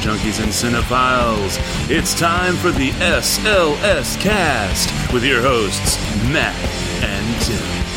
junkies 0.00 0.42
and 0.42 0.50
cinephiles. 0.50 1.58
It's 1.90 2.18
time 2.18 2.56
for 2.56 2.70
the 2.70 2.90
SLS 2.92 4.18
cast 4.18 5.12
with 5.12 5.24
your 5.24 5.42
hosts, 5.42 5.98
Matt 6.30 6.56
and 7.02 7.42
Tim. 7.42 7.89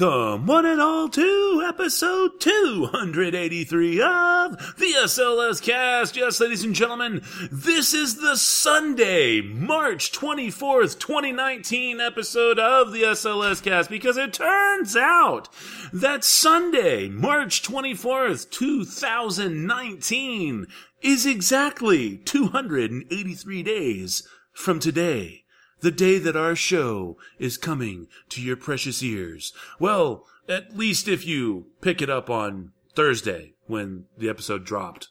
Welcome, 0.00 0.46
one 0.46 0.64
and 0.64 0.80
all, 0.80 1.08
to 1.08 1.64
episode 1.66 2.40
283 2.40 4.00
of 4.00 4.56
the 4.78 4.94
SLS 5.02 5.60
cast. 5.60 6.16
Yes, 6.16 6.40
ladies 6.40 6.64
and 6.64 6.74
gentlemen, 6.74 7.22
this 7.50 7.92
is 7.92 8.16
the 8.16 8.36
Sunday, 8.36 9.42
March 9.42 10.12
24th, 10.12 10.98
2019 10.98 12.00
episode 12.00 12.58
of 12.58 12.92
the 12.92 13.02
SLS 13.02 13.62
cast 13.62 13.90
because 13.90 14.16
it 14.16 14.32
turns 14.32 14.96
out 14.96 15.48
that 15.92 16.24
Sunday, 16.24 17.08
March 17.08 17.62
24th, 17.62 18.50
2019 18.50 20.66
is 21.02 21.26
exactly 21.26 22.16
283 22.16 23.62
days 23.62 24.26
from 24.52 24.80
today 24.80 25.44
the 25.80 25.90
day 25.90 26.18
that 26.18 26.36
our 26.36 26.54
show 26.54 27.16
is 27.38 27.56
coming 27.56 28.06
to 28.30 28.42
your 28.42 28.56
precious 28.56 29.02
ears. 29.02 29.52
Well, 29.78 30.26
at 30.48 30.76
least 30.76 31.08
if 31.08 31.26
you 31.26 31.66
pick 31.80 32.02
it 32.02 32.10
up 32.10 32.28
on 32.28 32.72
Thursday 32.94 33.54
when 33.66 34.06
the 34.18 34.28
episode 34.28 34.64
dropped, 34.64 35.08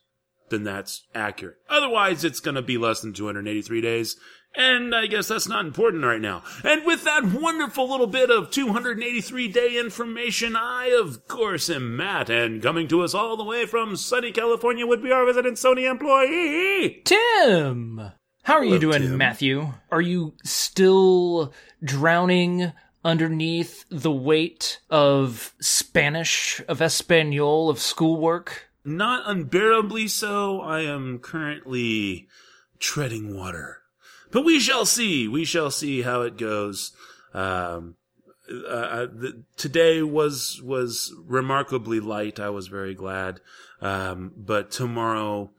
then 0.49 0.63
that's 0.63 1.07
accurate. 1.15 1.57
Otherwise, 1.70 2.23
it's 2.23 2.39
going 2.39 2.55
to 2.55 2.61
be 2.61 2.77
less 2.77 3.01
than 3.01 3.13
283 3.13 3.81
days. 3.81 4.17
And 4.55 4.95
I 4.95 5.05
guess 5.05 5.27
that's 5.27 5.48
not 5.48 5.65
important 5.65 6.03
right 6.03 6.20
now. 6.20 6.43
And 6.63 6.83
with 6.83 7.04
that 7.04 7.23
wonderful 7.23 7.87
little 7.89 8.07
bit 8.07 8.31
of 8.31 8.49
283 8.49 9.48
day 9.48 9.79
information, 9.79 10.55
I, 10.55 10.87
of 10.99 11.27
course, 11.27 11.70
am 11.70 11.95
Matt, 11.95 12.31
and 12.31 12.61
coming 12.61 12.87
to 12.87 13.01
us 13.01 13.13
all 13.13 13.37
the 13.37 13.43
way 13.43 13.67
from 13.67 13.95
sunny 13.95 14.31
California 14.31 14.87
would 14.87 15.04
be 15.04 15.11
our 15.11 15.26
resident 15.26 15.57
Sony 15.57 15.89
employee. 15.89 17.01
Tim! 17.05 18.11
How 18.43 18.55
are 18.55 18.63
you 18.63 18.79
doing, 18.79 19.01
Tim. 19.01 19.18
Matthew? 19.18 19.73
Are 19.91 20.01
you 20.01 20.34
still 20.43 21.54
drowning 21.84 22.71
underneath 23.04 23.85
the 23.90 24.12
weight 24.12 24.79
of 24.90 25.54
Spanish, 25.59 26.62
of 26.67 26.82
Espanol, 26.82 27.70
of 27.70 27.79
schoolwork? 27.79 28.70
Not 28.84 29.29
unbearably 29.29 30.07
so. 30.07 30.62
I 30.62 30.82
am 30.82 31.20
currently 31.20 32.27
treading 32.79 33.35
water. 33.35 33.82
But 34.32 34.45
we 34.45 34.60
shall 34.60 34.85
see. 34.85 35.27
We 35.27 35.45
shall 35.45 35.71
see 35.71 36.01
how 36.01 36.21
it 36.21 36.37
goes. 36.37 36.91
Um, 37.34 37.95
uh, 38.51 38.67
uh, 38.67 39.05
the, 39.05 39.43
today 39.57 40.01
was 40.01 40.62
was 40.63 41.13
remarkably 41.26 41.99
light. 41.99 42.40
I 42.40 42.49
was 42.49 42.67
very 42.67 42.95
glad. 42.95 43.41
Um, 43.82 44.32
but 44.35 44.71
tomorrow 44.71 45.51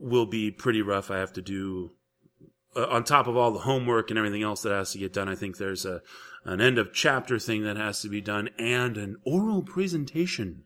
will 0.00 0.26
be 0.26 0.50
pretty 0.50 0.82
rough. 0.82 1.10
I 1.10 1.18
have 1.18 1.32
to 1.34 1.42
do 1.42 1.92
uh, 2.74 2.86
on 2.86 3.04
top 3.04 3.26
of 3.26 3.36
all 3.36 3.52
the 3.52 3.60
homework 3.60 4.10
and 4.10 4.18
everything 4.18 4.42
else 4.42 4.62
that 4.62 4.72
has 4.72 4.92
to 4.92 4.98
get 4.98 5.12
done. 5.12 5.28
I 5.28 5.34
think 5.34 5.56
there's 5.56 5.84
a 5.84 6.02
an 6.44 6.60
end 6.60 6.78
of 6.78 6.94
chapter 6.94 7.38
thing 7.38 7.64
that 7.64 7.76
has 7.76 8.00
to 8.00 8.08
be 8.08 8.22
done 8.22 8.48
and 8.58 8.96
an 8.96 9.16
oral 9.24 9.62
presentation 9.62 10.64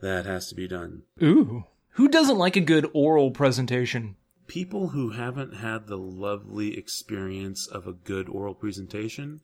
that 0.00 0.24
has 0.24 0.48
to 0.48 0.54
be 0.54 0.66
done. 0.66 1.02
Ooh. 1.22 1.64
Who 1.94 2.08
doesn't 2.08 2.38
like 2.38 2.56
a 2.56 2.60
good 2.60 2.88
oral 2.94 3.30
presentation? 3.30 4.16
people 4.50 4.88
who 4.88 5.10
haven't 5.10 5.54
had 5.54 5.86
the 5.86 5.96
lovely 5.96 6.76
experience 6.76 7.68
of 7.68 7.86
a 7.86 7.92
good 7.92 8.28
oral 8.28 8.52
presentation 8.52 9.40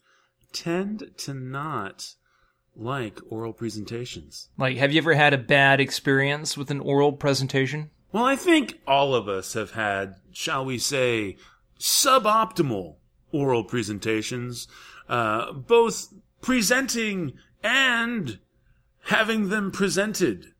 tend 0.53 1.13
to 1.17 1.33
not 1.33 2.15
like 2.75 3.21
oral 3.31 3.53
presentations. 3.53 4.49
Like, 4.59 4.77
have 4.79 4.91
you 4.91 4.99
ever 4.99 5.15
had 5.15 5.33
a 5.33 5.39
bad 5.39 5.81
experience 5.81 6.57
with 6.57 6.73
an 6.73 6.81
oral 6.81 7.13
presentation? 7.13 7.91
Well, 8.17 8.25
I 8.25 8.35
think 8.35 8.81
all 8.87 9.15
of 9.15 9.29
us 9.29 9.53
have 9.53 9.73
had, 9.73 10.15
shall 10.33 10.65
we 10.65 10.79
say, 10.79 11.37
suboptimal 11.79 12.97
oral 13.31 13.63
presentations, 13.63 14.69
uh, 15.07 15.53
both 15.53 16.15
presenting 16.41 17.35
and 17.63 18.39
having 19.03 19.51
them 19.51 19.71
presented. 19.71 20.55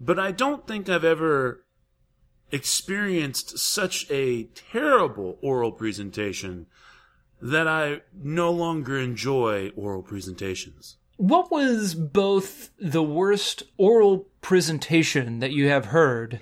But 0.00 0.18
I 0.18 0.32
don't 0.32 0.66
think 0.66 0.88
I've 0.88 1.04
ever 1.04 1.64
experienced 2.50 3.60
such 3.60 4.10
a 4.10 4.48
terrible 4.72 5.38
oral 5.42 5.70
presentation 5.70 6.66
that 7.40 7.68
I 7.68 8.00
no 8.20 8.50
longer 8.50 8.98
enjoy 8.98 9.70
oral 9.76 10.02
presentations. 10.02 10.96
What 11.22 11.52
was 11.52 11.94
both 11.94 12.70
the 12.80 13.00
worst 13.02 13.62
oral 13.76 14.26
presentation 14.40 15.38
that 15.38 15.52
you 15.52 15.68
have 15.68 15.84
heard, 15.86 16.40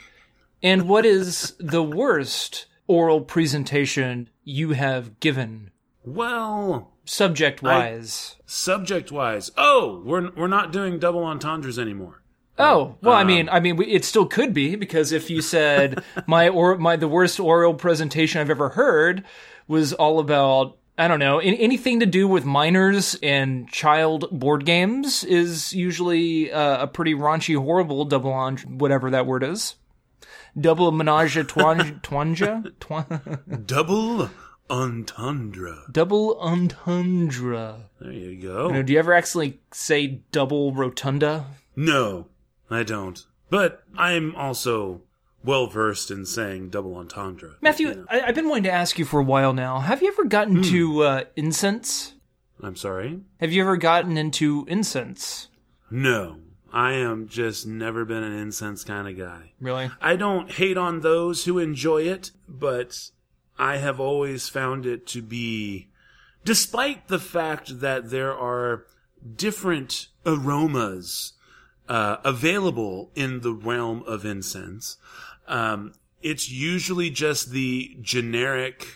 and 0.62 0.88
what 0.88 1.04
is 1.04 1.54
the 1.60 1.82
worst 1.82 2.64
oral 2.86 3.20
presentation 3.20 4.30
you 4.42 4.70
have 4.72 5.20
given, 5.20 5.70
Well, 6.02 6.92
subject 7.04 7.62
wise? 7.62 8.36
subject 8.46 9.12
wise, 9.12 9.50
oh, 9.58 10.00
we're 10.02 10.30
we're 10.30 10.46
not 10.46 10.72
doing 10.72 10.98
double 10.98 11.24
entendres 11.24 11.78
anymore. 11.78 12.22
Oh 12.58 12.96
well, 13.02 13.14
I 13.14 13.20
Um, 13.20 13.26
mean, 13.26 13.48
I 13.50 13.60
mean, 13.60 13.82
it 13.82 14.06
still 14.06 14.24
could 14.24 14.54
be 14.54 14.76
because 14.76 15.12
if 15.12 15.28
you 15.28 15.42
said 15.42 16.02
my 16.26 16.48
or 16.48 16.78
my 16.78 16.96
the 16.96 17.06
worst 17.06 17.38
oral 17.38 17.74
presentation 17.74 18.40
I've 18.40 18.48
ever 18.48 18.70
heard 18.70 19.24
was 19.68 19.92
all 19.92 20.20
about 20.20 20.78
I 21.00 21.08
don't 21.08 21.18
know 21.18 21.40
an- 21.40 21.54
anything 21.54 22.00
to 22.00 22.06
do 22.06 22.28
with 22.28 22.44
minors 22.44 23.16
and 23.22 23.68
child 23.70 24.28
board 24.30 24.64
games 24.66 25.24
is 25.24 25.72
usually 25.72 26.52
uh, 26.52 26.82
a 26.82 26.86
pretty 26.86 27.14
raunchy, 27.14 27.56
horrible 27.56 28.04
double 28.04 28.32
on 28.32 28.58
whatever 28.58 29.10
that 29.10 29.26
word 29.26 29.42
is. 29.42 29.76
Double 30.60 30.90
menage 30.92 31.36
a 31.36 31.44
twan- 31.44 32.00
twanja 32.02 32.70
Twan- 32.80 33.66
Double 33.66 34.28
entendre. 34.68 35.84
double 35.90 36.38
entendre. 36.40 37.88
There 38.00 38.12
you 38.12 38.30
You 38.30 38.48
know, 38.48 38.68
go. 38.70 38.82
do 38.82 38.92
you 38.92 38.98
ever 38.98 39.12
actually 39.14 39.60
say 39.72 40.20
double 40.32 40.72
rotunda? 40.72 41.46
No, 41.76 42.26
I 42.70 42.82
don't. 42.82 43.24
But 43.48 43.82
I'm 43.96 44.34
also 44.36 45.02
well 45.44 45.66
versed 45.66 46.10
in 46.10 46.26
saying 46.26 46.70
double 46.70 46.94
entendre. 46.96 47.56
Matthew, 47.60 47.88
You 47.88 47.94
know. 47.94 48.06
I, 48.08 48.20
I've 48.22 48.34
been 48.34 48.48
wanting 48.48 48.64
to 48.64 48.72
ask 48.72 48.98
you 48.98 49.04
for 49.04 49.20
a 49.20 49.24
while 49.24 49.52
now. 49.52 49.80
Have 49.80 50.02
you 50.02 50.08
ever 50.08 50.24
gotten 50.24 50.62
to 50.64 51.02
uh, 51.02 51.24
incense? 51.36 52.14
I'm 52.62 52.76
sorry. 52.76 53.20
Have 53.40 53.52
you 53.52 53.62
ever 53.62 53.76
gotten 53.76 54.16
into 54.18 54.66
incense? 54.68 55.48
No, 55.90 56.36
I 56.72 56.92
am 56.92 57.26
just 57.26 57.66
never 57.66 58.04
been 58.04 58.22
an 58.22 58.36
incense 58.36 58.84
kind 58.84 59.08
of 59.08 59.16
guy. 59.16 59.52
Really? 59.60 59.90
I 60.00 60.16
don't 60.16 60.50
hate 60.50 60.76
on 60.76 61.00
those 61.00 61.44
who 61.46 61.58
enjoy 61.58 62.02
it, 62.02 62.32
but 62.48 63.10
I 63.58 63.78
have 63.78 63.98
always 63.98 64.48
found 64.48 64.86
it 64.86 65.06
to 65.08 65.22
be, 65.22 65.88
despite 66.44 67.08
the 67.08 67.18
fact 67.18 67.80
that 67.80 68.10
there 68.10 68.32
are 68.36 68.84
different 69.36 70.08
aromas 70.24 71.32
uh, 71.88 72.18
available 72.24 73.10
in 73.14 73.40
the 73.40 73.52
realm 73.52 74.02
of 74.06 74.24
incense, 74.24 74.96
um, 75.50 75.92
it's 76.22 76.50
usually 76.50 77.10
just 77.10 77.50
the 77.50 77.96
generic 78.00 78.86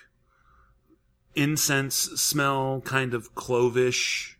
incense 1.34 1.96
smell, 1.96 2.80
kind 2.84 3.12
of 3.12 3.34
clovish 3.34 4.36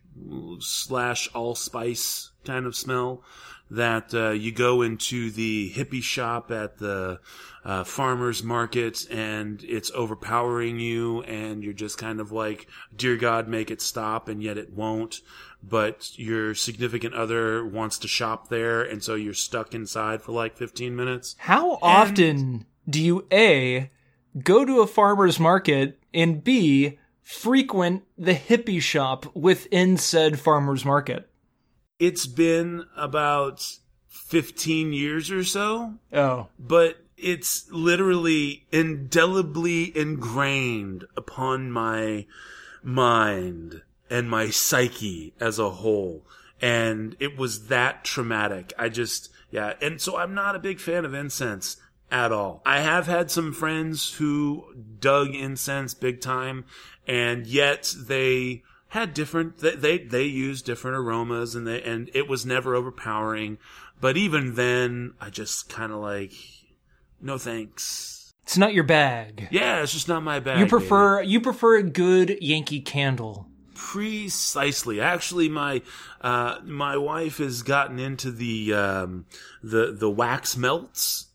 slash 0.59 1.29
allspice 1.35 2.31
kind 2.45 2.65
of 2.65 2.75
smell 2.75 3.21
that 3.69 4.13
uh, 4.13 4.29
you 4.29 4.51
go 4.51 4.81
into 4.81 5.31
the 5.31 5.71
hippie 5.73 6.03
shop 6.03 6.51
at 6.51 6.77
the 6.77 7.19
uh, 7.63 7.83
farmer's 7.83 8.43
market 8.43 9.09
and 9.09 9.63
it's 9.63 9.91
overpowering 9.91 10.79
you 10.79 11.23
and 11.23 11.63
you're 11.63 11.73
just 11.73 11.97
kind 11.97 12.19
of 12.19 12.31
like, 12.31 12.67
dear 12.95 13.17
God, 13.17 13.47
make 13.47 13.71
it 13.71 13.81
stop 13.81 14.27
and 14.27 14.43
yet 14.43 14.57
it 14.57 14.71
won't. 14.71 15.21
But 15.63 16.17
your 16.17 16.53
significant 16.53 17.15
other 17.15 17.65
wants 17.65 17.97
to 17.99 18.07
shop 18.07 18.49
there 18.49 18.83
and 18.83 19.03
so 19.03 19.15
you're 19.15 19.33
stuck 19.33 19.73
inside 19.73 20.21
for 20.21 20.31
like 20.31 20.57
15 20.57 20.95
minutes. 20.95 21.35
How 21.39 21.79
often 21.81 22.67
do 22.87 23.01
you 23.01 23.25
A, 23.31 23.89
go 24.43 24.63
to 24.63 24.81
a 24.81 24.87
farmer's 24.87 25.39
market, 25.39 25.99
and 26.13 26.43
B, 26.43 26.99
frequent 27.23 28.03
the 28.15 28.35
hippie 28.35 28.81
shop 28.81 29.25
within 29.35 29.97
said 29.97 30.39
farmer's 30.39 30.85
market? 30.85 31.27
It's 31.99 32.27
been 32.27 32.85
about 32.95 33.77
15 34.07 34.93
years 34.93 35.31
or 35.31 35.43
so. 35.43 35.95
Oh. 36.11 36.47
but 36.59 36.97
it's 37.17 37.71
literally 37.71 38.65
indelibly 38.71 39.95
ingrained 39.97 41.05
upon 41.15 41.71
my 41.71 42.25
mind 42.83 43.81
and 44.09 44.29
my 44.29 44.49
psyche 44.49 45.33
as 45.39 45.57
a 45.57 45.69
whole. 45.69 46.25
And 46.61 47.15
it 47.19 47.37
was 47.37 47.67
that 47.67 48.03
traumatic. 48.03 48.73
I 48.77 48.89
just, 48.89 49.29
yeah. 49.49 49.73
And 49.81 49.99
so 49.99 50.17
I'm 50.17 50.33
not 50.33 50.55
a 50.55 50.59
big 50.59 50.79
fan 50.79 51.05
of 51.05 51.13
incense 51.13 51.77
at 52.11 52.31
all. 52.31 52.61
I 52.65 52.81
have 52.81 53.07
had 53.07 53.31
some 53.31 53.53
friends 53.53 54.13
who 54.13 54.65
dug 54.99 55.33
incense 55.33 55.93
big 55.93 56.21
time 56.21 56.65
and 57.07 57.47
yet 57.47 57.93
they 57.97 58.63
had 58.95 59.13
different. 59.13 59.57
They 59.57 59.75
they, 59.75 59.97
they 59.99 60.23
used 60.23 60.65
different 60.65 60.97
aromas, 60.97 61.53
and 61.53 61.67
they 61.67 61.83
and 61.83 62.09
it 62.13 62.27
was 62.27 62.45
never 62.45 62.73
overpowering. 62.75 63.57
But 64.01 64.17
even 64.17 64.55
then, 64.55 65.13
I 65.21 65.29
just 65.29 65.69
kind 65.69 65.91
of 65.91 65.99
like, 65.99 66.31
no 67.21 67.37
thanks. 67.37 68.33
It's 68.43 68.57
not 68.57 68.73
your 68.73 68.83
bag. 68.83 69.49
Yeah, 69.51 69.81
it's 69.83 69.91
just 69.91 70.07
not 70.07 70.23
my 70.23 70.39
bag. 70.39 70.59
You 70.59 70.65
baby. 70.65 70.69
prefer 70.69 71.21
you 71.21 71.41
prefer 71.41 71.75
a 71.75 71.83
good 71.83 72.37
Yankee 72.41 72.81
candle. 72.81 73.47
Precisely. 73.73 75.01
Actually, 75.01 75.49
my 75.49 75.81
uh, 76.21 76.59
my 76.63 76.95
wife 76.95 77.39
has 77.39 77.63
gotten 77.63 77.99
into 77.99 78.31
the 78.31 78.73
um, 78.73 79.25
the 79.61 79.91
the 79.91 80.09
wax 80.09 80.55
melts, 80.55 81.27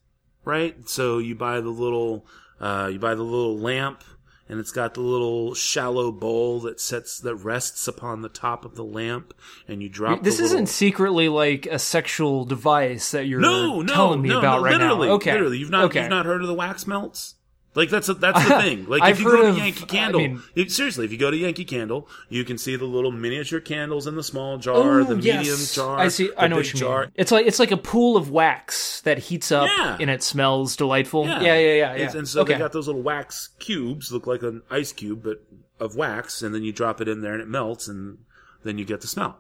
right? 0.45 0.89
So 0.89 1.19
you 1.19 1.35
buy 1.35 1.61
the 1.61 1.69
little 1.69 2.27
uh, 2.59 2.89
you 2.91 2.99
buy 2.99 3.15
the 3.15 3.23
little 3.23 3.59
lamp, 3.59 4.03
and 4.51 4.59
it's 4.59 4.73
got 4.73 4.95
the 4.95 5.01
little 5.01 5.55
shallow 5.55 6.11
bowl 6.11 6.59
that 6.61 6.81
sets 6.81 7.21
that 7.21 7.37
rests 7.37 7.87
upon 7.87 8.23
the 8.23 8.29
top 8.29 8.65
of 8.65 8.75
the 8.75 8.83
lamp, 8.83 9.33
and 9.69 9.81
you 9.81 9.89
drop. 9.89 10.25
This 10.25 10.41
isn't 10.41 10.69
secretly 10.69 11.29
like 11.29 11.67
a 11.67 11.79
sexual 11.79 12.45
device 12.45 13.13
that 13.13 13.27
you're 13.27 13.41
no, 13.41 13.81
no, 13.81 13.95
telling 13.95 14.21
me 14.21 14.31
no, 14.31 14.41
about 14.41 14.57
no, 14.57 14.65
right 14.65 14.73
literally, 14.73 15.07
now. 15.07 15.15
Okay, 15.15 15.33
literally, 15.33 15.59
you've 15.59 15.71
not 15.71 15.85
okay. 15.85 16.01
you've 16.01 16.11
not 16.11 16.27
heard 16.27 16.41
of 16.41 16.49
the 16.49 16.55
wax 16.55 16.85
melts. 16.85 17.37
Like 17.75 17.89
that's 17.89 18.09
a, 18.09 18.15
that's 18.15 18.43
the 18.49 18.57
thing. 18.61 18.87
Like 18.87 19.09
if 19.13 19.21
you 19.21 19.27
go 19.27 19.43
to 19.43 19.49
of- 19.51 19.57
Yankee 19.59 19.85
I 19.85 19.87
Candle, 19.87 20.21
mean- 20.21 20.43
it- 20.57 20.73
seriously, 20.73 21.05
if 21.05 21.13
you 21.13 21.19
go 21.19 21.31
to 21.31 21.37
Yankee 21.37 21.65
Candle, 21.65 22.09
you 22.29 22.45
can 22.45 22.59
see 22.59 22.75
the 22.75 22.85
little 22.85 23.13
miniature 23.13 23.61
candles 23.61 24.07
in 24.09 24.17
the 24.17 24.25
small 24.25 24.59
jar, 24.59 25.01
Oh, 25.01 25.05
the 25.05 25.17
yes. 25.23 25.37
medium 25.47 25.59
jar. 25.73 25.99
I 25.99 26.09
see. 26.09 26.29
the 26.29 26.41
I 26.43 26.49
know 26.49 26.57
big 26.57 26.67
what 26.67 26.73
you 26.75 26.81
jar. 26.81 27.01
mean. 27.03 27.13
It's 27.15 27.31
like 27.31 27.47
it's 27.47 27.59
like 27.61 27.71
a 27.71 27.77
pool 27.77 28.17
of 28.17 28.29
wax 28.31 29.01
that 29.03 29.19
heats 29.19 29.53
up 29.53 29.69
Yeah. 29.79 29.97
and 30.01 30.11
it 30.11 30.23
smells 30.23 30.75
delightful. 30.75 31.27
Yeah, 31.27 31.41
yeah, 31.43 31.55
yeah, 31.59 31.75
yeah. 31.75 31.93
It's- 31.95 32.15
And 32.15 32.27
so 32.29 32.41
okay. 32.43 32.55
they 32.55 32.59
got 32.59 32.73
those 32.73 32.89
little 32.89 33.03
wax 33.03 33.51
cubes, 33.61 34.11
look 34.11 34.27
like 34.27 34.43
an 34.43 34.63
ice 34.71 34.93
cube, 34.93 35.23
but 35.23 35.45
of 35.79 35.95
wax, 35.95 36.43
and 36.43 36.53
then 36.55 36.63
you 36.65 36.73
drop 36.73 37.01
it 37.01 37.07
in 37.09 37.21
there 37.23 37.33
and 37.35 37.41
it 37.43 37.49
melts, 37.49 37.87
and 37.89 38.19
then 38.65 38.79
you 38.79 38.85
get 38.85 39.01
the 39.01 39.07
smell. 39.07 39.39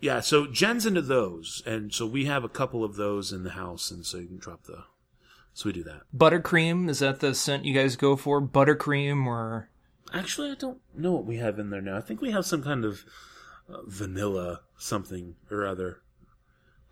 Yeah, 0.00 0.20
so 0.20 0.46
Jen's 0.46 0.86
into 0.86 1.02
those, 1.02 1.62
and 1.66 1.92
so 1.92 2.06
we 2.06 2.26
have 2.26 2.44
a 2.44 2.48
couple 2.48 2.84
of 2.84 2.96
those 2.96 3.32
in 3.32 3.42
the 3.42 3.50
house, 3.50 3.90
and 3.90 4.04
so 4.06 4.18
you 4.18 4.26
can 4.26 4.38
drop 4.38 4.64
the. 4.64 4.84
So 5.54 5.68
we 5.68 5.72
do 5.72 5.84
that. 5.84 6.02
Buttercream 6.14 6.90
is 6.90 6.98
that 6.98 7.20
the 7.20 7.34
scent 7.34 7.64
you 7.64 7.72
guys 7.72 7.96
go 7.96 8.16
for? 8.16 8.42
Buttercream 8.42 9.26
or 9.26 9.70
Actually, 10.12 10.50
I 10.50 10.54
don't 10.54 10.80
know 10.94 11.12
what 11.12 11.24
we 11.24 11.38
have 11.38 11.58
in 11.58 11.70
there 11.70 11.80
now. 11.80 11.96
I 11.96 12.00
think 12.00 12.20
we 12.20 12.32
have 12.32 12.44
some 12.44 12.62
kind 12.62 12.84
of 12.84 13.04
uh, 13.68 13.78
vanilla 13.86 14.60
something 14.76 15.36
or 15.50 15.66
other. 15.66 16.02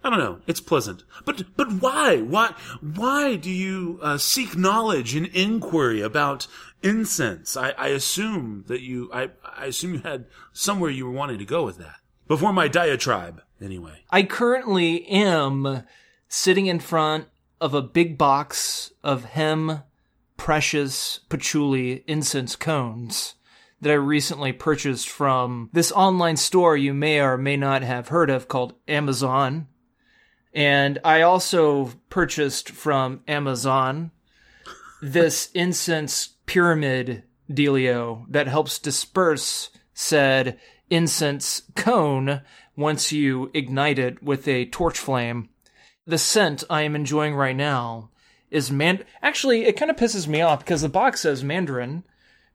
I 0.04 0.10
don't 0.10 0.18
know. 0.18 0.40
It's 0.48 0.60
pleasant, 0.60 1.04
but 1.24 1.56
but 1.56 1.72
why? 1.74 2.18
Why 2.18 2.54
why 2.80 3.36
do 3.36 3.50
you 3.50 4.00
uh, 4.02 4.18
seek 4.18 4.56
knowledge 4.56 5.14
and 5.14 5.26
inquiry 5.26 6.00
about 6.00 6.48
incense? 6.82 7.56
I, 7.56 7.70
I 7.70 7.88
assume 7.88 8.64
that 8.66 8.80
you 8.80 9.10
I 9.12 9.30
I 9.44 9.66
assume 9.66 9.94
you 9.94 10.00
had 10.00 10.26
somewhere 10.52 10.90
you 10.90 11.06
were 11.06 11.12
wanting 11.12 11.38
to 11.38 11.44
go 11.44 11.64
with 11.64 11.78
that 11.78 11.96
before 12.26 12.52
my 12.52 12.66
diatribe. 12.66 13.42
Anyway, 13.60 14.02
I 14.10 14.24
currently 14.24 15.06
am 15.06 15.84
sitting 16.26 16.66
in 16.66 16.80
front 16.80 17.26
of 17.62 17.74
a 17.74 17.80
big 17.80 18.18
box 18.18 18.92
of 19.04 19.24
hem 19.24 19.84
precious 20.36 21.20
patchouli 21.28 22.02
incense 22.08 22.56
cones 22.56 23.36
that 23.80 23.92
I 23.92 23.94
recently 23.94 24.52
purchased 24.52 25.08
from 25.08 25.70
this 25.72 25.92
online 25.92 26.36
store 26.36 26.76
you 26.76 26.92
may 26.92 27.20
or 27.20 27.38
may 27.38 27.56
not 27.56 27.82
have 27.82 28.08
heard 28.08 28.30
of 28.30 28.48
called 28.48 28.74
Amazon. 28.88 29.68
And 30.52 30.98
I 31.04 31.22
also 31.22 31.92
purchased 32.10 32.68
from 32.68 33.22
Amazon 33.28 34.10
this 35.00 35.48
incense 35.54 36.30
pyramid 36.46 37.22
dealio 37.48 38.24
that 38.28 38.48
helps 38.48 38.80
disperse 38.80 39.70
said 39.94 40.58
incense 40.90 41.62
cone 41.76 42.40
once 42.76 43.12
you 43.12 43.52
ignite 43.54 44.00
it 44.00 44.20
with 44.20 44.48
a 44.48 44.64
torch 44.66 44.98
flame. 44.98 45.48
The 46.06 46.18
scent 46.18 46.64
I 46.68 46.82
am 46.82 46.96
enjoying 46.96 47.34
right 47.34 47.56
now 47.56 48.10
is 48.50 48.70
man. 48.70 49.04
Actually, 49.22 49.64
it 49.64 49.76
kind 49.76 49.90
of 49.90 49.96
pisses 49.96 50.26
me 50.26 50.40
off 50.40 50.60
because 50.60 50.82
the 50.82 50.88
box 50.88 51.20
says 51.20 51.44
mandarin, 51.44 52.04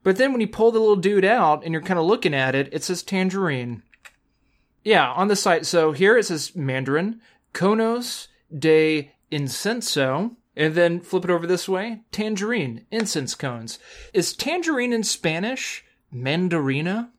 but 0.03 0.17
then 0.17 0.31
when 0.31 0.41
you 0.41 0.47
pull 0.47 0.71
the 0.71 0.79
little 0.79 0.95
dude 0.95 1.25
out 1.25 1.63
and 1.63 1.73
you're 1.73 1.81
kind 1.81 1.99
of 1.99 2.05
looking 2.05 2.33
at 2.33 2.55
it, 2.55 2.69
it 2.71 2.83
says 2.83 3.03
tangerine. 3.03 3.83
Yeah, 4.83 5.11
on 5.11 5.27
the 5.27 5.35
site. 5.35 5.65
So 5.65 5.91
here 5.91 6.17
it 6.17 6.25
says 6.25 6.55
mandarin, 6.55 7.21
conos 7.53 8.27
de 8.57 9.11
incenso, 9.31 10.35
and 10.55 10.75
then 10.75 11.01
flip 11.01 11.23
it 11.23 11.29
over 11.29 11.45
this 11.45 11.67
way, 11.69 12.01
tangerine, 12.11 12.85
incense 12.91 13.35
cones. 13.35 13.79
Is 14.13 14.33
tangerine 14.33 14.93
in 14.93 15.03
Spanish 15.03 15.85
mandarina? 16.13 17.09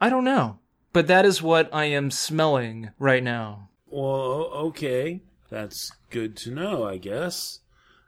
I 0.00 0.08
don't 0.08 0.24
know. 0.24 0.58
But 0.92 1.06
that 1.06 1.24
is 1.24 1.42
what 1.42 1.72
I 1.72 1.84
am 1.84 2.10
smelling 2.10 2.90
right 2.98 3.22
now. 3.22 3.68
well, 3.86 4.50
okay, 4.68 5.22
that's 5.50 5.92
good 6.10 6.36
to 6.38 6.50
know, 6.50 6.84
I 6.84 6.96
guess. 6.96 7.60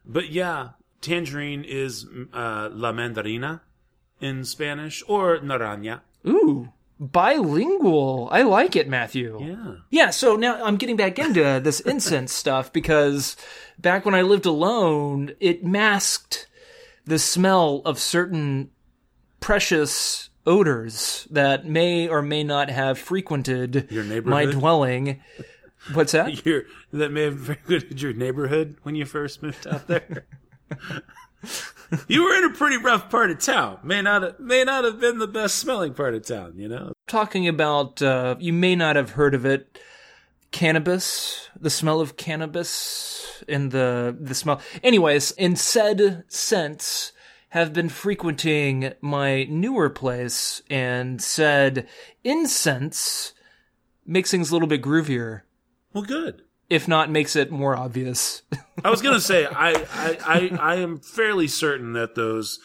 But 0.04 0.30
yeah, 0.30 0.70
tangerine 1.00 1.64
is 1.64 2.06
uh, 2.32 2.70
la 2.72 2.92
mandarina 2.92 3.60
in 4.20 4.44
Spanish 4.44 5.02
or 5.06 5.38
naranja. 5.38 6.00
Ooh, 6.26 6.70
bilingual. 6.98 8.28
I 8.30 8.42
like 8.42 8.76
it, 8.76 8.88
Matthew. 8.88 9.38
Yeah. 9.44 9.74
Yeah, 9.90 10.10
so 10.10 10.36
now 10.36 10.64
I'm 10.64 10.76
getting 10.76 10.96
back 10.96 11.18
into 11.18 11.60
this 11.62 11.80
incense 11.80 12.32
stuff 12.32 12.72
because 12.72 13.36
back 13.78 14.04
when 14.04 14.14
I 14.14 14.22
lived 14.22 14.46
alone, 14.46 15.32
it 15.40 15.64
masked 15.64 16.46
the 17.04 17.18
smell 17.18 17.82
of 17.84 17.98
certain 17.98 18.70
precious 19.40 20.30
odors 20.46 21.26
that 21.30 21.66
may 21.66 22.08
or 22.08 22.22
may 22.22 22.44
not 22.44 22.70
have 22.70 22.98
frequented 22.98 23.88
my 24.24 24.44
dwelling. 24.46 25.20
What's 25.92 26.12
that? 26.12 26.44
Your, 26.46 26.64
that 26.92 27.10
may 27.10 27.22
have 27.24 27.40
frequented 27.40 28.00
your 28.00 28.12
neighborhood 28.12 28.76
when 28.82 28.94
you 28.94 29.04
first 29.04 29.42
moved 29.42 29.66
out 29.66 29.88
there. 29.88 30.26
you 32.08 32.24
were 32.24 32.34
in 32.36 32.44
a 32.44 32.54
pretty 32.54 32.76
rough 32.76 33.10
part 33.10 33.30
of 33.30 33.40
town. 33.40 33.78
May 33.82 34.02
not 34.02 34.22
have, 34.22 34.40
may 34.40 34.64
not 34.64 34.84
have 34.84 35.00
been 35.00 35.18
the 35.18 35.26
best 35.26 35.56
smelling 35.56 35.94
part 35.94 36.14
of 36.14 36.24
town, 36.24 36.54
you 36.56 36.68
know. 36.68 36.92
Talking 37.08 37.48
about, 37.48 38.00
uh, 38.00 38.36
you 38.38 38.52
may 38.52 38.76
not 38.76 38.96
have 38.96 39.10
heard 39.10 39.34
of 39.34 39.44
it, 39.44 39.78
cannabis, 40.52 41.48
the 41.58 41.70
smell 41.70 42.00
of 42.00 42.16
cannabis, 42.16 43.42
and 43.48 43.72
the 43.72 44.16
the 44.18 44.34
smell. 44.34 44.60
Anyways, 44.82 45.32
in 45.32 45.56
said 45.56 46.24
sense, 46.28 47.12
have 47.48 47.72
been 47.72 47.88
frequenting 47.88 48.92
my 49.00 49.44
newer 49.44 49.90
place 49.90 50.62
and 50.70 51.20
said 51.20 51.86
incense 52.24 53.34
makes 54.06 54.30
things 54.30 54.50
a 54.50 54.54
little 54.54 54.68
bit 54.68 54.82
groovier, 54.82 55.42
Well, 55.92 56.04
good. 56.04 56.42
if 56.70 56.88
not 56.88 57.10
makes 57.10 57.36
it 57.36 57.50
more 57.50 57.76
obvious. 57.76 58.42
I 58.84 58.90
was 58.90 59.02
gonna 59.02 59.20
say 59.32 59.46
I, 59.46 59.72
I, 59.72 60.18
I, 60.24 60.58
I 60.60 60.74
am 60.76 60.98
fairly 61.00 61.48
certain 61.48 61.92
that 61.92 62.14
those 62.14 62.58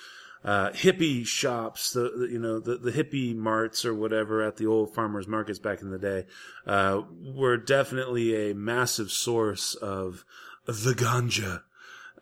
uh, 0.43 0.69
hippie 0.69 1.25
shops, 1.25 1.91
the, 1.91 2.11
the 2.17 2.27
you 2.31 2.39
know 2.39 2.59
the, 2.59 2.77
the 2.77 2.91
hippie 2.91 3.35
marts 3.35 3.83
or 3.83 3.93
whatever 3.93 4.41
at 4.41 4.55
the 4.55 4.65
old 4.65 4.93
farmers 4.93 5.27
markets 5.27 5.59
back 5.59 5.81
in 5.81 5.89
the 5.89 5.99
day, 5.99 6.25
uh, 6.65 7.01
were 7.21 7.57
definitely 7.57 8.49
a 8.49 8.55
massive 8.55 9.11
source 9.11 9.75
of 9.75 10.23
the 10.65 10.93
ganja, 10.93 11.63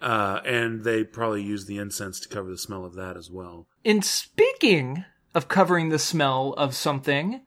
uh, 0.01 0.39
and 0.43 0.83
they 0.83 1.03
probably 1.03 1.43
used 1.43 1.67
the 1.67 1.77
incense 1.77 2.19
to 2.19 2.29
cover 2.29 2.49
the 2.49 2.57
smell 2.57 2.83
of 2.83 2.95
that 2.95 3.15
as 3.15 3.29
well. 3.29 3.67
In 3.83 4.01
speaking 4.01 5.05
of 5.35 5.47
covering 5.47 5.89
the 5.89 5.99
smell 5.99 6.53
of 6.57 6.73
something, 6.73 7.41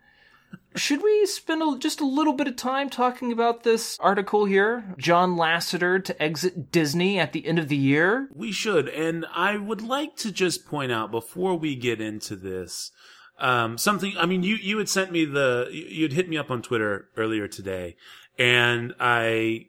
should 0.77 1.03
we 1.03 1.27
spend 1.27 1.63
a, 1.63 1.77
just 1.79 2.01
a 2.01 2.07
little 2.07 2.33
bit 2.33 2.47
of 2.47 2.57
time 2.57 2.89
talking 2.89 3.33
about 3.33 3.63
this 3.63 3.99
article 4.01 4.45
here? 4.45 4.95
John 4.97 5.37
Lasseter 5.37 6.03
to 6.05 6.23
exit 6.23 6.71
Disney 6.71 7.19
at 7.19 7.33
the 7.33 7.47
end 7.47 7.59
of 7.59 7.69
the 7.69 7.77
year? 7.77 8.29
We 8.35 8.53
should, 8.53 8.89
and 8.89 9.27
I 9.35 9.57
would 9.57 9.83
like 9.83 10.17
to 10.17 10.31
just 10.31 10.67
point 10.67 10.93
out 10.93 11.11
before 11.11 11.57
we 11.57 11.75
get 11.75 12.01
into 12.01 12.37
this, 12.37 12.93
um, 13.39 13.79
something. 13.79 14.15
I 14.19 14.27
mean, 14.27 14.43
you 14.43 14.57
you 14.57 14.79
had 14.79 14.89
sent 14.89 15.11
me 15.13 15.25
the 15.25 15.69
you- 15.71 15.87
you'd 15.87 16.13
hit 16.13 16.29
me 16.29 16.37
up 16.37 16.51
on 16.51 16.63
Twitter 16.63 17.09
earlier 17.17 17.49
today, 17.49 17.97
and 18.39 18.95
I, 19.01 19.67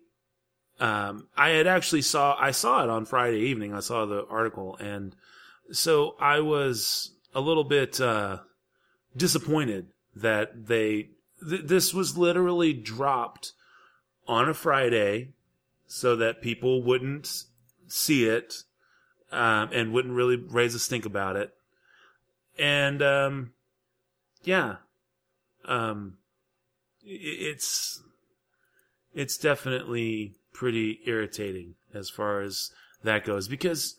um, 0.79 1.27
I 1.35 1.49
had 1.49 1.67
actually 1.67 2.01
saw 2.03 2.35
I 2.39 2.51
saw 2.51 2.83
it 2.83 2.89
on 2.89 3.05
Friday 3.05 3.39
evening. 3.39 3.73
I 3.73 3.79
saw 3.79 4.05
the 4.05 4.25
article, 4.27 4.75
and 4.79 5.15
so 5.71 6.15
I 6.19 6.39
was 6.39 7.15
a 7.33 7.41
little 7.41 7.63
bit 7.63 8.01
uh, 8.01 8.39
disappointed 9.15 9.87
that 10.21 10.67
they 10.67 11.09
th- 11.47 11.65
this 11.65 11.93
was 11.93 12.17
literally 12.17 12.73
dropped 12.73 13.53
on 14.27 14.49
a 14.49 14.53
Friday 14.53 15.29
so 15.87 16.15
that 16.15 16.41
people 16.41 16.83
wouldn't 16.83 17.43
see 17.87 18.25
it 18.25 18.63
um, 19.31 19.69
and 19.73 19.91
wouldn't 19.91 20.13
really 20.13 20.35
raise 20.35 20.75
a 20.75 20.79
stink 20.79 21.05
about 21.05 21.35
it. 21.35 21.53
And 22.57 23.01
um, 23.01 23.51
yeah, 24.43 24.77
um, 25.65 26.17
it's 27.03 28.01
it's 29.13 29.37
definitely 29.37 30.35
pretty 30.53 30.99
irritating 31.05 31.75
as 31.93 32.09
far 32.09 32.41
as 32.41 32.71
that 33.03 33.25
goes 33.25 33.47
because 33.47 33.95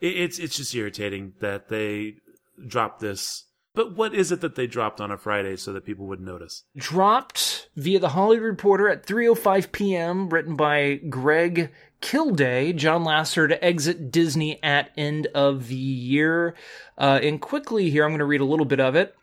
it, 0.00 0.16
it's 0.16 0.38
it's 0.38 0.56
just 0.56 0.74
irritating 0.74 1.34
that 1.40 1.68
they 1.68 2.16
dropped 2.66 3.00
this. 3.00 3.44
But 3.78 3.92
what 3.92 4.12
is 4.12 4.32
it 4.32 4.40
that 4.40 4.56
they 4.56 4.66
dropped 4.66 5.00
on 5.00 5.12
a 5.12 5.16
Friday 5.16 5.54
so 5.54 5.72
that 5.72 5.84
people 5.84 6.06
would 6.06 6.20
notice? 6.20 6.64
Dropped 6.76 7.68
via 7.76 8.00
the 8.00 8.08
Hollywood 8.08 8.44
Reporter 8.44 8.88
at 8.88 9.06
3:05 9.06 9.70
p.m. 9.70 10.28
Written 10.30 10.56
by 10.56 10.94
Greg 11.08 11.70
Kilday, 12.02 12.74
John 12.74 13.04
Lasseter 13.04 13.46
to 13.50 13.64
exit 13.64 14.10
Disney 14.10 14.60
at 14.64 14.90
end 14.96 15.28
of 15.28 15.68
the 15.68 15.76
year. 15.76 16.56
Uh, 16.98 17.20
and 17.22 17.40
quickly 17.40 17.88
here, 17.88 18.02
I'm 18.02 18.10
going 18.10 18.18
to 18.18 18.24
read 18.24 18.40
a 18.40 18.44
little 18.44 18.66
bit 18.66 18.80
of 18.80 18.96
it. 18.96 19.14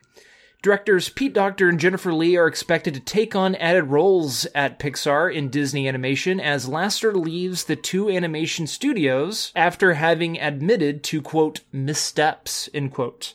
Directors 0.62 1.10
Pete 1.10 1.34
Docter 1.34 1.68
and 1.68 1.78
Jennifer 1.78 2.14
Lee 2.14 2.38
are 2.38 2.46
expected 2.46 2.94
to 2.94 3.00
take 3.00 3.36
on 3.36 3.56
added 3.56 3.84
roles 3.84 4.46
at 4.54 4.78
Pixar 4.78 5.30
in 5.30 5.50
Disney 5.50 5.86
Animation 5.86 6.40
as 6.40 6.66
Lasseter 6.66 7.14
leaves 7.14 7.64
the 7.64 7.76
two 7.76 8.08
animation 8.08 8.66
studios 8.66 9.52
after 9.54 9.92
having 9.92 10.40
admitted 10.40 11.04
to, 11.04 11.20
quote, 11.20 11.60
missteps, 11.72 12.70
end 12.72 12.94
quote. 12.94 13.34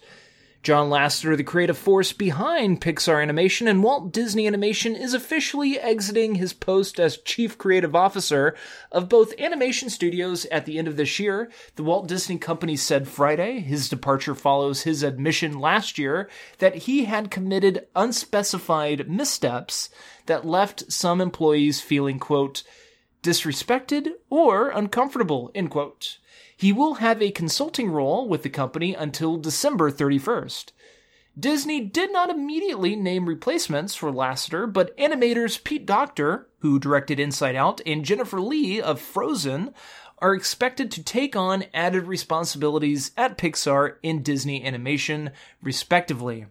John 0.63 0.91
Lasseter, 0.91 1.35
the 1.35 1.43
creative 1.43 1.77
force 1.77 2.13
behind 2.13 2.81
Pixar 2.81 3.19
Animation 3.19 3.67
and 3.67 3.81
Walt 3.81 4.11
Disney 4.11 4.45
Animation, 4.45 4.95
is 4.95 5.15
officially 5.15 5.79
exiting 5.79 6.35
his 6.35 6.53
post 6.53 6.99
as 6.99 7.17
chief 7.17 7.57
creative 7.57 7.95
officer 7.95 8.55
of 8.91 9.09
both 9.09 9.33
animation 9.39 9.89
studios 9.89 10.45
at 10.45 10.67
the 10.67 10.77
end 10.77 10.87
of 10.87 10.97
this 10.97 11.19
year. 11.19 11.49
The 11.77 11.83
Walt 11.83 12.07
Disney 12.07 12.37
Company 12.37 12.75
said 12.75 13.07
Friday 13.07 13.59
his 13.59 13.89
departure 13.89 14.35
follows 14.35 14.83
his 14.83 15.01
admission 15.01 15.59
last 15.59 15.97
year 15.97 16.29
that 16.59 16.75
he 16.75 17.05
had 17.05 17.31
committed 17.31 17.87
unspecified 17.95 19.09
missteps 19.09 19.89
that 20.27 20.45
left 20.45 20.91
some 20.91 21.21
employees 21.21 21.81
feeling, 21.81 22.19
quote, 22.19 22.61
disrespected 23.23 24.09
or 24.29 24.69
uncomfortable, 24.69 25.49
end 25.55 25.71
quote. 25.71 26.19
He 26.61 26.71
will 26.71 26.93
have 27.01 27.23
a 27.23 27.31
consulting 27.31 27.89
role 27.89 28.27
with 28.29 28.43
the 28.43 28.49
company 28.49 28.93
until 28.93 29.37
December 29.37 29.89
31st. 29.89 30.65
Disney 31.35 31.81
did 31.81 32.13
not 32.13 32.29
immediately 32.29 32.95
name 32.95 33.27
replacements 33.27 33.95
for 33.95 34.11
Lasseter, 34.11 34.71
but 34.71 34.95
animators 34.95 35.63
Pete 35.63 35.87
Docter, 35.87 36.49
who 36.59 36.77
directed 36.77 37.19
Inside 37.19 37.55
Out, 37.55 37.81
and 37.83 38.05
Jennifer 38.05 38.39
Lee 38.39 38.79
of 38.79 39.01
Frozen 39.01 39.73
are 40.19 40.35
expected 40.35 40.91
to 40.91 41.03
take 41.03 41.35
on 41.35 41.65
added 41.73 42.05
responsibilities 42.05 43.09
at 43.17 43.39
Pixar 43.39 43.95
and 44.03 44.23
Disney 44.23 44.63
Animation, 44.63 45.31
respectively. 45.63 46.45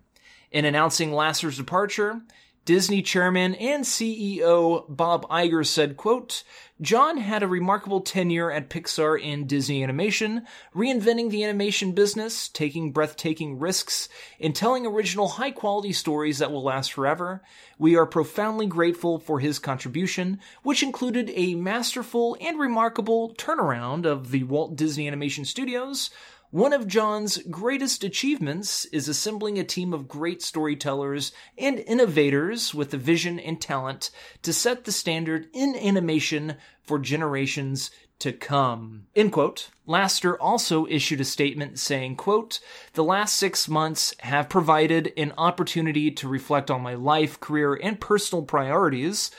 In 0.50 0.64
announcing 0.64 1.12
Lasseter's 1.12 1.56
departure, 1.56 2.22
Disney 2.64 3.00
chairman 3.00 3.54
and 3.54 3.84
CEO 3.84 4.84
Bob 4.88 5.28
Iger 5.28 5.66
said, 5.66 5.96
quote, 5.96 6.42
John 6.80 7.18
had 7.18 7.42
a 7.42 7.46
remarkable 7.46 8.00
tenure 8.00 8.50
at 8.50 8.70
Pixar 8.70 9.22
and 9.22 9.46
Disney 9.46 9.82
Animation, 9.82 10.46
reinventing 10.74 11.28
the 11.28 11.44
animation 11.44 11.92
business, 11.92 12.48
taking 12.48 12.90
breathtaking 12.90 13.58
risks, 13.58 14.08
and 14.40 14.56
telling 14.56 14.86
original 14.86 15.28
high 15.28 15.50
quality 15.50 15.92
stories 15.92 16.38
that 16.38 16.50
will 16.50 16.62
last 16.62 16.94
forever. 16.94 17.42
We 17.78 17.96
are 17.96 18.06
profoundly 18.06 18.66
grateful 18.66 19.18
for 19.18 19.40
his 19.40 19.58
contribution, 19.58 20.40
which 20.62 20.82
included 20.82 21.30
a 21.34 21.54
masterful 21.54 22.38
and 22.40 22.58
remarkable 22.58 23.34
turnaround 23.34 24.06
of 24.06 24.30
the 24.30 24.44
Walt 24.44 24.74
Disney 24.74 25.06
Animation 25.06 25.44
Studios, 25.44 26.08
one 26.50 26.72
of 26.72 26.88
John's 26.88 27.38
greatest 27.38 28.02
achievements 28.02 28.84
is 28.86 29.08
assembling 29.08 29.58
a 29.58 29.64
team 29.64 29.92
of 29.94 30.08
great 30.08 30.42
storytellers 30.42 31.30
and 31.56 31.78
innovators 31.78 32.74
with 32.74 32.90
the 32.90 32.98
vision 32.98 33.38
and 33.38 33.60
talent 33.60 34.10
to 34.42 34.52
set 34.52 34.84
the 34.84 34.90
standard 34.90 35.46
in 35.52 35.76
animation 35.76 36.56
for 36.82 36.98
generations 36.98 37.92
to 38.18 38.32
come. 38.32 39.06
End 39.14 39.30
quote. 39.32 39.70
Lasseter 39.86 40.36
also 40.40 40.86
issued 40.86 41.20
a 41.20 41.24
statement 41.24 41.78
saying, 41.78 42.16
quote, 42.16 42.58
The 42.94 43.04
last 43.04 43.36
six 43.36 43.68
months 43.68 44.12
have 44.20 44.48
provided 44.48 45.12
an 45.16 45.32
opportunity 45.38 46.10
to 46.10 46.28
reflect 46.28 46.68
on 46.68 46.82
my 46.82 46.94
life, 46.94 47.38
career, 47.38 47.74
and 47.74 48.00
personal 48.00 48.44
priorities. 48.44 49.30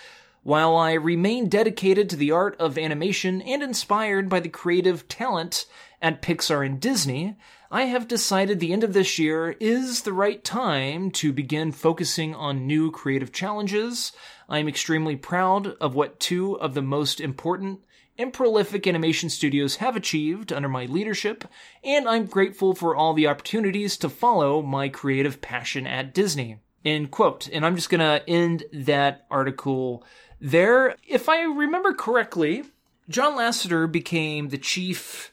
While 0.44 0.76
I 0.76 0.94
remain 0.94 1.50
dedicated 1.50 2.10
to 2.10 2.16
the 2.16 2.32
art 2.32 2.56
of 2.60 2.78
animation 2.78 3.42
and 3.42 3.62
inspired 3.62 4.28
by 4.28 4.40
the 4.40 4.50
creative 4.50 5.08
talent 5.08 5.66
at 6.02 6.22
Pixar 6.22 6.66
and 6.66 6.80
Disney, 6.80 7.38
I 7.70 7.84
have 7.84 8.08
decided 8.08 8.60
the 8.60 8.74
end 8.74 8.84
of 8.84 8.94
this 8.94 9.18
year 9.18 9.56
is 9.60 10.02
the 10.02 10.14
right 10.14 10.44
time 10.44 11.12
to 11.12 11.32
begin 11.32 11.72
focusing 11.72 12.36
on 12.36 12.68
new 12.68 12.92
creative 12.92 13.32
challenges. 13.32 14.12
I 14.50 14.60
am 14.60 14.68
extremely 14.68 15.16
proud 15.16 15.68
of 15.80 15.96
what 15.96 16.20
two 16.20 16.60
of 16.60 16.74
the 16.74 16.82
most 16.82 17.22
important 17.22 17.80
and 18.18 18.34
prolific 18.34 18.86
animation 18.88 19.30
studios 19.30 19.78
have 19.78 19.96
achieved 19.96 20.52
under 20.52 20.68
my 20.68 20.86
leadership, 20.86 21.46
and 21.84 22.08
I'm 22.08 22.26
grateful 22.26 22.76
for 22.76 22.96
all 22.96 23.14
the 23.14 23.28
opportunities 23.28 23.98
to 23.98 24.10
follow 24.10 24.62
my 24.62 24.90
creative 24.90 25.42
passion 25.42 25.88
at 25.88 26.14
Disney. 26.14 26.58
End 26.84 27.12
quote. 27.12 27.48
And 27.52 27.66
I'm 27.66 27.76
just 27.76 27.90
gonna 27.90 28.22
end 28.28 28.64
that 28.74 29.26
article 29.32 30.04
there. 30.40 30.96
If 31.08 31.30
I 31.30 31.44
remember 31.44 31.94
correctly, 31.94 32.64
John 33.08 33.38
Lasseter 33.38 33.92
became 33.92 34.50
the 34.50 34.58
chief 34.58 35.31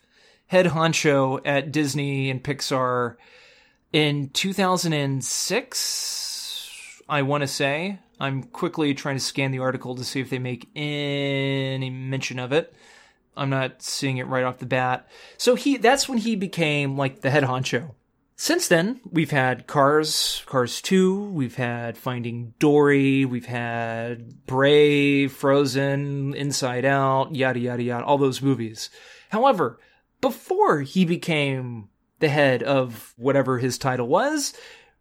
head 0.48 0.66
honcho 0.66 1.40
at 1.44 1.72
Disney 1.72 2.30
and 2.30 2.42
Pixar 2.42 3.16
in 3.92 4.30
2006, 4.30 7.02
I 7.08 7.22
want 7.22 7.42
to 7.42 7.48
say. 7.48 8.00
I'm 8.20 8.42
quickly 8.42 8.94
trying 8.94 9.14
to 9.16 9.20
scan 9.20 9.52
the 9.52 9.60
article 9.60 9.94
to 9.94 10.02
see 10.04 10.18
if 10.20 10.28
they 10.28 10.40
make 10.40 10.68
any 10.74 11.88
mention 11.88 12.40
of 12.40 12.52
it. 12.52 12.74
I'm 13.36 13.50
not 13.50 13.82
seeing 13.82 14.16
it 14.18 14.26
right 14.26 14.44
off 14.44 14.58
the 14.58 14.66
bat. 14.66 15.08
So 15.36 15.54
he 15.54 15.76
that's 15.76 16.08
when 16.08 16.18
he 16.18 16.34
became 16.34 16.96
like 16.96 17.20
the 17.20 17.30
head 17.30 17.44
honcho. 17.44 17.94
Since 18.34 18.66
then, 18.68 19.00
we've 19.10 19.30
had 19.32 19.66
Cars, 19.66 20.44
Cars 20.46 20.80
2, 20.82 21.30
we've 21.30 21.56
had 21.56 21.98
Finding 21.98 22.54
Dory, 22.60 23.24
we've 23.24 23.46
had 23.46 24.46
Brave, 24.46 25.32
Frozen, 25.32 26.34
Inside 26.34 26.84
Out, 26.84 27.34
yada 27.34 27.58
yada 27.58 27.82
yada, 27.82 28.04
all 28.04 28.18
those 28.18 28.40
movies. 28.40 28.90
However, 29.30 29.80
before 30.20 30.82
he 30.82 31.04
became 31.04 31.88
the 32.20 32.28
head 32.28 32.62
of 32.62 33.14
whatever 33.16 33.58
his 33.58 33.78
title 33.78 34.08
was, 34.08 34.52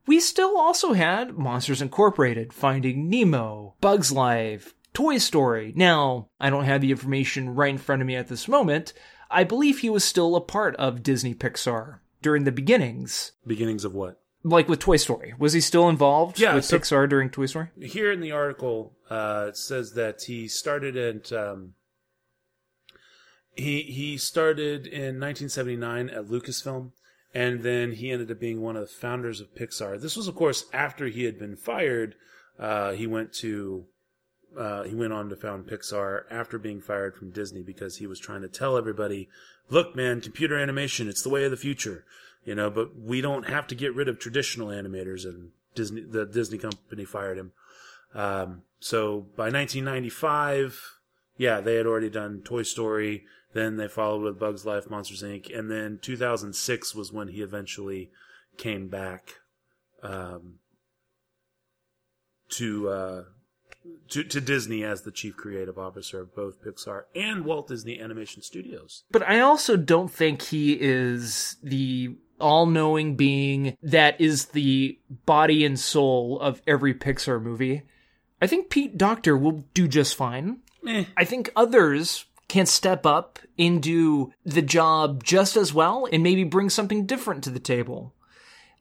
we 0.06 0.20
still 0.20 0.58
also 0.58 0.94
had 0.94 1.38
Monsters 1.38 1.82
Incorporated, 1.82 2.54
Finding 2.54 3.10
Nemo, 3.10 3.76
Bugs 3.82 4.12
Life, 4.12 4.74
Toy 4.94 5.18
Story. 5.18 5.74
Now, 5.76 6.30
I 6.40 6.50
don't 6.50 6.64
have 6.66 6.82
the 6.82 6.92
information 6.92 7.50
right 7.50 7.72
in 7.72 7.78
front 7.78 8.02
of 8.02 8.08
me 8.08 8.16
at 8.16 8.28
this 8.28 8.48
moment. 8.48 8.94
I 9.30 9.44
believe 9.44 9.80
he 9.80 9.90
was 9.90 10.04
still 10.04 10.36
a 10.36 10.42
part 10.42 10.76
of 10.78 11.04
Disney 11.04 11.34
Pixar 11.36 12.00
during 12.22 12.46
the 12.46 12.52
beginnings. 12.52 13.34
Beginnings 13.46 13.84
of 13.84 13.94
what? 13.94 14.22
Like 14.44 14.70
with 14.70 14.80
Toy 14.80 14.96
Story. 14.96 15.34
Was 15.38 15.52
he 15.54 15.60
still 15.60 15.90
involved 15.90 16.40
Yeah, 16.40 16.56
with 16.56 16.64
so- 16.64 16.80
Pixar 16.80 17.10
during 17.10 17.30
Toy 17.30 17.48
Story? 17.48 17.68
Here 17.82 18.12
in 18.12 18.22
the 18.22 18.32
article, 18.32 18.94
uh, 19.10 19.48
it 19.50 19.58
says 19.58 19.94
that 19.94 20.22
he 20.22 20.48
started 20.48 20.96
at 20.96 21.34
um, 21.34 21.74
he 23.58 23.82
he 23.84 24.18
started 24.18 24.88
in 24.88 25.20
1979 25.20 26.10
at 26.10 26.26
Lucasfilm, 26.26 26.92
and 27.34 27.64
then 27.64 27.94
he 27.94 28.12
ended 28.12 28.32
up 28.32 28.40
being 28.40 28.62
one 28.62 28.76
of 28.76 28.84
the 28.84 28.88
founders 28.88 29.42
of 29.42 29.54
Pixar. 29.56 30.00
This 30.00 30.16
was, 30.16 30.28
of 30.28 30.36
course, 30.36 30.66
after 30.72 31.08
he 31.08 31.26
had 31.26 31.38
been 31.38 31.56
fired. 31.56 32.16
Uh, 32.60 32.94
he 32.94 33.06
went 33.06 33.34
to 33.34 33.86
uh, 34.58 34.84
he 34.84 34.96
went 34.96 35.14
on 35.14 35.30
to 35.30 35.36
found 35.36 35.68
Pixar 35.68 36.24
after 36.32 36.58
being 36.58 36.82
fired 36.82 37.16
from 37.16 37.32
Disney 37.32 37.62
because 37.62 37.98
he 37.98 38.08
was 38.08 38.20
trying 38.20 38.42
to 38.42 38.48
tell 38.48 38.78
everybody, 38.78 39.28
"Look, 39.70 39.96
man, 39.96 40.22
computer 40.22 40.58
animation, 40.58 41.08
it's 41.08 41.22
the 41.22 41.30
way 41.30 41.44
of 41.44 41.52
the 41.52 41.58
future." 41.58 42.06
You 42.46 42.56
know, 42.56 42.70
but 42.70 42.98
we 42.98 43.22
don't 43.22 43.50
have 43.50 43.68
to 43.68 43.76
get 43.76 43.94
rid 43.94 44.08
of 44.08 44.20
traditional 44.20 44.70
animators, 44.70 45.26
and 45.26 45.52
Disney 45.76 46.02
the 46.02 46.26
Disney 46.26 46.58
company 46.58 47.06
fired 47.06 47.38
him. 47.38 47.52
Um, 48.16 48.64
so 48.80 49.28
by 49.36 49.50
1995, 49.50 51.00
yeah, 51.38 51.60
they 51.60 51.76
had 51.76 51.86
already 51.86 52.10
done 52.10 52.42
Toy 52.44 52.64
Story. 52.64 53.26
Then 53.58 53.78
they 53.78 53.88
followed 53.88 54.22
with 54.22 54.38
Bugs 54.38 54.68
Life, 54.68 54.88
Monsters 54.88 55.24
Inc., 55.24 55.58
and 55.58 55.72
then 55.72 55.98
2006 56.00 56.94
was 56.94 57.12
when 57.12 57.30
he 57.30 57.42
eventually 57.42 58.12
came 58.56 58.88
back 58.88 59.38
um, 60.04 60.60
to 62.50 62.88
uh, 62.88 63.24
to 64.10 64.24
to 64.24 64.40
Disney 64.40 64.84
as 64.84 65.02
the 65.02 65.12
chief 65.12 65.36
creative 65.36 65.80
officer 65.80 66.22
of 66.22 66.36
both 66.36 66.64
Pixar 66.64 67.06
and 67.16 67.46
Walt 67.46 67.70
Disney 67.70 68.00
Animation 68.00 68.44
Studios. 68.44 69.06
But 69.10 69.28
I 69.28 69.40
also 69.40 69.76
don't 69.76 70.12
think 70.12 70.44
he 70.44 70.74
is 70.80 71.58
the 71.64 72.16
all 72.40 72.68
knowing 72.68 73.16
being 73.16 73.76
that 73.82 74.22
is 74.22 74.46
the 74.50 75.00
body 75.26 75.66
and 75.66 75.80
soul 75.80 76.40
of 76.40 76.62
every 76.68 76.94
Pixar 76.94 77.42
movie. 77.42 77.82
I 78.40 78.46
think 78.46 78.70
Pete 78.70 79.00
Docter 79.00 79.36
will 79.36 79.64
do 79.74 79.88
just 79.88 80.14
fine. 80.14 80.60
Eh, 80.88 81.06
I 81.18 81.26
think 81.26 81.52
others 81.56 82.26
can 82.48 82.68
step 82.68 83.06
up 83.06 83.40
and 83.58 83.82
do 83.82 84.34
the 84.46 84.62
job 84.62 85.24
just 85.24 85.58
as 85.58 85.74
well 85.74 86.08
and 86.12 86.24
maybe 86.24 86.44
bring 86.44 86.70
something 86.70 87.06
different 87.06 87.44
to 87.44 87.50
the 87.50 87.60
table. 87.60 88.14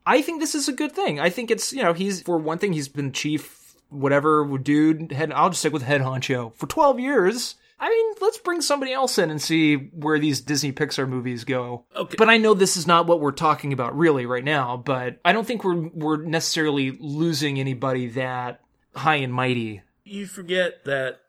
I 0.05 0.23
think 0.23 0.41
this 0.41 0.55
is 0.55 0.69
a 0.69 0.73
good 0.73 0.93
thing. 0.93 1.19
I 1.19 1.31
think 1.31 1.51
it's, 1.51 1.73
you 1.73 1.83
know, 1.83 1.93
he's, 1.93 2.23
for 2.23 2.39
one 2.39 2.59
thing, 2.59 2.73
he's 2.73 2.89
been 2.89 3.13
chief, 3.13 3.75
whatever 3.89 4.47
dude, 4.59 5.13
head, 5.13 5.33
I'll 5.33 5.51
just 5.51 5.61
stick 5.61 5.73
with 5.73 5.83
head 5.83 6.01
honcho 6.01 6.55
for 6.55 6.67
12 6.67 7.01
years. 7.01 7.57
I 7.79 7.91
mean, 7.91 8.15
let's 8.21 8.39
bring 8.39 8.63
somebody 8.63 8.93
else 8.93 9.19
in 9.19 9.31
and 9.31 9.41
see 9.41 9.77
where 9.77 10.19
these 10.19 10.41
Disney 10.41 10.73
Pixar 10.73 11.07
movies 11.09 11.45
go. 11.45 11.85
Okay. 11.95 12.15
But 12.17 12.31
I 12.31 12.39
know 12.39 12.55
this 12.55 12.77
is 12.77 12.87
not 12.87 13.07
what 13.07 13.21
we're 13.21 13.33
talking 13.33 13.73
about 13.73 13.97
really 13.97 14.25
right 14.25 14.45
now, 14.45 14.79
but 14.79 15.19
I 15.25 15.33
don't 15.33 15.47
think 15.47 15.63
we're 15.63 15.89
we're 15.89 16.23
necessarily 16.23 16.97
losing 16.99 17.61
anybody 17.61 18.09
that 18.09 18.61
high 18.95 19.17
and 19.17 19.33
mighty. 19.33 19.83
You 20.05 20.27
forget 20.27 20.85
that 20.87 21.21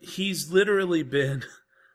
he's 0.00 0.50
literally 0.50 1.04
been 1.04 1.44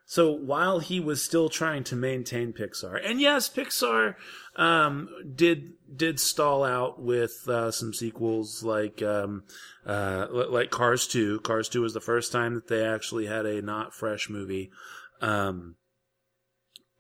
so 0.10 0.32
while 0.32 0.80
he 0.80 1.02
was 1.02 1.22
still 1.22 1.50
trying 1.50 1.84
to 1.84 1.96
maintain 1.98 2.54
Pixar, 2.54 2.98
and 3.04 3.20
yes, 3.20 3.50
Pixar 3.50 4.16
um, 4.56 5.10
did 5.36 5.74
did 5.94 6.18
stall 6.18 6.64
out 6.64 7.02
with 7.02 7.46
uh, 7.50 7.72
some 7.72 7.94
sequels 7.94 8.64
like 8.64 9.02
um, 9.02 9.44
uh, 9.86 10.28
like 10.32 10.70
Cars 10.70 11.08
Two. 11.08 11.42
Cars 11.42 11.68
Two 11.68 11.82
was 11.82 11.94
the 11.94 12.00
first 12.00 12.32
time 12.32 12.56
that 12.56 12.70
they 12.70 12.86
actually 12.86 13.26
had 13.26 13.46
a 13.46 13.62
not 13.62 13.94
fresh 13.94 14.30
movie, 14.30 14.72
um, 15.20 15.76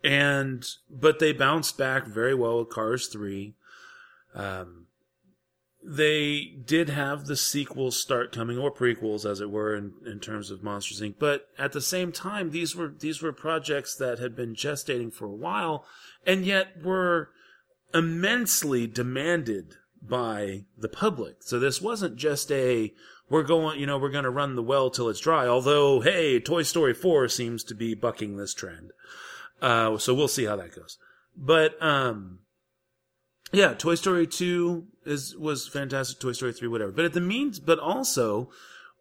and 0.03 0.65
but 0.89 1.19
they 1.19 1.31
bounced 1.31 1.77
back 1.77 2.07
very 2.07 2.35
well 2.35 2.59
with 2.59 2.69
Cars 2.69 3.07
Three. 3.07 3.55
Um, 4.35 4.86
they 5.83 6.53
did 6.65 6.89
have 6.89 7.25
the 7.25 7.35
sequels 7.35 7.99
start 7.99 8.31
coming 8.31 8.57
or 8.57 8.71
prequels 8.71 9.29
as 9.29 9.39
it 9.39 9.49
were 9.49 9.75
in, 9.75 9.93
in 10.05 10.19
terms 10.19 10.51
of 10.51 10.63
monsters 10.63 11.01
inc. 11.01 11.15
But 11.19 11.47
at 11.57 11.71
the 11.71 11.81
same 11.81 12.11
time 12.11 12.51
these 12.51 12.75
were 12.75 12.93
these 12.99 13.21
were 13.21 13.31
projects 13.31 13.95
that 13.95 14.19
had 14.19 14.35
been 14.35 14.55
gestating 14.55 15.13
for 15.13 15.25
a 15.25 15.35
while 15.35 15.85
and 16.25 16.45
yet 16.45 16.83
were 16.83 17.29
immensely 17.93 18.87
demanded 18.87 19.75
by 20.01 20.65
the 20.77 20.89
public. 20.89 21.37
So 21.41 21.59
this 21.59 21.81
wasn't 21.81 22.17
just 22.17 22.51
a 22.51 22.93
we're 23.29 23.43
going 23.43 23.79
you 23.79 23.85
know 23.85 23.97
we're 23.97 24.09
going 24.09 24.23
to 24.23 24.29
run 24.29 24.55
the 24.55 24.63
well 24.63 24.89
till 24.89 25.09
it's 25.09 25.19
dry 25.19 25.47
although 25.47 26.01
hey 26.01 26.39
toy 26.39 26.63
story 26.63 26.93
4 26.93 27.27
seems 27.27 27.63
to 27.65 27.75
be 27.75 27.93
bucking 27.93 28.37
this 28.37 28.53
trend. 28.53 28.91
Uh, 29.61 29.97
so 29.97 30.13
we'll 30.13 30.27
see 30.27 30.45
how 30.45 30.55
that 30.55 30.75
goes. 30.75 30.97
But 31.35 31.81
um 31.81 32.39
yeah, 33.51 33.73
Toy 33.73 33.95
Story 33.95 34.27
two 34.27 34.87
is 35.05 35.35
was 35.35 35.67
fantastic. 35.67 36.19
Toy 36.19 36.33
Story 36.33 36.53
three, 36.53 36.67
whatever. 36.67 36.91
But 36.91 37.05
at 37.05 37.13
the 37.13 37.21
means, 37.21 37.59
but 37.59 37.79
also 37.79 38.49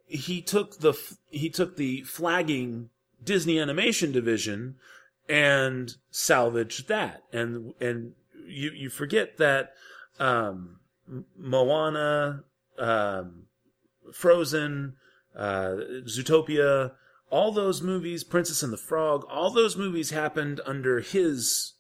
he 0.07 0.41
took 0.41 0.79
the 0.79 0.95
he 1.31 1.51
took 1.51 1.77
the 1.77 2.03
flagging 2.03 2.91
Disney 3.23 3.59
animation 3.59 4.13
division 4.13 4.77
and 5.29 5.97
salvaged 6.11 6.89
that. 6.89 7.23
And 7.33 7.75
and 7.81 8.13
you 8.47 8.71
you 8.71 8.91
forget 8.91 9.39
that 9.39 9.73
um, 10.21 10.79
Moana, 11.37 12.45
um, 12.79 13.47
Frozen, 14.13 14.95
uh, 15.37 15.75
Zootopia, 16.05 16.93
all 17.31 17.53
those 17.53 17.83
movies, 17.83 18.25
Princess 18.25 18.63
and 18.63 18.73
the 18.73 18.79
Frog, 18.79 19.25
all 19.29 19.51
those 19.51 19.77
movies 19.77 20.11
happened 20.11 20.61
under 20.65 21.01
his 21.01 21.73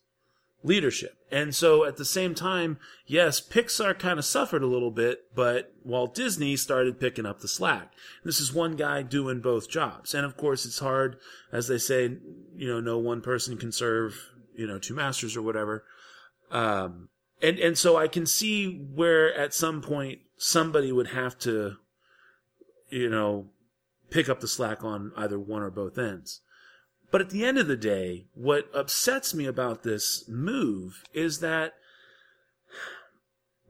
leadership. 0.66 1.16
And 1.30 1.54
so 1.54 1.84
at 1.84 1.96
the 1.96 2.04
same 2.04 2.34
time, 2.34 2.78
yes, 3.06 3.40
Pixar 3.40 3.98
kind 3.98 4.18
of 4.18 4.24
suffered 4.24 4.62
a 4.62 4.66
little 4.66 4.90
bit, 4.90 5.24
but 5.34 5.72
Walt 5.84 6.14
Disney 6.14 6.56
started 6.56 7.00
picking 7.00 7.24
up 7.24 7.40
the 7.40 7.48
slack. 7.48 7.92
This 8.24 8.40
is 8.40 8.52
one 8.52 8.76
guy 8.76 9.02
doing 9.02 9.40
both 9.40 9.70
jobs. 9.70 10.12
And 10.14 10.26
of 10.26 10.36
course, 10.36 10.66
it's 10.66 10.80
hard, 10.80 11.18
as 11.52 11.68
they 11.68 11.78
say, 11.78 12.16
you 12.56 12.68
know, 12.68 12.80
no 12.80 12.98
one 12.98 13.22
person 13.22 13.56
can 13.56 13.72
serve, 13.72 14.32
you 14.54 14.66
know, 14.66 14.78
two 14.78 14.94
masters 14.94 15.36
or 15.36 15.42
whatever. 15.42 15.84
Um, 16.50 17.08
and, 17.40 17.58
and 17.58 17.78
so 17.78 17.96
I 17.96 18.08
can 18.08 18.26
see 18.26 18.78
where 18.94 19.34
at 19.34 19.54
some 19.54 19.82
point 19.82 20.20
somebody 20.36 20.90
would 20.90 21.08
have 21.08 21.38
to, 21.40 21.76
you 22.90 23.08
know, 23.08 23.46
pick 24.10 24.28
up 24.28 24.40
the 24.40 24.48
slack 24.48 24.84
on 24.84 25.12
either 25.16 25.38
one 25.38 25.62
or 25.62 25.70
both 25.70 25.98
ends. 25.98 26.40
But 27.16 27.22
at 27.22 27.30
the 27.30 27.46
end 27.46 27.56
of 27.56 27.66
the 27.66 27.78
day, 27.78 28.26
what 28.34 28.68
upsets 28.74 29.32
me 29.32 29.46
about 29.46 29.84
this 29.84 30.28
move 30.28 31.02
is 31.14 31.40
that 31.40 31.72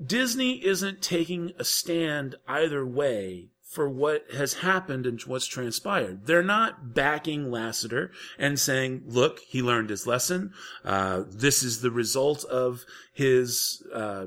Disney 0.05 0.66
isn't 0.66 1.01
taking 1.01 1.53
a 1.57 1.62
stand 1.62 2.35
either 2.49 2.85
way 2.85 3.51
for 3.62 3.88
what 3.88 4.25
has 4.33 4.55
happened 4.55 5.07
and 5.07 5.23
what's 5.23 5.47
transpired. 5.47 6.27
They're 6.27 6.42
not 6.42 6.92
backing 6.92 7.44
Lasseter 7.44 8.11
and 8.37 8.59
saying, 8.59 9.05
look, 9.07 9.38
he 9.47 9.62
learned 9.62 9.90
his 9.90 10.09
lesson. 10.09 10.53
Uh, 10.85 11.23
this 11.31 11.62
is 11.62 11.83
the 11.83 11.92
result 11.92 12.44
of 12.47 12.85
his, 13.12 13.81
uh, 13.94 14.27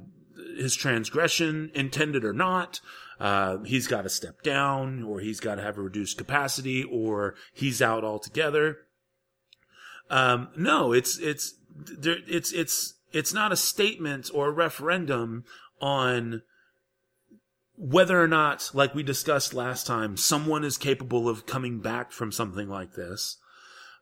his 0.56 0.76
transgression, 0.76 1.72
intended 1.76 2.24
or 2.24 2.32
not. 2.32 2.80
Uh, 3.20 3.58
he's 3.66 3.88
got 3.88 4.04
to 4.04 4.10
step 4.10 4.44
down 4.44 5.04
or 5.04 5.20
he's 5.20 5.42
got 5.42 5.56
to 5.56 5.62
have 5.62 5.78
a 5.78 5.82
reduced 5.82 6.18
capacity 6.18 6.86
or 6.86 7.36
he's 7.52 7.82
out 7.82 8.06
altogether. 8.06 8.78
Um, 10.10 10.50
no, 10.58 10.92
it's 10.92 11.18
it's 11.18 11.56
it's 12.02 12.52
it's 12.52 12.94
it's 13.12 13.34
not 13.34 13.52
a 13.52 13.56
statement 13.56 14.30
or 14.34 14.50
a 14.50 14.52
referendum 14.52 15.44
on 15.82 16.42
whether 17.80 18.22
or 18.22 18.28
not, 18.28 18.72
like 18.74 18.94
we 18.94 19.04
discussed 19.04 19.54
last 19.54 19.88
time, 19.88 20.18
someone 20.18 20.66
is 20.66 20.78
capable 20.78 21.30
of 21.30 21.46
coming 21.46 21.80
back 21.80 22.12
from 22.12 22.32
something 22.32 22.68
like 22.68 22.94
this. 22.94 23.38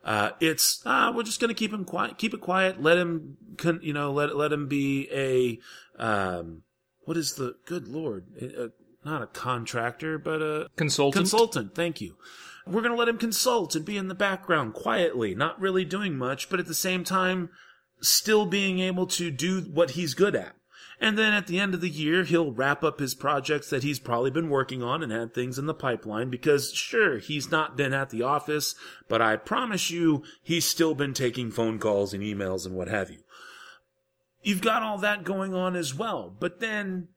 Uh, 0.03 0.31
it's 0.39 0.81
ah, 0.85 1.11
we're 1.13 1.23
just 1.23 1.39
going 1.39 1.49
to 1.49 1.53
keep 1.53 1.71
him 1.71 1.85
quiet, 1.85 2.17
keep 2.17 2.33
it 2.33 2.41
quiet, 2.41 2.81
let 2.81 2.97
him, 2.97 3.37
con- 3.57 3.79
you 3.83 3.93
know, 3.93 4.11
let 4.11 4.35
let 4.35 4.51
him 4.51 4.67
be 4.67 5.07
a 5.11 5.59
um, 6.01 6.63
what 7.01 7.17
is 7.17 7.33
the 7.33 7.55
good 7.65 7.87
lord, 7.87 8.25
uh, 8.41 8.67
not 9.03 9.21
a 9.21 9.27
contractor, 9.27 10.17
but 10.17 10.41
a 10.41 10.67
consultant. 10.75 11.21
Consultant, 11.21 11.75
thank 11.75 12.01
you. 12.01 12.15
We're 12.69 12.81
going 12.81 12.93
to 12.93 12.97
let 12.97 13.09
him 13.09 13.17
consult 13.17 13.75
and 13.75 13.85
be 13.85 13.97
in 13.97 14.07
the 14.07 14.15
background 14.15 14.73
quietly, 14.73 15.35
not 15.35 15.59
really 15.59 15.85
doing 15.85 16.17
much, 16.17 16.49
but 16.49 16.59
at 16.59 16.67
the 16.67 16.73
same 16.73 17.03
time, 17.03 17.49
still 18.01 18.45
being 18.45 18.79
able 18.79 19.07
to 19.07 19.31
do 19.31 19.61
what 19.61 19.91
he's 19.91 20.13
good 20.13 20.35
at. 20.35 20.55
And 20.99 21.17
then 21.17 21.33
at 21.33 21.45
the 21.45 21.59
end 21.59 21.75
of 21.75 21.81
the 21.81 21.89
year, 21.89 22.23
he'll 22.23 22.51
wrap 22.51 22.83
up 22.83 22.99
his 22.99 23.13
projects 23.13 23.69
that 23.69 23.83
he's 23.83 23.99
probably 23.99 24.31
been 24.31 24.49
working 24.49 24.81
on 24.81 25.03
and 25.03 25.11
had 25.11 25.33
things 25.33 25.59
in 25.59 25.67
the 25.67 25.73
pipeline 25.73 26.29
because 26.29 26.73
sure, 26.73 27.19
he's 27.19 27.51
not 27.51 27.77
been 27.77 27.93
at 27.93 28.09
the 28.09 28.23
office, 28.23 28.73
but 29.07 29.21
I 29.21 29.35
promise 29.35 29.91
you, 29.91 30.23
he's 30.41 30.65
still 30.65 30.95
been 30.95 31.13
taking 31.13 31.51
phone 31.51 31.77
calls 31.77 32.13
and 32.13 32.23
emails 32.23 32.65
and 32.65 32.73
what 32.75 32.87
have 32.87 33.11
you. 33.11 33.19
You've 34.41 34.61
got 34.61 34.81
all 34.81 34.97
that 34.99 35.23
going 35.23 35.53
on 35.53 35.75
as 35.75 35.93
well, 35.93 36.35
but 36.39 36.59
then 36.59 37.09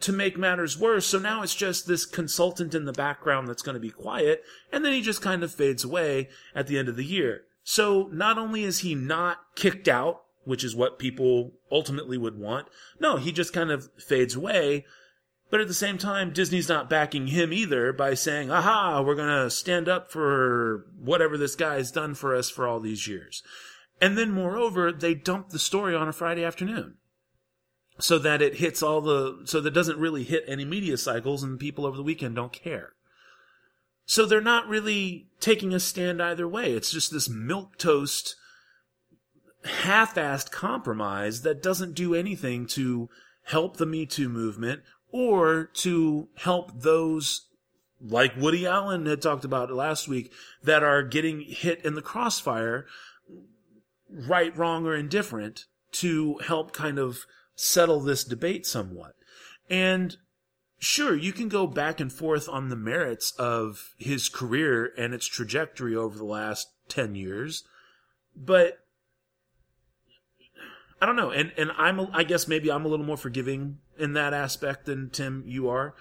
to 0.00 0.12
make 0.12 0.36
matters 0.36 0.78
worse, 0.78 1.06
so 1.06 1.18
now 1.18 1.42
it's 1.42 1.54
just 1.54 1.86
this 1.86 2.06
consultant 2.06 2.74
in 2.74 2.84
the 2.84 2.92
background 2.92 3.48
that's 3.48 3.62
going 3.62 3.74
to 3.74 3.80
be 3.80 3.90
quiet, 3.90 4.42
and 4.72 4.84
then 4.84 4.92
he 4.92 5.00
just 5.00 5.22
kind 5.22 5.42
of 5.42 5.52
fades 5.52 5.84
away 5.84 6.28
at 6.54 6.66
the 6.66 6.78
end 6.78 6.88
of 6.88 6.96
the 6.96 7.04
year. 7.04 7.42
So 7.62 8.08
not 8.12 8.38
only 8.38 8.64
is 8.64 8.80
he 8.80 8.94
not 8.94 9.38
kicked 9.54 9.88
out, 9.88 10.22
which 10.44 10.62
is 10.62 10.76
what 10.76 10.98
people 10.98 11.52
ultimately 11.72 12.18
would 12.18 12.38
want, 12.38 12.68
no, 13.00 13.16
he 13.16 13.32
just 13.32 13.52
kind 13.52 13.70
of 13.70 13.88
fades 13.98 14.34
away. 14.34 14.84
But 15.50 15.60
at 15.60 15.68
the 15.68 15.74
same 15.74 15.98
time, 15.98 16.32
Disney's 16.32 16.68
not 16.68 16.90
backing 16.90 17.28
him 17.28 17.52
either 17.52 17.92
by 17.92 18.14
saying, 18.14 18.50
aha, 18.50 19.02
we're 19.02 19.14
going 19.14 19.44
to 19.44 19.50
stand 19.50 19.88
up 19.88 20.10
for 20.10 20.86
whatever 20.98 21.38
this 21.38 21.54
guy's 21.54 21.92
done 21.92 22.14
for 22.14 22.34
us 22.34 22.50
for 22.50 22.66
all 22.66 22.80
these 22.80 23.06
years. 23.06 23.42
And 24.00 24.18
then 24.18 24.32
moreover, 24.32 24.90
they 24.90 25.14
dump 25.14 25.50
the 25.50 25.58
story 25.58 25.94
on 25.94 26.08
a 26.08 26.12
Friday 26.12 26.44
afternoon 26.44 26.96
so 27.98 28.18
that 28.18 28.42
it 28.42 28.56
hits 28.56 28.82
all 28.82 29.00
the 29.00 29.42
so 29.44 29.60
that 29.60 29.70
doesn't 29.72 29.98
really 29.98 30.24
hit 30.24 30.44
any 30.46 30.64
media 30.64 30.96
cycles 30.96 31.42
and 31.42 31.60
people 31.60 31.86
over 31.86 31.96
the 31.96 32.02
weekend 32.02 32.34
don't 32.34 32.52
care. 32.52 32.92
So 34.06 34.26
they're 34.26 34.40
not 34.40 34.68
really 34.68 35.28
taking 35.40 35.72
a 35.72 35.80
stand 35.80 36.22
either 36.22 36.46
way. 36.46 36.72
It's 36.72 36.90
just 36.90 37.10
this 37.10 37.28
milquetoast 37.28 38.34
half-assed 39.64 40.50
compromise 40.50 41.40
that 41.42 41.62
doesn't 41.62 41.94
do 41.94 42.14
anything 42.14 42.66
to 42.66 43.08
help 43.44 43.78
the 43.78 43.86
me 43.86 44.04
too 44.04 44.28
movement 44.28 44.82
or 45.10 45.70
to 45.74 46.28
help 46.36 46.82
those 46.82 47.46
like 48.00 48.36
Woody 48.36 48.66
Allen 48.66 49.06
had 49.06 49.22
talked 49.22 49.44
about 49.44 49.70
last 49.70 50.08
week 50.08 50.32
that 50.62 50.82
are 50.82 51.02
getting 51.02 51.40
hit 51.40 51.82
in 51.84 51.94
the 51.94 52.02
crossfire 52.02 52.86
right 54.10 54.54
wrong 54.56 54.86
or 54.86 54.94
indifferent 54.94 55.64
to 55.92 56.38
help 56.46 56.72
kind 56.72 56.98
of 56.98 57.24
settle 57.54 58.00
this 58.00 58.24
debate 58.24 58.66
somewhat. 58.66 59.14
And 59.70 60.16
sure, 60.78 61.16
you 61.16 61.32
can 61.32 61.48
go 61.48 61.66
back 61.66 62.00
and 62.00 62.12
forth 62.12 62.48
on 62.48 62.68
the 62.68 62.76
merits 62.76 63.32
of 63.38 63.94
his 63.98 64.28
career 64.28 64.92
and 64.98 65.14
its 65.14 65.26
trajectory 65.26 65.94
over 65.94 66.16
the 66.16 66.24
last 66.24 66.68
10 66.88 67.14
years, 67.14 67.64
but 68.36 68.78
I 71.00 71.06
don't 71.06 71.16
know. 71.16 71.30
And, 71.30 71.52
and 71.56 71.70
I'm, 71.76 72.00
I 72.12 72.24
guess 72.24 72.48
maybe 72.48 72.70
I'm 72.70 72.84
a 72.84 72.88
little 72.88 73.06
more 73.06 73.16
forgiving 73.16 73.78
in 73.98 74.14
that 74.14 74.32
aspect 74.32 74.86
than 74.86 75.10
Tim, 75.10 75.44
you 75.46 75.68
are. 75.68 75.94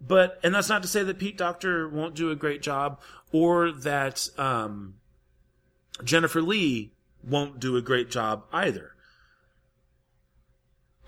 But, 0.00 0.38
and 0.42 0.54
that's 0.54 0.68
not 0.68 0.82
to 0.82 0.88
say 0.88 1.02
that 1.02 1.18
Pete 1.18 1.36
Docter 1.36 1.88
won't 1.88 2.14
do 2.14 2.30
a 2.30 2.36
great 2.36 2.62
job 2.62 3.00
or 3.32 3.72
that, 3.72 4.28
um, 4.38 4.94
Jennifer 6.04 6.40
Lee 6.40 6.92
won't 7.22 7.58
do 7.58 7.76
a 7.76 7.82
great 7.82 8.10
job 8.10 8.44
either. 8.52 8.92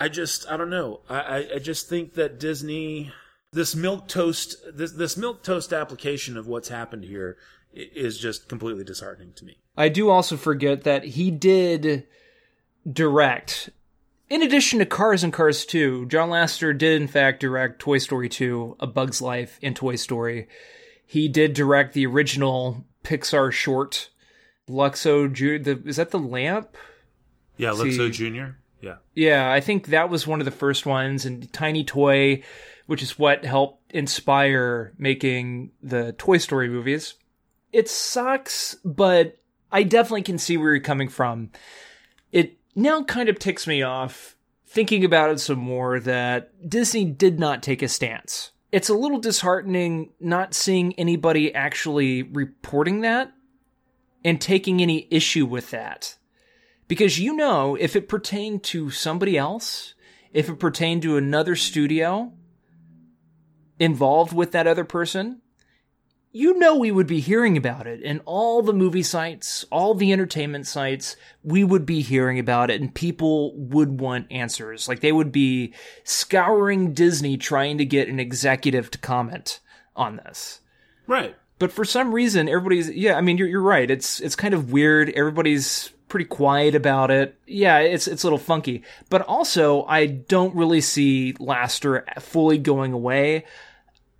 I 0.01 0.09
just 0.09 0.51
I 0.51 0.57
don't 0.57 0.71
know. 0.71 1.01
I, 1.09 1.47
I 1.57 1.59
just 1.59 1.89
think 1.89 2.15
that 2.15 2.41
Disney 2.41 3.13
this 3.53 3.75
milquetoast 3.75 4.55
this 4.75 4.93
this 4.93 5.15
milquetoast 5.15 5.79
application 5.79 6.37
of 6.37 6.47
what's 6.47 6.69
happened 6.69 7.05
here 7.05 7.37
is 7.73 8.19
just 8.19 8.49
completely 8.49 8.83
disheartening 8.83 9.33
to 9.35 9.45
me. 9.45 9.59
I 9.77 9.89
do 9.89 10.09
also 10.09 10.37
forget 10.37 10.83
that 10.85 11.05
he 11.05 11.31
did 11.31 12.07
direct. 12.91 13.71
In 14.29 14.43
addition 14.43 14.79
to 14.79 14.87
Cars 14.87 15.25
and 15.25 15.33
Cars 15.33 15.67
2, 15.67 16.07
John 16.07 16.31
Lasseter 16.31 16.77
did 16.77 17.01
in 17.01 17.09
fact 17.09 17.41
direct 17.41 17.81
Toy 17.81 17.99
Story 17.99 18.29
2, 18.29 18.77
A 18.81 18.87
Bug's 18.87 19.21
Life, 19.21 19.59
and 19.63 19.75
Toy 19.75 19.97
Story. 19.97 20.49
He 21.05 21.29
did 21.29 21.53
direct 21.53 21.95
the 21.95 22.07
original 22.07 22.85
Pixar 23.03 23.51
short, 23.51 24.11
Luxo. 24.69 25.33
Jr. 25.33 25.59
the, 25.59 25.83
is 25.85 25.97
that 25.97 26.11
the 26.11 26.19
lamp? 26.19 26.77
Yeah, 27.57 27.75
See- 27.75 27.99
Luxo 27.99 28.13
Jr. 28.13 28.53
Yeah. 28.81 28.97
Yeah, 29.14 29.53
I 29.53 29.61
think 29.61 29.88
that 29.88 30.11
was 30.11 30.27
one 30.27 30.40
of 30.40 30.45
the 30.45 30.51
first 30.51 30.87
ones, 30.87 31.27
and 31.27 31.53
Tiny 31.53 31.85
Toy, 31.85 32.43
which 32.87 33.03
is 33.03 33.19
what 33.19 33.45
helped 33.45 33.93
inspire 33.93 34.93
making 34.99 35.73
the 35.83 36.12
Toy 36.12 36.38
Story 36.38 36.69
movies. 36.69 37.14
It 37.73 37.88
sucks, 37.88 38.77
but 38.85 39.38
I 39.71 39.83
definitely 39.83 40.23
can 40.23 40.38
see 40.38 40.57
where 40.57 40.75
you're 40.75 40.81
coming 40.81 41.09
from. 41.09 41.51
It 42.33 42.59
now 42.75 43.03
kind 43.05 43.29
of 43.29 43.38
ticks 43.38 43.66
me 43.66 43.83
off 43.83 44.37
thinking 44.66 45.05
about 45.05 45.31
it 45.31 45.40
some 45.40 45.59
more 45.59 45.99
that 46.01 46.69
Disney 46.69 47.05
did 47.05 47.38
not 47.40 47.62
take 47.62 47.83
a 47.83 47.88
stance. 47.88 48.53
It's 48.73 48.88
a 48.88 48.95
little 48.95 49.19
disheartening 49.19 50.11
not 50.21 50.55
seeing 50.55 50.95
anybody 50.95 51.53
actually 51.53 52.23
reporting 52.23 53.01
that 53.01 53.33
and 54.25 54.40
taking 54.40 54.81
any 54.81 55.09
issue 55.11 55.45
with 55.45 55.71
that. 55.73 56.16
Because 56.90 57.20
you 57.20 57.37
know, 57.37 57.76
if 57.76 57.94
it 57.94 58.09
pertained 58.09 58.64
to 58.64 58.90
somebody 58.90 59.38
else, 59.38 59.94
if 60.33 60.48
it 60.48 60.59
pertained 60.59 61.03
to 61.03 61.16
another 61.16 61.55
studio 61.55 62.33
involved 63.79 64.33
with 64.33 64.50
that 64.50 64.66
other 64.66 64.85
person, 64.85 65.40
you 66.33 66.59
know 66.59 66.74
we 66.74 66.90
would 66.90 67.07
be 67.07 67.20
hearing 67.20 67.57
about 67.57 67.87
it. 67.87 68.03
in 68.03 68.18
all 68.24 68.61
the 68.61 68.72
movie 68.72 69.05
sites, 69.05 69.64
all 69.70 69.94
the 69.94 70.12
entertainment 70.12 70.66
sites, 70.66 71.14
we 71.44 71.62
would 71.62 71.87
be 71.87 72.00
hearing 72.00 72.40
about 72.40 72.72
it 72.72 72.81
and 72.81 72.92
people 72.92 73.57
would 73.57 74.00
want 74.00 74.26
answers. 74.33 74.88
Like 74.88 74.98
they 74.98 75.12
would 75.12 75.31
be 75.31 75.72
scouring 76.03 76.92
Disney 76.92 77.37
trying 77.37 77.79
to 77.79 77.85
get 77.85 78.09
an 78.09 78.18
executive 78.18 78.90
to 78.90 78.98
comment 78.98 79.61
on 79.94 80.16
this. 80.16 80.59
Right. 81.07 81.37
But 81.61 81.70
for 81.70 81.85
some 81.85 82.12
reason, 82.12 82.48
everybody's 82.48 82.90
yeah. 82.90 83.14
I 83.14 83.20
mean, 83.20 83.38
you're 83.38 83.46
you're 83.46 83.62
right. 83.62 83.88
It's 83.88 84.18
it's 84.18 84.35
kind 84.35 84.55
of 84.55 84.72
weird. 84.72 85.11
Everybody's 85.11 85.92
pretty 86.11 86.27
quiet 86.27 86.75
about 86.75 87.11
it. 87.11 87.38
Yeah, 87.46 87.79
it's 87.79 88.07
it's 88.07 88.23
a 88.23 88.27
little 88.27 88.38
funky. 88.38 88.83
But 89.09 89.23
also, 89.23 89.85
I 89.85 90.07
don't 90.07 90.55
really 90.55 90.83
see 90.83 91.35
Laster 91.38 92.05
fully 92.18 92.59
going 92.59 92.92
away. 92.92 93.46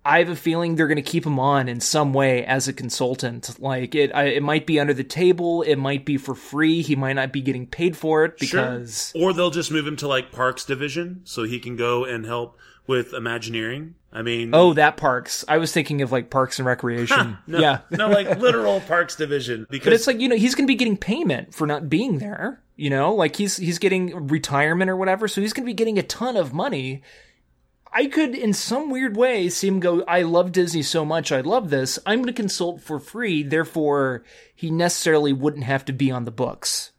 I 0.03 0.17
have 0.17 0.29
a 0.29 0.35
feeling 0.35 0.75
they're 0.75 0.87
going 0.87 0.95
to 0.95 1.03
keep 1.03 1.27
him 1.27 1.39
on 1.39 1.69
in 1.69 1.79
some 1.79 2.11
way 2.11 2.43
as 2.43 2.67
a 2.67 2.73
consultant. 2.73 3.59
Like 3.59 3.93
it, 3.93 4.09
I, 4.15 4.23
it 4.25 4.41
might 4.41 4.65
be 4.65 4.79
under 4.79 4.95
the 4.95 5.03
table. 5.03 5.61
It 5.61 5.75
might 5.75 6.05
be 6.05 6.17
for 6.17 6.33
free. 6.33 6.81
He 6.81 6.95
might 6.95 7.13
not 7.13 7.31
be 7.31 7.41
getting 7.41 7.67
paid 7.67 7.95
for 7.95 8.25
it 8.25 8.39
because 8.39 9.13
Or 9.15 9.31
they'll 9.31 9.51
just 9.51 9.71
move 9.71 9.85
him 9.85 9.97
to 9.97 10.07
like 10.07 10.31
Parks 10.31 10.65
Division 10.65 11.21
so 11.23 11.43
he 11.43 11.59
can 11.59 11.75
go 11.75 12.03
and 12.03 12.25
help 12.25 12.57
with 12.87 13.13
Imagineering. 13.13 13.93
I 14.13 14.23
mean, 14.23 14.51
oh, 14.53 14.73
that 14.73 14.97
parks. 14.97 15.45
I 15.47 15.57
was 15.57 15.71
thinking 15.71 16.01
of 16.01 16.11
like 16.11 16.29
Parks 16.29 16.59
and 16.59 16.65
Recreation. 16.65 17.37
no, 17.47 17.59
yeah, 17.59 17.79
no, 17.91 18.09
like 18.09 18.27
literal 18.39 18.81
Parks 18.81 19.15
Division 19.15 19.67
because 19.69 19.85
But 19.85 19.93
it's 19.93 20.07
like 20.07 20.19
you 20.19 20.27
know 20.27 20.35
he's 20.35 20.53
going 20.53 20.65
to 20.65 20.71
be 20.71 20.75
getting 20.75 20.97
payment 20.97 21.53
for 21.53 21.65
not 21.65 21.89
being 21.89 22.19
there. 22.19 22.61
You 22.75 22.89
know, 22.89 23.13
like 23.13 23.35
he's 23.35 23.57
he's 23.57 23.79
getting 23.79 24.27
retirement 24.27 24.89
or 24.89 24.97
whatever, 24.97 25.27
so 25.27 25.39
he's 25.39 25.53
going 25.53 25.63
to 25.63 25.69
be 25.69 25.73
getting 25.73 25.97
a 25.97 26.03
ton 26.03 26.35
of 26.35 26.53
money. 26.53 27.03
I 27.93 28.05
could, 28.05 28.35
in 28.35 28.53
some 28.53 28.89
weird 28.89 29.17
way, 29.17 29.49
see 29.49 29.67
him 29.67 29.81
go. 29.81 30.03
I 30.03 30.21
love 30.21 30.53
Disney 30.53 30.81
so 30.81 31.03
much. 31.03 31.31
I 31.31 31.41
love 31.41 31.69
this. 31.69 31.99
I'm 32.05 32.19
going 32.19 32.27
to 32.27 32.33
consult 32.33 32.81
for 32.81 32.99
free. 32.99 33.43
Therefore, 33.43 34.23
he 34.55 34.71
necessarily 34.71 35.33
wouldn't 35.33 35.65
have 35.65 35.83
to 35.85 35.93
be 35.93 36.09
on 36.09 36.23
the 36.23 36.31
books. 36.31 36.91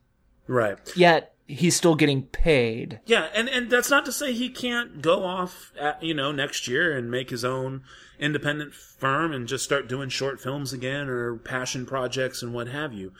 right. 0.46 0.79
Yet 0.94 1.32
he's 1.53 1.77
still 1.77 1.95
getting 1.95 2.23
paid. 2.25 3.01
Yeah, 3.05 3.29
and 3.35 3.49
and 3.49 3.71
that's 3.71 3.91
not 3.91 4.05
to 4.07 4.12
say 4.12 4.33
he 4.33 4.49
can't 4.49 5.03
go 5.03 5.25
off, 5.25 5.73
at, 5.79 6.03
you 6.03 6.15
know, 6.15 6.33
next 6.33 6.67
year 6.67 6.97
and 6.97 7.11
make 7.11 7.31
his 7.31 7.45
own 7.45 7.83
independent 8.19 8.75
firm 8.75 9.33
and 9.33 9.47
just 9.47 9.65
start 9.65 9.88
doing 9.88 10.09
short 10.09 10.41
films 10.41 10.73
again 10.73 11.09
or 11.09 11.37
passion 11.37 11.87
projects 11.87 12.43
and 12.43 12.55
what 12.55 12.69
have 12.69 12.93
you. 12.93 13.12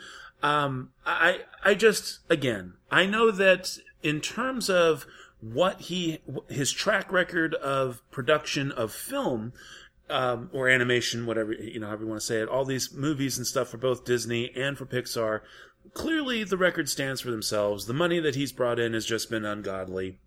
Um, 0.43 0.91
I 1.07 1.41
I 1.65 1.75
just 1.75 2.21
again 2.29 2.75
I 2.91 3.07
know 3.07 3.31
that 3.31 3.79
in 4.03 4.21
terms 4.21 4.69
of 4.69 5.07
what 5.41 5.83
he 5.83 6.19
his 6.49 6.73
track 6.73 7.13
record 7.13 7.55
of 7.55 8.03
production 8.11 8.73
of 8.73 8.93
film 8.93 9.53
um, 10.11 10.51
or 10.53 10.69
animation, 10.69 11.27
whatever 11.27 11.53
you 11.53 11.81
know, 11.81 11.87
however 11.87 12.05
you 12.05 12.09
want 12.09 12.21
to 12.21 12.27
say 12.27 12.41
it, 12.41 12.49
all 12.49 12.65
these 12.65 12.93
movies 12.93 13.39
and 13.39 13.47
stuff 13.47 13.69
for 13.69 13.79
both 13.79 14.05
Disney 14.05 14.51
and 14.55 14.77
for 14.77 14.87
Pixar. 14.87 15.41
Clearly, 15.95 16.45
the 16.45 16.57
record 16.57 16.89
stands 16.89 17.21
for 17.21 17.31
themselves. 17.31 17.87
The 17.87 17.93
money 17.93 18.19
that 18.21 18.35
he's 18.35 18.53
brought 18.53 18.79
in 18.79 18.95
has 18.95 19.05
just 19.05 19.29
been 19.29 19.45
ungodly. 19.45 20.19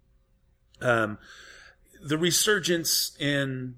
Um, 0.81 1.17
the 2.03 2.17
resurgence 2.17 3.15
in 3.19 3.75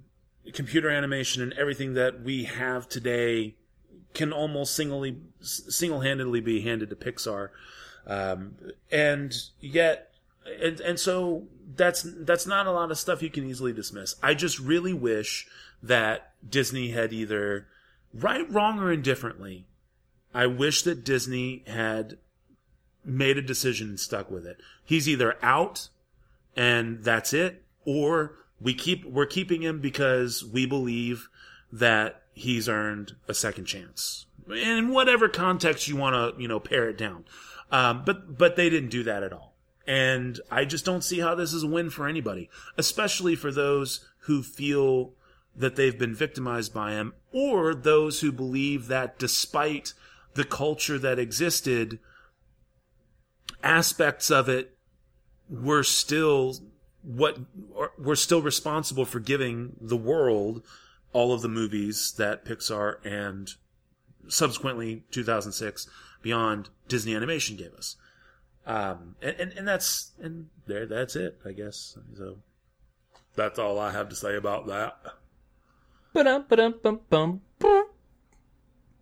computer 0.53 0.89
animation 0.89 1.41
and 1.41 1.53
everything 1.53 1.93
that 1.93 2.21
we 2.21 2.45
have 2.45 2.89
today 2.89 3.55
can 4.13 4.33
almost 4.33 4.75
singly, 4.75 5.17
single-handedly 5.41 6.41
be 6.41 6.61
handed 6.61 6.89
to 6.89 6.95
Pixar, 6.95 7.49
um, 8.07 8.55
and 8.91 9.35
yet, 9.59 10.11
and 10.61 10.79
and 10.79 10.99
so 10.99 11.47
that's 11.75 12.03
that's 12.03 12.47
not 12.47 12.65
a 12.65 12.71
lot 12.71 12.89
of 12.89 12.97
stuff 12.97 13.21
you 13.21 13.29
can 13.29 13.45
easily 13.45 13.73
dismiss. 13.73 14.15
I 14.23 14.33
just 14.33 14.59
really 14.59 14.93
wish 14.93 15.47
that 15.83 16.33
Disney 16.49 16.91
had 16.91 17.13
either 17.13 17.67
right, 18.13 18.49
wrong, 18.51 18.79
or 18.79 18.91
indifferently. 18.91 19.66
I 20.37 20.45
wish 20.45 20.83
that 20.83 21.03
Disney 21.03 21.63
had 21.65 22.19
made 23.03 23.39
a 23.39 23.41
decision 23.41 23.89
and 23.89 23.99
stuck 23.99 24.29
with 24.29 24.45
it. 24.45 24.57
He's 24.85 25.09
either 25.09 25.35
out 25.41 25.89
and 26.55 27.03
that's 27.03 27.33
it, 27.33 27.63
or 27.85 28.35
we 28.61 28.75
keep 28.75 29.03
we're 29.03 29.25
keeping 29.25 29.63
him 29.63 29.81
because 29.81 30.45
we 30.45 30.67
believe 30.67 31.27
that 31.71 32.21
he's 32.33 32.69
earned 32.69 33.15
a 33.27 33.33
second 33.33 33.65
chance. 33.65 34.27
In 34.47 34.89
whatever 34.89 35.27
context 35.27 35.87
you 35.87 35.95
want 35.95 36.13
to, 36.13 36.39
you 36.39 36.47
know, 36.47 36.59
pare 36.59 36.87
it 36.87 36.99
down. 36.99 37.25
Um, 37.71 38.03
but 38.05 38.37
but 38.37 38.55
they 38.55 38.69
didn't 38.69 38.91
do 38.91 39.01
that 39.03 39.23
at 39.23 39.33
all. 39.33 39.55
And 39.87 40.39
I 40.51 40.65
just 40.65 40.85
don't 40.85 41.03
see 41.03 41.19
how 41.19 41.33
this 41.33 41.51
is 41.51 41.63
a 41.63 41.67
win 41.67 41.89
for 41.89 42.07
anybody, 42.07 42.51
especially 42.77 43.35
for 43.35 43.51
those 43.51 44.05
who 44.19 44.43
feel 44.43 45.13
that 45.55 45.75
they've 45.75 45.97
been 45.97 46.13
victimized 46.13 46.75
by 46.75 46.91
him 46.91 47.15
or 47.31 47.73
those 47.73 48.19
who 48.19 48.31
believe 48.31 48.85
that 48.87 49.17
despite 49.17 49.93
the 50.37 50.45
culture 50.45 50.99
that 50.99 51.17
existed, 51.17 51.97
aspects 53.63 54.29
of 54.29 54.47
it 54.47 54.77
were 55.49 55.83
still 55.83 56.55
what 57.01 57.39
we're 57.97 58.15
still 58.15 58.41
responsible 58.41 59.03
for 59.05 59.19
giving 59.19 59.75
the 59.81 59.97
world 59.97 60.61
all 61.11 61.33
of 61.33 61.41
the 61.41 61.47
movies 61.49 62.13
that 62.17 62.45
Pixar 62.45 63.03
and 63.03 63.49
subsequently 64.27 65.03
2006 65.09 65.87
beyond 66.21 66.69
Disney 66.87 67.15
Animation 67.15 67.55
gave 67.55 67.73
us. 67.73 67.95
Um, 68.65 69.15
and, 69.21 69.35
and, 69.39 69.53
and 69.53 69.67
that's, 69.67 70.11
and 70.21 70.49
there, 70.67 70.85
that's 70.85 71.15
it, 71.15 71.39
I 71.45 71.53
guess. 71.53 71.97
So 72.15 72.37
that's 73.35 73.57
all 73.57 73.79
I 73.79 73.91
have 73.91 74.09
to 74.09 74.15
say 74.15 74.35
about 74.35 74.67
that. 74.67 74.97
Ba-dum, 76.13 76.45
ba-dum, 76.49 76.75
bum, 76.83 76.99
bum, 77.09 77.41
bum. 77.57 77.86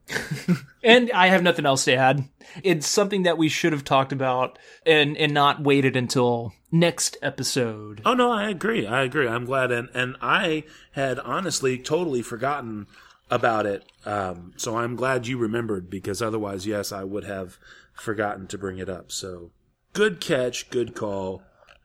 and 0.84 1.12
I 1.12 1.28
have 1.28 1.44
nothing 1.44 1.66
else 1.66 1.86
to 1.86 1.96
add. 1.96 2.28
It's 2.64 2.88
something 2.88 3.24
that 3.24 3.38
we 3.38 3.50
should 3.50 3.74
have 3.74 3.84
talked 3.84 4.12
about 4.12 4.60
and 4.86 5.18
and 5.18 5.34
not 5.34 5.64
waited 5.64 5.96
until 5.96 6.54
next 6.72 7.18
episode. 7.22 8.02
Oh 8.06 8.14
no, 8.14 8.32
I 8.32 8.50
agree. 8.50 8.86
I 8.86 9.04
agree. 9.04 9.28
I'm 9.28 9.46
glad, 9.46 9.72
and 9.72 9.90
and 9.94 10.16
I 10.22 10.64
had 10.92 11.20
honestly 11.20 11.78
totally 11.78 12.22
forgotten 12.22 12.88
about 13.30 13.66
it. 13.66 13.84
Um, 14.06 14.54
so 14.58 14.78
I'm 14.78 14.96
glad 14.96 15.28
you 15.28 15.38
remembered 15.38 15.90
because 15.90 16.22
otherwise, 16.22 16.68
yes, 16.68 16.92
I 16.92 17.04
would 17.04 17.24
have 17.24 17.58
forgotten 17.94 18.48
to 18.48 18.58
bring 18.58 18.78
it 18.78 18.90
up. 18.90 19.12
So 19.12 19.52
good 19.94 20.20
catch, 20.22 20.70
good 20.70 20.96
call. 20.96 21.42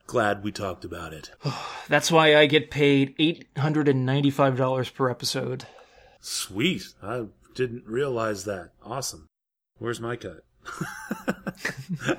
Glad 0.07 0.43
we 0.43 0.51
talked 0.51 0.85
about 0.85 1.13
it. 1.13 1.31
That's 1.89 2.11
why 2.11 2.37
I 2.37 2.47
get 2.47 2.71
paid 2.71 3.15
eight 3.19 3.47
hundred 3.57 3.89
and 3.89 4.05
ninety 4.05 4.31
five 4.31 4.57
dollars 4.57 4.91
per 4.91 5.09
episode. 5.09 5.65
Sweet. 6.21 6.83
I 7.03 7.27
didn't 7.61 7.87
realize 7.87 8.45
that. 8.45 8.71
Awesome. 8.83 9.29
Where's 9.79 10.01
my 10.01 10.17
cut? 10.17 10.45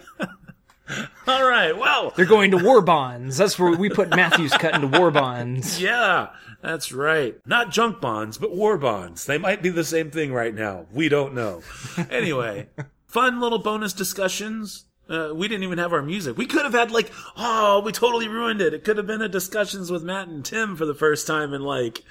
All 1.27 1.49
right. 1.49 1.75
Well, 1.75 2.13
They're 2.15 2.25
going 2.25 2.51
to 2.51 2.57
war 2.63 2.81
bonds. 2.81 3.37
That's 3.37 3.57
where 3.57 3.75
we 3.75 3.89
put 3.89 4.11
Matthew's 4.11 4.53
cut 4.53 4.75
into 4.75 4.87
war 4.99 5.09
bonds. 5.09 5.81
Yeah, 5.81 6.29
that's 6.61 6.91
right. 6.91 7.35
Not 7.45 7.71
junk 7.71 7.99
bonds, 8.01 8.37
but 8.37 8.55
war 8.55 8.77
bonds. 8.77 9.25
They 9.25 9.39
might 9.39 9.63
be 9.63 9.69
the 9.69 9.83
same 9.83 10.11
thing 10.11 10.31
right 10.31 10.53
now. 10.53 10.85
We 10.93 11.09
don't 11.09 11.33
know. 11.33 11.63
Anyway, 12.11 12.69
fun 13.07 13.39
little 13.39 13.57
bonus 13.57 13.93
discussions 13.93 14.85
Uh, 15.11 15.33
we 15.33 15.47
didn't 15.49 15.63
even 15.63 15.77
have 15.77 15.91
our 15.91 16.01
music. 16.01 16.37
We 16.37 16.45
could 16.45 16.63
have 16.63 16.73
had 16.73 16.89
like, 16.89 17.11
oh, 17.35 17.81
we 17.83 17.91
totally 17.91 18.29
ruined 18.29 18.61
it. 18.61 18.73
It 18.73 18.85
could 18.85 18.95
have 18.95 19.07
been 19.07 19.21
a 19.21 19.27
discussions 19.27 19.91
with 19.91 20.03
Matt 20.03 20.29
and 20.29 20.45
Tim 20.45 20.77
for 20.77 20.85
the 20.85 20.93
first 20.95 21.27
time 21.27 21.53
in 21.53 21.61
like 21.63 22.01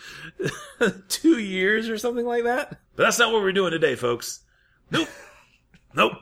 two 1.09 1.39
years 1.39 1.89
or 1.89 1.97
something 1.97 2.27
like 2.27 2.45
that. 2.45 2.79
But 2.97 3.05
that's 3.05 3.19
not 3.19 3.33
what 3.33 3.41
we're 3.41 3.53
doing 3.53 3.71
today, 3.71 3.95
folks. 3.95 4.41
Nope. 4.91 5.09
nope. 5.95 6.13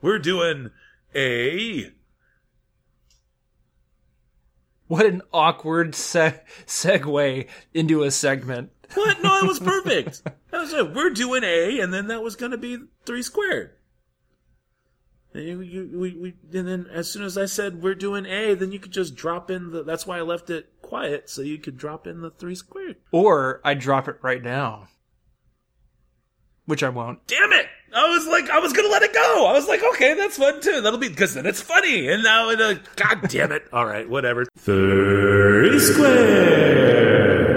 We're 0.00 0.18
doing 0.18 0.70
a 1.14 1.92
What 4.88 5.06
an 5.06 5.22
awkward 5.32 5.94
se- 5.94 6.40
segue 6.66 7.46
into 7.72 8.02
a 8.02 8.10
segment. 8.10 8.72
what? 8.94 9.22
No, 9.22 9.36
it 9.38 9.46
was 9.46 9.58
perfect. 9.60 10.24
That 10.50 10.60
was 10.60 10.72
it. 10.72 10.92
We're 10.92 11.10
doing 11.10 11.44
a, 11.44 11.78
and 11.80 11.94
then 11.94 12.08
that 12.08 12.22
was 12.22 12.34
going 12.36 12.52
to 12.52 12.58
be 12.58 12.78
three 13.06 13.22
squared. 13.22 13.70
And, 15.34 15.44
you, 15.44 15.60
you, 15.62 15.98
we, 15.98 16.12
we, 16.12 16.34
and 16.58 16.68
then 16.68 16.86
as 16.92 17.10
soon 17.10 17.22
as 17.22 17.38
I 17.38 17.46
said 17.46 17.82
we're 17.82 17.94
doing 17.94 18.26
a, 18.26 18.54
then 18.54 18.70
you 18.70 18.78
could 18.78 18.92
just 18.92 19.14
drop 19.14 19.50
in 19.50 19.70
the. 19.70 19.82
That's 19.82 20.06
why 20.06 20.18
I 20.18 20.22
left 20.22 20.50
it 20.50 20.68
quiet, 20.82 21.30
so 21.30 21.40
you 21.40 21.58
could 21.58 21.78
drop 21.78 22.06
in 22.06 22.20
the 22.20 22.30
three 22.30 22.54
squared. 22.54 22.96
Or 23.12 23.60
I 23.64 23.74
drop 23.74 24.08
it 24.08 24.18
right 24.20 24.42
now. 24.42 24.88
Which 26.66 26.82
I 26.82 26.90
won't. 26.90 27.26
Damn 27.26 27.52
it! 27.52 27.66
I 27.94 28.08
was 28.10 28.26
like, 28.26 28.48
I 28.50 28.58
was 28.58 28.72
gonna 28.72 28.88
let 28.88 29.02
it 29.02 29.12
go. 29.12 29.46
I 29.46 29.52
was 29.52 29.68
like, 29.68 29.82
okay, 29.94 30.14
that's 30.14 30.36
fun 30.36 30.60
too. 30.60 30.80
That'll 30.80 30.98
be 30.98 31.08
because 31.08 31.34
then 31.34 31.46
it's 31.46 31.60
funny. 31.60 32.08
And 32.08 32.22
now, 32.22 32.50
it, 32.50 32.60
uh, 32.60 32.74
god 32.96 33.28
damn 33.28 33.52
it! 33.52 33.64
All 33.72 33.86
right, 33.86 34.08
whatever. 34.08 34.44
Three 34.58 35.78
squared. 35.78 37.51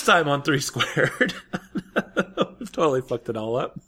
This 0.00 0.06
time 0.06 0.28
on 0.28 0.42
Three 0.42 0.60
Squared, 0.60 1.34
we've 2.58 2.72
totally 2.72 3.02
fucked 3.02 3.28
it 3.28 3.36
all 3.36 3.56
up. 3.56 3.78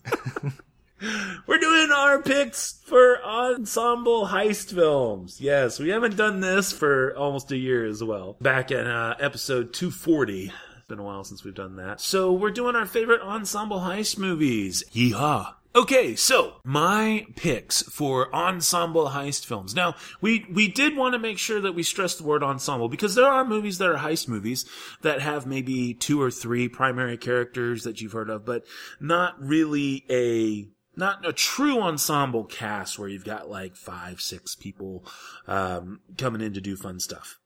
We're 1.47 1.59
doing 1.59 1.91
our 1.91 2.23
picks 2.23 2.81
for 2.85 3.23
ensemble 3.25 4.27
heist 4.27 4.75
films. 4.75 5.41
Yes, 5.41 5.81
we 5.81 5.89
haven't 5.89 6.17
done 6.17 6.41
this 6.41 6.71
for 6.71 7.17
almost 7.17 7.51
a 7.51 7.57
year 7.57 7.85
as 7.87 8.05
well. 8.05 8.37
Back 8.41 8.71
in 8.71 8.87
uh, 8.87 9.17
episode 9.19 9.73
240. 9.73 10.53
It's 10.77 10.87
been 10.87 10.99
a 10.99 11.03
while 11.03 11.25
since 11.25 11.45
we've 11.45 11.55
done 11.55 11.77
that. 11.77 12.01
So 12.01 12.33
we're 12.33 12.51
doing 12.51 12.77
our 12.77 12.87
favorite 12.87 13.23
ensemble 13.23 13.81
heist 13.81 14.19
movies. 14.19 14.85
Yeehaw. 14.95 15.55
Okay, 15.75 16.15
so 16.17 16.57
my 16.65 17.27
picks 17.35 17.81
for 17.83 18.35
ensemble 18.35 19.09
heist 19.09 19.47
films. 19.47 19.75
Now, 19.75 19.95
we 20.21 20.47
we 20.53 20.69
did 20.69 20.97
want 20.97 21.15
to 21.15 21.19
make 21.19 21.39
sure 21.39 21.63
that 21.63 21.75
we 21.75 21.83
stress 21.83 22.15
the 22.15 22.25
word 22.25 22.43
ensemble 22.43 22.91
because 22.91 23.15
there 23.15 23.27
are 23.27 23.43
movies 23.43 23.79
that 23.79 23.89
are 23.89 23.97
heist 23.97 24.29
movies 24.29 24.67
that 25.01 25.23
have 25.23 25.47
maybe 25.47 25.95
two 25.95 26.21
or 26.21 26.31
three 26.31 26.69
primary 26.69 27.17
characters 27.17 27.85
that 27.85 28.03
you've 28.03 28.13
heard 28.13 28.29
of, 28.29 28.45
but 28.45 28.67
not 29.01 29.35
really 29.43 30.05
a 30.11 30.69
not 30.95 31.27
a 31.27 31.33
true 31.33 31.81
ensemble 31.81 32.45
cast 32.45 32.99
where 32.99 33.09
you've 33.09 33.25
got 33.25 33.49
like 33.49 33.75
five, 33.75 34.21
six 34.21 34.55
people 34.55 35.07
um, 35.47 36.01
coming 36.19 36.43
in 36.43 36.53
to 36.53 36.61
do 36.61 36.77
fun 36.77 37.01
stuff. 37.01 37.39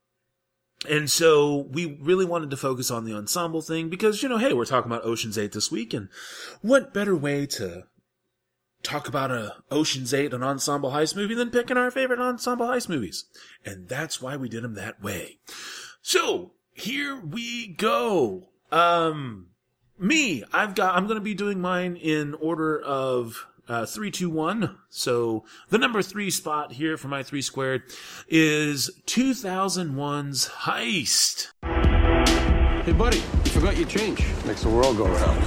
And 0.89 1.09
so 1.09 1.69
we 1.71 1.97
really 2.01 2.25
wanted 2.25 2.51
to 2.51 2.57
focus 2.57 2.91
on 2.91 3.05
the 3.05 3.15
ensemble 3.15 3.63
thing 3.63 3.89
because, 3.89 4.23
you 4.23 4.29
know, 4.29 4.37
hey, 4.37 4.53
we're 4.53 4.67
talking 4.67 4.91
about 4.91 5.05
Ocean's 5.05 5.39
8 5.39 5.53
this 5.53 5.71
week 5.71 5.95
and 5.95 6.09
what 6.61 6.93
better 6.93 7.17
way 7.17 7.47
to 7.47 7.85
talk 8.87 9.09
about 9.09 9.31
a 9.31 9.57
Ocean's 9.71 10.15
8, 10.15 10.33
an 10.33 10.43
ensemble 10.43 10.91
heist 10.91 11.17
movie 11.17 11.35
than 11.35 11.51
picking 11.51 11.77
our 11.77 11.91
favorite 11.91 12.21
ensemble 12.21 12.67
heist 12.67 12.89
movies. 12.89 13.25
And 13.65 13.89
that's 13.89 14.23
why 14.23 14.37
we 14.37 14.49
did 14.49 14.63
them 14.63 14.75
that 14.75 15.03
way. 15.03 15.39
So 16.03 16.53
here 16.73 17.21
we 17.21 17.67
go. 17.67 18.49
Um, 18.71 19.49
me, 19.99 20.45
I've 20.53 20.75
got, 20.75 20.95
I'm 20.95 21.07
going 21.07 21.19
to 21.19 21.25
be 21.25 21.35
doing 21.35 21.61
mine 21.61 21.97
in 21.97 22.35
order 22.35 22.81
of 22.81 23.47
uh, 23.69 23.87
three, 23.87 24.11
two, 24.13 24.31
one. 24.31 24.79
So 24.89 25.45
the 25.71 25.79
number 25.79 26.01
three 26.03 26.31
spot 26.31 26.73
here 26.73 26.97
for 26.97 27.09
my 27.09 27.23
three 27.23 27.43
squared 27.43 27.83
is 28.29 28.91
2001's 29.07 30.49
Heist. 30.49 31.49
Hey, 32.85 32.93
buddy, 32.93 33.17
you 33.17 33.51
forgot 33.51 33.77
your 33.77 33.89
change. 33.89 34.25
Makes 34.45 34.63
the 34.63 34.69
world 34.69 34.97
go 34.97 35.07
round. 35.07 35.41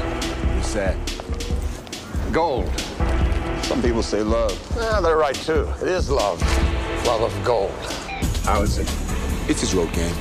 What's 0.57 0.73
that? 0.73 0.97
Gold. 2.33 2.88
Some 3.69 3.83
people 3.83 4.01
say 4.01 4.23
love. 4.23 4.51
Yeah, 4.75 4.99
they're 4.99 5.15
right 5.15 5.35
too. 5.35 5.71
It 5.79 5.89
is 5.89 6.09
love. 6.09 6.41
Love 7.05 7.21
of 7.21 7.45
gold. 7.45 7.69
How 8.43 8.63
is 8.63 8.79
it? 8.79 8.91
It's 9.47 9.61
his 9.61 9.75
road 9.75 9.93
game. 9.93 10.15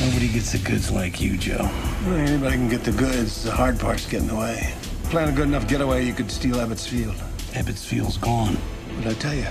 Nobody 0.00 0.26
gets 0.26 0.50
the 0.50 0.58
goods 0.58 0.90
like 0.90 1.20
you, 1.20 1.38
Joe. 1.38 1.58
Well, 2.04 2.16
anybody 2.16 2.56
can 2.56 2.68
get 2.68 2.82
the 2.82 2.90
goods. 2.90 3.44
The 3.44 3.52
hard 3.52 3.78
part's 3.78 4.08
getting 4.08 4.30
away. 4.30 4.74
Plan 5.04 5.28
a 5.28 5.32
good 5.32 5.46
enough 5.46 5.68
getaway, 5.68 6.04
you 6.04 6.12
could 6.12 6.28
steal 6.28 6.56
Ebbets 6.56 6.84
Field. 6.88 7.14
Ebbets 7.52 7.86
Field's 7.86 8.16
gone. 8.16 8.56
What'd 8.96 9.12
I 9.12 9.14
tell 9.14 9.34
you? 9.34 9.46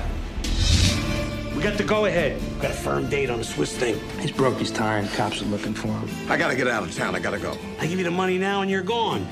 We 1.56 1.64
got 1.64 1.78
the 1.78 1.86
go 1.86 2.08
ahead. 2.08 2.42
Got 2.62 2.72
a 2.72 2.74
firm 2.74 3.10
date 3.10 3.30
on 3.30 3.38
the 3.38 3.46
Swiss 3.46 3.78
thing. 3.78 3.98
He's 4.20 4.32
broke, 4.32 4.58
he's 4.58 4.72
tired. 4.72 5.10
Cops 5.12 5.42
are 5.42 5.46
looking 5.46 5.74
for 5.74 5.88
him. 5.88 6.10
I 6.30 6.36
gotta 6.36 6.58
get 6.58 6.68
out 6.68 6.84
of 6.84 6.94
town. 6.94 7.16
I 7.16 7.20
gotta 7.20 7.40
go. 7.40 7.58
I 7.80 7.88
give 7.88 7.98
you 7.98 8.04
the 8.04 8.12
money 8.12 8.38
now 8.38 8.62
and 8.62 8.70
you're 8.70 8.82
gone. 8.82 9.26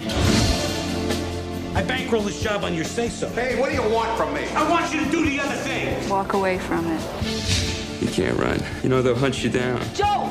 I 1.75 1.83
bankroll 1.83 2.23
this 2.23 2.41
job 2.41 2.63
on 2.63 2.73
your 2.73 2.83
say 2.83 3.09
so. 3.09 3.29
Hey, 3.29 3.59
what 3.59 3.69
do 3.69 3.75
you 3.75 3.87
want 3.89 4.17
from 4.17 4.33
me? 4.33 4.47
I 4.49 4.69
want 4.69 4.93
you 4.93 5.03
to 5.03 5.11
do 5.11 5.23
the 5.25 5.39
other 5.39 5.55
thing. 5.55 6.09
Walk 6.09 6.33
away 6.33 6.57
from 6.57 6.85
it. 6.87 8.01
You 8.01 8.07
can't 8.07 8.37
run. 8.37 8.59
You 8.81 8.89
know 8.89 9.01
they'll 9.01 9.15
hunt 9.15 9.43
you 9.43 9.49
down. 9.49 9.81
Joe! 9.93 10.25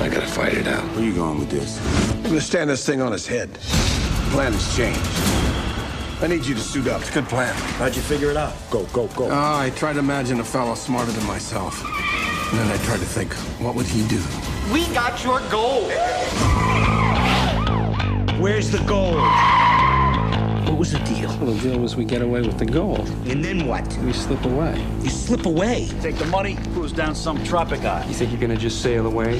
I 0.00 0.08
gotta 0.08 0.26
fight 0.26 0.54
it 0.54 0.66
out. 0.66 0.82
Where 0.96 1.04
you 1.04 1.14
going 1.14 1.38
with 1.38 1.50
this? 1.50 1.78
I'm 2.16 2.22
gonna 2.24 2.40
stand 2.40 2.70
this 2.70 2.84
thing 2.84 3.02
on 3.02 3.12
his 3.12 3.26
head. 3.26 3.52
The 3.52 4.30
plan 4.30 4.52
has 4.52 4.76
changed. 4.76 5.00
I 6.22 6.26
need 6.28 6.46
you 6.46 6.54
to 6.54 6.60
suit 6.60 6.88
up. 6.88 7.00
It's 7.02 7.10
a 7.10 7.12
good 7.12 7.28
plan. 7.28 7.54
How'd 7.78 7.94
you 7.94 8.02
figure 8.02 8.30
it 8.30 8.36
out? 8.36 8.54
Go, 8.70 8.84
go, 8.86 9.08
go. 9.08 9.26
Oh, 9.26 9.58
I 9.58 9.70
tried 9.76 9.94
to 9.94 9.98
imagine 9.98 10.40
a 10.40 10.44
fellow 10.44 10.74
smarter 10.74 11.12
than 11.12 11.26
myself. 11.26 11.84
And 12.50 12.58
then 12.58 12.70
I 12.70 12.82
tried 12.84 13.00
to 13.00 13.06
think, 13.06 13.34
what 13.60 13.74
would 13.74 13.86
he 13.86 14.06
do? 14.08 14.22
We 14.72 14.86
got 14.94 15.22
your 15.22 15.40
gold. 15.50 15.90
Where's 18.40 18.70
the 18.70 18.82
gold? 18.86 19.22
What 20.64 20.78
was 20.78 20.92
the 20.92 20.98
deal? 21.00 21.28
Well, 21.38 21.52
the 21.52 21.60
deal 21.60 21.78
was 21.78 21.94
we 21.94 22.04
get 22.04 22.22
away 22.22 22.40
with 22.40 22.58
the 22.58 22.66
gold. 22.66 23.08
And 23.26 23.44
then 23.44 23.66
what? 23.66 23.86
We 23.98 24.12
slip 24.12 24.44
away. 24.44 24.84
You 25.02 25.10
slip 25.10 25.46
away. 25.46 25.88
Take 26.00 26.16
the 26.16 26.24
money, 26.26 26.56
cruise 26.72 26.92
down 26.92 27.14
some 27.14 27.42
tropic 27.44 27.84
island. 27.84 28.08
You 28.08 28.16
think 28.16 28.30
you're 28.32 28.40
gonna 28.40 28.56
just 28.56 28.80
sail 28.82 29.06
away? 29.06 29.38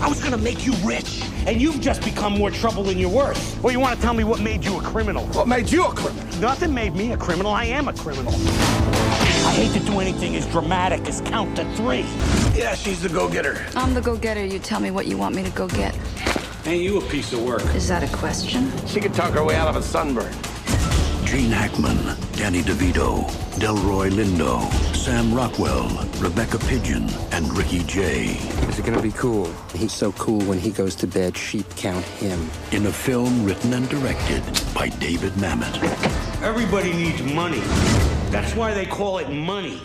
I 0.00 0.06
was 0.08 0.22
gonna 0.22 0.38
make 0.38 0.64
you 0.64 0.72
rich, 0.84 1.22
and 1.46 1.60
you've 1.60 1.80
just 1.80 2.02
become 2.04 2.38
more 2.38 2.50
trouble 2.50 2.84
than 2.84 2.98
you're 2.98 3.10
worth. 3.10 3.60
Well, 3.62 3.72
you 3.72 3.80
want 3.80 3.96
to 3.96 4.02
tell 4.02 4.14
me 4.14 4.24
what 4.24 4.40
made 4.40 4.64
you 4.64 4.78
a 4.78 4.82
criminal? 4.82 5.26
What 5.28 5.48
made 5.48 5.70
you 5.70 5.84
a 5.84 5.94
criminal? 5.94 6.24
Nothing 6.40 6.72
made 6.72 6.94
me 6.94 7.12
a 7.12 7.16
criminal. 7.16 7.52
I 7.52 7.64
am 7.64 7.88
a 7.88 7.92
criminal. 7.92 8.32
I 8.32 9.52
hate 9.56 9.72
to 9.78 9.86
do 9.86 10.00
anything 10.00 10.36
as 10.36 10.46
dramatic 10.46 11.06
as 11.08 11.20
count 11.22 11.56
to 11.56 11.64
three. 11.74 12.04
Yeah, 12.58 12.74
she's 12.74 13.02
the 13.02 13.08
go-getter. 13.08 13.64
I'm 13.74 13.92
the 13.92 14.00
go-getter. 14.00 14.44
You 14.44 14.58
tell 14.58 14.80
me 14.80 14.90
what 14.90 15.06
you 15.06 15.18
want 15.18 15.34
me 15.34 15.42
to 15.42 15.50
go 15.50 15.68
get. 15.68 15.94
Ain't 16.66 16.82
you 16.82 16.98
a 16.98 17.04
piece 17.08 17.30
of 17.34 17.42
work? 17.42 17.62
Is 17.74 17.88
that 17.88 18.02
a 18.02 18.16
question? 18.16 18.72
She 18.86 18.98
could 18.98 19.12
talk 19.12 19.34
her 19.34 19.44
way 19.44 19.54
out 19.54 19.68
of 19.68 19.76
a 19.76 19.82
sunburn. 19.82 20.32
Gene 21.26 21.50
Hackman, 21.50 22.16
Danny 22.32 22.62
DeVito, 22.62 23.28
Delroy 23.58 24.10
Lindo, 24.10 24.72
Sam 24.96 25.34
Rockwell, 25.34 25.88
Rebecca 26.20 26.58
Pidgeon, 26.58 27.10
and 27.32 27.52
Ricky 27.52 27.80
Jay. 27.80 28.38
Is 28.68 28.78
it 28.78 28.86
gonna 28.86 29.02
be 29.02 29.12
cool? 29.12 29.52
He's 29.74 29.92
so 29.92 30.12
cool 30.12 30.40
when 30.44 30.58
he 30.58 30.70
goes 30.70 30.94
to 30.96 31.06
bed, 31.06 31.36
sheep 31.36 31.66
count 31.76 32.04
him. 32.04 32.48
In 32.72 32.86
a 32.86 32.92
film 32.92 33.44
written 33.44 33.74
and 33.74 33.86
directed 33.90 34.42
by 34.74 34.88
David 34.88 35.32
Mamet. 35.34 35.76
Everybody 36.42 36.94
needs 36.94 37.22
money. 37.22 37.60
That's 38.30 38.54
why 38.54 38.72
they 38.72 38.86
call 38.86 39.18
it 39.18 39.28
money. 39.28 39.82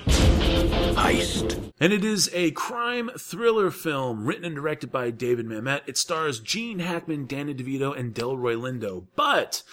Heist. 0.95 1.71
And 1.79 1.93
it 1.93 2.03
is 2.03 2.29
a 2.33 2.51
crime 2.51 3.09
thriller 3.17 3.71
film 3.71 4.25
written 4.25 4.43
and 4.45 4.55
directed 4.55 4.91
by 4.91 5.11
David 5.11 5.45
Mamet. 5.45 5.81
It 5.87 5.97
stars 5.97 6.39
Gene 6.39 6.79
Hackman, 6.79 7.25
Danny 7.25 7.53
DeVito, 7.53 7.97
and 7.97 8.13
Delroy 8.13 8.55
Lindo. 8.55 9.05
But 9.15 9.63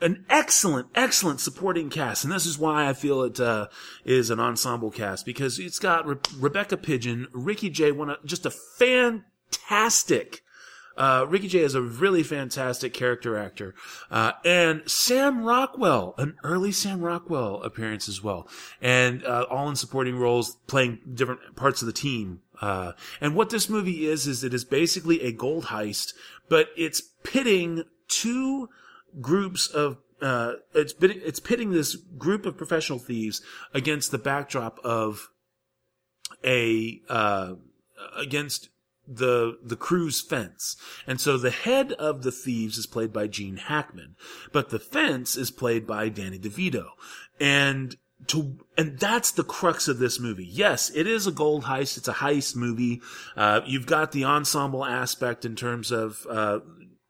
an 0.00 0.24
excellent, 0.28 0.88
excellent 0.94 1.40
supporting 1.40 1.88
cast. 1.88 2.24
And 2.24 2.32
this 2.32 2.46
is 2.46 2.58
why 2.58 2.88
I 2.88 2.92
feel 2.92 3.22
it 3.22 3.38
uh, 3.38 3.68
is 4.04 4.30
an 4.30 4.40
ensemble 4.40 4.90
cast 4.90 5.24
because 5.24 5.58
it's 5.58 5.78
got 5.78 6.06
Re- 6.06 6.16
Rebecca 6.36 6.76
Pidgeon, 6.76 7.28
Ricky 7.32 7.70
Jay, 7.70 7.92
one 7.92 8.10
of, 8.10 8.24
just 8.24 8.44
a 8.44 8.50
fantastic 8.50 10.42
uh, 10.96 11.26
Ricky 11.28 11.48
Jay 11.48 11.60
is 11.60 11.74
a 11.74 11.82
really 11.82 12.22
fantastic 12.22 12.94
character 12.94 13.36
actor. 13.36 13.74
Uh, 14.10 14.32
and 14.44 14.82
Sam 14.86 15.44
Rockwell, 15.44 16.14
an 16.18 16.36
early 16.44 16.72
Sam 16.72 17.00
Rockwell 17.00 17.62
appearance 17.62 18.08
as 18.08 18.22
well. 18.22 18.48
And, 18.80 19.24
uh, 19.24 19.46
all 19.50 19.68
in 19.68 19.76
supporting 19.76 20.16
roles 20.16 20.56
playing 20.66 21.00
different 21.14 21.56
parts 21.56 21.82
of 21.82 21.86
the 21.86 21.92
team. 21.92 22.40
Uh, 22.60 22.92
and 23.20 23.34
what 23.34 23.50
this 23.50 23.68
movie 23.68 24.06
is, 24.06 24.26
is 24.26 24.44
it 24.44 24.54
is 24.54 24.64
basically 24.64 25.20
a 25.22 25.32
gold 25.32 25.64
heist, 25.64 26.12
but 26.48 26.68
it's 26.76 27.00
pitting 27.24 27.84
two 28.08 28.68
groups 29.20 29.66
of 29.66 29.98
uh, 30.22 30.54
it's 30.72 30.94
it's 31.00 31.40
pitting 31.40 31.72
this 31.72 31.96
group 31.96 32.46
of 32.46 32.56
professional 32.56 33.00
thieves 33.00 33.42
against 33.74 34.12
the 34.12 34.18
backdrop 34.18 34.78
of 34.84 35.28
a 36.44 37.00
uh, 37.08 37.54
against 38.16 38.68
the 39.06 39.58
the 39.62 39.76
crew's 39.76 40.20
fence. 40.20 40.76
And 41.06 41.20
so 41.20 41.36
the 41.36 41.50
head 41.50 41.92
of 41.92 42.22
the 42.22 42.32
thieves 42.32 42.78
is 42.78 42.86
played 42.86 43.12
by 43.12 43.26
Gene 43.26 43.56
Hackman, 43.56 44.16
but 44.52 44.70
the 44.70 44.78
fence 44.78 45.36
is 45.36 45.50
played 45.50 45.86
by 45.86 46.08
Danny 46.08 46.38
DeVito. 46.38 46.86
And 47.40 47.96
to 48.28 48.58
and 48.76 48.98
that's 48.98 49.32
the 49.32 49.44
crux 49.44 49.88
of 49.88 49.98
this 49.98 50.20
movie. 50.20 50.46
Yes, 50.46 50.90
it 50.94 51.06
is 51.06 51.26
a 51.26 51.32
gold 51.32 51.64
heist. 51.64 51.96
It's 51.98 52.08
a 52.08 52.14
heist 52.14 52.56
movie. 52.56 53.00
Uh, 53.36 53.60
you've 53.66 53.86
got 53.86 54.12
the 54.12 54.24
ensemble 54.24 54.84
aspect 54.84 55.44
in 55.44 55.56
terms 55.56 55.90
of 55.90 56.26
uh, 56.30 56.60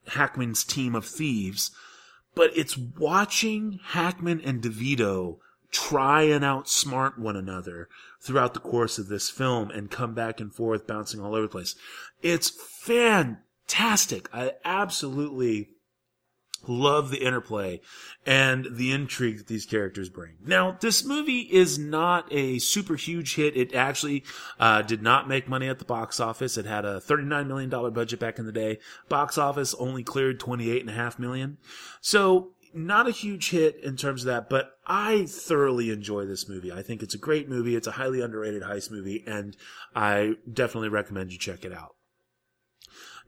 Hackman's 0.09 0.65
team 0.65 0.95
of 0.95 1.05
thieves, 1.05 1.71
but 2.35 2.51
it's 2.57 2.79
watching 2.79 3.81
Hackman 3.83 4.41
and 4.41 4.63
DeVito 4.63 5.39
try 5.71 6.23
and 6.23 6.45
outsmart 6.45 7.19
one 7.19 7.37
another 7.37 7.89
throughout 8.23 8.55
the 8.55 8.61
course 8.61 8.99
of 8.99 9.09
this 9.09 9.29
film 9.29 9.71
and 9.71 9.91
come 9.91 10.15
back 10.15 10.41
and 10.41 10.55
forth, 10.55 10.87
bouncing 10.87 11.21
all 11.21 11.35
over 11.35 11.43
the 11.43 11.49
place. 11.49 11.75
It's 12.23 12.51
fantastic. 12.51 14.29
I 14.33 14.53
absolutely 14.65 15.71
love 16.69 17.11
the 17.11 17.25
interplay 17.25 17.81
and 18.25 18.69
the 18.71 18.93
intrigue 18.93 19.39
that 19.39 19.47
these 19.49 19.67
characters 19.67 20.09
bring. 20.09 20.35
Now, 20.45 20.77
this 20.81 21.05
movie 21.05 21.41
is 21.41 21.79
not 21.79 22.33
a 22.33 22.59
super 22.61 22.95
huge 22.95 23.35
hit. 23.35 23.57
It 23.57 23.75
actually 23.75 24.23
uh, 24.61 24.83
did 24.83 25.03
not 25.03 25.29
make 25.29 25.49
money 25.49 25.69
at 25.69 25.81
the 25.81 25.85
box 25.85 26.21
office. 26.21 26.57
It 26.57 26.67
had 26.67 26.85
a 26.85 27.01
$39 27.01 27.47
million 27.47 27.69
budget 27.69 28.21
back 28.21 28.39
in 28.39 28.47
the 28.47 28.53
day. 28.53 28.79
Box 29.09 29.39
office 29.39 29.75
only 29.75 30.05
cleared 30.05 30.39
28.5 30.39 31.19
million. 31.19 31.59
So 32.01 32.53
not 32.75 33.09
a 33.09 33.13
huge 33.13 33.51
hit 33.51 33.77
in 33.83 33.97
terms 33.97 34.23
of 34.23 34.27
that, 34.27 34.49
but 34.49 34.73
I 34.87 35.27
thoroughly 35.27 35.91
enjoy 35.91 36.27
this 36.27 36.49
movie. 36.49 36.73
I 36.73 36.83
think 36.83 37.03
it's 37.03 37.15
a 37.15 37.19
great 37.19 37.49
movie. 37.49 37.77
It's 37.77 37.87
a 37.87 37.93
highly 37.93 38.21
underrated 38.21 38.63
heist 38.63 38.91
movie, 38.91 39.25
and 39.27 39.57
I 39.95 40.35
definitely 40.51 40.89
recommend 40.89 41.33
you 41.33 41.39
check 41.39 41.65
it 41.65 41.73
out. 41.73 41.95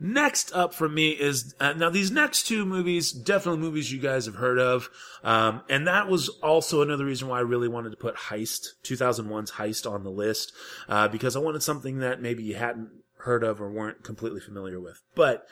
Next 0.00 0.52
up 0.52 0.74
for 0.74 0.88
me 0.88 1.10
is 1.10 1.54
uh, 1.60 1.72
now 1.74 1.88
these 1.88 2.10
next 2.10 2.48
two 2.48 2.64
movies, 2.64 3.12
definitely 3.12 3.60
movies 3.60 3.92
you 3.92 4.00
guys 4.00 4.26
have 4.26 4.34
heard 4.34 4.58
of, 4.58 4.88
um, 5.22 5.62
and 5.68 5.86
that 5.86 6.08
was 6.08 6.28
also 6.42 6.82
another 6.82 7.04
reason 7.04 7.28
why 7.28 7.38
I 7.38 7.42
really 7.42 7.68
wanted 7.68 7.90
to 7.90 7.96
put 7.96 8.16
Heist, 8.16 8.70
2001's 8.84 9.52
Heist, 9.52 9.88
on 9.88 10.02
the 10.02 10.10
list 10.10 10.52
uh, 10.88 11.06
because 11.06 11.36
I 11.36 11.40
wanted 11.40 11.62
something 11.62 11.98
that 11.98 12.20
maybe 12.20 12.42
you 12.42 12.56
hadn't 12.56 12.90
heard 13.18 13.44
of 13.44 13.60
or 13.60 13.70
weren't 13.70 14.02
completely 14.02 14.40
familiar 14.40 14.80
with. 14.80 15.00
But 15.14 15.46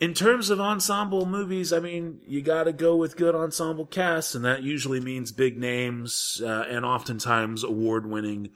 in 0.00 0.14
terms 0.14 0.48
of 0.48 0.60
ensemble 0.60 1.26
movies, 1.26 1.72
I 1.72 1.78
mean, 1.78 2.20
you 2.26 2.40
got 2.40 2.64
to 2.64 2.72
go 2.72 2.96
with 2.96 3.18
good 3.18 3.34
ensemble 3.34 3.84
casts, 3.84 4.34
and 4.34 4.44
that 4.46 4.62
usually 4.62 4.98
means 4.98 5.30
big 5.30 5.58
names 5.58 6.40
uh, 6.42 6.64
and 6.68 6.86
oftentimes 6.86 7.62
award-winning 7.62 8.50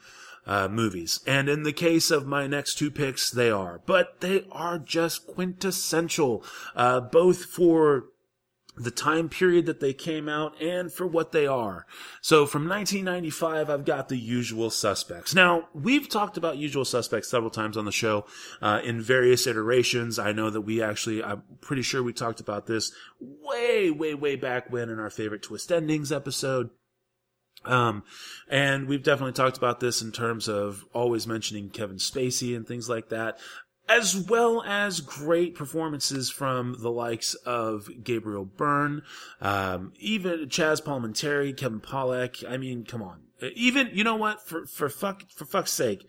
uh, 0.47 0.69
movies. 0.69 1.21
And 1.27 1.51
in 1.51 1.63
the 1.63 1.73
case 1.73 2.11
of 2.11 2.27
my 2.27 2.47
next 2.47 2.77
two 2.77 2.91
picks, 2.91 3.31
they 3.31 3.51
are. 3.51 3.83
But 3.85 4.21
they 4.21 4.47
are 4.51 4.79
just 4.79 5.27
quintessential, 5.27 6.43
uh, 6.75 7.01
both 7.01 7.45
for 7.45 8.07
the 8.77 8.91
time 8.91 9.29
period 9.29 9.67
that 9.67 9.81
they 9.81 9.93
came 9.93 10.29
out 10.29 10.61
and 10.61 10.93
for 10.93 11.07
what 11.07 11.33
they 11.33 11.47
are. 11.47 11.87
So 12.21 12.45
from 12.45 12.69
1995, 12.69 13.71
I've 13.71 13.85
got 13.85 14.09
the 14.09 14.17
usual 14.17 14.71
suspects. 14.71 15.35
Now, 15.35 15.69
we've 15.73 16.09
talked 16.09 16.37
about 16.37 16.57
usual 16.57 16.85
suspects 16.85 17.29
several 17.29 17.51
times 17.51 17.77
on 17.77 17.85
the 17.85 17.93
show, 17.93 18.27
uh, 18.61 18.81
in 18.83 19.01
various 19.01 19.47
iterations. 19.47 20.19
I 20.19 20.33
know 20.33 20.51
that 20.51 20.63
we 20.63 20.83
actually, 20.83 21.23
I'm 21.23 21.43
pretty 21.61 21.83
sure 21.83 22.03
we 22.03 22.13
talked 22.13 22.41
about 22.41 22.67
this 22.67 22.93
way, 23.21 23.91
way, 23.91 24.15
way 24.15 24.37
back 24.37 24.73
when 24.73 24.89
in 24.89 24.99
our 24.99 25.11
favorite 25.11 25.43
twist 25.43 25.71
endings 25.71 26.11
episode. 26.11 26.71
Um, 27.65 28.03
and 28.49 28.89
we've 28.89 29.03
definitely 29.03 29.33
talked 29.33 29.57
about 29.57 29.81
this 29.81 30.03
in 30.03 30.13
terms 30.13 30.49
of 30.49 30.85
always 30.93 31.27
mentioning 31.27 31.71
Kevin 31.71 31.97
Spacey 31.97 32.55
and 32.55 32.67
things 32.67 32.89
like 32.89 33.09
that, 33.09 33.39
as 33.89 34.17
well 34.17 34.63
as 34.63 35.01
great 35.01 35.55
performances 35.55 36.31
from 36.31 36.77
the 36.81 36.91
likes 36.91 37.35
of 37.47 37.89
Gabriel 38.03 38.45
Byrne, 38.45 39.03
um, 39.41 39.93
even 39.99 40.47
Chaz 40.49 40.83
Palminteri, 40.83 41.57
Kevin 41.57 41.81
Pollak. 41.81 42.49
I 42.49 42.57
mean, 42.57 42.85
come 42.85 43.03
on. 43.03 43.23
Even, 43.55 43.91
you 43.93 44.05
know 44.05 44.17
what? 44.17 44.47
For, 44.47 44.65
for 44.67 44.89
fuck, 44.89 45.25
for 45.31 45.45
fuck's 45.45 45.73
sake. 45.73 46.07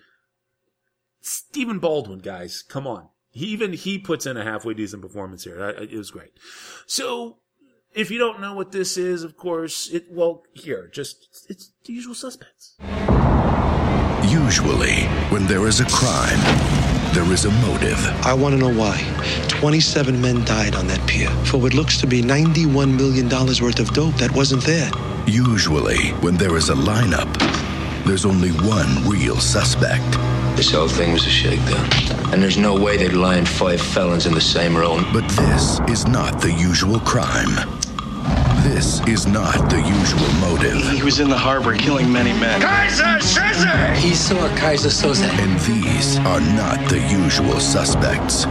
Stephen 1.21 1.79
Baldwin, 1.79 2.19
guys, 2.19 2.61
come 2.61 2.87
on. 2.87 3.09
He, 3.31 3.47
even 3.47 3.73
he 3.73 3.97
puts 3.97 4.25
in 4.25 4.37
a 4.37 4.43
halfway 4.43 4.73
decent 4.73 5.01
performance 5.01 5.43
here. 5.43 5.59
It 5.59 5.91
was 5.91 6.11
great. 6.11 6.31
So, 6.85 7.39
if 7.93 8.11
you 8.11 8.17
don't 8.17 8.39
know 8.39 8.53
what 8.53 8.71
this 8.71 8.95
is, 8.95 9.23
of 9.23 9.35
course, 9.35 9.89
it, 9.89 10.05
well, 10.09 10.43
here, 10.53 10.89
just, 10.93 11.45
it's 11.49 11.71
the 11.85 11.93
usual 11.93 12.15
suspects. 12.15 12.75
Usually, 14.29 15.01
when 15.29 15.45
there 15.47 15.67
is 15.67 15.79
a 15.79 15.85
crime, 15.85 16.39
there 17.15 17.31
is 17.31 17.45
a 17.45 17.51
motive. 17.65 17.97
I 18.25 18.33
want 18.33 18.55
to 18.55 18.59
know 18.59 18.77
why. 18.77 19.01
27 19.47 20.19
men 20.19 20.43
died 20.43 20.75
on 20.75 20.85
that 20.87 20.99
pier 21.07 21.29
for 21.45 21.61
what 21.61 21.73
looks 21.73 21.97
to 22.01 22.07
be 22.07 22.21
$91 22.21 22.93
million 22.93 23.29
worth 23.29 23.79
of 23.79 23.93
dope 23.93 24.15
that 24.15 24.31
wasn't 24.35 24.63
there. 24.65 24.91
Usually, 25.25 26.09
when 26.19 26.35
there 26.35 26.57
is 26.57 26.67
a 26.67 26.73
lineup, 26.75 27.31
there's 28.03 28.25
only 28.25 28.49
one 28.49 29.07
real 29.07 29.37
suspect. 29.37 30.11
This 30.57 30.71
whole 30.71 30.89
thing 30.89 31.13
was 31.13 31.25
a 31.25 31.29
shakedown. 31.29 31.89
And 32.33 32.43
there's 32.43 32.57
no 32.57 32.77
way 32.77 32.97
they'd 32.97 33.13
line 33.13 33.45
five 33.45 33.79
felons 33.79 34.25
in 34.25 34.33
the 34.33 34.41
same 34.41 34.75
row. 34.75 35.01
But 35.13 35.25
this 35.29 35.79
is 35.87 36.05
not 36.05 36.41
the 36.41 36.51
usual 36.51 36.99
crime. 36.99 37.84
This 38.65 38.99
is 39.07 39.27
not 39.27 39.69
the 39.69 39.77
usual 39.77 40.27
motive. 40.41 40.81
He 40.89 41.03
was 41.03 41.19
in 41.19 41.29
the 41.29 41.37
harbor 41.37 41.75
killing 41.77 42.11
many 42.11 42.33
men. 42.33 42.59
Keyser 42.59 43.19
Söze! 43.21 43.95
He 43.95 44.15
saw 44.15 44.35
Keyser 44.57 44.89
Söze. 44.89 45.29
And 45.39 45.59
these 45.59 46.17
are 46.25 46.41
not 46.41 46.79
the 46.89 46.99
usual 46.99 47.59
suspects. 47.59 48.47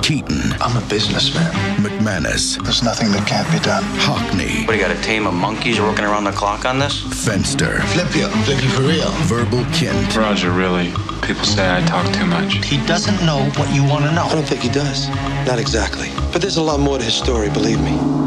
Keaton. 0.00 0.40
I'm 0.62 0.74
a 0.82 0.88
businessman. 0.88 1.52
McManus. 1.84 2.56
There's 2.64 2.82
nothing 2.82 3.12
that 3.12 3.28
can't 3.28 3.46
be 3.52 3.58
done. 3.58 3.84
Hockney. 4.00 4.66
What, 4.66 4.74
you 4.74 4.80
got 4.80 4.90
a 4.90 5.02
team 5.02 5.26
of 5.26 5.34
monkeys 5.34 5.78
working 5.78 6.06
around 6.06 6.24
the 6.24 6.32
clock 6.32 6.64
on 6.64 6.78
this? 6.78 7.02
Fenster. 7.02 7.82
Flip 7.92 8.16
you. 8.16 8.26
Flip 8.44 8.62
you 8.62 8.70
for 8.70 8.82
real. 8.82 9.10
Verbal 9.28 9.64
Kint. 9.76 10.16
Roger, 10.16 10.50
really. 10.50 10.94
People 11.20 11.44
say 11.44 11.70
I 11.70 11.84
talk 11.84 12.10
too 12.14 12.24
much. 12.24 12.64
He 12.64 12.78
doesn't 12.86 13.20
know 13.26 13.44
what 13.56 13.72
you 13.74 13.84
want 13.84 14.06
to 14.06 14.12
know. 14.12 14.24
I 14.24 14.34
don't 14.34 14.48
think 14.48 14.62
he 14.62 14.70
does. 14.70 15.10
Not 15.46 15.58
exactly. 15.58 16.08
But 16.32 16.40
there's 16.40 16.56
a 16.56 16.62
lot 16.62 16.80
more 16.80 16.96
to 16.96 17.04
his 17.04 17.14
story, 17.14 17.50
believe 17.50 17.82
me. 17.82 18.17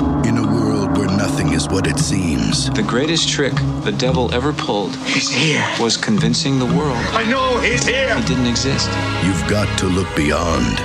Nothing 1.31 1.53
is 1.53 1.69
what 1.69 1.87
it 1.87 1.97
seems. 1.97 2.69
The 2.71 2.83
greatest 2.83 3.29
trick 3.29 3.53
the 3.85 3.95
devil 3.97 4.33
ever 4.33 4.51
pulled 4.51 4.93
he's 4.97 5.29
here. 5.29 5.65
was 5.79 5.95
convincing 5.95 6.59
the 6.59 6.65
world. 6.65 7.05
I 7.13 7.23
know 7.23 7.57
he's 7.61 7.87
here. 7.87 8.13
He 8.19 8.25
didn't 8.25 8.47
exist. 8.47 8.89
You've 9.23 9.47
got 9.49 9.79
to 9.79 9.85
look 9.85 10.13
beyond 10.13 10.77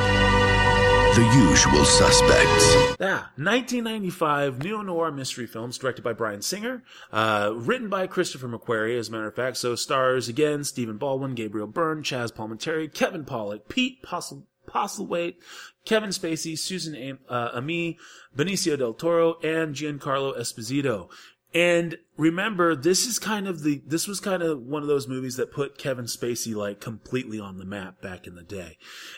the 1.16 1.28
usual 1.34 1.84
suspects. 1.84 2.96
Yeah, 3.00 3.26
1995 3.34 4.62
neo 4.62 4.82
noir 4.82 5.10
mystery 5.10 5.48
films 5.48 5.78
directed 5.78 6.02
by 6.02 6.12
Bryan 6.12 6.42
Singer, 6.42 6.84
uh, 7.12 7.52
written 7.52 7.88
by 7.88 8.06
Christopher 8.06 8.46
McQuarrie, 8.46 8.96
as 8.96 9.08
a 9.08 9.10
matter 9.10 9.26
of 9.26 9.34
fact. 9.34 9.56
So 9.56 9.74
stars 9.74 10.28
again 10.28 10.62
Stephen 10.62 10.96
Baldwin, 10.96 11.34
Gabriel 11.34 11.66
Byrne, 11.66 12.04
Chaz 12.04 12.32
Palminteri, 12.32 12.94
Kevin 12.94 13.24
Pollak, 13.24 13.68
Pete 13.68 14.00
Postle, 14.00 14.46
Postlethwaite, 14.68 15.38
Kevin 15.86 16.10
Spacey, 16.10 16.58
Susan 16.58 17.18
uh, 17.30 17.50
Ami, 17.54 17.96
Benicio 18.36 18.76
del 18.76 18.92
Toro, 18.92 19.38
and 19.42 19.74
Giancarlo 19.74 20.38
Esposito. 20.38 21.08
And 21.54 21.96
remember, 22.18 22.76
this 22.76 23.06
is 23.06 23.18
kind 23.18 23.48
of 23.48 23.62
the, 23.62 23.80
this 23.86 24.06
was 24.06 24.20
kind 24.20 24.42
of 24.42 24.60
one 24.60 24.82
of 24.82 24.88
those 24.88 25.08
movies 25.08 25.36
that 25.36 25.52
put 25.52 25.78
Kevin 25.78 26.04
Spacey 26.04 26.54
like 26.54 26.80
completely 26.80 27.40
on 27.40 27.56
the 27.56 27.64
map 27.64 28.02
back 28.02 28.26
in 28.26 28.34
the 28.34 28.42
day. 28.42 28.76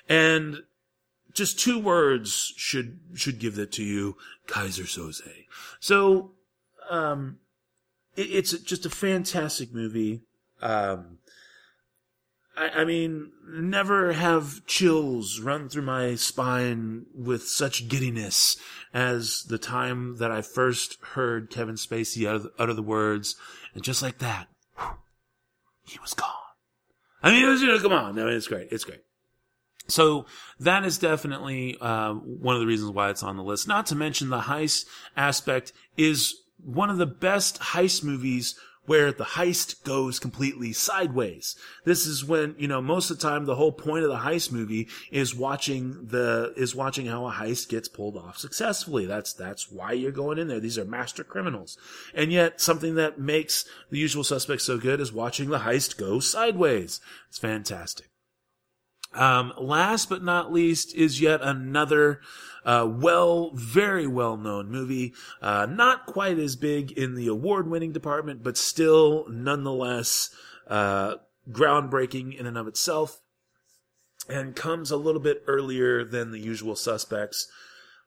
And 0.08 0.58
just 1.38 1.58
two 1.58 1.78
words 1.78 2.52
should 2.56 2.98
should 3.14 3.38
give 3.38 3.54
that 3.54 3.72
to 3.72 3.84
you 3.84 4.16
Keyser 4.46 4.86
Söze 4.86 5.46
so 5.78 6.32
um 6.90 7.38
it, 8.16 8.22
it's 8.22 8.52
just 8.58 8.86
a 8.86 8.90
fantastic 8.90 9.72
movie 9.72 10.22
um 10.62 11.17
I, 12.58 12.80
I 12.80 12.84
mean 12.84 13.30
never 13.46 14.12
have 14.12 14.66
chills 14.66 15.40
run 15.40 15.68
through 15.68 15.82
my 15.82 16.16
spine 16.16 17.06
with 17.14 17.48
such 17.48 17.88
giddiness 17.88 18.56
as 18.92 19.44
the 19.44 19.58
time 19.58 20.16
that 20.18 20.30
i 20.30 20.42
first 20.42 20.98
heard 21.12 21.50
kevin 21.50 21.76
spacey 21.76 22.28
utter, 22.28 22.50
utter 22.58 22.74
the 22.74 22.82
words 22.82 23.36
and 23.74 23.82
just 23.82 24.02
like 24.02 24.18
that 24.18 24.48
he 25.88 25.98
was 26.00 26.14
gone. 26.14 26.28
I 27.22 27.32
mean 27.32 27.44
it 27.44 27.48
was 27.48 27.62
you 27.62 27.68
know 27.68 27.78
come 27.78 27.92
on. 27.92 28.18
I 28.18 28.24
mean 28.24 28.34
it's 28.34 28.46
great. 28.46 28.68
It's 28.70 28.84
great. 28.84 29.02
So 29.88 30.26
that 30.60 30.84
is 30.84 30.98
definitely 30.98 31.78
uh, 31.80 32.12
one 32.12 32.54
of 32.54 32.60
the 32.60 32.66
reasons 32.66 32.90
why 32.92 33.08
it's 33.10 33.22
on 33.22 33.36
the 33.36 33.42
list. 33.42 33.66
Not 33.66 33.86
to 33.86 33.94
mention 33.94 34.28
the 34.28 34.40
heist 34.40 34.84
aspect 35.16 35.72
is 35.96 36.34
one 36.58 36.90
of 36.90 36.98
the 36.98 37.06
best 37.06 37.58
heist 37.60 38.04
movies 38.04 38.58
where 38.88 39.12
the 39.12 39.24
heist 39.24 39.84
goes 39.84 40.18
completely 40.18 40.72
sideways. 40.72 41.54
This 41.84 42.06
is 42.06 42.24
when, 42.24 42.54
you 42.58 42.66
know, 42.66 42.80
most 42.80 43.10
of 43.10 43.18
the 43.18 43.28
time 43.28 43.44
the 43.44 43.54
whole 43.54 43.70
point 43.72 44.02
of 44.02 44.10
the 44.10 44.18
heist 44.18 44.50
movie 44.50 44.88
is 45.12 45.34
watching 45.34 46.06
the, 46.06 46.52
is 46.56 46.74
watching 46.74 47.06
how 47.06 47.26
a 47.26 47.32
heist 47.32 47.68
gets 47.68 47.88
pulled 47.88 48.16
off 48.16 48.38
successfully. 48.38 49.06
That's, 49.06 49.32
that's 49.32 49.70
why 49.70 49.92
you're 49.92 50.10
going 50.10 50.38
in 50.38 50.48
there. 50.48 50.58
These 50.58 50.78
are 50.78 50.84
master 50.84 51.22
criminals. 51.22 51.76
And 52.14 52.32
yet 52.32 52.60
something 52.60 52.94
that 52.94 53.20
makes 53.20 53.64
the 53.90 53.98
usual 53.98 54.24
suspects 54.24 54.64
so 54.64 54.78
good 54.78 55.00
is 55.00 55.12
watching 55.12 55.50
the 55.50 55.60
heist 55.60 55.98
go 55.98 56.18
sideways. 56.18 57.00
It's 57.28 57.38
fantastic. 57.38 58.08
Um, 59.14 59.52
last 59.58 60.08
but 60.08 60.22
not 60.22 60.52
least 60.52 60.94
is 60.94 61.20
yet 61.20 61.40
another 61.42 62.20
uh, 62.64 62.86
well, 62.86 63.50
very 63.54 64.06
well 64.06 64.36
known 64.36 64.70
movie. 64.70 65.14
Uh, 65.40 65.66
not 65.66 66.06
quite 66.06 66.38
as 66.38 66.56
big 66.56 66.92
in 66.92 67.14
the 67.14 67.26
award 67.26 67.68
winning 67.68 67.92
department, 67.92 68.42
but 68.42 68.56
still 68.56 69.26
nonetheless 69.30 70.30
uh, 70.66 71.14
groundbreaking 71.50 72.38
in 72.38 72.46
and 72.46 72.58
of 72.58 72.66
itself. 72.66 73.22
And 74.28 74.54
comes 74.54 74.90
a 74.90 74.98
little 74.98 75.22
bit 75.22 75.42
earlier 75.46 76.04
than 76.04 76.30
the 76.30 76.38
usual 76.38 76.76
suspects. 76.76 77.50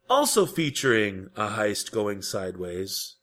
Also 0.08 0.45
featuring 0.45 1.30
a 1.36 1.47
heist 1.47 1.91
going 1.91 2.22
sideways. 2.22 3.16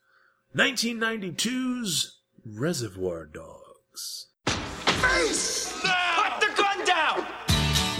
1992's 0.53 2.19
Reservoir 2.43 3.25
Dogs. 3.25 4.27
Face! 4.47 5.88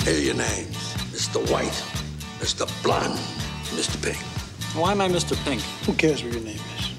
Here 0.10 0.18
are 0.18 0.22
your 0.22 0.36
names 0.38 0.76
Mr. 1.14 1.38
White, 1.52 1.84
Mr. 2.40 2.66
Blonde, 2.82 3.14
Mr. 3.78 4.04
Pink. 4.04 4.18
Why 4.76 4.92
am 4.92 5.02
I 5.02 5.08
Mr. 5.08 5.38
Pink? 5.46 5.62
Who 5.86 5.94
cares 5.94 6.24
what 6.24 6.34
your 6.34 6.42
name 6.42 6.58
is? 6.80 6.94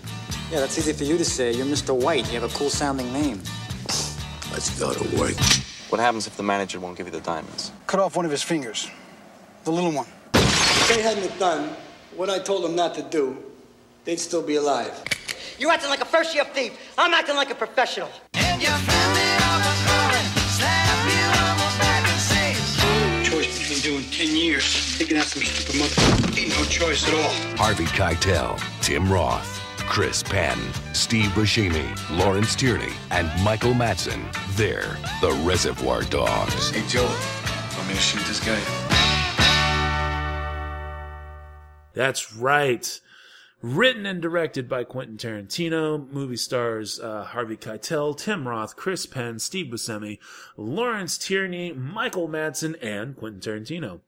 Yeah, 0.52 0.60
that's 0.60 0.78
easy 0.78 0.92
for 0.92 1.02
you 1.02 1.18
to 1.18 1.24
say. 1.24 1.52
You're 1.52 1.66
Mr. 1.66 1.92
White. 1.92 2.32
You 2.32 2.38
have 2.38 2.48
a 2.48 2.56
cool 2.56 2.70
sounding 2.70 3.12
name. 3.12 3.42
Let's 4.52 4.78
go 4.78 4.94
to 4.94 5.16
work. 5.16 5.34
What 5.88 6.00
happens 6.00 6.28
if 6.28 6.36
the 6.36 6.44
manager 6.44 6.78
won't 6.78 6.96
give 6.96 7.06
you 7.06 7.10
the 7.10 7.20
diamonds? 7.22 7.72
Cut 7.88 7.98
off 7.98 8.14
one 8.14 8.26
of 8.26 8.30
his 8.30 8.44
fingers. 8.44 8.88
The 9.64 9.72
little 9.72 9.90
one. 9.90 10.06
If 10.34 10.94
they 10.94 11.02
hadn't 11.02 11.36
done 11.40 11.74
what 12.14 12.30
I 12.30 12.38
told 12.38 12.62
them 12.62 12.76
not 12.76 12.94
to 12.94 13.02
do, 13.02 13.36
they'd 14.04 14.20
still 14.20 14.42
be 14.42 14.54
alive. 14.54 15.02
You're 15.58 15.72
acting 15.72 15.90
like 15.90 16.00
a 16.00 16.04
first 16.04 16.32
year 16.32 16.44
thief. 16.44 16.78
I'm 16.96 17.12
acting 17.12 17.34
like 17.34 17.50
a 17.50 17.56
professional. 17.56 18.08
Years. 25.08 25.22
out 25.22 25.26
some 25.26 25.42
stupid 25.42 25.78
mother. 25.78 26.40
Ain't 26.40 26.50
no 26.50 26.64
choice 26.64 27.06
at 27.08 27.14
all. 27.14 27.56
Harvey 27.56 27.84
Keitel, 27.86 28.60
Tim 28.82 29.10
Roth, 29.12 29.60
Chris 29.78 30.22
Penn, 30.22 30.58
Steve 30.92 31.30
Buscemi, 31.30 32.18
Lawrence 32.18 32.54
Tierney, 32.54 32.92
and 33.10 33.28
Michael 33.42 33.72
Madsen. 33.72 34.22
They're 34.56 34.96
the 35.20 35.32
Reservoir 35.44 36.02
Dogs. 36.02 36.70
Hey, 36.70 36.86
Joe, 36.88 37.06
want 37.76 37.88
me 37.88 37.94
to 37.94 38.00
shoot 38.00 38.24
this 38.26 38.40
guy? 38.44 38.60
That's 41.92 42.34
right. 42.34 43.00
Written 43.62 44.06
and 44.06 44.22
directed 44.22 44.70
by 44.70 44.84
Quentin 44.84 45.18
Tarantino, 45.18 46.10
movie 46.10 46.36
stars 46.36 46.98
uh, 46.98 47.24
Harvey 47.24 47.58
Keitel, 47.58 48.16
Tim 48.16 48.48
Roth, 48.48 48.74
Chris 48.74 49.04
Penn, 49.04 49.38
Steve 49.38 49.66
Buscemi, 49.66 50.18
Lawrence 50.56 51.18
Tierney, 51.18 51.72
Michael 51.72 52.26
Madsen, 52.26 52.74
and 52.82 53.14
Quentin 53.16 53.40
Tarantino. 53.40 54.00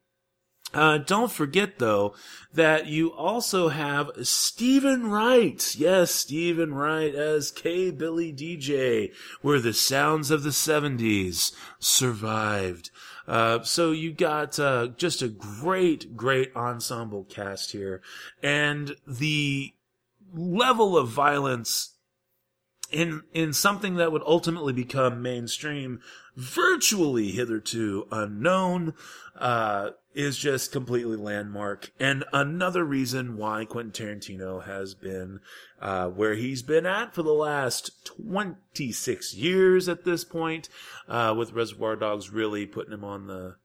Uh, 0.73 0.97
don't 0.97 1.31
forget 1.31 1.77
though 1.77 2.15
that 2.53 2.87
you 2.87 3.11
also 3.13 3.69
have 3.69 4.11
Steven 4.23 5.09
Wright. 5.09 5.75
Yes, 5.75 6.11
Steven 6.11 6.73
Wright 6.73 7.13
as 7.13 7.51
K. 7.51 7.91
Billy 7.91 8.33
DJ, 8.33 9.11
where 9.41 9.59
the 9.59 9.73
sounds 9.73 10.31
of 10.31 10.43
the 10.43 10.49
70s 10.49 11.53
survived. 11.79 12.91
Uh, 13.27 13.61
so 13.63 13.91
you 13.91 14.11
got 14.11 14.59
uh, 14.59 14.87
just 14.97 15.21
a 15.21 15.29
great, 15.29 16.15
great 16.15 16.55
ensemble 16.55 17.23
cast 17.23 17.71
here, 17.71 18.01
and 18.41 18.95
the 19.07 19.73
level 20.33 20.97
of 20.97 21.07
violence 21.07 21.93
in 22.91 23.23
in 23.33 23.53
something 23.53 23.95
that 23.95 24.11
would 24.11 24.23
ultimately 24.25 24.73
become 24.73 25.21
mainstream, 25.21 26.01
virtually 26.35 27.31
hitherto 27.31 28.07
unknown, 28.11 28.93
uh, 29.37 29.91
is 30.13 30.37
just 30.37 30.71
completely 30.71 31.15
landmark. 31.15 31.91
And 31.99 32.23
another 32.31 32.83
reason 32.83 33.37
why 33.37 33.65
Quentin 33.65 33.91
Tarantino 33.91 34.65
has 34.65 34.93
been 34.93 35.39
uh, 35.81 36.07
where 36.07 36.35
he's 36.35 36.61
been 36.61 36.85
at 36.85 37.13
for 37.13 37.23
the 37.23 37.33
last 37.33 38.05
26 38.05 39.33
years 39.33 39.89
at 39.89 40.05
this 40.05 40.23
point, 40.23 40.69
uh, 41.07 41.35
with 41.37 41.53
Reservoir 41.53 41.95
Dogs 41.95 42.29
really 42.31 42.65
putting 42.65 42.93
him 42.93 43.03
on 43.03 43.27
the 43.27 43.55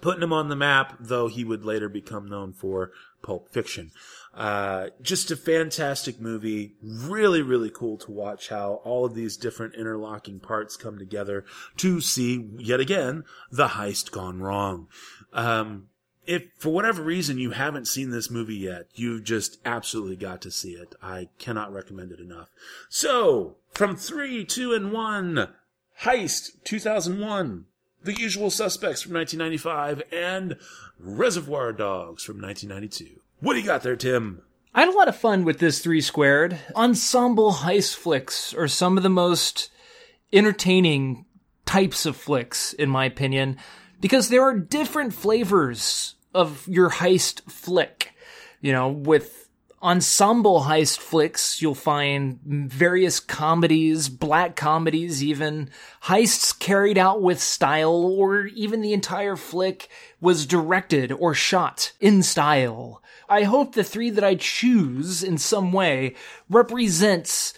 putting 0.00 0.22
him 0.22 0.32
on 0.32 0.48
the 0.48 0.56
map, 0.56 0.96
though 1.00 1.28
he 1.28 1.44
would 1.44 1.64
later 1.64 1.88
become 1.88 2.28
known 2.28 2.52
for 2.52 2.92
Pulp 3.22 3.50
Fiction. 3.50 3.90
Uh, 4.34 4.88
just 5.02 5.30
a 5.30 5.36
fantastic 5.36 6.20
movie. 6.20 6.74
Really, 6.82 7.42
really 7.42 7.70
cool 7.70 7.98
to 7.98 8.12
watch 8.12 8.50
how 8.50 8.74
all 8.84 9.04
of 9.04 9.14
these 9.14 9.36
different 9.36 9.74
interlocking 9.74 10.38
parts 10.38 10.76
come 10.76 10.98
together 10.98 11.44
to 11.78 12.00
see, 12.00 12.48
yet 12.58 12.78
again, 12.78 13.24
the 13.50 13.68
heist 13.68 14.12
gone 14.12 14.40
wrong. 14.40 14.86
Um, 15.32 15.88
if 16.26 16.44
for 16.58 16.68
whatever 16.70 17.02
reason 17.02 17.38
you 17.38 17.52
haven't 17.52 17.88
seen 17.88 18.10
this 18.10 18.30
movie 18.30 18.56
yet, 18.56 18.86
you've 18.94 19.24
just 19.24 19.58
absolutely 19.64 20.16
got 20.16 20.42
to 20.42 20.50
see 20.50 20.72
it. 20.72 20.94
I 21.02 21.28
cannot 21.38 21.72
recommend 21.72 22.12
it 22.12 22.20
enough. 22.20 22.50
So, 22.88 23.56
from 23.72 23.96
three, 23.96 24.44
two, 24.44 24.74
and 24.74 24.92
one, 24.92 25.48
Heist 26.02 26.62
2001, 26.64 27.64
The 28.04 28.12
Usual 28.12 28.50
Suspects 28.50 29.02
from 29.02 29.14
1995, 29.14 30.02
and 30.12 30.56
Reservoir 31.00 31.72
Dogs 31.72 32.24
from 32.24 32.40
1992. 32.40 33.20
What 33.40 33.54
do 33.54 33.60
you 33.60 33.66
got 33.66 33.82
there, 33.82 33.96
Tim? 33.96 34.42
I 34.74 34.80
had 34.80 34.90
a 34.90 34.96
lot 34.96 35.08
of 35.08 35.16
fun 35.16 35.44
with 35.44 35.58
this 35.58 35.80
three 35.80 36.00
squared. 36.00 36.58
Ensemble 36.76 37.52
heist 37.52 37.96
flicks 37.96 38.52
are 38.52 38.68
some 38.68 38.96
of 38.96 39.02
the 39.02 39.08
most 39.08 39.70
entertaining 40.32 41.24
types 41.64 42.04
of 42.04 42.16
flicks, 42.16 42.74
in 42.74 42.90
my 42.90 43.06
opinion, 43.06 43.56
because 44.00 44.28
there 44.28 44.42
are 44.42 44.56
different 44.56 45.14
flavors 45.14 46.14
of 46.34 46.66
your 46.68 46.90
heist 46.90 47.42
flick. 47.50 48.14
You 48.60 48.72
know, 48.72 48.88
with 48.88 49.48
ensemble 49.82 50.62
heist 50.62 50.98
flicks, 50.98 51.62
you'll 51.62 51.74
find 51.74 52.40
various 52.42 53.20
comedies, 53.20 54.08
black 54.08 54.56
comedies, 54.56 55.22
even 55.22 55.70
heists 56.04 56.58
carried 56.58 56.98
out 56.98 57.22
with 57.22 57.40
style, 57.40 58.04
or 58.04 58.46
even 58.46 58.80
the 58.80 58.92
entire 58.92 59.36
flick 59.36 59.88
was 60.20 60.46
directed 60.46 61.12
or 61.12 61.34
shot 61.34 61.92
in 62.00 62.22
style. 62.22 63.02
I 63.28 63.44
hope 63.44 63.74
the 63.74 63.84
three 63.84 64.10
that 64.10 64.24
I 64.24 64.34
choose 64.36 65.22
in 65.22 65.38
some 65.38 65.72
way 65.72 66.14
represents 66.48 67.54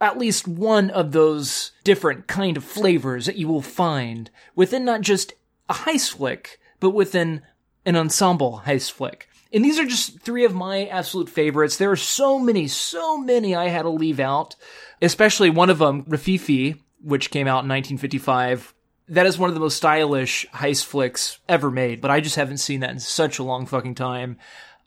at 0.00 0.18
least 0.18 0.46
one 0.46 0.90
of 0.90 1.12
those 1.12 1.72
different 1.82 2.26
kind 2.26 2.56
of 2.56 2.64
flavors 2.64 3.26
that 3.26 3.36
you 3.36 3.48
will 3.48 3.62
find 3.62 4.30
within 4.54 4.84
not 4.84 5.00
just 5.00 5.32
a 5.68 5.74
heist 5.74 6.16
flick, 6.16 6.60
but 6.80 6.90
within 6.90 7.42
an 7.84 7.96
ensemble 7.96 8.62
heist 8.66 8.92
flick. 8.92 9.28
And 9.52 9.64
these 9.64 9.78
are 9.78 9.86
just 9.86 10.20
three 10.20 10.44
of 10.44 10.54
my 10.54 10.86
absolute 10.86 11.28
favorites. 11.28 11.76
There 11.76 11.90
are 11.90 11.96
so 11.96 12.38
many, 12.38 12.66
so 12.66 13.16
many 13.16 13.54
I 13.54 13.68
had 13.68 13.82
to 13.82 13.88
leave 13.88 14.20
out, 14.20 14.56
especially 15.00 15.50
one 15.50 15.70
of 15.70 15.78
them, 15.78 16.04
Rififi, 16.04 16.80
which 17.00 17.30
came 17.30 17.46
out 17.46 17.64
in 17.64 17.68
1955. 17.68 18.74
That 19.08 19.26
is 19.26 19.38
one 19.38 19.48
of 19.48 19.54
the 19.54 19.60
most 19.60 19.76
stylish 19.76 20.46
heist 20.52 20.84
flicks 20.84 21.38
ever 21.48 21.70
made, 21.70 22.00
but 22.00 22.10
I 22.10 22.20
just 22.20 22.36
haven't 22.36 22.58
seen 22.58 22.80
that 22.80 22.90
in 22.90 22.98
such 22.98 23.38
a 23.38 23.44
long 23.44 23.66
fucking 23.66 23.94
time. 23.94 24.36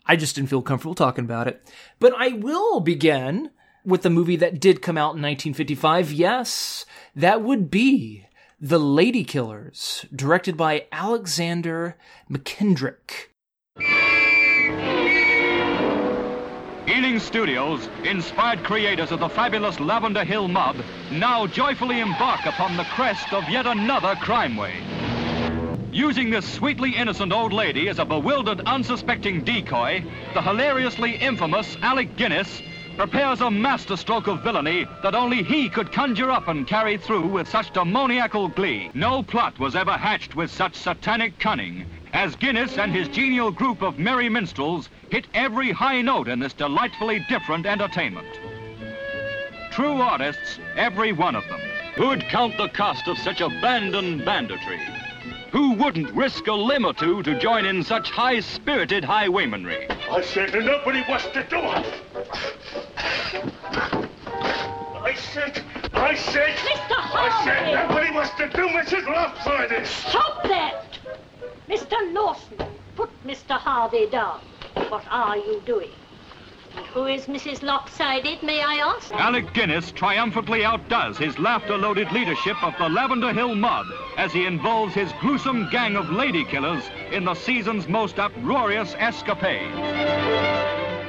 I 0.06 0.18
just 0.18 0.36
didn't 0.36 0.50
feel 0.50 0.62
comfortable 0.62 0.96
talking 0.96 1.24
about 1.24 1.48
it. 1.48 1.66
But 2.00 2.14
I 2.18 2.30
will 2.30 2.82
begin 2.82 3.52
with 3.86 4.02
the 4.02 4.10
movie 4.10 4.36
that 4.38 4.60
did 4.60 4.82
come 4.82 4.98
out 4.98 5.16
in 5.16 5.22
1955. 5.22 6.12
Yes, 6.12 6.86
that 7.16 7.42
would 7.42 7.72
be 7.72 8.26
The 8.62 8.78
Lady 8.78 9.24
Killers, 9.24 10.06
directed 10.14 10.58
by 10.58 10.88
Alexander 10.92 11.96
Mackendrick. 12.30 13.30
Ealing 16.86 17.20
Studios, 17.20 17.88
inspired 18.04 18.62
creators 18.66 19.14
of 19.14 19.22
the 19.22 19.30
fabulous 19.30 19.80
Lavender 19.80 20.26
Hill 20.26 20.50
Mob, 20.50 20.76
now 21.10 21.48
joyfully 21.48 22.02
embark 22.02 22.46
upon 22.46 22.76
the 22.76 22.84
crest 22.84 23.32
of 23.32 23.48
yet 23.48 23.66
another 23.66 24.16
crime 24.16 24.58
wave. 24.58 24.84
Using 25.94 26.30
this 26.30 26.46
sweetly 26.46 26.98
innocent 26.98 27.32
old 27.32 27.54
lady 27.54 27.88
as 27.88 28.00
a 28.00 28.04
bewildered, 28.04 28.60
unsuspecting 28.66 29.42
decoy, 29.46 30.04
the 30.34 30.42
hilariously 30.42 31.16
infamous 31.16 31.78
Alec 31.82 32.18
Guinness 32.18 32.62
prepares 33.00 33.40
a 33.40 33.50
masterstroke 33.50 34.28
of 34.28 34.44
villainy 34.44 34.86
that 35.02 35.16
only 35.16 35.42
he 35.42 35.70
could 35.70 35.90
conjure 35.90 36.30
up 36.30 36.50
and 36.50 36.68
carry 36.68 36.98
through 36.98 37.26
with 37.26 37.48
such 37.48 37.72
demoniacal 37.72 38.50
glee. 38.50 38.92
No 38.94 39.24
plot 39.24 39.58
was 39.58 39.74
ever 39.74 39.94
hatched 39.94 40.36
with 40.36 40.52
such 40.52 40.76
satanic 40.76 41.40
cunning 41.40 41.86
as 42.12 42.36
Guinness 42.36 42.78
and 42.78 42.92
his 42.92 43.08
genial 43.08 43.52
group 43.52 43.82
of 43.82 44.00
merry 44.00 44.28
minstrels 44.28 44.90
hit 45.10 45.28
every 45.34 45.72
high 45.72 46.02
note 46.02 46.28
in 46.28 46.40
this 46.40 46.52
delightfully 46.52 47.26
different 47.30 47.66
entertainment. 47.66 48.28
true 49.72 50.02
artists, 50.02 50.60
every 50.76 51.14
one 51.14 51.38
of 51.38 51.48
them. 51.48 51.62
Who'd 51.96 52.28
count 52.28 52.58
the 52.58 52.68
cost 52.68 53.08
of 53.08 53.18
such 53.18 53.40
abandoned 53.40 54.26
banditry? 54.26 54.82
Who 55.52 55.74
wouldn't 55.74 56.12
risk 56.12 56.46
a 56.48 56.54
limb 56.54 56.86
or 56.86 56.94
two 56.94 57.24
to 57.24 57.40
join 57.40 57.66
in 57.66 57.84
such 57.84 58.12
high-spirited 58.12 59.04
highwaymanry? 59.04 59.90
I 59.90 60.22
said 60.22 60.54
nobody 60.54 61.04
was 61.10 61.24
to 61.34 61.44
do 61.50 61.58
it. 61.58 61.86
I 65.02 65.16
said, 65.16 65.64
I 65.94 66.14
said, 66.16 66.56
Mr. 66.56 66.94
Harvey! 66.94 67.32
I 67.32 67.44
said 67.44 67.74
nobody 67.74 68.12
was 68.12 68.30
to 68.32 68.48
do 68.50 68.68
Mrs. 68.68 69.08
Lopsided. 69.08 69.88
Stop 69.88 70.44
that! 70.44 71.00
Mr. 71.68 71.96
Lawson, 72.14 72.58
put 72.96 73.10
Mr. 73.26 73.58
Harvey 73.58 74.06
down. 74.06 74.40
What 74.90 75.06
are 75.10 75.38
you 75.38 75.62
doing? 75.66 75.90
And 76.76 76.86
who 76.88 77.06
is 77.08 77.26
Mrs. 77.26 77.64
Lopsided, 77.64 78.44
may 78.44 78.62
I 78.62 78.76
ask? 78.76 79.12
Alec 79.14 79.54
Guinness 79.54 79.92
triumphantly 79.92 80.64
outdoes 80.64 81.18
his 81.18 81.38
laughter-loaded 81.40 82.12
leadership 82.12 82.62
of 82.64 82.74
the 82.78 82.90
Lavender 82.90 83.34
Hill 83.34 83.56
Mob 83.56 83.88
as 84.18 84.32
he 84.32 84.46
involves 84.46 84.94
his 84.94 85.12
gruesome 85.20 85.70
gang 85.72 85.96
of 85.96 86.10
lady 86.10 86.46
killers 86.46 86.84
in 87.12 87.26
the 87.26 87.34
season's 87.34 87.88
most 87.88 88.20
uproarious 88.20 88.96
escapade. 89.00 89.72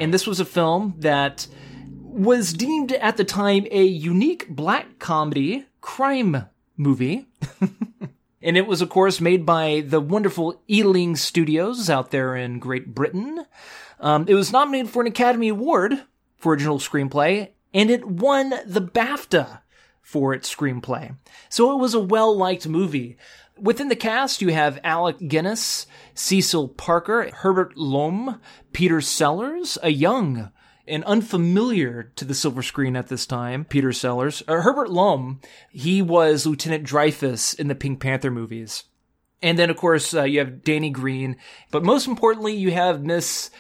And 0.01 0.15
this 0.15 0.27
was 0.27 0.41
a 0.41 0.45
film 0.45 0.95
that 0.99 1.47
was 1.93 2.53
deemed 2.53 2.93
at 2.93 3.17
the 3.17 3.25
time 3.25 3.67
a 3.71 3.85
unique 3.85 4.49
black 4.49 4.99
comedy 4.99 5.67
crime 5.81 6.47
movie. 6.77 7.27
and 8.43 8.57
it 8.57 8.67
was, 8.67 8.81
of 8.81 8.89
course, 8.89 9.21
made 9.21 9.45
by 9.45 9.85
the 9.87 10.01
wonderful 10.01 10.63
Ealing 10.69 11.17
Studios 11.17 11.91
out 11.91 12.11
there 12.11 12.35
in 12.35 12.59
Great 12.59 12.95
Britain. 12.95 13.45
Um, 14.01 14.25
it 14.29 14.35
was 14.35 14.53
nominated 14.53 14.91
for 14.91 15.03
an 15.03 15.09
Academy 15.09 15.49
Award 15.49 16.03
for 16.39 16.53
original 16.53 16.79
screenplay, 16.79 17.51
and 17.73 17.91
it 17.91 18.07
won 18.07 18.51
the 18.67 18.81
BAFTA 18.81 19.61
for 20.01 20.33
its 20.35 20.53
screenplay. 20.53 21.17
So 21.49 21.73
it 21.73 21.81
was 21.81 21.95
a 21.95 22.01
well 22.01 22.37
liked 22.37 22.67
movie. 22.67 23.17
Within 23.59 23.89
the 23.89 23.97
cast, 23.97 24.41
you 24.41 24.49
have 24.49 24.81
Alec 24.83 25.19
Guinness, 25.29 25.87
Cecil 26.15 26.69
Parker, 26.69 27.31
Herbert 27.33 27.77
Lom, 27.77 28.41
Peter 28.73 29.03
Sellers, 29.03 29.77
a 29.83 29.91
young 29.91 30.51
and 30.89 31.05
unfamiliar 31.05 32.11
to 32.17 32.25
the 32.25 32.35
silver 32.35 32.63
screen 32.63 32.97
at 32.97 33.09
this 33.09 33.27
time, 33.27 33.65
Peter 33.65 33.93
Sellers. 33.93 34.43
Uh, 34.49 34.63
Herbert 34.63 34.91
Lom, 34.91 35.41
he 35.71 36.01
was 36.01 36.47
Lieutenant 36.47 36.85
Dreyfus 36.85 37.55
in 37.55 37.69
the 37.69 37.75
Pink 37.75 38.01
Panther 38.01 38.31
movies. 38.31 38.85
And 39.43 39.59
then, 39.59 39.71
of 39.71 39.77
course, 39.77 40.13
uh, 40.15 40.25
you 40.25 40.39
have 40.41 40.65
Danny 40.65 40.91
Green. 40.91 41.37
But 41.71 41.85
most 41.85 42.07
importantly, 42.07 42.55
you 42.55 42.73
have 42.73 43.03
Miss 43.03 43.51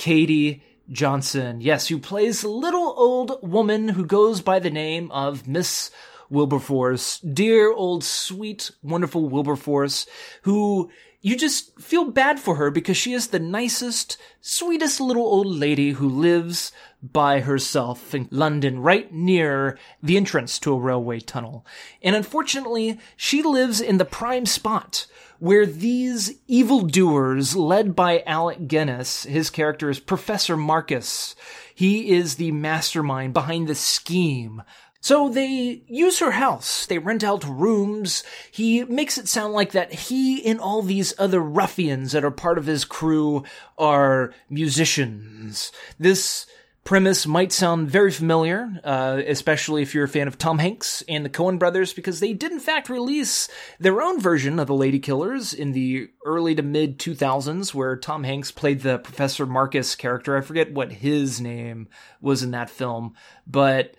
Katie 0.00 0.62
Johnson. 0.90 1.60
Yes, 1.60 1.88
who 1.88 1.98
plays 1.98 2.42
little 2.42 2.94
old 2.96 3.38
woman 3.42 3.90
who 3.90 4.06
goes 4.06 4.40
by 4.40 4.58
the 4.58 4.70
name 4.70 5.10
of 5.10 5.46
Miss 5.46 5.90
Wilberforce. 6.30 7.20
Dear 7.20 7.70
old 7.70 8.02
sweet, 8.02 8.70
wonderful 8.82 9.28
Wilberforce, 9.28 10.06
who 10.44 10.90
you 11.20 11.36
just 11.36 11.78
feel 11.78 12.10
bad 12.10 12.40
for 12.40 12.54
her 12.54 12.70
because 12.70 12.96
she 12.96 13.12
is 13.12 13.26
the 13.26 13.38
nicest, 13.38 14.16
sweetest 14.40 15.02
little 15.02 15.26
old 15.26 15.48
lady 15.48 15.90
who 15.90 16.08
lives 16.08 16.72
by 17.02 17.40
herself 17.40 18.14
in 18.14 18.28
London, 18.30 18.80
right 18.80 19.12
near 19.12 19.78
the 20.02 20.16
entrance 20.16 20.58
to 20.60 20.72
a 20.74 20.78
railway 20.78 21.20
tunnel. 21.20 21.66
And 22.02 22.14
unfortunately, 22.14 22.98
she 23.16 23.42
lives 23.42 23.80
in 23.80 23.98
the 23.98 24.04
prime 24.04 24.46
spot 24.46 25.06
where 25.38 25.64
these 25.64 26.34
evildoers, 26.46 27.56
led 27.56 27.96
by 27.96 28.22
Alec 28.26 28.68
Guinness, 28.68 29.24
his 29.24 29.48
character 29.48 29.88
is 29.88 29.98
Professor 29.98 30.56
Marcus. 30.56 31.34
He 31.74 32.10
is 32.10 32.36
the 32.36 32.52
mastermind 32.52 33.32
behind 33.32 33.66
the 33.66 33.74
scheme 33.74 34.62
so 35.02 35.30
they 35.30 35.82
use 35.88 36.18
her 36.18 36.32
house. 36.32 36.84
They 36.84 36.98
rent 36.98 37.24
out 37.24 37.44
rooms. 37.44 38.22
He 38.50 38.84
makes 38.84 39.16
it 39.16 39.28
sound 39.28 39.54
like 39.54 39.72
that 39.72 39.92
he 39.92 40.44
and 40.44 40.60
all 40.60 40.82
these 40.82 41.14
other 41.18 41.40
ruffians 41.40 42.12
that 42.12 42.24
are 42.24 42.30
part 42.30 42.58
of 42.58 42.66
his 42.66 42.84
crew 42.84 43.44
are 43.78 44.34
musicians. 44.50 45.72
This 45.98 46.46
premise 46.84 47.26
might 47.26 47.52
sound 47.52 47.90
very 47.90 48.10
familiar, 48.10 48.80
uh, 48.84 49.20
especially 49.26 49.82
if 49.82 49.94
you're 49.94 50.04
a 50.04 50.08
fan 50.08 50.28
of 50.28 50.38
Tom 50.38 50.58
Hanks 50.58 51.02
and 51.08 51.24
the 51.24 51.30
Coen 51.30 51.58
brothers, 51.58 51.92
because 51.92 52.20
they 52.20 52.32
did 52.32 52.52
in 52.52 52.60
fact 52.60 52.88
release 52.88 53.48
their 53.78 54.00
own 54.00 54.20
version 54.20 54.58
of 54.58 54.66
the 54.66 54.74
Lady 54.74 54.98
Killers 54.98 55.52
in 55.52 55.72
the 55.72 56.08
early 56.24 56.54
to 56.54 56.62
mid 56.62 56.98
2000s, 56.98 57.74
where 57.74 57.96
Tom 57.96 58.24
Hanks 58.24 58.50
played 58.50 58.80
the 58.80 58.98
Professor 58.98 59.46
Marcus 59.46 59.94
character. 59.94 60.36
I 60.36 60.40
forget 60.40 60.72
what 60.72 60.92
his 60.92 61.40
name 61.40 61.88
was 62.20 62.42
in 62.42 62.50
that 62.52 62.70
film, 62.70 63.14
but 63.46 63.94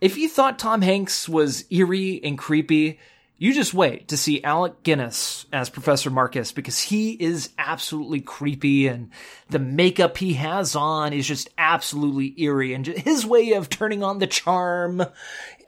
if 0.00 0.18
you 0.18 0.28
thought 0.28 0.58
Tom 0.58 0.82
Hanks 0.82 1.28
was 1.28 1.64
eerie 1.70 2.20
and 2.22 2.36
creepy, 2.36 2.98
you 3.38 3.52
just 3.52 3.74
wait 3.74 4.08
to 4.08 4.16
see 4.16 4.42
Alec 4.42 4.82
Guinness 4.82 5.44
as 5.52 5.68
Professor 5.68 6.08
Marcus 6.08 6.52
because 6.52 6.80
he 6.80 7.12
is 7.12 7.50
absolutely 7.58 8.20
creepy 8.20 8.86
and 8.86 9.10
the 9.50 9.58
makeup 9.58 10.16
he 10.16 10.34
has 10.34 10.74
on 10.74 11.12
is 11.12 11.26
just 11.26 11.50
absolutely 11.58 12.34
eerie 12.40 12.72
and 12.72 12.86
his 12.86 13.26
way 13.26 13.52
of 13.52 13.68
turning 13.68 14.02
on 14.02 14.18
the 14.18 14.26
charm 14.26 15.04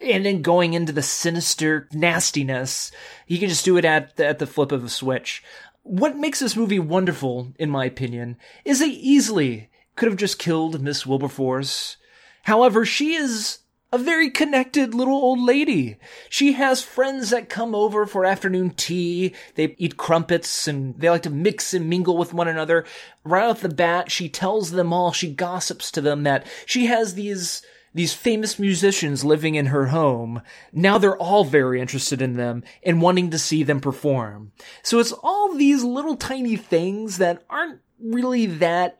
and 0.01 0.25
then 0.25 0.41
going 0.41 0.73
into 0.73 0.91
the 0.91 1.03
sinister 1.03 1.87
nastiness. 1.93 2.91
He 3.27 3.37
can 3.37 3.49
just 3.49 3.65
do 3.65 3.77
it 3.77 3.85
at 3.85 4.15
the, 4.15 4.25
at 4.25 4.39
the 4.39 4.47
flip 4.47 4.71
of 4.71 4.83
a 4.83 4.89
switch. 4.89 5.43
What 5.83 6.17
makes 6.17 6.39
this 6.39 6.55
movie 6.55 6.79
wonderful, 6.79 7.53
in 7.59 7.69
my 7.69 7.85
opinion, 7.85 8.37
is 8.65 8.79
they 8.79 8.87
easily 8.87 9.69
could 9.95 10.09
have 10.09 10.17
just 10.17 10.39
killed 10.39 10.81
Miss 10.81 11.05
Wilberforce. 11.05 11.97
However, 12.43 12.83
she 12.83 13.13
is 13.13 13.59
a 13.91 13.97
very 13.97 14.29
connected 14.29 14.93
little 14.93 15.15
old 15.15 15.39
lady. 15.39 15.97
She 16.29 16.53
has 16.53 16.81
friends 16.81 17.31
that 17.31 17.49
come 17.49 17.73
over 17.73 18.05
for 18.05 18.23
afternoon 18.23 18.71
tea. 18.71 19.33
They 19.55 19.75
eat 19.77 19.97
crumpets 19.97 20.67
and 20.67 20.99
they 20.99 21.09
like 21.09 21.23
to 21.23 21.29
mix 21.29 21.73
and 21.73 21.89
mingle 21.89 22.17
with 22.17 22.33
one 22.33 22.47
another. 22.47 22.85
Right 23.23 23.45
off 23.45 23.61
the 23.61 23.69
bat, 23.69 24.11
she 24.11 24.29
tells 24.29 24.71
them 24.71 24.93
all, 24.93 25.11
she 25.11 25.33
gossips 25.33 25.89
to 25.91 26.01
them 26.01 26.23
that 26.23 26.45
she 26.65 26.85
has 26.85 27.15
these 27.15 27.63
these 27.91 28.13
famous 28.13 28.59
musicians 28.59 29.25
living 29.25 29.55
in 29.55 29.65
her 29.67 29.87
home. 29.87 30.43
Now 30.71 30.99
they're 30.99 31.17
all 31.17 31.43
very 31.43 31.81
interested 31.81 32.21
in 32.21 32.33
them 32.33 32.63
and 32.83 33.01
wanting 33.01 33.31
to 33.31 33.39
see 33.39 33.63
them 33.63 33.81
perform. 33.81 34.51
So 34.83 34.99
it's 34.99 35.11
all 35.11 35.55
these 35.55 35.83
little 35.83 36.15
tiny 36.15 36.55
things 36.55 37.17
that 37.17 37.43
aren't 37.49 37.79
really 37.99 38.45
that 38.45 38.99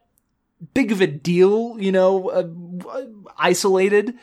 big 0.74 0.92
of 0.92 1.02
a 1.02 1.08
deal, 1.08 1.76
you 1.80 1.92
know, 1.92 2.30
uh, 2.30 3.06
isolated 3.38 4.16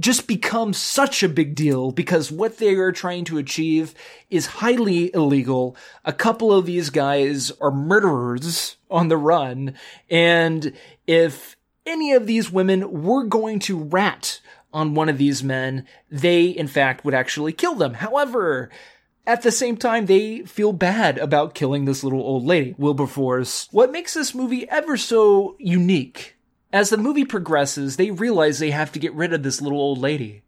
just 0.00 0.26
become 0.26 0.72
such 0.72 1.22
a 1.22 1.28
big 1.28 1.54
deal 1.54 1.92
because 1.92 2.32
what 2.32 2.58
they 2.58 2.74
are 2.74 2.92
trying 2.92 3.24
to 3.26 3.38
achieve 3.38 3.94
is 4.30 4.46
highly 4.46 5.14
illegal. 5.14 5.76
A 6.04 6.12
couple 6.12 6.52
of 6.52 6.66
these 6.66 6.90
guys 6.90 7.52
are 7.60 7.70
murderers 7.70 8.76
on 8.90 9.08
the 9.08 9.16
run. 9.16 9.74
And 10.08 10.72
if 11.06 11.56
any 11.86 12.12
of 12.12 12.26
these 12.26 12.50
women 12.50 13.02
were 13.02 13.24
going 13.24 13.58
to 13.60 13.78
rat 13.78 14.40
on 14.72 14.94
one 14.94 15.08
of 15.08 15.18
these 15.18 15.42
men, 15.42 15.86
they 16.10 16.46
in 16.46 16.66
fact 16.66 17.04
would 17.04 17.14
actually 17.14 17.52
kill 17.52 17.74
them. 17.74 17.94
However, 17.94 18.70
at 19.26 19.42
the 19.42 19.52
same 19.52 19.76
time, 19.76 20.06
they 20.06 20.40
feel 20.40 20.72
bad 20.72 21.18
about 21.18 21.54
killing 21.54 21.84
this 21.84 22.02
little 22.02 22.22
old 22.22 22.44
lady, 22.44 22.74
Wilberforce. 22.78 23.68
What 23.70 23.92
makes 23.92 24.14
this 24.14 24.34
movie 24.34 24.68
ever 24.68 24.96
so 24.96 25.56
unique 25.58 26.36
as 26.72 26.90
the 26.90 26.96
movie 26.96 27.24
progresses, 27.24 27.96
they 27.96 28.10
realize 28.10 28.58
they 28.58 28.70
have 28.70 28.92
to 28.92 28.98
get 28.98 29.14
rid 29.14 29.32
of 29.32 29.42
this 29.42 29.60
little 29.60 29.80
old 29.80 29.98
lady. 29.98 30.42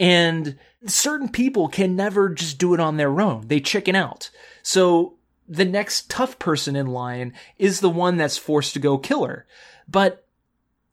And 0.00 0.58
certain 0.86 1.28
people 1.28 1.68
can 1.68 1.96
never 1.96 2.28
just 2.28 2.58
do 2.58 2.74
it 2.74 2.80
on 2.80 2.96
their 2.96 3.20
own. 3.20 3.48
They 3.48 3.60
chicken 3.60 3.96
out. 3.96 4.30
So 4.62 5.14
the 5.48 5.64
next 5.64 6.10
tough 6.10 6.38
person 6.38 6.76
in 6.76 6.86
line 6.86 7.32
is 7.56 7.80
the 7.80 7.90
one 7.90 8.16
that's 8.16 8.36
forced 8.36 8.74
to 8.74 8.78
go 8.78 8.98
kill 8.98 9.24
her. 9.24 9.46
But 9.88 10.26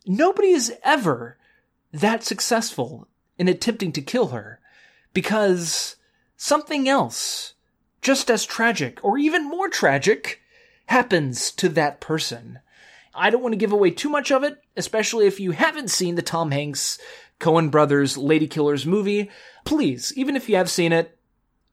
nobody 0.06 0.50
is 0.50 0.74
ever 0.84 1.38
that 1.92 2.24
successful 2.24 3.08
in 3.38 3.48
attempting 3.48 3.92
to 3.94 4.02
kill 4.02 4.28
her 4.28 4.60
because 5.14 5.98
something 6.38 6.88
else, 6.88 7.54
just 8.02 8.32
as 8.32 8.46
tragic 8.46 9.04
or 9.04 9.18
even 9.18 9.50
more 9.50 9.70
tragic, 9.70 10.42
happens 10.88 11.52
to 11.52 11.70
that 11.70 12.00
person. 12.00 12.60
I 13.16 13.30
don't 13.30 13.42
want 13.42 13.54
to 13.54 13.58
give 13.58 13.72
away 13.72 13.92
too 13.92 14.10
much 14.10 14.32
of 14.32 14.44
it, 14.44 14.62
especially 14.76 15.26
if 15.26 15.40
you 15.40 15.52
haven't 15.52 15.90
seen 15.90 16.16
the 16.16 16.22
Tom 16.22 16.52
Hanks 16.52 17.00
Coen 17.40 17.72
Brothers 17.72 18.18
Lady 18.18 18.48
Killers 18.48 18.86
movie. 18.86 19.30
Please, 19.64 20.14
even 20.16 20.36
if 20.36 20.50
you 20.50 20.56
have 20.58 20.70
seen 20.70 20.92
it, 20.92 21.18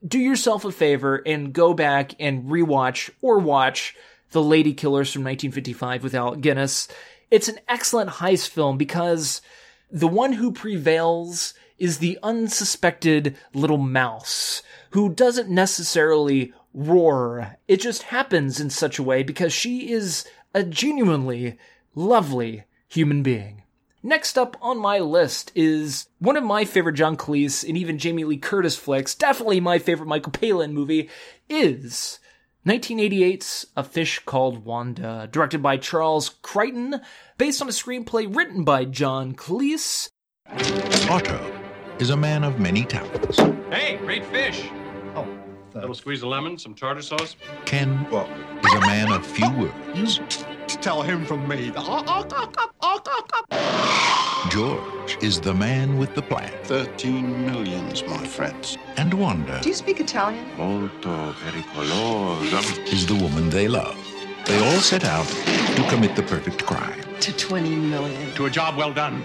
do 0.06 0.18
yourself 0.18 0.64
a 0.64 0.72
favor 0.72 1.16
and 1.16 1.52
go 1.52 1.74
back 1.74 2.14
and 2.18 2.44
rewatch 2.44 3.10
or 3.20 3.38
watch 3.38 3.94
The 4.30 4.42
Lady 4.42 4.74
Killers 4.74 5.12
from 5.12 5.22
1955 5.22 6.02
with 6.02 6.14
Alec 6.14 6.40
Guinness. 6.40 6.88
It's 7.30 7.48
an 7.48 7.58
excellent 7.68 8.10
heist 8.10 8.48
film 8.48 8.76
because 8.76 9.40
the 9.90 10.08
one 10.08 10.32
who 10.32 10.52
prevails 10.52 11.54
is 11.78 11.98
the 11.98 12.18
unsuspected 12.22 13.36
little 13.54 13.78
mouse 13.78 14.62
who 14.90 15.08
doesn't 15.08 15.48
necessarily 15.48 16.52
roar. 16.74 17.56
It 17.68 17.80
just 17.80 18.04
happens 18.04 18.60
in 18.60 18.70
such 18.70 18.98
a 18.98 19.02
way 19.02 19.22
because 19.22 19.52
she 19.52 19.90
is 19.90 20.24
a 20.54 20.62
genuinely 20.62 21.58
lovely 21.94 22.64
human 22.88 23.22
being. 23.22 23.62
Next 24.02 24.36
up 24.36 24.56
on 24.60 24.78
my 24.78 24.98
list 24.98 25.52
is 25.54 26.08
one 26.18 26.36
of 26.36 26.42
my 26.42 26.64
favorite 26.64 26.94
John 26.94 27.16
Cleese 27.16 27.66
and 27.66 27.78
even 27.78 27.98
Jamie 27.98 28.24
Lee 28.24 28.36
Curtis 28.36 28.76
flicks, 28.76 29.14
definitely 29.14 29.60
my 29.60 29.78
favorite 29.78 30.08
Michael 30.08 30.32
Palin 30.32 30.74
movie, 30.74 31.08
is 31.48 32.18
1988's 32.66 33.66
A 33.76 33.84
Fish 33.84 34.18
Called 34.20 34.64
Wanda, 34.64 35.28
directed 35.30 35.62
by 35.62 35.76
Charles 35.76 36.30
Crichton, 36.42 37.00
based 37.38 37.62
on 37.62 37.68
a 37.68 37.72
screenplay 37.72 38.34
written 38.34 38.64
by 38.64 38.84
John 38.84 39.34
Cleese. 39.34 40.08
Otto 41.08 41.40
is 42.00 42.10
a 42.10 42.16
man 42.16 42.42
of 42.42 42.58
many 42.58 42.84
talents. 42.84 43.38
Hey, 43.70 43.98
great 43.98 44.24
fish. 44.26 44.68
A 45.82 45.90
little 45.90 45.96
squeeze 45.96 46.22
of 46.22 46.28
lemon, 46.28 46.56
some 46.58 46.74
tartar 46.74 47.02
sauce. 47.02 47.34
Ken 47.64 48.06
is 48.64 48.72
a 48.72 48.80
man 48.82 49.10
of 49.10 49.26
few 49.26 49.50
words. 49.50 50.20
Tell 50.80 51.02
him 51.02 51.26
from 51.26 51.48
me. 51.48 51.72
George 54.48 55.18
is 55.20 55.40
the 55.40 55.52
man 55.52 55.98
with 55.98 56.14
the 56.14 56.22
plan. 56.22 56.52
Thirteen 56.62 57.44
millions, 57.44 58.04
my 58.04 58.24
friends. 58.24 58.78
And 58.96 59.12
Wanda 59.12 59.58
Do 59.60 59.70
you 59.70 59.74
speak 59.74 59.98
Italian? 59.98 60.46
Molto 60.56 61.32
pericolosa. 61.32 62.78
is 62.92 63.04
the 63.04 63.16
woman 63.16 63.50
they 63.50 63.66
love. 63.66 63.96
They 64.44 64.58
all 64.64 64.80
set 64.80 65.04
out 65.04 65.26
to 65.26 65.82
commit 65.90 66.14
the 66.14 66.22
perfect 66.22 66.64
crime, 66.64 67.02
To 67.22 67.32
20 67.36 67.74
million. 67.74 68.32
To 68.36 68.46
a 68.46 68.50
job 68.50 68.76
well 68.76 68.92
done. 68.92 69.24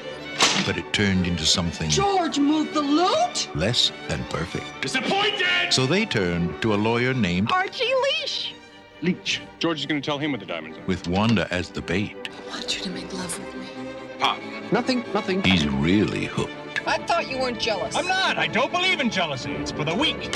But 0.66 0.78
it 0.78 0.92
turned 0.94 1.28
into 1.28 1.46
something 1.46 1.90
George 1.90 2.40
moved 2.40 2.74
the 2.74 2.82
loot? 2.82 3.50
less 3.56 3.92
than 4.08 4.24
perfect. 4.26 4.66
Disappointed! 4.82 5.72
So 5.72 5.86
they 5.86 6.06
turned 6.06 6.62
to 6.62 6.74
a 6.74 6.76
lawyer 6.78 7.14
named 7.14 7.52
Archie 7.52 7.86
Leash. 8.04 8.54
Leach. 9.02 9.42
George 9.60 9.80
is 9.80 9.86
going 9.86 10.02
to 10.02 10.06
tell 10.06 10.18
him 10.18 10.32
what 10.32 10.40
the 10.40 10.46
diamonds 10.46 10.78
are. 10.78 10.82
with 10.86 11.08
Wanda 11.08 11.48
as 11.52 11.70
the 11.70 11.82
bait. 11.82 12.30
I 12.48 12.50
want 12.50 12.76
you 12.76 12.84
to 12.84 12.90
make 12.90 13.14
love 13.14 13.38
with 13.40 13.56
me. 13.56 13.68
Pop. 14.20 14.40
Nothing, 14.72 15.04
nothing. 15.14 15.44
He's 15.44 15.68
really 15.68 16.26
hooked. 16.26 16.82
I 16.88 16.98
thought 17.06 17.30
you 17.30 17.38
weren't 17.38 17.60
jealous. 17.60 17.96
I'm 17.96 18.08
not. 18.08 18.38
I 18.38 18.48
don't 18.48 18.72
believe 18.72 19.00
in 19.00 19.10
jealousy. 19.10 19.52
It's 19.52 19.72
for 19.72 19.84
the 19.84 19.94
weak. 19.94 20.32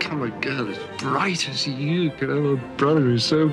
Come 0.00 0.22
a 0.22 0.28
girl 0.40 0.68
as 0.68 0.78
bright 0.98 1.48
as 1.48 1.66
you 1.66 2.10
could 2.10 2.28
have 2.28 2.44
a 2.44 2.56
brother 2.76 3.00
who's 3.00 3.24
so. 3.24 3.50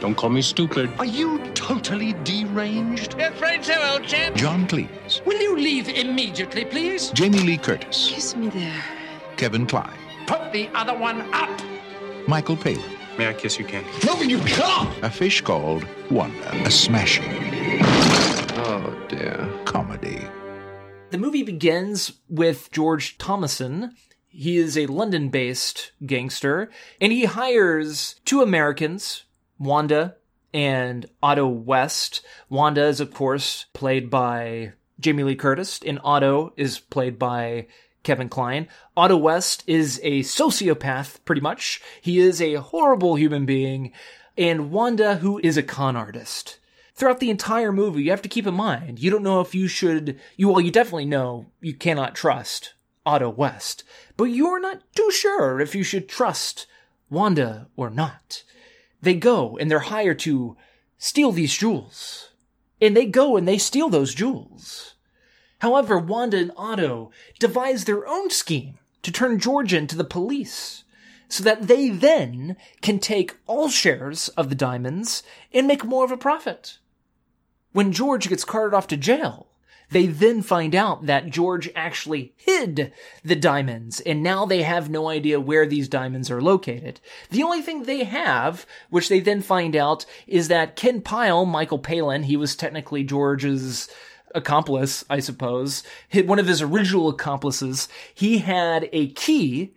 Don't 0.00 0.14
call 0.14 0.30
me 0.30 0.42
stupid. 0.42 0.90
Are 0.98 1.04
you 1.04 1.38
totally 1.54 2.12
deranged? 2.24 3.16
You're 3.18 3.28
afraid 3.30 3.64
so, 3.64 3.74
old 3.92 4.04
chap? 4.04 4.34
John 4.34 4.66
Cleese, 4.68 5.24
Will 5.26 5.40
you 5.40 5.56
leave 5.56 5.88
immediately, 5.88 6.64
please? 6.64 7.10
Jamie 7.10 7.40
Lee 7.40 7.56
Curtis, 7.58 8.10
Kiss 8.14 8.36
me 8.36 8.48
there. 8.48 8.82
Kevin 9.36 9.66
Kline, 9.66 9.90
Put 10.26 10.52
the 10.52 10.68
other 10.74 10.96
one 10.96 11.22
up. 11.34 11.50
Michael 12.28 12.56
Palin. 12.56 12.80
May 13.16 13.28
I 13.28 13.32
kiss 13.34 13.58
you, 13.58 13.64
Ken? 13.64 13.84
No, 14.06 14.20
you 14.22 14.38
can't! 14.40 14.88
A 15.02 15.10
fish 15.10 15.40
called 15.40 15.84
Wanda, 16.10 16.52
a 16.64 16.70
smashing 16.70 17.24
Oh, 18.60 18.94
dear. 19.08 19.48
comedy. 19.64 20.20
The 21.10 21.18
movie 21.18 21.42
begins 21.42 22.12
with 22.28 22.70
George 22.70 23.18
Thomason. 23.18 23.94
He 24.28 24.58
is 24.58 24.78
a 24.78 24.86
London 24.86 25.30
based 25.30 25.90
gangster, 26.06 26.70
and 27.00 27.10
he 27.12 27.24
hires 27.24 28.16
two 28.24 28.42
Americans, 28.42 29.24
Wanda 29.58 30.16
and 30.52 31.06
Otto 31.22 31.46
West. 31.46 32.24
Wanda 32.48 32.84
is, 32.84 33.00
of 33.00 33.12
course, 33.12 33.66
played 33.72 34.10
by 34.10 34.72
Jamie 35.00 35.22
Lee 35.22 35.36
Curtis, 35.36 35.80
and 35.84 36.00
Otto 36.02 36.52
is 36.56 36.78
played 36.78 37.18
by 37.18 37.66
Kevin 38.02 38.28
Kline. 38.28 38.68
Otto 38.96 39.16
West 39.16 39.64
is 39.66 40.00
a 40.02 40.20
sociopath, 40.20 41.24
pretty 41.24 41.40
much. 41.40 41.80
He 42.00 42.18
is 42.18 42.40
a 42.40 42.54
horrible 42.54 43.16
human 43.16 43.46
being, 43.46 43.92
and 44.36 44.70
Wanda, 44.70 45.16
who 45.16 45.38
is 45.42 45.56
a 45.56 45.62
con 45.62 45.96
artist 45.96 46.58
throughout 46.98 47.20
the 47.20 47.30
entire 47.30 47.70
movie, 47.70 48.02
you 48.02 48.10
have 48.10 48.22
to 48.22 48.28
keep 48.28 48.46
in 48.46 48.54
mind, 48.54 48.98
you 48.98 49.08
don't 49.08 49.22
know 49.22 49.40
if 49.40 49.54
you 49.54 49.68
should, 49.68 50.18
you, 50.36 50.48
well, 50.48 50.60
you 50.60 50.72
definitely 50.72 51.04
know 51.04 51.46
you 51.60 51.72
cannot 51.72 52.16
trust 52.16 52.74
Otto 53.06 53.30
West, 53.30 53.84
but 54.16 54.24
you're 54.24 54.58
not 54.58 54.82
too 54.96 55.10
sure 55.12 55.60
if 55.60 55.76
you 55.76 55.84
should 55.84 56.08
trust 56.08 56.66
Wanda 57.08 57.68
or 57.76 57.88
not. 57.88 58.42
They 59.00 59.14
go 59.14 59.56
and 59.58 59.70
they're 59.70 59.78
hired 59.78 60.18
to 60.20 60.56
steal 60.98 61.32
these 61.32 61.56
jewels. 61.56 62.30
And 62.80 62.96
they 62.96 63.06
go 63.06 63.36
and 63.36 63.46
they 63.46 63.58
steal 63.58 63.88
those 63.88 64.14
jewels. 64.14 64.94
However, 65.60 65.98
Wanda 65.98 66.38
and 66.38 66.52
Otto 66.56 67.10
devise 67.38 67.84
their 67.84 68.06
own 68.06 68.30
scheme 68.30 68.78
to 69.02 69.10
turn 69.10 69.40
George 69.40 69.72
into 69.72 69.96
the 69.96 70.04
police 70.04 70.84
so 71.28 71.44
that 71.44 71.66
they 71.66 71.90
then 71.90 72.56
can 72.80 72.98
take 72.98 73.36
all 73.46 73.68
shares 73.68 74.28
of 74.30 74.48
the 74.48 74.54
diamonds 74.54 75.22
and 75.52 75.66
make 75.66 75.84
more 75.84 76.04
of 76.04 76.12
a 76.12 76.16
profit. 76.16 76.78
When 77.72 77.92
George 77.92 78.28
gets 78.28 78.44
carted 78.44 78.74
off 78.74 78.86
to 78.88 78.96
jail, 78.96 79.48
they 79.90 80.06
then 80.06 80.42
find 80.42 80.74
out 80.74 81.06
that 81.06 81.30
George 81.30 81.70
actually 81.74 82.32
hid 82.36 82.92
the 83.24 83.36
diamonds, 83.36 84.00
and 84.00 84.22
now 84.22 84.44
they 84.44 84.62
have 84.62 84.90
no 84.90 85.08
idea 85.08 85.40
where 85.40 85.66
these 85.66 85.88
diamonds 85.88 86.30
are 86.30 86.42
located. 86.42 87.00
The 87.30 87.42
only 87.42 87.62
thing 87.62 87.84
they 87.84 88.04
have, 88.04 88.66
which 88.90 89.08
they 89.08 89.20
then 89.20 89.40
find 89.40 89.74
out, 89.74 90.04
is 90.26 90.48
that 90.48 90.76
Ken 90.76 91.00
Pyle, 91.00 91.46
Michael 91.46 91.78
Palin, 91.78 92.24
he 92.24 92.36
was 92.36 92.54
technically 92.54 93.02
George's 93.02 93.88
accomplice, 94.34 95.04
I 95.08 95.20
suppose, 95.20 95.82
one 96.12 96.38
of 96.38 96.46
his 96.46 96.60
original 96.60 97.08
accomplices, 97.08 97.88
he 98.14 98.38
had 98.38 98.88
a 98.92 99.08
key 99.08 99.74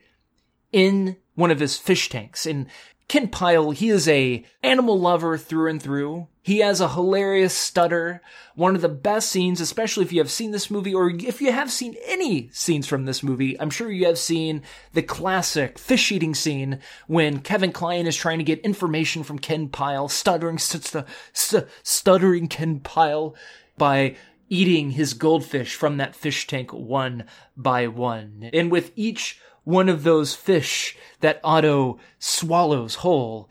in 0.72 1.18
one 1.36 1.52
of 1.52 1.60
his 1.60 1.78
fish 1.78 2.10
tanks. 2.10 2.46
And 2.46 2.68
Ken 3.12 3.28
Pyle, 3.28 3.72
he 3.72 3.90
is 3.90 4.08
a 4.08 4.46
animal 4.64 4.98
lover 4.98 5.38
through 5.38 5.70
and 5.70 5.84
through. 5.84 6.30
He 6.42 6.60
has 6.60 6.80
a 6.80 6.88
hilarious 6.88 7.54
stutter. 7.54 8.22
One 8.56 8.74
of 8.74 8.80
the 8.80 8.88
best 8.88 9.28
scenes, 9.28 9.60
especially 9.60 10.06
if 10.06 10.14
you 10.14 10.22
have 10.22 10.32
seen 10.32 10.52
this 10.52 10.72
movie 10.72 10.94
or 10.94 11.10
if 11.10 11.42
you 11.42 11.52
have 11.52 11.70
seen 11.70 11.98
any 12.06 12.48
scenes 12.54 12.88
from 12.88 13.04
this 13.04 13.22
movie, 13.22 13.60
I'm 13.60 13.70
sure 13.70 13.92
you 13.92 14.06
have 14.06 14.18
seen 14.18 14.64
the 14.94 15.02
classic 15.02 15.78
fish 15.78 16.10
eating 16.10 16.34
scene 16.34 16.80
when 17.08 17.42
Kevin 17.42 17.74
Kline 17.74 18.08
is 18.08 18.16
trying 18.16 18.38
to 18.38 18.46
get 18.46 18.62
information 18.62 19.24
from 19.24 19.40
Ken 19.40 19.68
Pyle, 19.68 20.08
stuttering, 20.08 20.58
st- 20.58 21.06
st- 21.34 21.68
stuttering 21.84 22.48
Ken 22.48 22.80
Pyle 22.80 23.36
by 23.78 24.16
eating 24.48 24.92
his 24.92 25.14
goldfish 25.14 25.76
from 25.76 25.98
that 25.98 26.16
fish 26.16 26.48
tank 26.48 26.72
one 26.72 27.26
by 27.58 27.88
one. 27.88 28.50
And 28.54 28.72
with 28.72 28.94
each 28.96 29.38
one 29.64 29.90
of 29.90 30.04
those 30.04 30.36
fish 30.36 30.98
that 31.20 31.40
Otto 31.44 32.00
swallows 32.20 32.96
whole, 32.96 33.50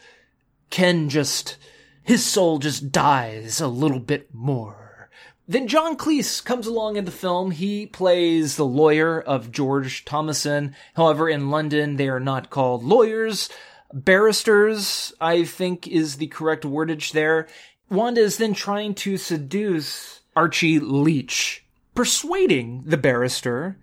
Ken 0.70 1.08
just, 1.08 1.56
his 2.02 2.24
soul 2.24 2.58
just 2.58 2.92
dies 2.92 3.60
a 3.60 3.68
little 3.68 4.00
bit 4.00 4.34
more. 4.34 5.10
Then 5.48 5.66
John 5.66 5.96
Cleese 5.96 6.44
comes 6.44 6.68
along 6.68 6.94
in 6.94 7.04
the 7.04 7.10
film. 7.10 7.50
He 7.50 7.86
plays 7.86 8.54
the 8.54 8.64
lawyer 8.64 9.20
of 9.20 9.50
George 9.50 10.04
Thomason. 10.04 10.76
However, 10.94 11.28
in 11.28 11.50
London, 11.50 11.96
they 11.96 12.08
are 12.08 12.20
not 12.20 12.50
called 12.50 12.84
lawyers. 12.84 13.48
Barristers, 13.92 15.12
I 15.20 15.44
think, 15.44 15.88
is 15.88 16.16
the 16.16 16.28
correct 16.28 16.62
wordage 16.62 17.10
there. 17.10 17.48
Wanda 17.88 18.20
is 18.20 18.36
then 18.36 18.54
trying 18.54 18.94
to 18.94 19.16
seduce 19.16 20.20
Archie 20.36 20.78
Leach, 20.78 21.64
persuading 21.96 22.84
the 22.86 22.96
barrister 22.96 23.76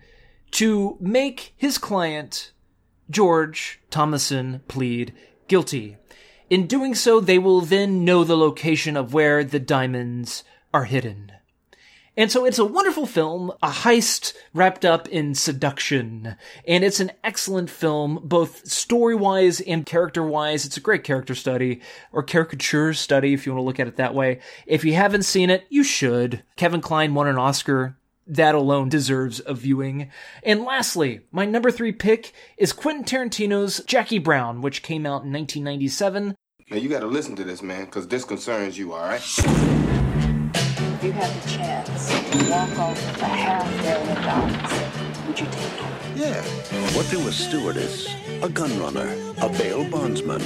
to 0.52 0.98
make 1.00 1.54
his 1.58 1.78
client, 1.78 2.52
George 3.10 3.80
Thomason, 3.90 4.62
plead 4.68 5.14
guilty. 5.48 5.98
In 6.50 6.68
doing 6.68 6.96
so, 6.96 7.20
they 7.20 7.40
will 7.40 7.62
then 7.62 8.06
know 8.06 8.24
the 8.24 8.38
location 8.38 8.96
of 8.96 9.14
where 9.14 9.44
the 9.44 9.60
diamonds 9.60 10.44
are 10.74 10.86
hidden. 10.86 11.32
And 12.18 12.32
so 12.32 12.46
it's 12.46 12.58
a 12.58 12.66
wonderful 12.66 13.06
film, 13.06 13.52
a 13.62 13.70
heist 13.70 14.34
wrapped 14.52 14.84
up 14.84 15.08
in 15.08 15.36
seduction. 15.36 16.36
And 16.68 16.84
it's 16.84 17.00
an 17.00 17.12
excellent 17.24 17.70
film, 17.70 18.22
both 18.24 18.66
story 18.68 19.14
wise 19.14 19.62
and 19.62 19.86
character 19.86 20.24
wise. 20.24 20.66
It's 20.66 20.78
a 20.78 20.82
great 20.82 21.04
character 21.04 21.36
study, 21.36 21.82
or 22.12 22.24
caricature 22.24 22.96
study, 22.96 23.34
if 23.34 23.46
you 23.46 23.52
want 23.52 23.62
to 23.62 23.66
look 23.66 23.80
at 23.80 23.88
it 23.88 23.98
that 23.98 24.16
way. 24.16 24.40
If 24.66 24.84
you 24.84 24.96
haven't 24.96 25.24
seen 25.24 25.52
it, 25.52 25.68
you 25.70 25.84
should. 25.84 26.42
Kevin 26.56 26.82
Kline 26.82 27.14
won 27.14 27.28
an 27.28 27.38
Oscar. 27.38 27.97
That 28.28 28.56
alone 28.56 28.90
deserves 28.90 29.42
a 29.46 29.54
viewing. 29.54 30.12
And 30.44 30.64
lastly, 30.64 31.22
my 31.32 31.46
number 31.46 31.72
three 31.72 31.94
pick 31.94 32.34
is 32.58 32.74
Quentin 32.74 33.06
Tarantino's 33.06 33.82
Jackie 33.86 34.20
Brown, 34.20 34.62
which 34.62 34.84
came 34.84 35.06
out 35.06 35.24
in 35.24 35.32
1997. 35.32 36.36
Now 36.70 36.78
you 36.78 36.90
gotta 36.90 37.08
listen 37.08 37.38
to 37.38 37.46
this, 37.46 37.62
man, 37.62 37.86
because 37.86 38.10
this 38.10 38.26
concerns 38.26 38.78
you, 38.78 38.92
all 38.92 39.00
right? 39.00 39.22
If 39.22 41.04
you 41.04 41.12
had 41.14 41.42
the 41.42 41.50
chance 41.50 42.10
to 42.10 42.50
walk 42.50 42.78
off 42.80 43.22
a 43.22 43.26
half 43.26 43.66
million 43.82 44.22
dollars, 44.24 45.28
would 45.28 45.40
you 45.40 45.46
take 45.46 45.86
it? 45.86 45.97
Yeah. 46.18 46.42
What 46.96 47.08
do 47.12 47.28
a 47.28 47.32
stewardess, 47.32 48.08
a 48.42 48.50
gun 48.50 48.80
runner, 48.80 49.08
a 49.40 49.50
bail 49.50 49.88
bondsman, 49.88 50.42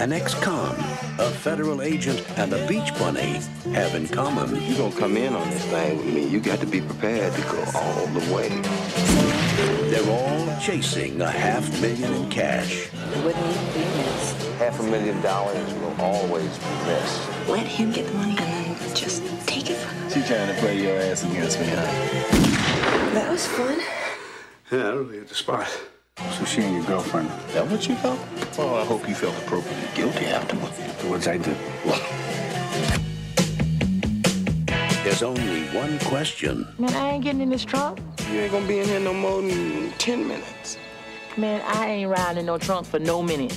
an 0.00 0.14
ex-con, 0.14 0.74
a 1.18 1.30
federal 1.30 1.82
agent, 1.82 2.24
and 2.38 2.50
a 2.54 2.66
beach 2.66 2.96
bunny 2.98 3.42
have 3.74 3.94
in 3.94 4.08
common? 4.08 4.56
You 4.64 4.78
gonna 4.78 4.96
come 4.96 5.18
in 5.18 5.34
on 5.34 5.50
this 5.50 5.62
thing 5.66 5.98
with 5.98 6.06
me, 6.06 6.26
you 6.26 6.40
got 6.40 6.58
to 6.60 6.66
be 6.66 6.80
prepared 6.80 7.34
to 7.34 7.42
go 7.42 7.62
all 7.74 8.06
the 8.06 8.34
way. 8.34 8.48
They're 9.90 10.10
all 10.10 10.58
chasing 10.58 11.20
a 11.20 11.30
half 11.30 11.70
million 11.82 12.14
in 12.14 12.30
cash. 12.30 12.86
It 12.86 13.22
wouldn't 13.22 13.74
be 13.74 13.80
missed. 13.80 14.46
Half 14.58 14.80
a 14.80 14.84
million 14.84 15.20
dollars 15.20 15.74
will 15.74 16.00
always 16.00 16.58
be 16.58 16.74
missed. 16.86 17.46
Let 17.46 17.66
him 17.66 17.92
get 17.92 18.06
the 18.06 18.14
money 18.14 18.38
and 18.38 18.78
then 18.78 18.96
just 18.96 19.22
take 19.46 19.60
take 19.60 19.70
it 19.70 19.76
from 19.76 20.08
She 20.08 20.26
trying 20.26 20.48
to 20.48 20.58
play 20.60 20.82
your 20.82 20.98
ass 20.98 21.24
against 21.24 21.60
me, 21.60 21.66
huh? 21.66 23.12
That 23.12 23.30
was 23.30 23.46
fun. 23.46 23.80
Yeah, 24.70 24.88
I 24.88 24.92
really 24.92 25.18
at 25.18 25.26
the 25.28 25.34
spot. 25.34 25.66
So 26.38 26.44
she 26.44 26.62
and 26.62 26.76
your 26.76 26.84
girlfriend. 26.84 27.28
That 27.54 27.66
what 27.68 27.88
you 27.88 27.96
felt? 27.96 28.20
Well, 28.56 28.76
I 28.76 28.84
hope 28.84 29.08
you 29.08 29.14
felt 29.16 29.36
appropriately 29.38 29.88
guilty 29.96 30.26
afterward. 30.26 30.68
Afterwards, 30.68 31.26
I 31.26 31.38
did. 31.38 31.56
Well, 31.84 32.00
There's 35.02 35.22
only 35.24 35.62
one 35.76 35.98
question. 36.00 36.68
Man, 36.78 36.94
I 36.94 37.10
ain't 37.12 37.24
getting 37.24 37.40
in 37.40 37.48
this 37.48 37.64
trunk. 37.64 37.98
you 38.30 38.40
ain't 38.40 38.52
gonna 38.52 38.66
be 38.68 38.78
in 38.78 38.86
here 38.86 39.00
no 39.00 39.12
more 39.12 39.42
than 39.42 39.90
10 39.92 40.28
minutes. 40.28 40.76
Man, 41.36 41.62
I 41.66 41.86
ain't 41.86 42.10
riding 42.10 42.46
no 42.46 42.56
trunk 42.58 42.86
for 42.86 43.00
no 43.00 43.22
minute. 43.22 43.56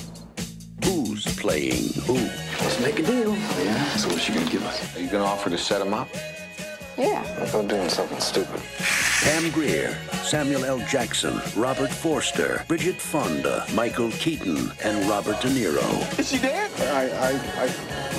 Who's 0.84 1.24
playing 1.36 1.92
who? 2.06 2.14
Let's 2.14 2.80
make 2.80 2.98
a 2.98 3.02
deal. 3.02 3.34
Yeah? 3.34 3.84
So 3.96 4.08
what's 4.08 4.22
she 4.22 4.32
gonna 4.32 4.50
give 4.50 4.64
us? 4.64 4.96
Are 4.96 5.00
you 5.00 5.08
gonna 5.08 5.24
offer 5.24 5.50
to 5.50 5.58
set 5.58 5.80
him 5.80 5.94
up? 5.94 6.08
Yeah. 6.96 7.24
I'm 7.54 7.66
doing 7.66 7.88
something 7.88 8.20
stupid. 8.20 8.60
Pam 9.22 9.50
Grier, 9.50 9.96
Samuel 10.22 10.64
L. 10.64 10.78
Jackson, 10.86 11.40
Robert 11.56 11.90
Forster, 11.90 12.64
Bridget 12.68 13.00
Fonda, 13.00 13.64
Michael 13.74 14.10
Keaton, 14.12 14.70
and 14.84 15.08
Robert 15.08 15.40
De 15.40 15.48
Niro. 15.48 16.18
Is 16.18 16.30
she 16.30 16.38
dead? 16.38 16.70
I, 16.92 17.08
I, 17.08 17.64
I. 17.64 17.66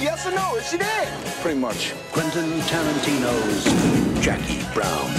Yes 0.01 0.25
or 0.25 0.31
no? 0.31 0.55
Is 0.55 0.69
she 0.69 0.77
dead? 0.77 1.07
Pretty 1.41 1.59
much. 1.59 1.93
Quentin 2.11 2.49
Tarantino's 2.61 4.21
Jackie 4.23 4.61
Brown. 4.73 5.11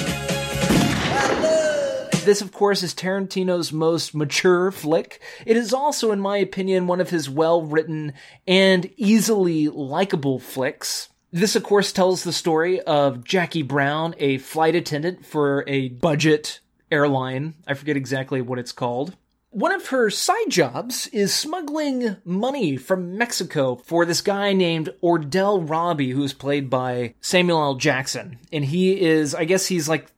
This, 2.24 2.40
of 2.40 2.52
course, 2.52 2.82
is 2.82 2.92
Tarantino's 2.92 3.72
most 3.72 4.12
mature 4.12 4.72
flick. 4.72 5.20
It 5.46 5.56
is 5.56 5.72
also, 5.72 6.10
in 6.10 6.18
my 6.18 6.38
opinion, 6.38 6.88
one 6.88 7.00
of 7.00 7.10
his 7.10 7.30
well 7.30 7.62
written 7.62 8.14
and 8.48 8.90
easily 8.96 9.68
likable 9.68 10.40
flicks. 10.40 11.08
This, 11.32 11.56
of 11.56 11.64
course, 11.64 11.92
tells 11.92 12.24
the 12.24 12.32
story 12.32 12.80
of 12.82 13.24
Jackie 13.24 13.62
Brown, 13.62 14.14
a 14.18 14.38
flight 14.38 14.74
attendant 14.74 15.26
for 15.26 15.64
a 15.66 15.88
budget 15.88 16.60
airline. 16.90 17.54
I 17.66 17.74
forget 17.74 17.96
exactly 17.96 18.40
what 18.40 18.58
it's 18.58 18.72
called. 18.72 19.16
One 19.50 19.72
of 19.72 19.88
her 19.88 20.10
side 20.10 20.50
jobs 20.50 21.06
is 21.08 21.34
smuggling 21.34 22.16
money 22.24 22.76
from 22.76 23.16
Mexico 23.16 23.76
for 23.76 24.04
this 24.04 24.20
guy 24.20 24.52
named 24.52 24.90
Ordell 25.02 25.68
Robbie, 25.68 26.10
who's 26.10 26.32
played 26.32 26.68
by 26.68 27.14
Samuel 27.20 27.62
L. 27.62 27.74
Jackson. 27.74 28.38
And 28.52 28.64
he 28.64 29.00
is, 29.00 29.34
I 29.34 29.46
guess 29.46 29.66
he's 29.66 29.88
like 29.88 30.12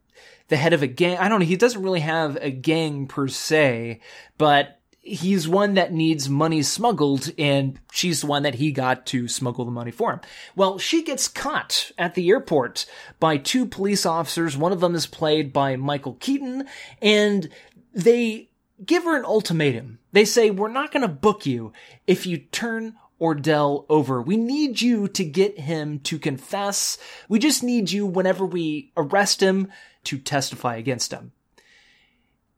the 0.49 0.57
head 0.57 0.73
of 0.73 0.83
a 0.83 0.89
gang. 0.89 1.19
I 1.19 1.29
don't 1.29 1.41
know. 1.41 1.47
He 1.47 1.57
doesn't 1.57 1.83
really 1.83 2.01
have 2.01 2.37
a 2.37 2.51
gang 2.51 3.07
per 3.07 3.29
se, 3.29 4.01
but 4.39 4.78
he's 5.09 5.49
one 5.49 5.75
that 5.75 5.93
needs 5.93 6.29
money 6.29 6.63
smuggled 6.63 7.33
and 7.39 7.79
she's 7.93 8.21
the 8.21 8.27
one 8.27 8.43
that 8.43 8.57
he 8.57 8.71
got 8.71 9.07
to 9.07 9.29
smuggle 9.29 9.65
the 9.65 9.71
money 9.71 9.91
for 9.91 10.13
him. 10.13 10.21
Well, 10.55 10.79
she 10.79 11.03
gets 11.03 11.29
caught 11.29 11.91
at 11.99 12.15
the 12.15 12.29
airport 12.29 12.87
by 13.19 13.37
two 13.37 13.67
police 13.67 14.07
officers. 14.07 14.57
One 14.57 14.73
of 14.73 14.81
them 14.81 14.95
is 14.95 15.07
played 15.07 15.53
by 15.53 15.77
Michael 15.77 16.15
Keaton 16.15 16.67
and 17.03 17.49
they 17.93 18.51
give 18.85 19.05
her 19.05 19.17
an 19.17 19.25
ultimatum. 19.25 19.99
They 20.13 20.25
say, 20.25 20.51
we're 20.51 20.69
not 20.69 20.93
going 20.93 21.03
to 21.03 21.09
book 21.09 21.47
you 21.47 21.73
if 22.07 22.27
you 22.27 22.39
turn 22.39 22.97
Ordell 23.21 23.85
over. 23.89 24.23
We 24.23 24.37
need 24.37 24.81
you 24.81 25.09
to 25.09 25.25
get 25.25 25.59
him 25.59 25.99
to 26.01 26.19
confess. 26.19 26.99
We 27.29 27.39
just 27.39 27.63
need 27.63 27.91
you 27.91 28.07
whenever 28.07 28.47
we 28.47 28.93
arrest 28.97 29.43
him 29.43 29.69
to 30.05 30.19
testify 30.19 30.77
against 30.77 31.13
him. 31.13 31.33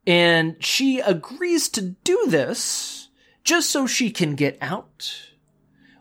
And 0.05 0.55
she 0.63 0.99
agrees 0.99 1.69
to 1.69 1.81
do 1.81 2.25
this 2.27 3.09
just 3.43 3.69
so 3.69 3.87
she 3.87 4.11
can 4.11 4.35
get 4.35 4.57
out. 4.61 5.31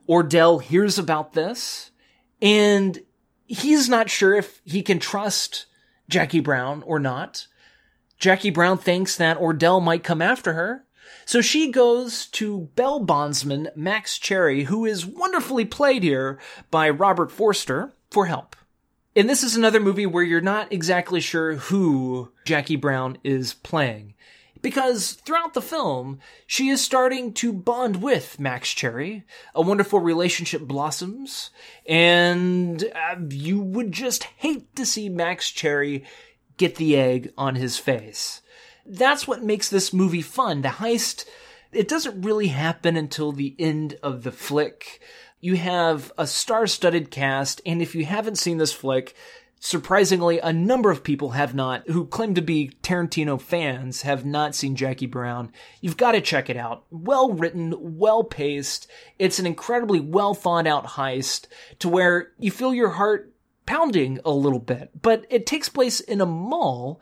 Ordell 0.09 0.63
hears 0.63 0.99
about 0.99 1.35
this 1.35 1.91
and 2.43 3.01
he's 3.47 3.89
not 3.89 4.11
sure 4.11 4.35
if 4.35 4.61
he 4.65 4.83
can 4.83 4.99
trust 4.99 5.67
Jackie 6.09 6.41
Brown 6.41 6.83
or 6.85 6.99
not. 6.99 7.47
Jackie 8.19 8.51
Brown 8.51 8.79
thinks 8.79 9.17
that 9.17 9.39
Ordell 9.39 9.83
might 9.83 10.05
come 10.05 10.23
after 10.23 10.53
her. 10.55 10.85
So 11.25 11.41
she 11.41 11.71
goes 11.71 12.27
to 12.27 12.71
Bell 12.75 13.01
bondsman 13.01 13.69
Max 13.75 14.19
Cherry, 14.19 14.65
who 14.65 14.85
is 14.85 15.07
wonderfully 15.07 15.65
played 15.65 16.03
here 16.03 16.39
by 16.71 16.91
Robert 16.91 17.31
Forster, 17.31 17.93
for 18.11 18.27
help. 18.27 18.57
And 19.17 19.29
this 19.29 19.43
is 19.43 19.57
another 19.57 19.81
movie 19.81 20.07
where 20.07 20.23
you're 20.23 20.41
not 20.41 20.73
exactly 20.73 21.21
sure 21.21 21.57
who 21.57 22.31
Jackie 22.45 22.77
Brown 22.77 23.19
is 23.25 23.55
playing. 23.55 24.15
Because 24.63 25.13
throughout 25.13 25.55
the 25.55 25.63
film, 25.63 26.21
she 26.47 26.69
is 26.69 26.83
starting 26.83 27.33
to 27.35 27.53
bond 27.53 28.03
with 28.03 28.39
Max 28.39 28.71
Cherry. 28.73 29.25
A 29.55 29.63
wonderful 29.63 30.01
relationship 30.01 30.63
blossoms, 30.63 31.51
and 31.87 32.85
uh, 32.85 33.17
you 33.31 33.59
would 33.59 33.91
just 33.91 34.25
hate 34.25 34.77
to 34.77 34.85
see 34.85 35.09
Max 35.09 35.51
Cherry 35.51 36.05
get 36.59 36.77
the 36.77 36.97
egg 36.97 37.33
on 37.39 37.55
his 37.55 37.79
face. 37.79 38.43
That's 38.85 39.27
what 39.27 39.43
makes 39.43 39.69
this 39.71 39.95
movie 39.95 40.23
fun. 40.23 40.61
The 40.61 40.69
heist, 40.69 41.25
it 41.73 41.89
doesn't 41.89 42.23
really 42.23 42.49
happen 42.49 42.97
until 42.97 43.33
the 43.33 43.57
end 43.59 43.99
of 44.03 44.25
the 44.25 44.33
flick. 44.33 45.01
You 45.41 45.57
have 45.57 46.13
a 46.19 46.27
star-studded 46.27 47.11
cast, 47.11 47.63
and 47.65 47.81
if 47.81 47.95
you 47.95 48.05
haven't 48.05 48.37
seen 48.37 48.59
this 48.59 48.75
flick, 48.75 49.15
surprisingly, 49.59 50.39
a 50.39 50.53
number 50.53 50.91
of 50.91 51.03
people 51.03 51.31
have 51.31 51.55
not, 51.55 51.89
who 51.89 52.07
claim 52.07 52.35
to 52.35 52.43
be 52.43 52.73
Tarantino 52.83 53.41
fans, 53.41 54.03
have 54.03 54.27
not 54.27 54.55
seen 54.55 54.77
Jackie 54.77 55.07
Brown. 55.07 55.51
You've 55.81 55.97
got 55.97 56.13
to 56.13 56.21
check 56.21 56.51
it 56.51 56.59
out. 56.59 56.85
Well 56.91 57.33
written, 57.33 57.75
well 57.79 58.23
paced. 58.23 58.87
It's 59.19 59.39
an 59.39 59.47
incredibly 59.47 60.01
well 60.01 60.35
thought 60.35 60.67
out 60.67 60.87
heist 60.87 61.47
to 61.79 61.89
where 61.89 62.33
you 62.39 62.51
feel 62.51 62.75
your 62.75 62.91
heart 62.91 63.33
pounding 63.65 64.19
a 64.25 64.31
little 64.31 64.59
bit, 64.59 64.91
but 65.01 65.25
it 65.31 65.47
takes 65.47 65.69
place 65.69 66.01
in 66.01 66.21
a 66.21 66.27
mall. 66.27 67.01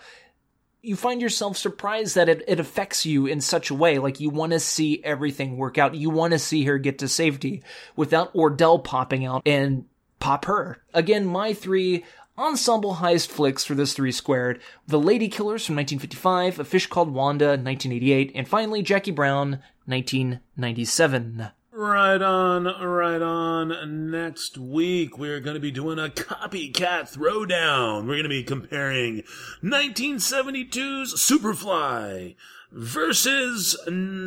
You 0.81 0.97
find 0.97 1.20
yourself 1.20 1.57
surprised 1.57 2.14
that 2.14 2.29
it, 2.29 2.45
it 2.47 2.61
affects 2.61 3.05
you 3.05 3.26
in 3.26 3.41
such 3.41 3.70
a 3.70 3.74
way. 3.74 3.99
Like 3.99 4.20
you 4.20 4.31
want 4.31 4.53
to 4.53 4.61
see 4.61 5.03
everything 5.03 5.57
work 5.57 5.76
out. 5.76 5.95
You 5.95 6.11
want 6.11 6.33
to 6.33 6.39
see 6.39 6.64
her 6.64 6.79
get 6.79 6.99
to 6.99 7.09
safety 7.09 7.62
without 7.97 8.33
Ordell 8.35 8.83
popping 8.83 9.24
out 9.24 9.43
and 9.45 9.87
pop 10.20 10.45
her. 10.45 10.83
Again, 10.95 11.26
my 11.26 11.53
three 11.53 12.05
ensemble 12.37 12.97
heist 12.97 13.29
flicks 13.29 13.64
for 13.64 13.74
this 13.74 13.93
three 13.93 14.12
squared 14.12 14.61
The 14.87 15.01
Lady 15.01 15.29
Killers 15.29 15.66
from 15.66 15.74
1955, 15.76 16.61
A 16.61 16.64
Fish 16.64 16.87
Called 16.87 17.12
Wanda 17.12 17.49
1988, 17.49 18.33
and 18.35 18.47
finally 18.47 18.83
Jackie 18.83 19.11
Brown 19.11 19.61
1997. 19.87 21.51
Right 21.79 22.20
on, 22.20 22.64
right 22.64 23.22
on. 23.22 24.11
Next 24.11 24.59
week, 24.59 25.16
we're 25.16 25.39
going 25.39 25.55
to 25.55 25.61
be 25.61 25.70
doing 25.70 26.01
a 26.01 26.09
copycat 26.09 27.16
throwdown. 27.16 28.01
We're 28.01 28.14
going 28.14 28.24
to 28.24 28.29
be 28.29 28.43
comparing 28.43 29.22
1972's 29.62 31.14
Superfly 31.14 32.35
versus 32.72 33.79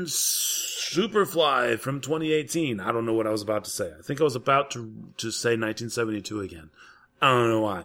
Superfly 0.08 1.78
from 1.78 2.00
2018. 2.00 2.80
I 2.80 2.94
don't 2.94 3.06
know 3.06 3.12
what 3.12 3.28
I 3.28 3.32
was 3.32 3.42
about 3.42 3.66
to 3.66 3.70
say. 3.70 3.92
I 4.00 4.02
think 4.02 4.22
I 4.22 4.24
was 4.24 4.38
about 4.38 4.72
to, 4.72 4.90
to 5.18 5.30
say 5.30 5.50
1972 5.50 6.40
again. 6.40 6.70
I 7.22 7.32
don't 7.32 7.50
know 7.50 7.60
why. 7.60 7.84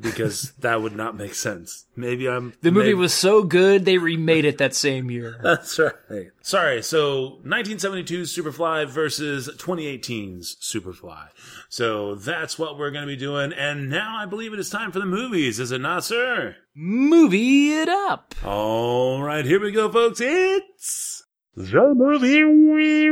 Because 0.00 0.52
that 0.60 0.80
would 0.82 0.96
not 0.96 1.16
make 1.16 1.34
sense. 1.34 1.86
Maybe 1.96 2.28
I'm. 2.28 2.54
The 2.62 2.70
movie 2.70 2.88
maybe- 2.88 2.94
was 2.94 3.12
so 3.12 3.42
good 3.42 3.84
they 3.84 3.98
remade 3.98 4.44
it 4.44 4.58
that 4.58 4.74
same 4.74 5.10
year. 5.10 5.38
That's 5.42 5.78
right. 5.78 6.30
Sorry. 6.42 6.82
So 6.82 7.38
1972's 7.44 8.36
Superfly 8.36 8.88
versus 8.88 9.48
2018's 9.48 10.56
Superfly. 10.60 11.28
So 11.68 12.14
that's 12.16 12.58
what 12.58 12.78
we're 12.78 12.90
going 12.90 13.06
to 13.06 13.12
be 13.12 13.16
doing. 13.16 13.52
And 13.52 13.88
now 13.88 14.16
I 14.16 14.26
believe 14.26 14.52
it 14.52 14.58
is 14.58 14.70
time 14.70 14.90
for 14.90 14.98
the 14.98 15.06
movies, 15.06 15.60
is 15.60 15.70
it 15.70 15.80
not, 15.80 16.04
sir? 16.04 16.56
Movie 16.74 17.72
it 17.74 17.88
up. 17.88 18.34
All 18.44 19.22
right, 19.22 19.44
here 19.44 19.60
we 19.60 19.70
go, 19.70 19.90
folks. 19.90 20.20
It's 20.20 21.24
the 21.54 21.94
movie 21.94 22.42
we 22.44 23.10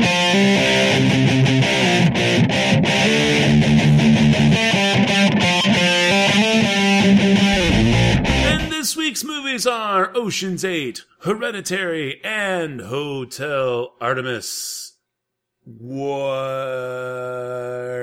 And 0.00 0.27
week's 9.18 9.24
movies 9.24 9.66
are 9.66 10.16
Ocean's 10.16 10.64
8, 10.64 11.02
Hereditary, 11.22 12.22
and 12.22 12.80
Hotel 12.80 13.94
Artemis. 14.00 14.92
Where 15.66 16.52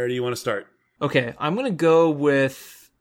do 0.09 0.13
you 0.13 0.21
want 0.21 0.35
to 0.35 0.41
start? 0.41 0.67
Okay, 1.01 1.33
I'm 1.37 1.55
gonna 1.55 1.71
go 1.71 2.09
with 2.09 2.91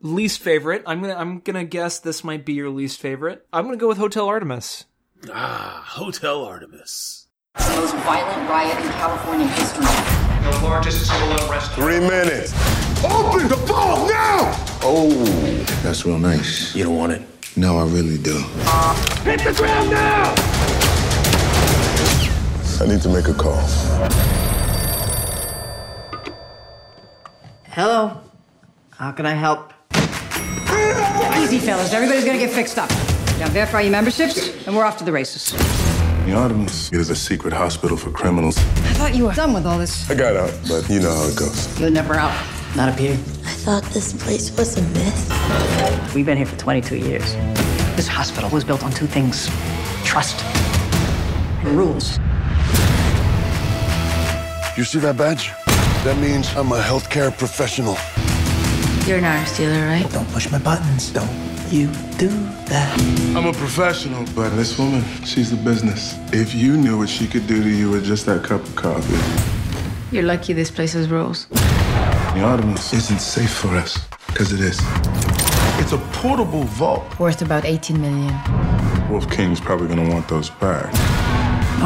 least 0.00 0.40
favorite. 0.42 0.84
I'm 0.86 1.00
gonna 1.00 1.16
I'm 1.16 1.40
gonna 1.40 1.64
guess 1.64 1.98
this 1.98 2.22
might 2.22 2.44
be 2.44 2.52
your 2.52 2.70
least 2.70 3.00
favorite. 3.00 3.44
I'm 3.52 3.64
gonna 3.64 3.76
go 3.78 3.88
with 3.88 3.98
Hotel 3.98 4.28
Artemis. 4.28 4.84
Ah, 5.32 5.82
Hotel 5.88 6.44
Artemis. 6.44 7.26
It's 7.56 7.68
the 7.68 7.76
most 7.80 7.96
violent 7.96 8.48
riot 8.48 8.78
in 8.78 8.92
California 8.92 9.48
history. 9.48 9.86
The 9.86 10.60
largest 10.62 11.04
civil 11.04 11.32
unrest. 11.32 11.72
Three 11.72 11.98
minutes. 11.98 12.52
Open 13.04 13.48
the 13.48 13.56
ball 13.66 14.06
now! 14.06 14.54
Oh, 14.82 15.10
that's 15.82 16.06
real 16.06 16.20
nice. 16.20 16.72
You 16.76 16.84
don't 16.84 16.96
want 16.96 17.12
it? 17.12 17.35
No, 17.58 17.78
I 17.78 17.86
really 17.86 18.18
do. 18.18 18.36
Hit 19.24 19.40
the 19.42 19.54
ground 19.56 19.90
now! 19.90 20.34
I 22.78 22.86
need 22.86 23.00
to 23.00 23.08
make 23.08 23.28
a 23.28 23.32
call. 23.32 23.56
Hello. 27.68 28.20
How 28.90 29.10
can 29.12 29.24
I 29.24 29.32
help? 29.32 29.72
Easy, 31.38 31.58
fellas. 31.58 31.94
Everybody's 31.94 32.26
gonna 32.26 32.36
get 32.36 32.50
fixed 32.50 32.76
up. 32.76 32.90
Now 33.38 33.48
verify 33.48 33.80
your 33.80 33.92
memberships, 33.92 34.66
and 34.66 34.76
we're 34.76 34.84
off 34.84 34.98
to 34.98 35.04
the 35.04 35.12
races. 35.12 35.52
The 36.26 36.34
Artemis 36.34 36.92
is 36.92 37.08
a 37.08 37.16
secret 37.16 37.54
hospital 37.54 37.96
for 37.96 38.10
criminals. 38.10 38.58
I 38.58 38.92
thought 38.98 39.14
you 39.14 39.24
were 39.24 39.32
done 39.32 39.54
with 39.54 39.64
all 39.64 39.78
this. 39.78 40.10
I 40.10 40.14
got 40.14 40.36
out, 40.36 40.52
but 40.68 40.90
you 40.90 41.00
know 41.00 41.14
how 41.14 41.26
it 41.26 41.36
goes. 41.36 41.80
You're 41.80 41.88
never 41.88 42.16
out. 42.16 42.55
Not 42.76 42.90
up 42.90 42.98
here. 42.98 43.14
I 43.14 43.54
thought 43.64 43.82
this 43.84 44.12
place 44.12 44.54
was 44.54 44.76
a 44.76 44.82
myth. 44.82 46.14
We've 46.14 46.26
been 46.26 46.36
here 46.36 46.44
for 46.44 46.58
22 46.58 46.98
years. 46.98 47.34
This 47.96 48.06
hospital 48.06 48.50
was 48.50 48.64
built 48.64 48.84
on 48.84 48.90
two 48.90 49.06
things 49.06 49.48
trust 50.04 50.44
and 51.64 51.78
rules. 51.78 52.18
You 54.76 54.84
see 54.84 54.98
that 54.98 55.16
badge? 55.16 55.52
That 56.04 56.18
means 56.20 56.54
I'm 56.54 56.70
a 56.72 56.78
healthcare 56.78 57.34
professional. 57.36 57.96
You're 59.08 59.18
an 59.18 59.24
arms 59.24 59.56
dealer, 59.56 59.86
right? 59.86 60.06
Don't 60.12 60.28
push 60.28 60.50
my 60.52 60.58
buttons. 60.58 61.10
Don't 61.10 61.30
you 61.70 61.86
do 62.18 62.28
that. 62.68 62.94
I'm 63.34 63.46
a 63.46 63.54
professional, 63.54 64.26
but 64.34 64.50
this 64.50 64.78
woman, 64.78 65.02
she's 65.24 65.50
the 65.50 65.56
business. 65.56 66.14
If 66.30 66.54
you 66.54 66.76
knew 66.76 66.98
what 66.98 67.08
she 67.08 67.26
could 67.26 67.46
do 67.46 67.62
to 67.62 67.70
you 67.70 67.88
with 67.88 68.04
just 68.04 68.26
that 68.26 68.44
cup 68.44 68.60
of 68.60 68.76
coffee. 68.76 69.16
You're 70.14 70.24
lucky 70.24 70.52
this 70.52 70.70
place 70.70 70.92
has 70.92 71.08
rules. 71.08 71.46
The 72.36 72.42
Artemis 72.42 72.92
isn't 72.92 73.20
safe 73.20 73.50
for 73.50 73.68
us, 73.68 73.96
because 74.26 74.52
it 74.52 74.60
is. 74.60 74.78
It's 75.80 75.92
a 75.92 75.98
portable 76.12 76.64
vault. 76.64 77.18
Worth 77.18 77.40
about 77.40 77.64
18 77.64 77.98
million. 77.98 78.34
Wolf 79.10 79.30
King's 79.30 79.58
probably 79.58 79.88
gonna 79.88 80.10
want 80.10 80.28
those 80.28 80.50
back. 80.50 80.84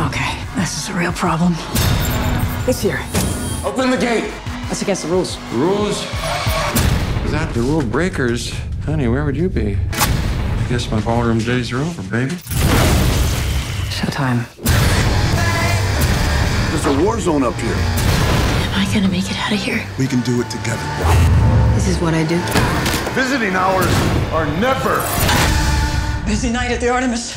Okay, 0.08 0.42
this 0.56 0.76
is 0.76 0.88
a 0.88 0.98
real 0.98 1.12
problem. 1.12 1.54
It's 2.66 2.80
here. 2.80 2.98
Open 3.64 3.92
the 3.92 3.96
gate. 3.96 4.28
That's 4.66 4.82
against 4.82 5.04
the 5.04 5.10
rules. 5.10 5.38
Rules? 5.52 6.02
Without 7.22 7.54
the 7.54 7.60
rule 7.60 7.82
breakers, 7.82 8.52
honey, 8.84 9.06
where 9.06 9.24
would 9.24 9.36
you 9.36 9.48
be? 9.48 9.78
I 9.92 10.66
guess 10.68 10.90
my 10.90 11.00
ballroom 11.00 11.38
days 11.38 11.70
are 11.70 11.78
over, 11.78 12.02
baby. 12.10 12.34
Showtime. 13.86 14.44
There's 16.70 16.86
a 16.86 17.04
war 17.04 17.20
zone 17.20 17.44
up 17.44 17.54
here. 17.54 17.99
Am 18.90 18.96
I 18.96 19.00
gonna 19.02 19.12
make 19.12 19.30
it 19.30 19.36
out 19.36 19.52
of 19.52 19.58
here? 19.60 19.86
We 20.00 20.08
can 20.08 20.20
do 20.22 20.40
it 20.40 20.50
together. 20.50 20.82
This 21.76 21.86
is 21.86 22.00
what 22.00 22.12
I 22.12 22.24
do. 22.24 22.36
Visiting 23.14 23.54
hours 23.54 23.86
are 24.32 24.46
never. 24.58 24.96
Busy 26.26 26.50
night 26.50 26.72
at 26.72 26.80
the 26.80 26.88
Artemis. 26.88 27.36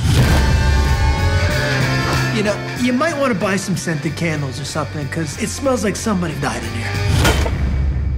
You 2.35 2.41
know, 2.41 2.77
you 2.81 2.91
might 2.91 3.15
want 3.19 3.31
to 3.33 3.39
buy 3.39 3.55
some 3.57 3.77
scented 3.77 4.15
candles 4.15 4.59
or 4.59 4.65
something, 4.65 5.05
because 5.05 5.39
it 5.43 5.47
smells 5.47 5.83
like 5.83 5.95
somebody 5.95 6.33
died 6.41 6.63
in 6.63 6.69
here. 6.71 7.53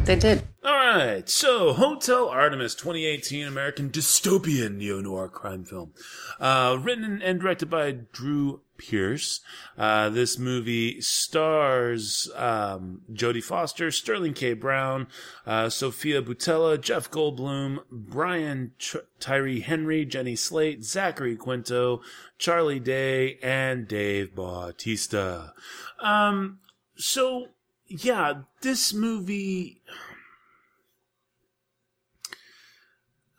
They 0.06 0.16
did. 0.16 0.44
All 0.64 0.74
right, 0.74 1.28
so 1.28 1.74
Hotel 1.74 2.30
Artemis 2.30 2.74
2018 2.74 3.46
American 3.48 3.90
dystopian 3.90 4.78
neo 4.78 5.02
noir 5.02 5.28
crime 5.28 5.66
film. 5.66 5.92
Uh, 6.40 6.78
written 6.82 7.22
and 7.22 7.42
directed 7.42 7.70
by 7.70 7.92
Drew 7.92 8.62
Pearce. 8.78 9.42
Uh, 9.78 10.10
this 10.10 10.38
movie 10.38 11.02
stars 11.02 12.30
um, 12.36 13.02
Jodie 13.12 13.44
Foster, 13.44 13.92
Sterling 13.92 14.34
K. 14.34 14.54
Brown, 14.54 15.08
uh, 15.46 15.70
Sofia 15.70 16.22
Boutella, 16.22 16.80
Jeff 16.80 17.10
Goldblum, 17.12 17.80
Brian 17.92 18.72
Tyree 19.20 19.62
Henry, 19.62 20.06
Jenny 20.06 20.36
Slate, 20.36 20.84
Zachary 20.84 21.36
Quinto, 21.36 22.02
Charlie 22.38 22.80
Day, 22.80 23.38
and 23.42 23.88
Dave 23.88 24.36
Bautista. 24.36 25.54
Um, 26.02 26.60
so, 26.96 27.48
yeah, 27.88 28.42
this 28.62 28.94
movie. 28.94 29.82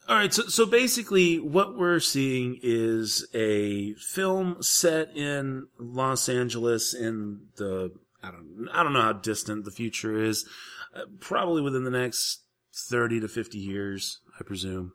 All 0.09 0.15
right, 0.15 0.33
so 0.33 0.45
so 0.45 0.67
basically, 0.67 1.41
what 1.41 1.77
we're 1.77 1.99
seeing 1.99 2.61
is 2.63 3.27
a 3.35 3.95
film 3.95 4.59
set 4.61 5.17
in 5.17 5.67
Los 5.81 6.29
Angeles 6.29 6.95
in 6.95 7.41
the 7.57 7.91
I 8.23 8.31
don't 8.31 8.69
I 8.73 8.85
don't 8.85 8.93
know 8.93 9.03
how 9.03 9.15
distant 9.15 9.65
the 9.65 9.73
future 9.73 10.17
is, 10.23 10.49
uh, 10.95 11.03
probably 11.19 11.61
within 11.61 11.83
the 11.83 11.91
next 11.91 12.45
thirty 12.89 13.19
to 13.19 13.27
fifty 13.27 13.59
years, 13.59 14.21
I 14.39 14.45
presume. 14.45 14.93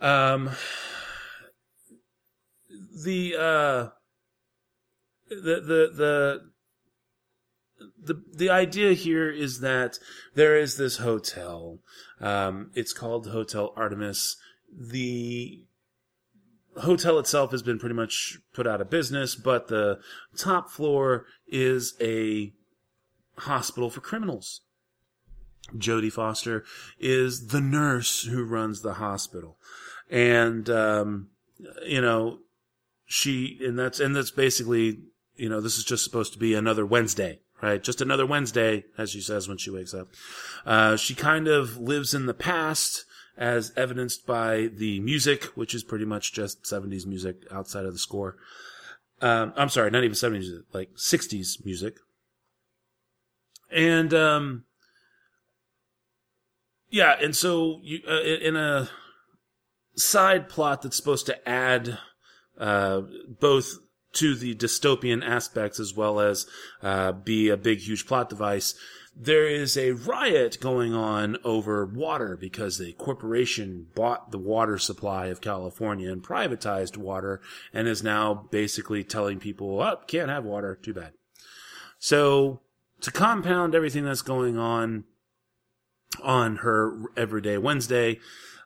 Um, 0.00 0.50
the 3.04 3.36
uh, 3.36 3.88
the 5.28 5.60
the 5.60 5.90
the 5.94 6.40
the 8.02 8.22
the 8.34 8.50
idea 8.50 8.92
here 8.92 9.30
is 9.30 9.60
that 9.60 9.98
there 10.34 10.56
is 10.56 10.76
this 10.76 10.98
hotel. 10.98 11.78
Um, 12.20 12.70
it's 12.74 12.92
called 12.92 13.28
Hotel 13.28 13.72
Artemis. 13.76 14.36
The 14.76 15.64
hotel 16.78 17.18
itself 17.18 17.50
has 17.50 17.62
been 17.62 17.78
pretty 17.78 17.94
much 17.94 18.38
put 18.52 18.66
out 18.66 18.80
of 18.80 18.90
business, 18.90 19.34
but 19.34 19.68
the 19.68 20.00
top 20.36 20.70
floor 20.70 21.26
is 21.46 21.94
a 22.00 22.52
hospital 23.38 23.90
for 23.90 24.00
criminals. 24.00 24.62
Jodie 25.76 26.12
Foster 26.12 26.64
is 26.98 27.48
the 27.48 27.60
nurse 27.60 28.24
who 28.24 28.44
runs 28.44 28.80
the 28.80 28.94
hospital, 28.94 29.58
and 30.10 30.68
um, 30.70 31.28
you 31.84 32.00
know 32.00 32.38
she 33.04 33.58
and 33.64 33.78
that's 33.78 34.00
and 34.00 34.16
that's 34.16 34.30
basically 34.30 35.00
you 35.36 35.48
know 35.48 35.60
this 35.60 35.76
is 35.76 35.84
just 35.84 36.04
supposed 36.04 36.32
to 36.32 36.38
be 36.38 36.54
another 36.54 36.86
Wednesday 36.86 37.40
right? 37.62 37.82
Just 37.82 38.00
another 38.00 38.26
Wednesday, 38.26 38.84
as 38.96 39.10
she 39.10 39.20
says 39.20 39.48
when 39.48 39.58
she 39.58 39.70
wakes 39.70 39.94
up. 39.94 40.08
Uh, 40.64 40.96
she 40.96 41.14
kind 41.14 41.48
of 41.48 41.78
lives 41.78 42.14
in 42.14 42.26
the 42.26 42.34
past, 42.34 43.04
as 43.36 43.72
evidenced 43.76 44.26
by 44.26 44.68
the 44.74 45.00
music, 45.00 45.44
which 45.54 45.74
is 45.74 45.84
pretty 45.84 46.04
much 46.04 46.32
just 46.32 46.64
70s 46.64 47.06
music 47.06 47.36
outside 47.50 47.84
of 47.84 47.92
the 47.92 47.98
score. 47.98 48.36
Um, 49.20 49.52
I'm 49.56 49.68
sorry, 49.68 49.90
not 49.90 50.04
even 50.04 50.14
70s 50.14 50.30
music, 50.30 50.64
like 50.72 50.90
60s 50.94 51.64
music. 51.64 51.96
And, 53.70 54.12
um, 54.14 54.64
yeah, 56.90 57.16
and 57.20 57.36
so 57.36 57.80
you, 57.82 58.00
uh, 58.08 58.20
in 58.22 58.56
a 58.56 58.88
side 59.96 60.48
plot 60.48 60.82
that's 60.82 60.96
supposed 60.96 61.26
to 61.26 61.48
add, 61.48 61.98
uh, 62.58 63.02
both 63.28 63.74
to 64.14 64.34
the 64.34 64.54
dystopian 64.54 65.26
aspects 65.26 65.78
as 65.78 65.94
well 65.94 66.20
as 66.20 66.46
uh, 66.82 67.12
be 67.12 67.48
a 67.48 67.56
big, 67.56 67.80
huge 67.80 68.06
plot 68.06 68.28
device. 68.28 68.74
There 69.20 69.48
is 69.48 69.76
a 69.76 69.92
riot 69.92 70.58
going 70.60 70.94
on 70.94 71.38
over 71.42 71.84
water 71.84 72.36
because 72.40 72.80
a 72.80 72.92
corporation 72.92 73.88
bought 73.94 74.30
the 74.30 74.38
water 74.38 74.78
supply 74.78 75.26
of 75.26 75.40
California 75.40 76.12
and 76.12 76.22
privatized 76.22 76.96
water 76.96 77.40
and 77.72 77.88
is 77.88 78.02
now 78.02 78.46
basically 78.50 79.02
telling 79.02 79.40
people, 79.40 79.82
oh, 79.82 79.96
can't 80.06 80.30
have 80.30 80.44
water, 80.44 80.78
too 80.80 80.94
bad. 80.94 81.14
So, 81.98 82.60
to 83.00 83.10
compound 83.10 83.74
everything 83.74 84.04
that's 84.04 84.22
going 84.22 84.56
on 84.56 85.04
on 86.22 86.56
her 86.56 87.00
everyday 87.16 87.58
Wednesday, 87.58 88.20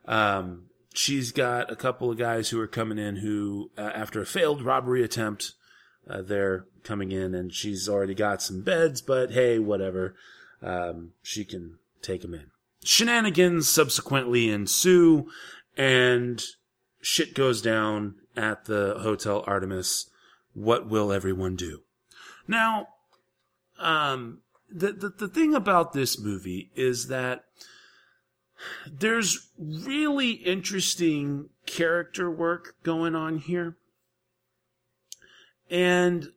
um, 0.04 0.66
she's 0.92 1.32
got 1.32 1.70
a 1.70 1.76
couple 1.76 2.10
of 2.10 2.18
guys 2.18 2.50
who 2.50 2.60
are 2.60 2.66
coming 2.66 2.98
in 2.98 3.16
who, 3.16 3.70
uh, 3.76 3.82
after 3.94 4.20
a 4.20 4.26
failed 4.26 4.62
robbery 4.62 5.02
attempt, 5.02 5.52
uh, 6.08 6.22
they're 6.22 6.66
coming 6.82 7.12
in 7.12 7.34
and 7.34 7.52
she's 7.52 7.88
already 7.88 8.14
got 8.14 8.42
some 8.42 8.62
beds, 8.62 9.00
but 9.00 9.32
hey, 9.32 9.58
whatever. 9.58 10.14
Um, 10.62 11.12
she 11.22 11.44
can 11.44 11.78
take 12.02 12.22
them 12.22 12.34
in. 12.34 12.50
Shenanigans 12.84 13.68
subsequently 13.68 14.50
ensue 14.50 15.28
and 15.76 16.42
shit 17.00 17.34
goes 17.34 17.62
down 17.62 18.16
at 18.36 18.64
the 18.66 18.98
Hotel 19.00 19.44
Artemis. 19.46 20.10
What 20.54 20.88
will 20.88 21.12
everyone 21.12 21.56
do? 21.56 21.82
Now, 22.46 22.88
um, 23.78 24.40
the, 24.70 24.92
the, 24.92 25.08
the 25.10 25.28
thing 25.28 25.54
about 25.54 25.92
this 25.92 26.18
movie 26.18 26.70
is 26.74 27.08
that 27.08 27.44
there's 28.90 29.50
really 29.58 30.32
interesting 30.32 31.48
character 31.66 32.30
work 32.30 32.76
going 32.82 33.14
on 33.14 33.38
here. 33.38 33.76
And 35.70 36.32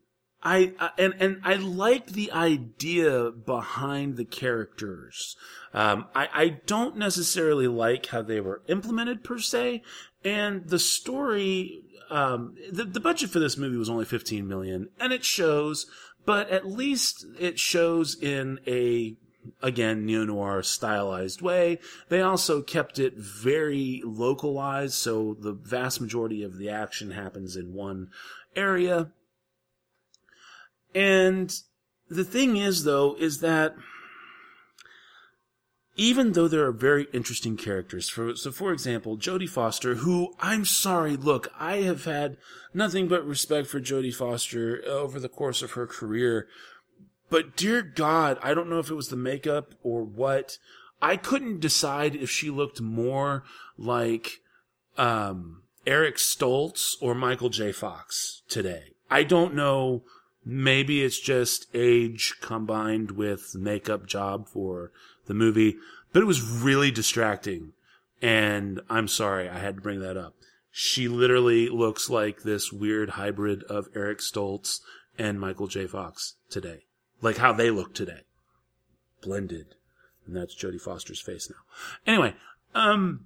I, 0.46 0.74
and 1.00 1.16
and 1.20 1.42
I 1.44 1.56
like 1.56 2.08
the 2.08 2.32
idea 2.32 3.32
behind 3.32 4.16
the 4.16 4.26
characters. 4.26 5.36
Um, 5.74 6.06
I 6.14 6.30
I 6.34 6.50
don't 6.68 6.98
necessarily 6.98 7.68
like 7.68 8.06
how 8.06 8.22
they 8.22 8.40
were 8.40 8.62
implemented 8.68 9.24
per 9.24 9.40
se, 9.40 9.82
and 10.24 10.70
the 10.70 10.80
story. 10.80 11.82
Um, 12.12 12.56
the 12.72 12.86
the 12.86 13.00
budget 13.00 13.32
for 13.32 13.40
this 13.40 13.58
movie 13.58 13.78
was 13.78 13.90
only 13.90 14.06
fifteen 14.06 14.48
million, 14.48 14.90
and 15.00 15.12
it 15.12 15.26
shows. 15.26 15.88
But 16.26 16.50
at 16.50 16.68
least 16.68 17.26
it 17.40 17.60
shows 17.60 18.16
in 18.20 18.60
a 18.66 19.16
again 19.62 20.06
neo 20.06 20.26
noir 20.26 20.64
stylized 20.64 21.42
way. 21.42 21.80
They 22.10 22.22
also 22.22 22.62
kept 22.62 23.00
it 23.00 23.18
very 23.18 24.02
localized, 24.06 24.94
so 24.94 25.36
the 25.40 25.54
vast 25.54 26.02
majority 26.02 26.44
of 26.44 26.58
the 26.58 26.70
action 26.70 27.12
happens 27.12 27.56
in 27.56 27.74
one 27.74 28.10
area. 28.56 29.12
And 30.94 31.54
the 32.10 32.24
thing 32.24 32.58
is, 32.58 32.84
though, 32.84 33.16
is 33.20 33.40
that 33.42 33.76
even 35.98 36.34
though 36.34 36.48
there 36.48 36.66
are 36.66 36.72
very 36.72 37.08
interesting 37.14 37.56
characters, 37.56 38.10
for, 38.10 38.36
so 38.36 38.52
for 38.52 38.74
example, 38.74 39.18
Jodie 39.18 39.50
Foster, 39.50 39.96
who 39.96 40.34
I'm 40.40 40.66
sorry, 40.66 41.16
look, 41.16 41.52
I 41.58 41.78
have 41.78 42.04
had 42.04 42.38
nothing 42.74 43.08
but 43.08 43.26
respect 43.26 43.68
for 43.68 43.80
Jodie 43.80 44.14
Foster 44.14 44.84
over 44.86 45.20
the 45.20 45.30
course 45.30 45.62
of 45.62 45.72
her 45.72 45.88
career, 45.88 46.48
but 47.36 47.58
dear 47.58 47.82
God, 47.82 48.40
I 48.42 48.54
don't 48.54 48.70
know 48.70 48.80
if 48.80 48.90
it 48.90 48.96
was 48.96 49.10
the 49.10 49.18
makeup 49.18 49.76
or 49.84 50.06
what. 50.06 50.58
I 51.02 51.18
couldn't 51.18 51.60
decide 51.60 52.16
if 52.16 52.30
she 52.30 52.50
looked 52.50 52.80
more 52.80 53.44
like 53.78 54.40
um, 54.98 55.64
Eric 55.86 56.16
Stoltz 56.16 56.94
or 57.02 57.14
Michael 57.14 57.50
J. 57.50 57.74
Fox 57.74 58.44
today. 58.48 58.94
I 59.12 59.24
don't 59.24 59.54
know. 59.54 60.04
Maybe 60.46 61.04
it's 61.04 61.20
just 61.20 61.68
age 61.74 62.36
combined 62.40 63.12
with 63.12 63.54
makeup 63.54 64.06
job 64.06 64.48
for 64.48 64.94
the 65.26 65.34
movie, 65.34 65.76
but 66.14 66.22
it 66.22 66.28
was 66.28 66.42
really 66.42 66.90
distracting. 66.90 67.74
And 68.22 68.80
I'm 68.90 69.10
sorry, 69.10 69.50
I 69.50 69.60
had 69.60 69.76
to 69.76 69.82
bring 69.82 70.00
that 70.00 70.16
up. 70.16 70.36
She 70.72 71.10
literally 71.10 71.68
looks 71.68 72.10
like 72.10 72.44
this 72.44 72.72
weird 72.72 73.10
hybrid 73.10 73.64
of 73.64 73.90
Eric 73.94 74.20
Stoltz 74.20 74.80
and 75.18 75.38
Michael 75.38 75.68
J. 75.68 75.86
Fox 75.86 76.36
today. 76.50 76.86
Like 77.22 77.38
how 77.38 77.54
they 77.54 77.72
look 77.72 77.94
today. 77.94 78.22
Blended. 79.22 79.76
And 80.26 80.36
that's 80.36 80.56
Jodie 80.56 80.82
Foster's 80.82 81.22
face 81.22 81.50
now. 81.50 81.56
Anyway, 82.12 82.34
um, 82.74 83.26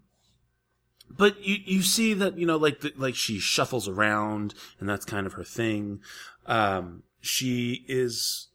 but 1.10 1.44
you, 1.44 1.58
you 1.66 1.82
see 1.82 2.14
that, 2.14 2.38
you 2.38 2.46
know, 2.46 2.58
like, 2.58 2.82
the, 2.82 2.94
like 2.96 3.16
she 3.16 3.40
shuffles 3.40 3.88
around 3.88 4.54
and 4.80 4.88
that's 4.88 5.06
kind 5.06 5.26
of 5.26 5.34
her 5.34 5.44
thing. 5.44 6.02
Um, 6.46 7.04
she 7.22 7.86
is 7.88 8.48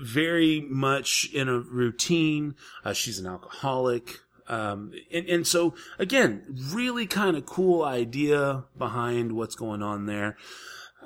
very 0.00 0.60
much 0.68 1.28
in 1.32 1.48
a 1.48 1.58
routine. 1.58 2.54
Uh, 2.84 2.92
she's 2.92 3.18
an 3.18 3.26
alcoholic. 3.26 4.20
Um, 4.48 4.92
and, 5.12 5.28
and 5.28 5.46
so 5.46 5.74
again, 5.98 6.44
really 6.72 7.06
kind 7.06 7.36
of 7.36 7.44
cool 7.44 7.84
idea 7.84 8.64
behind 8.76 9.32
what's 9.32 9.54
going 9.54 9.82
on 9.82 10.06
there. 10.06 10.36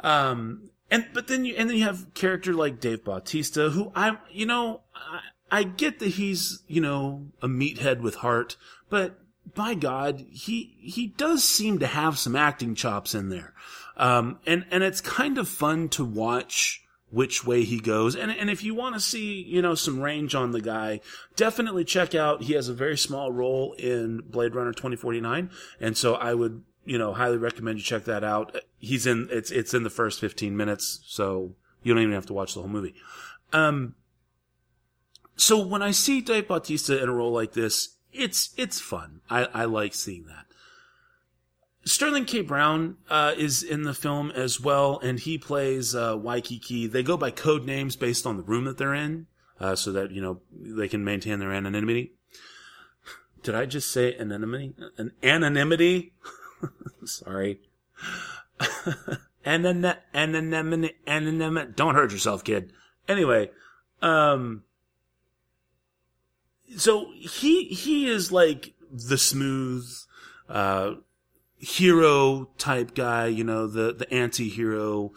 Um, 0.03 0.71
and, 0.93 1.07
but 1.15 1.27
then 1.27 1.47
you, 1.47 1.55
and 1.57 1.71
then 1.71 1.77
you 1.79 1.85
have 1.85 2.13
character 2.13 2.53
like 2.53 2.79
Dave 2.79 3.03
Bautista, 3.03 3.71
who 3.71 3.91
I, 3.95 4.19
you 4.31 4.45
know, 4.45 4.83
I, 4.95 5.21
I 5.51 5.63
get 5.65 6.01
that 6.01 6.09
he's, 6.09 6.63
you 6.69 6.83
know, 6.83 7.29
a 7.41 7.49
meathead 7.49 8.01
with 8.01 8.17
heart, 8.17 8.57
but 8.91 9.19
by 9.55 9.75
God, 9.75 10.25
he, 10.31 10.77
he 10.81 11.09
does 11.09 11.45
seem 11.45 11.79
to 11.79 11.87
have 11.87 12.19
some 12.19 12.37
acting 12.37 12.75
chops 12.75 13.15
in 13.15 13.31
there. 13.31 13.55
Um, 13.97 14.39
and, 14.47 14.67
and 14.71 14.83
it's 14.83 15.01
kind 15.01 15.39
of 15.39 15.49
fun 15.49 15.89
to 15.91 16.05
watch 16.05 16.85
which 17.11 17.45
way 17.45 17.65
he 17.65 17.81
goes. 17.81 18.15
And, 18.15 18.31
and 18.31 18.51
if 18.51 18.63
you 18.63 18.75
want 18.75 18.95
to 18.95 19.01
see, 19.01 19.43
you 19.43 19.63
know, 19.63 19.75
some 19.75 20.01
range 20.01 20.35
on 20.35 20.51
the 20.51 20.61
guy, 20.61 21.01
definitely 21.37 21.85
check 21.85 22.15
out, 22.15 22.43
he 22.43 22.55
has 22.55 22.69
a 22.69 22.75
very 22.75 22.97
small 22.99 23.33
role 23.33 23.75
in 23.75 24.23
Blade 24.27 24.55
Runner 24.55 24.73
2049. 24.73 25.51
And 25.81 25.97
so 25.97 26.15
I 26.15 26.35
would, 26.35 26.63
you 26.85 26.99
know, 26.99 27.13
highly 27.13 27.37
recommend 27.37 27.79
you 27.79 27.85
check 27.85 28.05
that 28.05 28.25
out. 28.25 28.57
He's 28.79 29.07
in, 29.07 29.29
it's, 29.31 29.51
it's 29.51 29.75
in 29.75 29.83
the 29.83 29.91
first 29.91 30.21
15 30.21 30.57
minutes. 30.57 31.01
So 31.07 31.55
you 31.83 31.95
don't 31.95 32.03
even 32.03 32.15
have 32.15 32.27
to 32.27 32.33
watch 32.33 32.55
the 32.55 32.61
whole 32.61 32.69
movie. 32.69 32.95
Um, 33.53 33.95
so 35.37 35.65
when 35.65 35.83
I 35.83 35.91
see 35.91 36.21
Dave 36.21 36.49
Bautista 36.49 37.03
in 37.03 37.09
a 37.09 37.13
role 37.13 37.33
like 37.33 37.53
this, 37.53 37.97
it's, 38.13 38.53
it's 38.57 38.81
fun. 38.81 39.21
I, 39.31 39.45
I 39.53 39.65
like 39.65 39.95
seeing 39.95 40.27
that. 40.27 40.47
Sterling 41.85 42.27
K. 42.27 42.43
Brown 42.43 42.97
uh, 43.11 43.35
is 43.37 43.63
in 43.63 43.83
the 43.83 43.95
film 43.95 44.31
as 44.31 44.61
well, 44.61 45.01
and 45.03 45.19
he 45.19 45.37
plays 45.37 45.95
uh, 45.95 46.17
Waikiki. 46.17 46.87
They 46.87 47.03
go 47.03 47.17
by 47.17 47.31
code 47.31 47.65
names 47.65 47.97
based 47.97 48.25
on 48.25 48.37
the 48.37 48.43
room 48.45 48.67
that 48.67 48.79
they're 48.79 48.95
in, 48.95 49.27
uh, 49.59 49.75
so 49.75 49.91
that 49.93 50.13
you 50.13 50.23
know 50.23 50.41
they 50.53 50.87
can 50.87 51.03
maintain 51.03 51.41
their 51.41 51.53
anonymity. 51.53 52.13
Did 53.43 53.57
I 53.57 53.67
just 53.67 53.91
say 53.91 54.15
anonymity? 54.17 54.75
An 54.97 55.11
anonymity? 55.23 56.13
Sorry. 57.05 57.61
Anon- 59.45 59.97
anonymity. 60.15 60.95
Anonymity. 61.07 61.73
Don't 61.75 61.95
hurt 61.95 62.13
yourself, 62.13 62.45
kid. 62.45 62.73
Anyway, 63.09 63.51
um, 64.01 64.63
so 66.77 67.11
he 67.19 67.65
he 67.65 68.07
is 68.07 68.31
like 68.31 68.75
the 68.91 69.19
smooth. 69.19 69.87
Uh, 70.49 70.95
hero 71.63 72.51
type 72.59 72.95
guy, 72.95 73.27
you 73.27 73.45
know, 73.45 73.69
the, 73.69 73.95
the 73.95 74.13
anti-hero, 74.13 75.13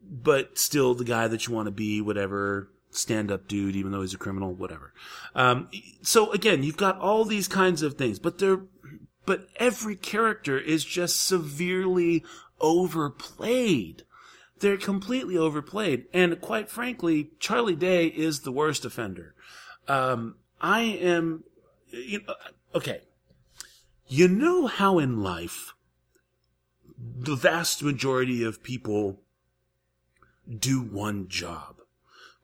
but 0.00 0.56
still 0.56 0.94
the 0.94 1.04
guy 1.04 1.26
that 1.26 1.46
you 1.46 1.54
want 1.54 1.66
to 1.66 1.72
be, 1.72 2.00
whatever, 2.00 2.70
stand 2.90 3.32
up 3.32 3.48
dude, 3.48 3.74
even 3.74 3.90
though 3.90 4.00
he's 4.00 4.14
a 4.14 4.18
criminal, 4.18 4.54
whatever. 4.54 4.94
Um, 5.34 5.68
so 6.02 6.30
again, 6.30 6.62
you've 6.62 6.76
got 6.76 6.98
all 7.00 7.24
these 7.24 7.48
kinds 7.48 7.82
of 7.82 7.94
things, 7.94 8.20
but 8.20 8.38
they're, 8.38 8.60
but 9.26 9.48
every 9.56 9.96
character 9.96 10.58
is 10.58 10.84
just 10.84 11.22
severely 11.22 12.24
overplayed. 12.60 14.04
They're 14.60 14.78
completely 14.78 15.36
overplayed. 15.36 16.06
And 16.14 16.40
quite 16.40 16.70
frankly, 16.70 17.32
Charlie 17.38 17.76
Day 17.76 18.06
is 18.06 18.40
the 18.40 18.52
worst 18.52 18.84
offender. 18.84 19.34
Um, 19.86 20.36
I 20.60 20.80
am, 20.80 21.44
you 21.90 22.22
know, 22.26 22.34
okay. 22.74 23.02
You 24.08 24.28
know 24.28 24.66
how 24.66 24.98
in 24.98 25.22
life 25.22 25.74
the 26.98 27.34
vast 27.34 27.82
majority 27.82 28.42
of 28.42 28.62
people 28.62 29.20
do 30.58 30.80
one 30.80 31.28
job, 31.28 31.76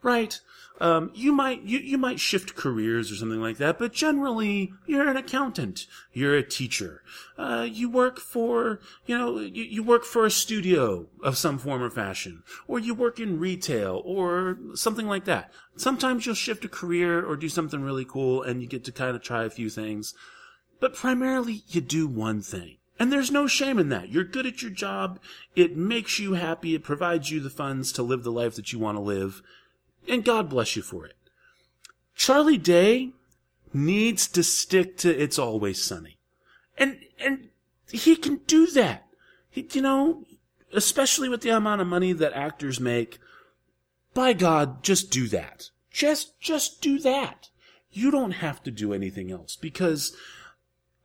right? 0.03 0.41
Um, 0.83 1.13
you 1.15 1.31
might 1.31 1.63
you, 1.63 1.79
you 1.79 1.97
might 1.97 2.19
shift 2.19 2.57
careers 2.57 3.13
or 3.13 3.15
something 3.15 3.41
like 3.41 3.59
that, 3.59 3.79
but 3.79 3.93
generally 3.93 4.73
you're 4.85 5.07
an 5.07 5.17
accountant, 5.17 5.87
you're 6.13 6.35
a 6.35 6.43
teacher, 6.43 7.05
uh, 7.39 7.69
you 7.71 7.89
work 7.89 8.19
for 8.19 8.81
you 9.07 9.17
know 9.17 9.39
you, 9.39 9.63
you 9.63 9.85
work 9.85 10.03
for 10.05 10.27
a 10.27 10.31
studio 10.31 11.07
of 11.23 11.39
some 11.39 11.57
form 11.57 11.85
or 11.85 11.89
fashion, 11.89 12.43
or 12.67 12.81
you 12.81 12.95
work 12.95 13.21
in 13.21 13.39
retail 13.39 14.03
or 14.05 14.59
something 14.75 15.07
like 15.07 15.25
that. 15.25 15.53
Sometimes 15.77 16.27
you'll 16.27 16.35
shift 16.35 16.65
a 16.65 16.69
career 16.69 17.25
or 17.25 17.37
do 17.37 17.49
something 17.49 17.83
really 17.83 18.05
cool, 18.05 18.43
and 18.43 18.61
you 18.61 18.67
get 18.67 18.83
to 18.83 18.91
kind 18.91 19.15
of 19.15 19.23
try 19.23 19.45
a 19.45 19.51
few 19.51 19.71
things. 19.71 20.15
But 20.81 20.97
primarily, 20.97 21.63
you 21.69 21.81
do 21.81 22.09
one 22.09 22.43
thing. 22.43 22.79
And 22.99 23.13
there's 23.13 23.31
no 23.31 23.47
shame 23.47 23.79
in 23.79 23.89
that. 23.91 24.11
You're 24.11 24.25
good 24.25 24.47
at 24.47 24.63
your 24.63 24.71
job. 24.71 25.21
It 25.55 25.77
makes 25.77 26.19
you 26.19 26.35
happy. 26.35 26.75
It 26.75 26.83
provides 26.83 27.31
you 27.31 27.39
the 27.41 27.51
funds 27.51 27.93
to 27.93 28.03
live 28.03 28.25
the 28.25 28.33
life 28.33 28.57
that 28.57 28.73
you 28.73 28.81
want 28.81 28.97
to 28.97 29.03
live. 29.03 29.43
And 30.09 30.25
God 30.25 30.49
bless 30.49 30.77
you 30.77 30.83
for 30.83 31.07
it. 31.07 31.15
Charlie 32.15 32.59
Day 32.59 33.13
needs 33.73 34.29
to 34.29 34.43
stick 34.43 34.97
to 34.99 35.11
It's 35.11 35.39
Always 35.39 35.83
Sunny. 35.83 36.19
And, 36.77 36.99
and 37.19 37.49
he 37.91 38.17
can 38.17 38.37
do 38.47 38.67
that. 38.69 39.07
He, 39.51 39.69
you 39.73 39.83
know, 39.83 40.25
especially 40.73 41.29
with 41.29 41.43
the 41.43 41.51
amount 41.51 41.81
of 41.81 41.87
money 41.87 42.13
that 42.13 42.33
actors 42.33 42.81
make. 42.81 43.19
By 44.15 44.33
God, 44.33 44.83
just 44.83 45.11
do 45.11 45.29
that. 45.29 45.71
Just, 45.91 46.39
just 46.41 46.81
do 46.81 46.99
that. 47.01 47.51
You 47.91 48.11
don't 48.11 48.33
have 48.33 48.63
to 48.65 48.71
do 48.71 48.93
anything 48.93 49.31
else 49.31 49.57
because 49.57 50.17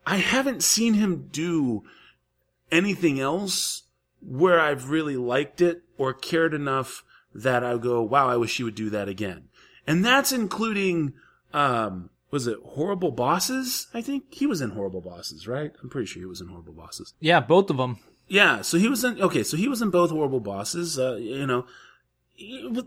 I 0.05 0.17
haven't 0.17 0.63
seen 0.63 0.93
him 0.93 1.27
do 1.31 1.83
anything 2.71 3.19
else 3.19 3.83
where 4.21 4.59
I've 4.59 4.89
really 4.89 5.17
liked 5.17 5.61
it 5.61 5.83
or 5.97 6.13
cared 6.13 6.53
enough 6.53 7.03
that 7.37 7.63
I 7.63 7.73
would 7.73 7.83
go, 7.83 8.01
wow, 8.01 8.27
I 8.27 8.35
wish 8.35 8.57
he 8.57 8.63
would 8.63 8.75
do 8.75 8.89
that 8.89 9.07
again. 9.07 9.49
And 9.85 10.03
that's 10.03 10.31
including, 10.31 11.13
um, 11.53 12.09
was 12.31 12.47
it 12.47 12.57
Horrible 12.65 13.11
Bosses? 13.11 13.87
I 13.93 14.01
think 14.01 14.33
he 14.33 14.47
was 14.47 14.59
in 14.59 14.71
Horrible 14.71 15.01
Bosses, 15.01 15.47
right? 15.47 15.71
I'm 15.81 15.89
pretty 15.89 16.07
sure 16.07 16.19
he 16.19 16.25
was 16.25 16.41
in 16.41 16.47
Horrible 16.47 16.73
Bosses. 16.73 17.13
Yeah, 17.19 17.39
both 17.39 17.69
of 17.69 17.77
them. 17.77 17.99
Yeah, 18.27 18.61
so 18.61 18.77
he 18.77 18.89
was 18.89 19.03
in, 19.03 19.21
okay, 19.21 19.43
so 19.43 19.55
he 19.55 19.67
was 19.67 19.81
in 19.81 19.91
both 19.91 20.09
Horrible 20.09 20.41
Bosses, 20.41 20.99
uh, 20.99 21.15
you 21.15 21.45
know, 21.45 21.65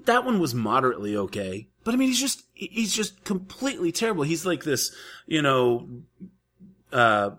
that 0.05 0.24
one 0.24 0.38
was 0.38 0.55
moderately 0.55 1.16
okay. 1.16 1.68
But 1.82 1.94
I 1.94 1.96
mean, 1.96 2.09
he's 2.09 2.20
just, 2.20 2.44
he's 2.53 2.92
just 2.92 3.24
completely 3.24 3.90
terrible. 3.92 4.24
He's 4.24 4.44
like 4.44 4.64
this, 4.64 4.94
you 5.26 5.42
know, 5.42 5.88
uh, 6.92 7.30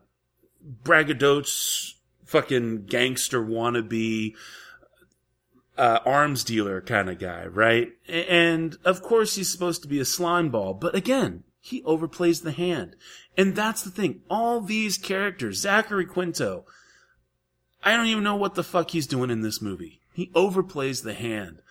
braggadocious 0.83 1.93
fucking 2.25 2.85
gangster 2.85 3.43
wannabe 3.43 4.33
uh, 5.81 5.99
arms 6.05 6.43
dealer 6.43 6.79
kind 6.79 7.09
of 7.09 7.17
guy, 7.17 7.43
right? 7.47 7.91
And 8.07 8.77
of 8.85 9.01
course 9.01 9.33
he's 9.33 9.51
supposed 9.51 9.81
to 9.81 9.87
be 9.87 9.99
a 9.99 10.05
slime 10.05 10.49
ball, 10.49 10.75
but 10.75 10.93
again, 10.93 11.43
he 11.59 11.81
overplays 11.81 12.43
the 12.43 12.51
hand. 12.51 12.95
And 13.35 13.55
that's 13.55 13.81
the 13.81 13.89
thing. 13.89 14.21
All 14.29 14.61
these 14.61 14.99
characters, 14.99 15.59
Zachary 15.59 16.05
Quinto, 16.05 16.65
I 17.83 17.97
don't 17.97 18.05
even 18.05 18.23
know 18.23 18.35
what 18.35 18.53
the 18.53 18.63
fuck 18.63 18.91
he's 18.91 19.07
doing 19.07 19.31
in 19.31 19.41
this 19.41 19.59
movie. 19.59 20.01
He 20.13 20.27
overplays 20.35 21.01
the 21.01 21.15
hand. 21.15 21.63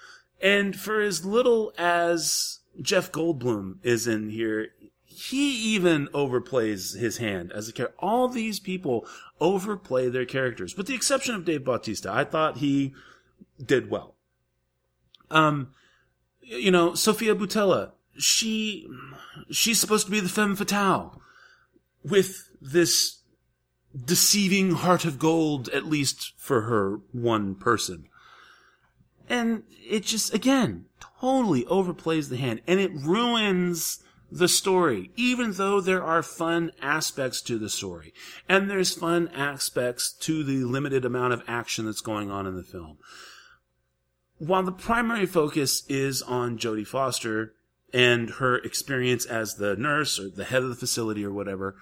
And 0.43 0.75
for 0.75 1.01
as 1.01 1.25
little 1.25 1.73
as 1.79 2.59
Jeff 2.83 3.13
Goldblum 3.13 3.77
is 3.85 4.09
in 4.09 4.31
here, 4.31 4.71
he 5.05 5.53
even 5.75 6.09
overplays 6.09 6.99
his 6.99 7.19
hand 7.19 7.53
as 7.53 7.69
a 7.69 7.73
character. 7.73 7.95
All 8.01 8.27
these 8.27 8.59
people 8.59 9.07
overplay 9.41 10.09
their 10.09 10.25
characters, 10.25 10.77
with 10.77 10.89
the 10.89 10.95
exception 10.95 11.37
of 11.37 11.45
Dave 11.45 11.65
Bautista. 11.65 12.11
I 12.11 12.25
thought 12.25 12.57
he 12.57 12.93
did 13.65 13.91
well. 13.91 14.17
Um, 15.31 15.73
you 16.41 16.71
know, 16.71 16.95
Sofia 16.95 17.35
Boutella, 17.35 17.93
she 18.19 18.89
she's 19.51 19.79
supposed 19.79 20.07
to 20.07 20.13
be 20.13 20.21
the 20.21 20.29
femme 20.29 20.57
fatale 20.57 21.21
with 22.05 22.51
this 22.61 23.21
deceiving 24.05 24.73
heart 24.73 25.05
of 25.05 25.19
gold, 25.19 25.69
at 25.71 25.87
least 25.87 26.33
for 26.37 26.63
her 26.63 27.01
one 27.13 27.55
person. 27.55 28.07
And 29.29 29.63
it 29.89 30.05
just, 30.05 30.35
again, 30.35 30.87
totally 31.21 31.65
overplays 31.65 32.29
the 32.29 32.37
hand 32.37 32.63
and 32.67 32.81
it 32.81 32.93
ruins 32.93 34.03
the 34.33 34.49
story, 34.49 35.11
even 35.17 35.53
though 35.53 35.81
there 35.81 36.03
are 36.03 36.23
fun 36.23 36.71
aspects 36.81 37.43
to 37.43 37.59
the 37.59 37.69
story. 37.69 38.13
And 38.49 38.71
there's 38.71 38.95
fun 38.95 39.29
aspects 39.29 40.13
to 40.21 40.45
the 40.45 40.65
limited 40.65 41.05
amount 41.05 41.33
of 41.33 41.43
action 41.49 41.87
that's 41.87 42.01
going 42.01 42.31
on 42.31 42.47
in 42.47 42.57
the 42.57 42.63
film. 42.63 42.99
While 44.41 44.63
the 44.63 44.73
primary 44.73 45.27
focus 45.27 45.85
is 45.87 46.23
on 46.23 46.57
Jodie 46.57 46.87
Foster 46.87 47.53
and 47.93 48.31
her 48.31 48.57
experience 48.57 49.27
as 49.27 49.57
the 49.57 49.77
nurse 49.77 50.19
or 50.19 50.31
the 50.31 50.45
head 50.45 50.63
of 50.63 50.71
the 50.71 50.77
facility 50.77 51.27
or 51.27 51.31
whatever, 51.31 51.77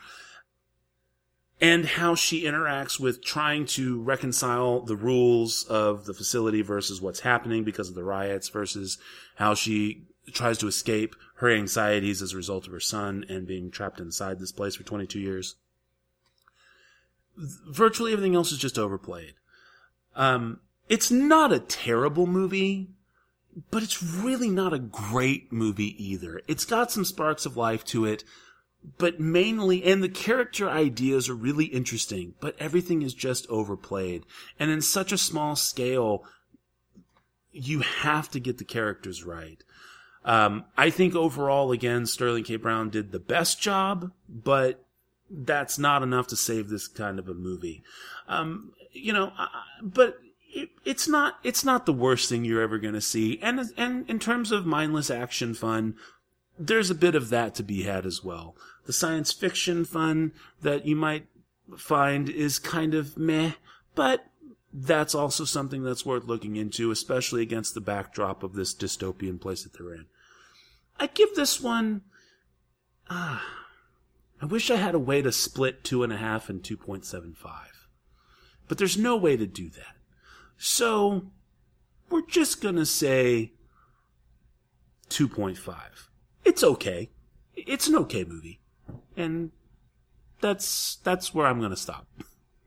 and 1.60 1.84
how 1.84 2.16
she 2.16 2.42
interacts 2.42 2.98
with 2.98 3.24
trying 3.24 3.64
to 3.66 4.02
reconcile 4.02 4.80
the 4.80 4.96
rules 4.96 5.66
of 5.70 6.06
the 6.06 6.12
facility 6.12 6.60
versus 6.60 7.00
what's 7.00 7.20
happening 7.20 7.62
because 7.62 7.88
of 7.88 7.94
the 7.94 8.02
riots 8.02 8.48
versus 8.48 8.98
how 9.36 9.54
she 9.54 10.02
tries 10.32 10.58
to 10.58 10.66
escape 10.66 11.14
her 11.36 11.48
anxieties 11.48 12.20
as 12.20 12.32
a 12.32 12.36
result 12.36 12.66
of 12.66 12.72
her 12.72 12.80
son 12.80 13.24
and 13.28 13.46
being 13.46 13.70
trapped 13.70 14.00
inside 14.00 14.40
this 14.40 14.50
place 14.50 14.74
for 14.74 14.82
22 14.82 15.20
years. 15.20 15.54
Virtually 17.36 18.12
everything 18.12 18.34
else 18.34 18.50
is 18.50 18.58
just 18.58 18.80
overplayed. 18.80 19.34
Um, 20.16 20.58
it's 20.88 21.10
not 21.10 21.52
a 21.52 21.60
terrible 21.60 22.26
movie, 22.26 22.88
but 23.70 23.82
it's 23.82 24.02
really 24.02 24.50
not 24.50 24.72
a 24.72 24.78
great 24.78 25.52
movie 25.52 26.02
either. 26.02 26.40
It's 26.46 26.64
got 26.64 26.90
some 26.90 27.04
sparks 27.04 27.46
of 27.46 27.56
life 27.56 27.84
to 27.86 28.04
it, 28.04 28.24
but 28.96 29.20
mainly, 29.20 29.84
and 29.84 30.02
the 30.02 30.08
character 30.08 30.68
ideas 30.68 31.28
are 31.28 31.34
really 31.34 31.66
interesting, 31.66 32.34
but 32.40 32.56
everything 32.58 33.02
is 33.02 33.14
just 33.14 33.46
overplayed. 33.48 34.24
And 34.58 34.70
in 34.70 34.80
such 34.80 35.12
a 35.12 35.18
small 35.18 35.56
scale, 35.56 36.24
you 37.52 37.80
have 37.80 38.30
to 38.30 38.40
get 38.40 38.58
the 38.58 38.64
characters 38.64 39.24
right. 39.24 39.62
Um, 40.24 40.64
I 40.76 40.90
think 40.90 41.14
overall, 41.14 41.72
again, 41.72 42.06
Sterling 42.06 42.44
K. 42.44 42.56
Brown 42.56 42.90
did 42.90 43.12
the 43.12 43.18
best 43.18 43.60
job, 43.60 44.12
but 44.28 44.84
that's 45.30 45.78
not 45.78 46.02
enough 46.02 46.28
to 46.28 46.36
save 46.36 46.68
this 46.68 46.86
kind 46.86 47.18
of 47.18 47.28
a 47.28 47.34
movie. 47.34 47.82
Um, 48.28 48.72
you 48.92 49.12
know, 49.12 49.32
but 49.82 50.18
it, 50.58 50.70
it's 50.84 51.06
not 51.06 51.38
it's 51.44 51.64
not 51.64 51.86
the 51.86 51.92
worst 51.92 52.28
thing 52.28 52.44
you're 52.44 52.62
ever 52.62 52.78
going 52.78 52.94
to 52.94 53.00
see. 53.00 53.38
And 53.40 53.60
and 53.76 54.08
in 54.10 54.18
terms 54.18 54.50
of 54.50 54.66
mindless 54.66 55.10
action 55.10 55.54
fun, 55.54 55.94
there's 56.58 56.90
a 56.90 56.94
bit 56.94 57.14
of 57.14 57.28
that 57.30 57.54
to 57.56 57.62
be 57.62 57.84
had 57.84 58.04
as 58.04 58.24
well. 58.24 58.56
The 58.86 58.92
science 58.92 59.32
fiction 59.32 59.84
fun 59.84 60.32
that 60.62 60.86
you 60.86 60.96
might 60.96 61.26
find 61.76 62.28
is 62.28 62.58
kind 62.58 62.94
of 62.94 63.16
meh, 63.16 63.52
but 63.94 64.26
that's 64.72 65.14
also 65.14 65.44
something 65.44 65.82
that's 65.82 66.06
worth 66.06 66.24
looking 66.24 66.56
into, 66.56 66.90
especially 66.90 67.42
against 67.42 67.74
the 67.74 67.80
backdrop 67.80 68.42
of 68.42 68.54
this 68.54 68.74
dystopian 68.74 69.40
place 69.40 69.62
that 69.62 69.74
they're 69.74 69.94
in. 69.94 70.06
I 70.98 71.06
give 71.06 71.34
this 71.34 71.60
one. 71.60 72.02
Ah, 73.08 73.44
I 74.42 74.46
wish 74.46 74.70
I 74.70 74.76
had 74.76 74.94
a 74.94 74.98
way 74.98 75.22
to 75.22 75.32
split 75.32 75.84
two 75.84 76.02
and 76.02 76.12
a 76.12 76.16
half 76.16 76.48
and 76.48 76.64
two 76.64 76.76
point 76.76 77.04
seven 77.04 77.34
five, 77.34 77.86
but 78.66 78.78
there's 78.78 78.98
no 78.98 79.16
way 79.16 79.36
to 79.36 79.46
do 79.46 79.68
that. 79.70 79.97
So 80.58 81.30
we're 82.10 82.26
just 82.26 82.60
gonna 82.60 82.84
say 82.84 83.52
two 85.08 85.28
point 85.28 85.56
five. 85.56 86.10
It's 86.44 86.62
okay. 86.62 87.10
It's 87.54 87.86
an 87.86 87.96
okay 87.96 88.24
movie, 88.24 88.60
and 89.16 89.52
that's 90.40 90.96
that's 90.96 91.32
where 91.32 91.46
I'm 91.46 91.60
gonna 91.60 91.76
stop. 91.76 92.06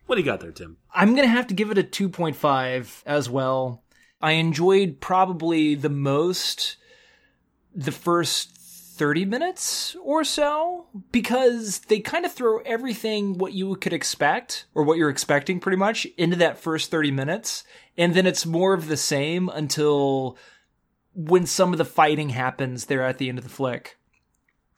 What 0.08 0.16
do 0.16 0.22
you 0.24 0.26
got 0.26 0.42
there, 0.42 0.52
Tim? 0.52 0.76
I'm 0.94 1.16
gonna 1.16 1.28
have 1.30 1.48
to 1.48 1.54
give 1.54 1.72
it 1.72 1.78
a 1.78 1.84
2.5 1.84 3.02
as 3.06 3.30
well. 3.30 3.82
I 4.22 4.34
enjoyed 4.34 5.00
probably 5.00 5.74
the 5.74 5.88
most 5.88 6.76
the 7.74 7.94
first 7.94 8.58
30 9.02 9.26
minutes 9.26 9.96
or 10.04 10.24
so 10.24 10.86
because 11.12 11.80
they 11.88 12.00
kind 12.00 12.24
of 12.24 12.32
throw 12.32 12.60
everything 12.60 13.36
what 13.40 13.52
you 13.52 13.76
could 13.78 13.94
expect 13.94 14.68
or 14.76 14.84
what 14.84 14.96
you're 14.96 15.10
expecting 15.10 15.60
pretty 15.60 15.76
much 15.76 16.06
into 16.20 16.36
that 16.36 16.60
first 16.60 16.92
30 16.92 17.10
minutes 17.10 17.64
and 17.98 18.14
then 18.14 18.28
it's 18.28 18.46
more 18.46 18.76
of 18.76 18.88
the 18.88 18.96
same 18.96 19.50
until 19.50 20.38
when 21.16 21.48
some 21.48 21.72
of 21.72 21.80
the 21.80 21.84
fighting 21.84 22.30
happens 22.30 22.86
there 22.86 23.04
at 23.04 23.18
the 23.18 23.28
end 23.28 23.40
of 23.40 23.44
the 23.44 23.50
flick. 23.50 23.98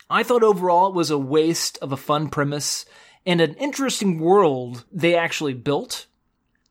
I 0.09 0.23
thought 0.23 0.41
overall 0.41 0.87
it 0.87 0.95
was 0.95 1.11
a 1.11 1.17
waste 1.17 1.77
of 1.81 1.91
a 1.91 1.97
fun 1.97 2.29
premise 2.29 2.85
and 3.25 3.41
an 3.41 3.55
interesting 3.55 4.21
world 4.21 4.85
they 4.89 5.17
actually 5.17 5.53
built. 5.53 6.07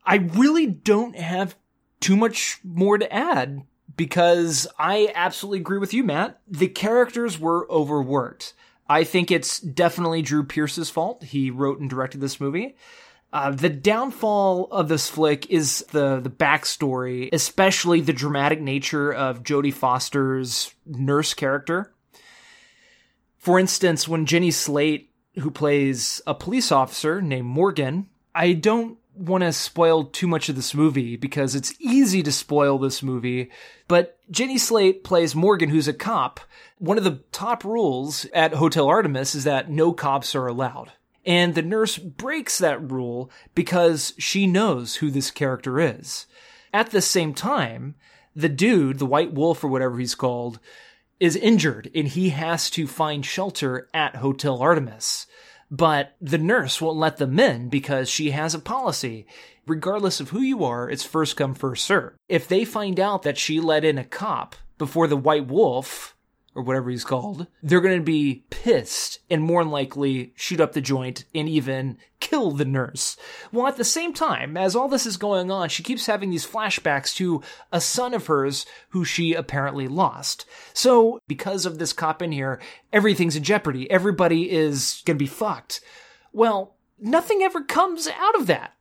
I 0.06 0.14
really 0.14 0.68
don't 0.68 1.16
have 1.16 1.54
too 2.00 2.16
much 2.16 2.60
more 2.64 2.96
to 2.96 3.12
add 3.12 3.66
because 3.96 4.66
I 4.78 5.12
absolutely 5.14 5.60
agree 5.60 5.78
with 5.78 5.94
you, 5.94 6.04
Matt. 6.04 6.40
The 6.48 6.68
characters 6.68 7.38
were 7.38 7.70
overworked. 7.70 8.54
I 8.88 9.04
think 9.04 9.30
it's 9.30 9.58
definitely 9.60 10.22
Drew 10.22 10.44
Pearce's 10.44 10.90
fault. 10.90 11.22
He 11.22 11.50
wrote 11.50 11.80
and 11.80 11.88
directed 11.88 12.20
this 12.20 12.40
movie. 12.40 12.76
Uh, 13.32 13.50
the 13.50 13.70
downfall 13.70 14.68
of 14.70 14.88
this 14.88 15.08
flick 15.08 15.48
is 15.50 15.82
the 15.90 16.20
the 16.20 16.28
backstory, 16.28 17.30
especially 17.32 18.02
the 18.02 18.12
dramatic 18.12 18.60
nature 18.60 19.10
of 19.10 19.42
Jodie 19.42 19.72
Foster's 19.72 20.74
nurse 20.84 21.32
character. 21.32 21.94
For 23.38 23.58
instance, 23.58 24.06
when 24.06 24.26
Jenny 24.26 24.50
Slate, 24.50 25.10
who 25.38 25.50
plays 25.50 26.20
a 26.26 26.34
police 26.34 26.70
officer 26.70 27.22
named 27.22 27.46
Morgan, 27.46 28.08
I 28.34 28.52
don't 28.52 28.98
want 29.14 29.42
to 29.42 29.52
spoil 29.52 30.04
too 30.04 30.26
much 30.26 30.48
of 30.48 30.56
this 30.56 30.74
movie 30.74 31.16
because 31.16 31.54
it's 31.54 31.74
easy 31.78 32.22
to 32.22 32.32
spoil 32.32 32.78
this 32.78 33.02
movie. 33.02 33.50
But 33.88 34.18
Jenny 34.30 34.58
Slate 34.58 35.04
plays 35.04 35.34
Morgan, 35.34 35.68
who's 35.68 35.88
a 35.88 35.92
cop. 35.92 36.40
One 36.78 36.98
of 36.98 37.04
the 37.04 37.22
top 37.30 37.64
rules 37.64 38.24
at 38.32 38.54
Hotel 38.54 38.88
Artemis 38.88 39.34
is 39.34 39.44
that 39.44 39.70
no 39.70 39.92
cops 39.92 40.34
are 40.34 40.46
allowed. 40.46 40.92
And 41.24 41.54
the 41.54 41.62
nurse 41.62 41.98
breaks 41.98 42.58
that 42.58 42.90
rule 42.90 43.30
because 43.54 44.14
she 44.18 44.46
knows 44.46 44.96
who 44.96 45.10
this 45.10 45.30
character 45.30 45.78
is. 45.78 46.26
At 46.72 46.90
the 46.90 47.02
same 47.02 47.34
time, 47.34 47.94
the 48.34 48.48
dude, 48.48 48.98
the 48.98 49.06
white 49.06 49.32
wolf 49.32 49.62
or 49.62 49.68
whatever 49.68 49.98
he's 49.98 50.14
called, 50.14 50.58
is 51.20 51.36
injured 51.36 51.90
and 51.94 52.08
he 52.08 52.30
has 52.30 52.68
to 52.70 52.86
find 52.88 53.24
shelter 53.24 53.88
at 53.94 54.16
Hotel 54.16 54.60
Artemis 54.60 55.26
but 55.72 56.14
the 56.20 56.36
nurse 56.36 56.82
won't 56.82 56.98
let 56.98 57.16
them 57.16 57.40
in 57.40 57.70
because 57.70 58.10
she 58.10 58.32
has 58.32 58.54
a 58.54 58.58
policy. 58.58 59.26
Regardless 59.66 60.20
of 60.20 60.28
who 60.28 60.42
you 60.42 60.64
are, 60.64 60.90
it's 60.90 61.02
first 61.02 61.34
come, 61.34 61.54
first 61.54 61.86
serve. 61.86 62.12
If 62.28 62.46
they 62.46 62.66
find 62.66 63.00
out 63.00 63.22
that 63.22 63.38
she 63.38 63.58
let 63.58 63.82
in 63.82 63.96
a 63.96 64.04
cop 64.04 64.54
before 64.76 65.06
the 65.06 65.16
white 65.16 65.46
wolf, 65.46 66.14
or 66.54 66.62
whatever 66.62 66.90
he's 66.90 67.04
called, 67.04 67.46
they're 67.62 67.80
going 67.80 67.98
to 67.98 68.04
be 68.04 68.44
pissed 68.50 69.20
and 69.30 69.42
more 69.42 69.62
than 69.62 69.72
likely 69.72 70.32
shoot 70.36 70.60
up 70.60 70.72
the 70.72 70.80
joint 70.80 71.24
and 71.34 71.48
even 71.48 71.96
kill 72.20 72.50
the 72.50 72.64
nurse. 72.64 73.16
Well, 73.52 73.66
at 73.66 73.76
the 73.76 73.84
same 73.84 74.12
time, 74.12 74.56
as 74.56 74.76
all 74.76 74.88
this 74.88 75.06
is 75.06 75.16
going 75.16 75.50
on, 75.50 75.68
she 75.68 75.82
keeps 75.82 76.06
having 76.06 76.30
these 76.30 76.46
flashbacks 76.46 77.14
to 77.16 77.42
a 77.72 77.80
son 77.80 78.14
of 78.14 78.26
hers 78.26 78.66
who 78.90 79.04
she 79.04 79.32
apparently 79.32 79.88
lost. 79.88 80.44
So, 80.74 81.18
because 81.26 81.66
of 81.66 81.78
this 81.78 81.92
cop 81.92 82.22
in 82.22 82.32
here, 82.32 82.60
everything's 82.92 83.36
in 83.36 83.42
jeopardy. 83.42 83.90
Everybody 83.90 84.50
is 84.50 85.02
going 85.04 85.16
to 85.16 85.22
be 85.22 85.26
fucked. 85.26 85.80
Well, 86.32 86.76
nothing 86.98 87.42
ever 87.42 87.62
comes 87.62 88.06
out 88.08 88.34
of 88.34 88.46
that. 88.46 88.74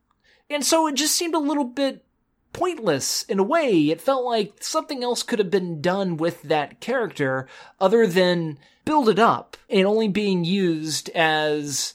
And 0.49 0.65
so 0.65 0.87
it 0.87 0.95
just 0.95 1.15
seemed 1.15 1.33
a 1.33 1.39
little 1.39 1.63
bit 1.63 2.05
pointless 2.53 3.23
in 3.23 3.39
a 3.39 3.43
way. 3.43 3.89
It 3.89 4.01
felt 4.01 4.23
like 4.25 4.55
something 4.61 5.03
else 5.03 5.23
could 5.23 5.39
have 5.39 5.51
been 5.51 5.81
done 5.81 6.17
with 6.17 6.41
that 6.43 6.79
character 6.79 7.47
other 7.79 8.07
than 8.07 8.57
build 8.85 9.09
it 9.09 9.19
up 9.19 9.57
and 9.69 9.85
only 9.85 10.07
being 10.07 10.43
used 10.43 11.09
as 11.09 11.93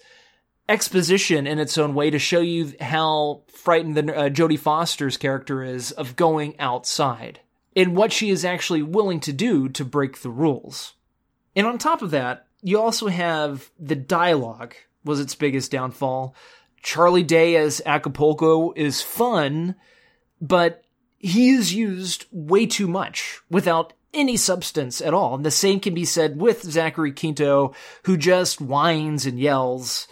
exposition 0.68 1.46
in 1.46 1.58
its 1.58 1.78
own 1.78 1.94
way 1.94 2.10
to 2.10 2.18
show 2.18 2.40
you 2.40 2.72
how 2.80 3.42
frightened 3.52 3.96
the 3.96 4.16
uh, 4.16 4.28
Jodie 4.28 4.58
Foster's 4.58 5.16
character 5.16 5.62
is 5.62 5.92
of 5.92 6.16
going 6.16 6.58
outside 6.58 7.40
and 7.74 7.94
what 7.94 8.12
she 8.12 8.30
is 8.30 8.44
actually 8.44 8.82
willing 8.82 9.20
to 9.20 9.32
do 9.32 9.68
to 9.68 9.84
break 9.84 10.22
the 10.22 10.30
rules. 10.30 10.94
And 11.54 11.66
on 11.66 11.78
top 11.78 12.02
of 12.02 12.10
that, 12.10 12.46
you 12.62 12.80
also 12.80 13.08
have 13.08 13.70
the 13.78 13.94
dialogue 13.94 14.74
was 15.04 15.20
its 15.20 15.34
biggest 15.34 15.70
downfall. 15.70 16.34
Charlie 16.82 17.22
Day 17.22 17.56
as 17.56 17.80
Acapulco 17.86 18.72
is 18.74 19.02
fun, 19.02 19.76
but 20.40 20.84
he 21.18 21.50
is 21.50 21.74
used 21.74 22.26
way 22.30 22.66
too 22.66 22.86
much 22.86 23.40
without 23.50 23.92
any 24.12 24.36
substance 24.36 25.00
at 25.00 25.14
all. 25.14 25.34
And 25.34 25.44
the 25.44 25.50
same 25.50 25.80
can 25.80 25.94
be 25.94 26.04
said 26.04 26.40
with 26.40 26.62
Zachary 26.62 27.12
Quinto, 27.12 27.74
who 28.04 28.16
just 28.16 28.60
whines 28.60 29.26
and 29.26 29.38
yells. 29.38 30.08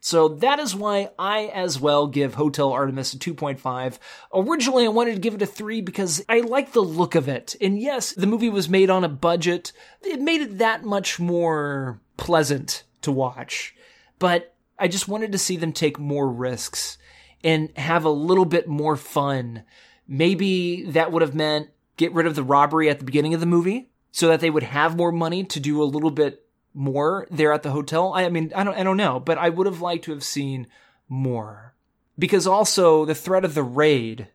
So 0.00 0.28
that 0.28 0.60
is 0.60 0.74
why 0.74 1.10
I 1.18 1.46
as 1.46 1.80
well 1.80 2.06
give 2.06 2.34
Hotel 2.34 2.72
Artemis 2.72 3.14
a 3.14 3.18
2.5. 3.18 3.98
Originally, 4.32 4.84
I 4.84 4.88
wanted 4.88 5.14
to 5.14 5.20
give 5.20 5.34
it 5.34 5.42
a 5.42 5.46
3 5.46 5.80
because 5.80 6.24
I 6.28 6.40
like 6.40 6.72
the 6.72 6.80
look 6.80 7.14
of 7.14 7.28
it. 7.28 7.56
And 7.60 7.80
yes, 7.80 8.12
the 8.12 8.26
movie 8.26 8.50
was 8.50 8.68
made 8.68 8.88
on 8.88 9.02
a 9.04 9.08
budget. 9.08 9.72
It 10.02 10.20
made 10.20 10.42
it 10.42 10.58
that 10.58 10.84
much 10.84 11.18
more 11.18 12.00
pleasant 12.16 12.84
to 13.02 13.10
watch. 13.10 13.74
But 14.18 14.54
I 14.78 14.86
just 14.86 15.08
wanted 15.08 15.32
to 15.32 15.38
see 15.38 15.56
them 15.56 15.72
take 15.72 15.98
more 15.98 16.28
risks 16.28 16.98
and 17.46 17.70
have 17.78 18.04
a 18.04 18.10
little 18.10 18.44
bit 18.44 18.66
more 18.66 18.96
fun. 18.96 19.62
Maybe 20.08 20.82
that 20.90 21.12
would 21.12 21.22
have 21.22 21.34
meant 21.34 21.70
get 21.96 22.12
rid 22.12 22.26
of 22.26 22.34
the 22.34 22.42
robbery 22.42 22.90
at 22.90 22.98
the 22.98 23.04
beginning 23.04 23.34
of 23.34 23.40
the 23.40 23.46
movie 23.46 23.88
so 24.10 24.26
that 24.28 24.40
they 24.40 24.50
would 24.50 24.64
have 24.64 24.96
more 24.96 25.12
money 25.12 25.44
to 25.44 25.60
do 25.60 25.80
a 25.80 25.84
little 25.84 26.10
bit 26.10 26.44
more 26.74 27.26
there 27.30 27.52
at 27.52 27.62
the 27.62 27.70
hotel. 27.70 28.12
I 28.14 28.28
mean, 28.28 28.52
I 28.54 28.64
don't 28.64 28.76
I 28.76 28.82
don't 28.82 28.96
know, 28.96 29.20
but 29.20 29.38
I 29.38 29.48
would 29.48 29.66
have 29.66 29.80
liked 29.80 30.04
to 30.06 30.10
have 30.10 30.24
seen 30.24 30.66
more. 31.08 31.74
Because 32.18 32.46
also 32.48 33.04
the 33.04 33.14
threat 33.14 33.44
of 33.44 33.54
the 33.54 33.62
raid, 33.62 34.28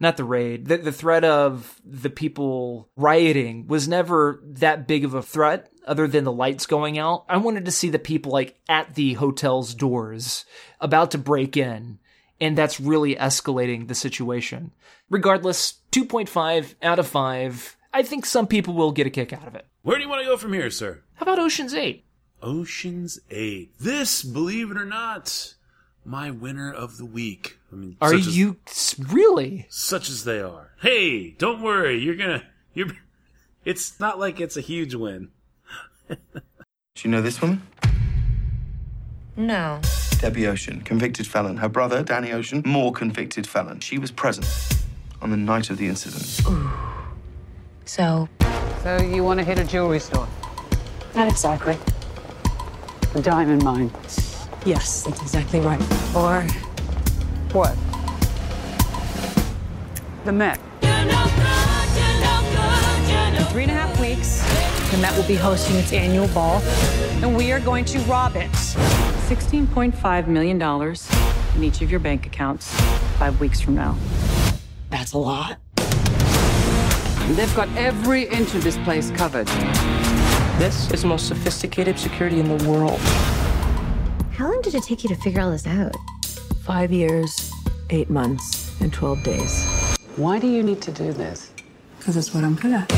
not 0.00 0.16
the 0.16 0.24
raid, 0.24 0.66
the, 0.66 0.78
the 0.78 0.92
threat 0.92 1.24
of 1.24 1.78
the 1.84 2.10
people 2.10 2.88
rioting 2.96 3.66
was 3.66 3.86
never 3.86 4.40
that 4.44 4.88
big 4.88 5.04
of 5.04 5.12
a 5.12 5.22
threat 5.22 5.70
other 5.86 6.08
than 6.08 6.24
the 6.24 6.32
lights 6.32 6.64
going 6.64 6.98
out. 6.98 7.26
I 7.28 7.36
wanted 7.36 7.66
to 7.66 7.70
see 7.70 7.90
the 7.90 7.98
people 7.98 8.32
like 8.32 8.58
at 8.66 8.94
the 8.94 9.14
hotel's 9.14 9.74
doors 9.74 10.46
about 10.80 11.10
to 11.10 11.18
break 11.18 11.56
in 11.56 11.98
and 12.40 12.56
that's 12.56 12.80
really 12.80 13.14
escalating 13.16 13.88
the 13.88 13.94
situation. 13.94 14.72
Regardless, 15.10 15.74
2.5 15.92 16.74
out 16.82 16.98
of 16.98 17.06
5. 17.06 17.76
I 17.94 18.02
think 18.02 18.26
some 18.26 18.46
people 18.46 18.74
will 18.74 18.92
get 18.92 19.06
a 19.06 19.10
kick 19.10 19.32
out 19.32 19.46
of 19.46 19.54
it. 19.54 19.66
Where 19.82 19.96
do 19.96 20.02
you 20.02 20.08
want 20.08 20.22
to 20.22 20.26
go 20.28 20.36
from 20.36 20.52
here, 20.52 20.70
sir? 20.70 21.02
How 21.14 21.22
about 21.24 21.38
Ocean's 21.38 21.72
8? 21.74 22.04
Ocean's 22.42 23.18
8. 23.30 23.72
This, 23.78 24.22
believe 24.22 24.70
it 24.70 24.76
or 24.76 24.84
not, 24.84 25.54
my 26.04 26.30
winner 26.30 26.72
of 26.72 26.98
the 26.98 27.06
week. 27.06 27.58
I 27.72 27.76
mean, 27.76 27.96
Are 28.00 28.10
such 28.10 28.26
as- 28.26 28.36
you 28.36 28.56
really? 28.98 29.66
such 29.70 30.08
as 30.10 30.24
they 30.24 30.40
are. 30.40 30.72
Hey, 30.80 31.30
don't 31.32 31.62
worry. 31.62 31.98
You're 31.98 32.14
gonna. 32.16 32.42
You're. 32.74 32.88
It's 33.64 33.98
not 33.98 34.18
like 34.18 34.38
it's 34.40 34.56
a 34.56 34.60
huge 34.60 34.94
win. 34.94 35.30
Do 36.08 36.16
you 37.02 37.10
know 37.10 37.22
this 37.22 37.40
woman? 37.40 37.62
No. 39.36 39.80
Debbie 40.20 40.46
Ocean, 40.46 40.80
convicted 40.80 41.26
felon. 41.26 41.58
Her 41.58 41.68
brother, 41.68 42.02
Danny 42.02 42.32
Ocean, 42.32 42.62
more 42.64 42.90
convicted 42.92 43.46
felon. 43.46 43.80
She 43.80 43.98
was 43.98 44.10
present 44.10 44.46
on 45.20 45.30
the 45.30 45.36
night 45.36 45.68
of 45.70 45.76
the 45.78 45.86
incident. 45.86 46.24
So, 47.84 48.28
So 48.82 49.00
you 49.02 49.22
want 49.22 49.38
to 49.40 49.44
hit 49.44 49.58
a 49.58 49.64
jewelry 49.64 50.00
store? 50.00 50.26
Not 51.14 51.28
exactly. 51.28 51.76
A 53.14 53.20
diamond 53.22 53.62
mine. 53.62 53.90
Yes, 54.64 55.02
that's 55.04 55.20
exactly 55.22 55.60
right. 55.60 55.80
Or 56.14 56.42
What? 57.52 57.76
The 60.24 60.32
Met. 60.32 60.58
in 60.82 61.08
three 63.52 63.62
and 63.62 63.70
a 63.70 63.74
half 63.74 64.00
weeks, 64.00 64.40
the 64.90 64.98
Met 64.98 65.16
will 65.16 65.28
be 65.28 65.36
hosting 65.36 65.76
its 65.76 65.92
annual 65.92 66.26
ball, 66.28 66.60
and 67.22 67.36
we 67.36 67.52
are 67.52 67.60
going 67.60 67.84
to 67.84 67.98
rob 68.00 68.34
it. 68.34 68.50
$16.5 69.26 70.28
million 70.28 70.62
in 71.56 71.64
each 71.64 71.82
of 71.82 71.90
your 71.90 71.98
bank 71.98 72.26
accounts 72.26 72.72
five 73.18 73.40
weeks 73.40 73.60
from 73.60 73.74
now. 73.74 73.96
That's 74.88 75.14
a 75.14 75.18
lot. 75.18 75.58
They've 77.34 77.56
got 77.56 77.68
every 77.76 78.28
inch 78.28 78.54
of 78.54 78.62
this 78.62 78.78
place 78.78 79.10
covered. 79.10 79.48
This 80.58 80.92
is 80.92 81.02
the 81.02 81.08
most 81.08 81.26
sophisticated 81.26 81.98
security 81.98 82.38
in 82.38 82.56
the 82.56 82.70
world. 82.70 83.00
how 84.30 84.48
long 84.48 84.62
did 84.62 84.76
it 84.76 84.84
take 84.84 85.02
you 85.02 85.08
to 85.08 85.16
figure 85.16 85.40
all 85.40 85.50
this 85.50 85.66
out? 85.66 85.96
Five 86.62 86.92
years, 86.92 87.50
eight 87.90 88.08
months, 88.08 88.80
and 88.80 88.92
12 88.92 89.24
days. 89.24 89.66
Why 90.14 90.38
do 90.38 90.46
you 90.46 90.62
need 90.62 90.80
to 90.82 90.92
do 90.92 91.12
this? 91.12 91.50
Because 91.98 92.16
it's 92.16 92.32
what 92.32 92.44
I'm 92.44 92.54
good 92.54 92.74
at. 92.74 92.92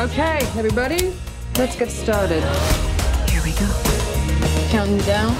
Okay, 0.00 0.38
everybody, 0.58 1.14
let's 1.56 1.76
get 1.76 1.88
started. 1.88 2.42
Here 3.30 3.42
we 3.44 3.52
go. 3.52 3.87
Counting 4.70 4.98
down. 4.98 5.34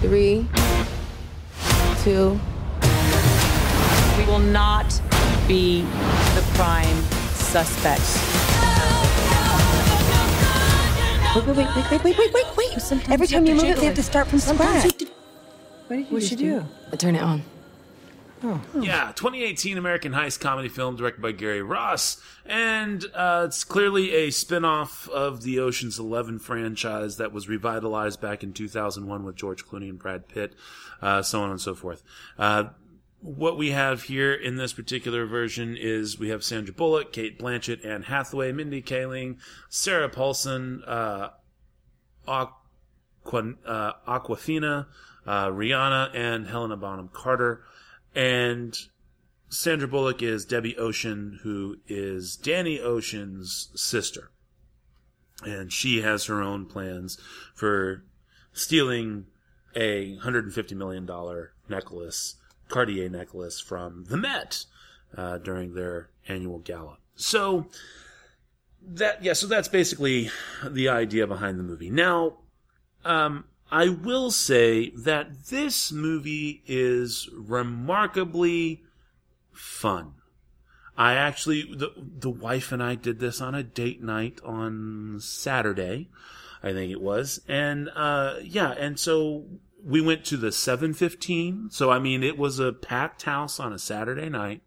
Three, 0.00 0.46
two. 2.04 2.38
We 4.16 4.24
will 4.26 4.38
not 4.38 5.00
be 5.48 5.82
the 5.82 6.44
prime 6.54 7.02
suspects. 7.32 8.16
Wait, 11.34 11.46
wait, 11.46 11.56
wait, 11.56 11.90
wait, 11.90 12.04
wait, 12.04 12.18
wait, 12.18 12.32
wait, 12.32 12.46
wait. 12.56 13.10
Every 13.10 13.26
time 13.26 13.44
you 13.44 13.56
move 13.56 13.64
it, 13.64 13.76
they 13.78 13.86
have 13.86 13.96
to 13.96 14.02
start 14.04 14.28
from 14.28 14.38
scratch. 14.38 14.84
What 14.84 14.98
did 14.98 15.00
you 15.98 16.04
What'd 16.14 16.30
you 16.30 16.36
do? 16.36 16.64
I 16.92 16.96
turn 16.96 17.16
it 17.16 17.22
on. 17.22 17.42
Yeah, 18.78 19.12
2018 19.14 19.78
American 19.78 20.12
heist 20.12 20.40
comedy 20.40 20.68
film 20.68 20.96
directed 20.96 21.22
by 21.22 21.32
Gary 21.32 21.62
Ross, 21.62 22.20
and 22.44 23.04
uh, 23.14 23.44
it's 23.46 23.64
clearly 23.64 24.12
a 24.12 24.30
spin-off 24.30 25.08
of 25.08 25.42
the 25.42 25.58
Ocean's 25.58 25.98
Eleven 25.98 26.38
franchise 26.38 27.16
that 27.16 27.32
was 27.32 27.48
revitalized 27.48 28.20
back 28.20 28.42
in 28.42 28.52
2001 28.52 29.24
with 29.24 29.36
George 29.36 29.64
Clooney 29.64 29.88
and 29.88 29.98
Brad 29.98 30.28
Pitt, 30.28 30.54
uh, 31.00 31.22
so 31.22 31.42
on 31.42 31.50
and 31.50 31.60
so 31.60 31.74
forth. 31.74 32.02
Uh, 32.38 32.64
what 33.24 33.56
we 33.56 33.70
have 33.70 34.02
here 34.02 34.34
in 34.34 34.56
this 34.56 34.74
particular 34.74 35.24
version 35.24 35.76
is 35.80 36.18
we 36.18 36.28
have 36.28 36.44
Sandra 36.44 36.74
Bullock, 36.74 37.10
Cate 37.10 37.38
Blanchett, 37.38 37.82
Anne 37.84 38.02
Hathaway, 38.02 38.52
Mindy 38.52 38.82
Kaling, 38.82 39.38
Sarah 39.70 40.10
Paulson, 40.10 40.82
uh, 40.86 41.30
Aqua, 42.28 43.54
uh, 43.66 43.92
Awkwafina, 44.06 44.86
uh, 45.26 45.48
Rihanna, 45.48 46.14
and 46.14 46.46
Helena 46.46 46.76
Bonham 46.76 47.08
Carter. 47.10 47.64
And 48.14 48.76
Sandra 49.48 49.88
Bullock 49.88 50.22
is 50.22 50.44
Debbie 50.44 50.76
Ocean, 50.76 51.40
who 51.42 51.78
is 51.86 52.36
Danny 52.36 52.80
Ocean's 52.80 53.70
sister. 53.74 54.30
And 55.44 55.72
she 55.72 56.02
has 56.02 56.26
her 56.26 56.40
own 56.40 56.66
plans 56.66 57.18
for 57.54 58.04
stealing 58.52 59.26
a 59.74 60.16
$150 60.18 60.76
million 60.76 61.08
necklace, 61.68 62.36
Cartier 62.68 63.08
necklace 63.08 63.60
from 63.60 64.04
the 64.04 64.16
Met 64.16 64.64
uh, 65.16 65.38
during 65.38 65.74
their 65.74 66.10
annual 66.28 66.58
gala. 66.60 66.98
So, 67.16 67.66
that, 68.82 69.22
yeah, 69.22 69.32
so 69.32 69.46
that's 69.46 69.68
basically 69.68 70.30
the 70.64 70.88
idea 70.88 71.26
behind 71.26 71.58
the 71.58 71.64
movie. 71.64 71.90
Now, 71.90 72.38
um, 73.04 73.44
I 73.70 73.88
will 73.88 74.30
say 74.30 74.90
that 74.90 75.46
this 75.46 75.90
movie 75.90 76.62
is 76.66 77.28
remarkably 77.32 78.82
fun. 79.52 80.14
I 80.96 81.14
actually, 81.14 81.62
the, 81.74 81.92
the 81.96 82.30
wife 82.30 82.70
and 82.70 82.82
I 82.82 82.94
did 82.94 83.18
this 83.18 83.40
on 83.40 83.54
a 83.54 83.62
date 83.62 84.02
night 84.02 84.38
on 84.44 85.18
Saturday, 85.20 86.08
I 86.62 86.72
think 86.72 86.92
it 86.92 87.00
was. 87.00 87.40
And, 87.48 87.90
uh, 87.96 88.36
yeah, 88.42 88.70
and 88.72 88.98
so 88.98 89.44
we 89.84 90.00
went 90.00 90.24
to 90.26 90.36
the 90.36 90.52
715. 90.52 91.70
So, 91.70 91.90
I 91.90 91.98
mean, 91.98 92.22
it 92.22 92.38
was 92.38 92.58
a 92.58 92.72
packed 92.72 93.24
house 93.24 93.58
on 93.58 93.72
a 93.72 93.78
Saturday 93.78 94.28
night. 94.28 94.62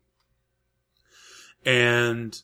And, 1.65 2.41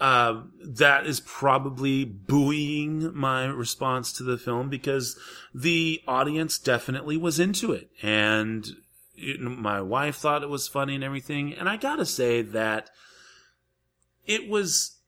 uh, 0.00 0.42
that 0.62 1.06
is 1.06 1.20
probably 1.20 2.04
buoying 2.04 3.14
my 3.14 3.46
response 3.46 4.12
to 4.12 4.22
the 4.22 4.38
film 4.38 4.68
because 4.68 5.18
the 5.52 6.00
audience 6.06 6.58
definitely 6.58 7.16
was 7.16 7.40
into 7.40 7.72
it. 7.72 7.90
And 8.02 8.68
it, 9.16 9.40
my 9.40 9.80
wife 9.80 10.16
thought 10.16 10.42
it 10.42 10.48
was 10.48 10.68
funny 10.68 10.94
and 10.94 11.04
everything. 11.04 11.52
And 11.52 11.68
I 11.68 11.76
gotta 11.76 12.06
say 12.06 12.42
that 12.42 12.90
it 14.24 14.48
was, 14.48 14.98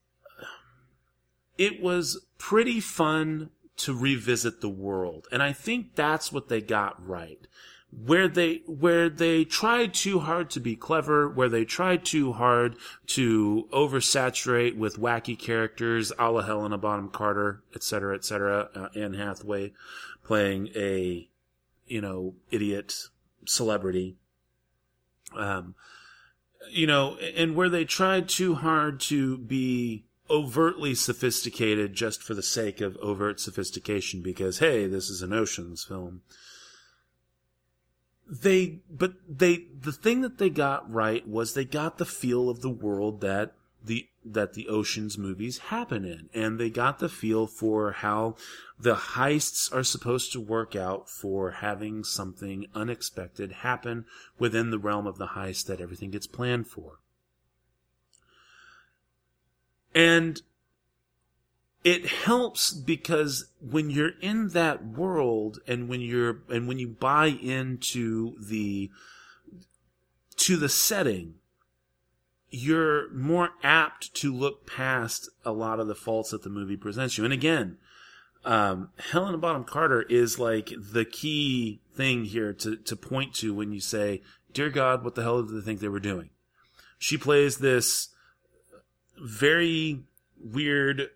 it 1.57 1.81
was 1.81 2.25
pretty 2.37 2.79
fun 2.79 3.51
to 3.77 3.97
revisit 3.97 4.61
the 4.61 4.69
world. 4.69 5.27
And 5.31 5.41
I 5.41 5.53
think 5.53 5.95
that's 5.95 6.31
what 6.31 6.49
they 6.49 6.61
got 6.61 7.07
right. 7.07 7.47
Where 7.91 8.29
they, 8.29 8.61
where 8.67 9.09
they 9.09 9.43
tried 9.43 9.93
too 9.93 10.19
hard 10.19 10.49
to 10.51 10.61
be 10.61 10.77
clever, 10.77 11.27
where 11.27 11.49
they 11.49 11.65
tried 11.65 12.05
too 12.05 12.31
hard 12.31 12.77
to 13.07 13.67
oversaturate 13.73 14.77
with 14.77 14.97
wacky 14.97 15.37
characters, 15.37 16.13
a 16.17 16.31
la 16.31 16.41
Helena 16.41 16.77
Bonham 16.77 17.09
Carter, 17.09 17.63
et 17.75 17.83
cetera, 17.83 18.15
et 18.15 18.23
cetera, 18.23 18.69
uh, 18.73 18.87
Anne 18.95 19.15
Hathaway 19.15 19.73
playing 20.23 20.69
a, 20.73 21.27
you 21.85 21.99
know, 21.99 22.35
idiot 22.49 22.93
celebrity. 23.45 24.15
Um, 25.35 25.75
you 26.69 26.87
know, 26.87 27.17
and 27.17 27.55
where 27.55 27.69
they 27.69 27.83
tried 27.83 28.29
too 28.29 28.55
hard 28.55 29.01
to 29.01 29.37
be 29.37 30.05
overtly 30.29 30.95
sophisticated 30.95 31.93
just 31.93 32.23
for 32.23 32.33
the 32.33 32.43
sake 32.43 32.79
of 32.79 32.95
overt 32.97 33.41
sophistication 33.41 34.21
because, 34.21 34.59
hey, 34.59 34.87
this 34.87 35.09
is 35.09 35.21
an 35.21 35.33
Ocean's 35.33 35.83
film. 35.83 36.21
They, 38.29 38.79
but 38.89 39.13
they, 39.27 39.65
the 39.79 39.91
thing 39.91 40.21
that 40.21 40.37
they 40.37 40.49
got 40.49 40.89
right 40.91 41.27
was 41.27 41.53
they 41.53 41.65
got 41.65 41.97
the 41.97 42.05
feel 42.05 42.49
of 42.49 42.61
the 42.61 42.69
world 42.69 43.21
that 43.21 43.53
the 43.83 44.07
that 44.23 44.53
the 44.53 44.67
Oceans 44.67 45.17
movies 45.17 45.57
happen 45.57 46.05
in. 46.05 46.29
And 46.33 46.59
they 46.59 46.69
got 46.69 46.99
the 46.99 47.09
feel 47.09 47.47
for 47.47 47.91
how 47.91 48.35
the 48.79 48.95
heists 48.95 49.73
are 49.73 49.83
supposed 49.83 50.31
to 50.33 50.39
work 50.39 50.75
out 50.75 51.09
for 51.09 51.51
having 51.51 52.03
something 52.03 52.67
unexpected 52.75 53.51
happen 53.51 54.05
within 54.37 54.69
the 54.69 54.79
realm 54.79 55.07
of 55.07 55.17
the 55.17 55.29
heist 55.29 55.65
that 55.65 55.81
everything 55.81 56.11
gets 56.11 56.27
planned 56.27 56.67
for. 56.67 56.99
And 59.93 60.41
it 61.83 62.05
helps 62.05 62.73
because 62.73 63.45
when 63.59 63.89
you're 63.89 64.19
in 64.21 64.49
that 64.49 64.85
world 64.85 65.59
and 65.67 65.89
when 65.89 66.01
you're 66.01 66.41
and 66.49 66.67
when 66.67 66.79
you 66.79 66.87
buy 66.87 67.27
into 67.27 68.35
the 68.39 68.89
to 70.37 70.57
the 70.57 70.69
setting 70.69 71.35
you're 72.49 73.09
more 73.13 73.51
apt 73.63 74.13
to 74.13 74.33
look 74.33 74.67
past 74.67 75.29
a 75.45 75.51
lot 75.51 75.79
of 75.79 75.87
the 75.87 75.95
faults 75.95 76.31
that 76.31 76.43
the 76.43 76.49
movie 76.49 76.77
presents 76.77 77.17
you 77.17 77.23
and 77.23 77.33
again 77.33 77.77
um, 78.43 78.89
Helena 79.11 79.37
Bonham 79.37 79.63
Carter 79.63 80.01
is 80.03 80.39
like 80.39 80.71
the 80.77 81.05
key 81.05 81.79
thing 81.93 82.25
here 82.25 82.53
to, 82.53 82.75
to 82.75 82.95
point 82.95 83.35
to 83.35 83.53
when 83.53 83.71
you 83.71 83.79
say, 83.79 84.21
Dear 84.53 84.69
God, 84.69 85.03
what 85.03 85.15
the 85.15 85.21
hell 85.21 85.43
did 85.43 85.55
they 85.55 85.61
think 85.63 85.79
they 85.79 85.87
were 85.87 85.99
doing? 85.99 86.29
She 86.97 87.17
plays 87.17 87.57
this 87.57 88.09
very 89.17 90.03
weird, 90.39 91.09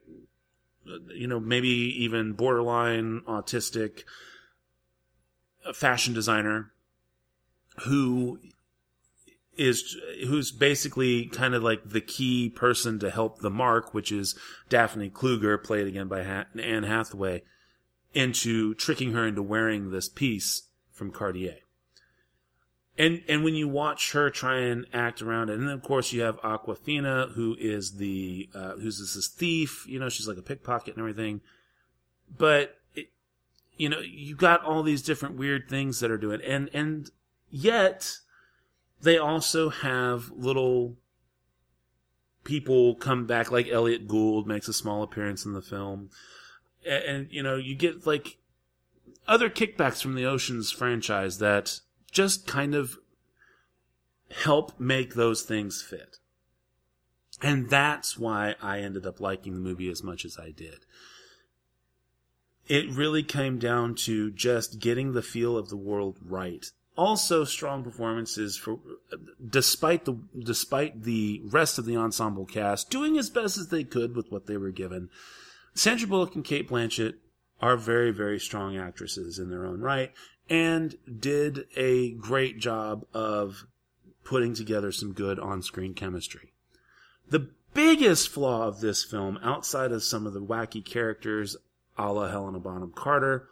you 1.13 1.27
know, 1.27 1.39
maybe 1.39 1.67
even 1.67 2.33
borderline 2.33 3.21
autistic 3.27 4.03
fashion 5.73 6.13
designer 6.13 6.71
who 7.85 8.39
is 9.57 9.95
who's 10.27 10.51
basically 10.51 11.27
kind 11.27 11.55
of 11.55 11.63
like 11.63 11.81
the 11.85 12.01
key 12.01 12.49
person 12.49 12.99
to 12.99 13.09
help 13.09 13.39
the 13.39 13.49
mark, 13.49 13.93
which 13.93 14.11
is 14.11 14.37
Daphne 14.69 15.09
Kluger, 15.09 15.61
played 15.61 15.87
again 15.87 16.07
by 16.07 16.23
ha- 16.23 16.45
Anne 16.61 16.83
Hathaway, 16.83 17.43
into 18.13 18.73
tricking 18.75 19.13
her 19.13 19.25
into 19.25 19.41
wearing 19.41 19.91
this 19.91 20.09
piece 20.09 20.63
from 20.91 21.11
Cartier. 21.11 21.57
And 22.97 23.23
and 23.27 23.43
when 23.43 23.55
you 23.55 23.67
watch 23.67 24.13
her 24.13 24.29
try 24.29 24.59
and 24.59 24.85
act 24.93 25.21
around 25.21 25.49
it, 25.49 25.57
and 25.57 25.67
then 25.67 25.73
of 25.73 25.83
course 25.83 26.13
you 26.13 26.21
have 26.21 26.39
Awkwafina, 26.41 27.33
who 27.33 27.55
is 27.59 27.97
the 27.97 28.49
uh, 28.55 28.73
who's 28.73 28.99
this, 28.99 29.15
this 29.15 29.27
thief. 29.27 29.85
You 29.87 29.99
know, 29.99 30.07
she's 30.07 30.27
like 30.27 30.37
a 30.37 30.41
pickpocket 30.41 30.95
and 30.95 30.99
everything. 30.99 31.41
But 32.37 32.77
it, 32.95 33.07
you 33.75 33.89
know, 33.89 33.99
you 33.99 34.35
got 34.35 34.63
all 34.63 34.81
these 34.81 35.01
different 35.01 35.35
weird 35.35 35.69
things 35.69 35.99
that 35.99 36.09
are 36.09 36.17
doing, 36.17 36.39
and 36.41 36.69
and 36.73 37.11
yet 37.49 38.17
they 39.01 39.17
also 39.17 39.69
have 39.69 40.31
little 40.31 40.95
people 42.45 42.95
come 42.95 43.25
back, 43.25 43.51
like 43.51 43.67
Elliot 43.67 44.07
Gould 44.07 44.47
makes 44.47 44.69
a 44.69 44.73
small 44.73 45.03
appearance 45.03 45.45
in 45.45 45.51
the 45.51 45.61
film, 45.61 46.11
and, 46.85 47.03
and 47.03 47.27
you 47.29 47.43
know, 47.43 47.57
you 47.57 47.75
get 47.75 48.07
like 48.07 48.37
other 49.27 49.49
kickbacks 49.49 50.01
from 50.01 50.15
the 50.15 50.25
Oceans 50.25 50.71
franchise 50.71 51.39
that 51.39 51.81
just 52.15 52.47
kind 52.47 52.73
of 52.73 52.97
help 54.31 54.79
make 54.79 55.13
those 55.13 55.43
things 55.43 55.81
fit. 55.81 56.17
And 57.41 57.69
that's 57.69 58.17
why 58.17 58.55
I 58.61 58.79
ended 58.79 59.05
up 59.05 59.19
liking 59.19 59.53
the 59.53 59.59
movie 59.59 59.89
as 59.89 60.01
much 60.01 60.23
as 60.23 60.39
I 60.39 60.51
did. 60.51 60.85
It 62.67 62.89
really 62.89 63.21
came 63.21 63.59
down 63.59 63.95
to 63.95 64.31
just 64.31 64.79
getting 64.79 65.11
the 65.11 65.21
feel 65.21 65.57
of 65.57 65.69
the 65.69 65.77
world 65.77 66.17
right. 66.25 66.65
Also 66.97 67.43
strong 67.43 67.83
performances 67.83 68.55
for 68.55 68.79
despite 69.45 70.05
the 70.05 70.17
despite 70.39 71.03
the 71.03 71.41
rest 71.43 71.77
of 71.77 71.85
the 71.85 71.97
ensemble 71.97 72.45
cast 72.45 72.89
doing 72.89 73.17
as 73.17 73.29
best 73.29 73.57
as 73.57 73.67
they 73.67 73.83
could 73.83 74.15
with 74.15 74.31
what 74.31 74.47
they 74.47 74.55
were 74.55 74.71
given. 74.71 75.09
Sandra 75.73 76.07
Bullock 76.07 76.35
and 76.35 76.45
Cate 76.45 76.69
Blanchett 76.69 77.15
are 77.61 77.75
very 77.75 78.11
very 78.11 78.39
strong 78.39 78.77
actresses 78.77 79.37
in 79.37 79.49
their 79.49 79.65
own 79.65 79.81
right 79.81 80.13
and 80.49 80.95
did 81.19 81.65
a 81.75 82.11
great 82.11 82.59
job 82.59 83.05
of 83.13 83.65
putting 84.23 84.53
together 84.53 84.91
some 84.91 85.13
good 85.13 85.39
on-screen 85.39 85.93
chemistry. 85.93 86.53
The 87.29 87.49
biggest 87.73 88.29
flaw 88.29 88.67
of 88.67 88.79
this 88.79 89.03
film, 89.03 89.39
outside 89.43 89.91
of 89.91 90.03
some 90.03 90.25
of 90.25 90.33
the 90.33 90.41
wacky 90.41 90.83
characters 90.83 91.55
a 91.97 92.11
la 92.11 92.29
Helena 92.29 92.59
Bonham 92.59 92.91
Carter, 92.93 93.47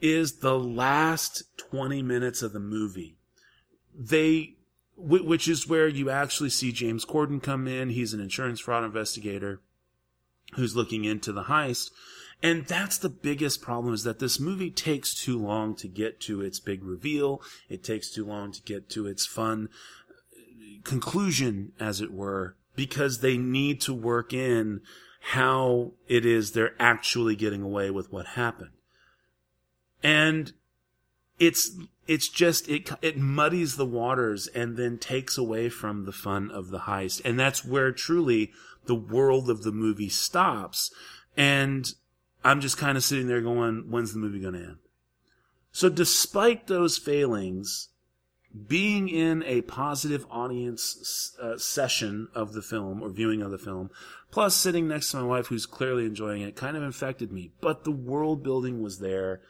is 0.00 0.38
the 0.40 0.58
last 0.58 1.44
20 1.70 2.02
minutes 2.02 2.42
of 2.42 2.52
the 2.52 2.60
movie. 2.60 3.16
They, 3.94 4.56
which 4.96 5.48
is 5.48 5.68
where 5.68 5.88
you 5.88 6.10
actually 6.10 6.50
see 6.50 6.72
James 6.72 7.04
Corden 7.04 7.42
come 7.42 7.66
in. 7.66 7.90
He's 7.90 8.12
an 8.12 8.20
insurance 8.20 8.60
fraud 8.60 8.84
investigator 8.84 9.60
who's 10.54 10.76
looking 10.76 11.04
into 11.04 11.32
the 11.32 11.44
heist. 11.44 11.90
And 12.42 12.66
that's 12.66 12.98
the 12.98 13.08
biggest 13.08 13.62
problem 13.62 13.94
is 13.94 14.04
that 14.04 14.18
this 14.18 14.38
movie 14.38 14.70
takes 14.70 15.14
too 15.14 15.38
long 15.38 15.74
to 15.76 15.88
get 15.88 16.20
to 16.22 16.42
its 16.42 16.60
big 16.60 16.84
reveal. 16.84 17.40
It 17.68 17.82
takes 17.82 18.10
too 18.10 18.26
long 18.26 18.52
to 18.52 18.62
get 18.62 18.90
to 18.90 19.06
its 19.06 19.24
fun 19.26 19.68
uh, 20.36 20.82
conclusion, 20.84 21.72
as 21.80 22.00
it 22.00 22.12
were, 22.12 22.56
because 22.76 23.20
they 23.20 23.38
need 23.38 23.80
to 23.82 23.94
work 23.94 24.32
in 24.32 24.82
how 25.28 25.92
it 26.06 26.26
is 26.26 26.52
they're 26.52 26.74
actually 26.78 27.34
getting 27.34 27.62
away 27.62 27.90
with 27.90 28.12
what 28.12 28.26
happened. 28.26 28.72
And 30.02 30.52
it's, 31.38 31.70
it's 32.06 32.28
just, 32.28 32.68
it, 32.68 32.90
it 33.00 33.16
muddies 33.16 33.76
the 33.76 33.86
waters 33.86 34.48
and 34.48 34.76
then 34.76 34.98
takes 34.98 35.38
away 35.38 35.70
from 35.70 36.04
the 36.04 36.12
fun 36.12 36.50
of 36.50 36.68
the 36.68 36.80
heist. 36.80 37.22
And 37.24 37.40
that's 37.40 37.64
where 37.64 37.90
truly 37.90 38.52
the 38.84 38.94
world 38.94 39.48
of 39.48 39.62
the 39.62 39.72
movie 39.72 40.10
stops. 40.10 40.92
And 41.38 41.90
I'm 42.44 42.60
just 42.60 42.76
kind 42.76 42.96
of 42.98 43.02
sitting 43.02 43.26
there 43.26 43.40
going, 43.40 43.86
when's 43.88 44.12
the 44.12 44.18
movie 44.18 44.40
going 44.40 44.54
to 44.54 44.60
end? 44.60 44.78
So 45.72 45.88
despite 45.88 46.66
those 46.66 46.98
failings, 46.98 47.88
being 48.68 49.08
in 49.08 49.42
a 49.44 49.62
positive 49.62 50.26
audience 50.30 51.36
uh, 51.42 51.58
session 51.58 52.28
of 52.34 52.52
the 52.52 52.62
film 52.62 53.02
or 53.02 53.08
viewing 53.08 53.42
of 53.42 53.50
the 53.50 53.58
film, 53.58 53.90
plus 54.30 54.54
sitting 54.54 54.86
next 54.86 55.10
to 55.10 55.16
my 55.16 55.24
wife 55.24 55.46
who's 55.48 55.66
clearly 55.66 56.04
enjoying 56.04 56.42
it, 56.42 56.54
kind 56.54 56.76
of 56.76 56.82
infected 56.82 57.32
me. 57.32 57.50
But 57.60 57.82
the 57.82 57.90
world 57.90 58.44
building 58.44 58.82
was 58.82 59.00
there, 59.00 59.40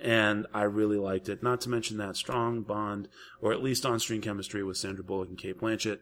and 0.00 0.46
I 0.54 0.62
really 0.62 0.98
liked 0.98 1.28
it. 1.28 1.42
Not 1.42 1.60
to 1.62 1.70
mention 1.70 1.96
that 1.96 2.16
strong 2.16 2.62
bond, 2.62 3.08
or 3.40 3.52
at 3.52 3.62
least 3.62 3.84
on-screen 3.84 4.20
chemistry 4.20 4.62
with 4.62 4.76
Sandra 4.76 5.02
Bullock 5.02 5.30
and 5.30 5.38
Cate 5.38 5.60
Blanchett, 5.60 6.00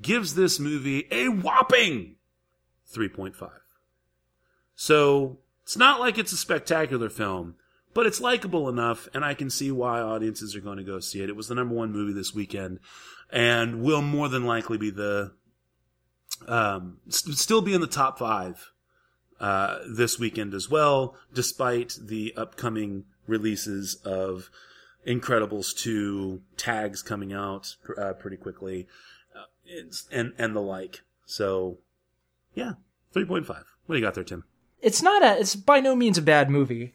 gives 0.00 0.34
this 0.34 0.58
movie 0.58 1.06
a 1.10 1.28
whopping 1.28 2.16
3.5. 2.92 3.50
So 4.74 5.38
it's 5.72 5.78
not 5.78 6.00
like 6.00 6.18
it's 6.18 6.32
a 6.32 6.36
spectacular 6.36 7.08
film, 7.08 7.54
but 7.94 8.04
it's 8.04 8.20
likable 8.20 8.68
enough, 8.68 9.08
and 9.14 9.24
I 9.24 9.32
can 9.32 9.48
see 9.48 9.70
why 9.70 10.02
audiences 10.02 10.54
are 10.54 10.60
going 10.60 10.76
to 10.76 10.84
go 10.84 11.00
see 11.00 11.22
it. 11.22 11.30
It 11.30 11.34
was 11.34 11.48
the 11.48 11.54
number 11.54 11.74
one 11.74 11.92
movie 11.92 12.12
this 12.12 12.34
weekend, 12.34 12.78
and 13.30 13.80
will 13.80 14.02
more 14.02 14.28
than 14.28 14.44
likely 14.44 14.76
be 14.76 14.90
the 14.90 15.32
um, 16.46 16.98
st- 17.08 17.38
still 17.38 17.62
be 17.62 17.72
in 17.72 17.80
the 17.80 17.86
top 17.86 18.18
five 18.18 18.70
uh, 19.40 19.78
this 19.88 20.18
weekend 20.18 20.52
as 20.52 20.68
well, 20.68 21.16
despite 21.32 21.96
the 21.98 22.34
upcoming 22.36 23.04
releases 23.26 23.94
of 24.04 24.50
Incredibles 25.06 25.74
2 25.74 26.42
tags 26.58 27.00
coming 27.00 27.32
out 27.32 27.76
uh, 27.96 28.12
pretty 28.12 28.36
quickly, 28.36 28.88
uh, 29.34 29.46
and 30.10 30.34
and 30.36 30.54
the 30.54 30.60
like. 30.60 31.00
So, 31.24 31.78
yeah, 32.54 32.72
three 33.14 33.24
point 33.24 33.46
five. 33.46 33.64
What 33.86 33.94
do 33.94 33.98
you 33.98 34.04
got 34.04 34.12
there, 34.12 34.22
Tim? 34.22 34.44
It's 34.82 35.00
not 35.00 35.22
a 35.22 35.38
it's 35.38 35.56
by 35.56 35.80
no 35.80 35.96
means 35.96 36.18
a 36.18 36.22
bad 36.22 36.50
movie. 36.50 36.92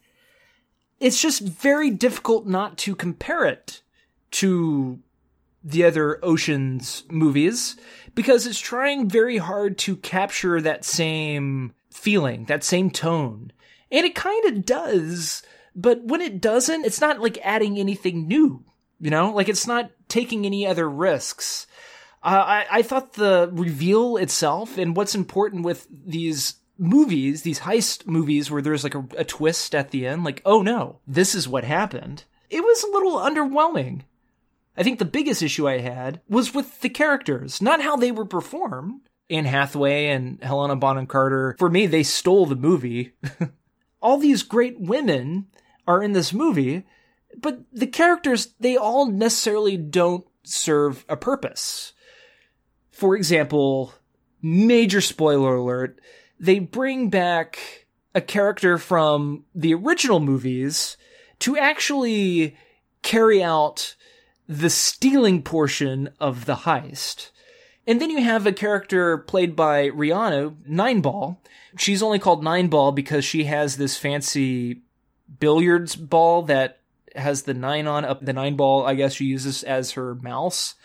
It's 0.99 1.21
just 1.21 1.41
very 1.41 1.89
difficult 1.89 2.45
not 2.45 2.77
to 2.79 2.95
compare 2.95 3.45
it 3.45 3.81
to 4.31 4.99
the 5.63 5.83
other 5.83 6.23
Oceans 6.23 7.03
movies 7.09 7.75
because 8.15 8.47
it's 8.47 8.59
trying 8.59 9.09
very 9.09 9.37
hard 9.37 9.77
to 9.79 9.95
capture 9.97 10.61
that 10.61 10.85
same 10.85 11.73
feeling, 11.91 12.45
that 12.45 12.63
same 12.63 12.89
tone. 12.89 13.51
And 13.91 14.05
it 14.05 14.15
kind 14.15 14.45
of 14.45 14.65
does, 14.65 15.43
but 15.75 16.03
when 16.03 16.21
it 16.21 16.41
doesn't, 16.41 16.85
it's 16.85 17.01
not 17.01 17.19
like 17.19 17.37
adding 17.43 17.77
anything 17.77 18.27
new, 18.27 18.63
you 18.99 19.09
know? 19.09 19.31
Like 19.31 19.49
it's 19.49 19.67
not 19.67 19.91
taking 20.07 20.45
any 20.45 20.65
other 20.65 20.89
risks. 20.89 21.67
Uh, 22.23 22.43
I, 22.45 22.65
I 22.71 22.81
thought 22.81 23.13
the 23.13 23.49
reveal 23.51 24.17
itself 24.17 24.77
and 24.77 24.95
what's 24.95 25.15
important 25.15 25.63
with 25.63 25.85
these 25.89 26.55
movies, 26.77 27.41
these 27.41 27.61
heist 27.61 28.07
movies 28.07 28.49
where 28.49 28.61
there's 28.61 28.83
like 28.83 28.95
a, 28.95 29.05
a, 29.17 29.23
twist 29.23 29.73
at 29.73 29.91
the 29.91 30.05
end, 30.05 30.23
like, 30.23 30.41
oh 30.45 30.61
no, 30.61 30.99
this 31.07 31.35
is 31.35 31.47
what 31.47 31.63
happened. 31.63 32.23
It 32.49 32.61
was 32.61 32.83
a 32.83 32.91
little 32.91 33.17
underwhelming. 33.17 34.01
I 34.77 34.83
think 34.83 34.99
the 34.99 35.05
biggest 35.05 35.41
issue 35.41 35.67
I 35.67 35.79
had 35.79 36.21
was 36.29 36.53
with 36.53 36.81
the 36.81 36.89
characters, 36.89 37.61
not 37.61 37.81
how 37.81 37.95
they 37.95 38.11
were 38.11 38.25
performed. 38.25 39.01
Anne 39.29 39.45
Hathaway 39.45 40.07
and 40.07 40.41
Helena 40.41 40.75
Bonham 40.75 41.07
Carter, 41.07 41.55
for 41.59 41.69
me, 41.69 41.87
they 41.87 42.03
stole 42.03 42.45
the 42.45 42.55
movie. 42.55 43.13
all 44.01 44.17
these 44.17 44.43
great 44.43 44.79
women 44.79 45.47
are 45.85 46.01
in 46.01 46.13
this 46.13 46.31
movie, 46.31 46.85
but 47.37 47.59
the 47.73 47.87
characters, 47.87 48.53
they 48.59 48.77
all 48.77 49.07
necessarily 49.07 49.77
don't 49.77 50.25
serve 50.43 51.05
a 51.09 51.17
purpose. 51.17 51.93
For 52.91 53.15
example, 53.15 53.93
major 54.41 55.01
spoiler 55.01 55.55
alert, 55.55 55.99
they 56.39 56.59
bring 56.59 57.09
back 57.09 57.87
a 58.13 58.21
character 58.21 58.77
from 58.77 59.45
the 59.53 59.73
original 59.73 60.19
movies 60.19 60.97
to 61.39 61.57
actually 61.57 62.57
carry 63.03 63.43
out 63.43 63.95
the 64.47 64.69
stealing 64.69 65.43
portion 65.43 66.09
of 66.19 66.45
the 66.45 66.55
heist. 66.55 67.31
And 67.85 68.01
then 68.01 68.09
you 68.09 68.21
have 68.21 68.45
a 68.45 68.51
character 68.51 69.17
played 69.17 69.55
by 69.55 69.89
Rihanna, 69.89 70.55
Nineball. 70.69 71.37
She's 71.77 72.03
only 72.03 72.19
called 72.19 72.43
Nineball 72.43 72.95
because 72.95 73.23
she 73.23 73.45
has 73.45 73.77
this 73.77 73.97
fancy 73.97 74.81
billiards 75.39 75.95
ball 75.95 76.43
that 76.43 76.79
has 77.15 77.43
the 77.43 77.53
nine 77.53 77.87
on 77.87 78.05
up 78.05 78.23
the 78.23 78.33
nine 78.33 78.55
ball, 78.55 78.85
I 78.85 78.95
guess 78.95 79.13
she 79.13 79.25
uses 79.25 79.63
as 79.63 79.91
her 79.91 80.15
mouse. 80.15 80.75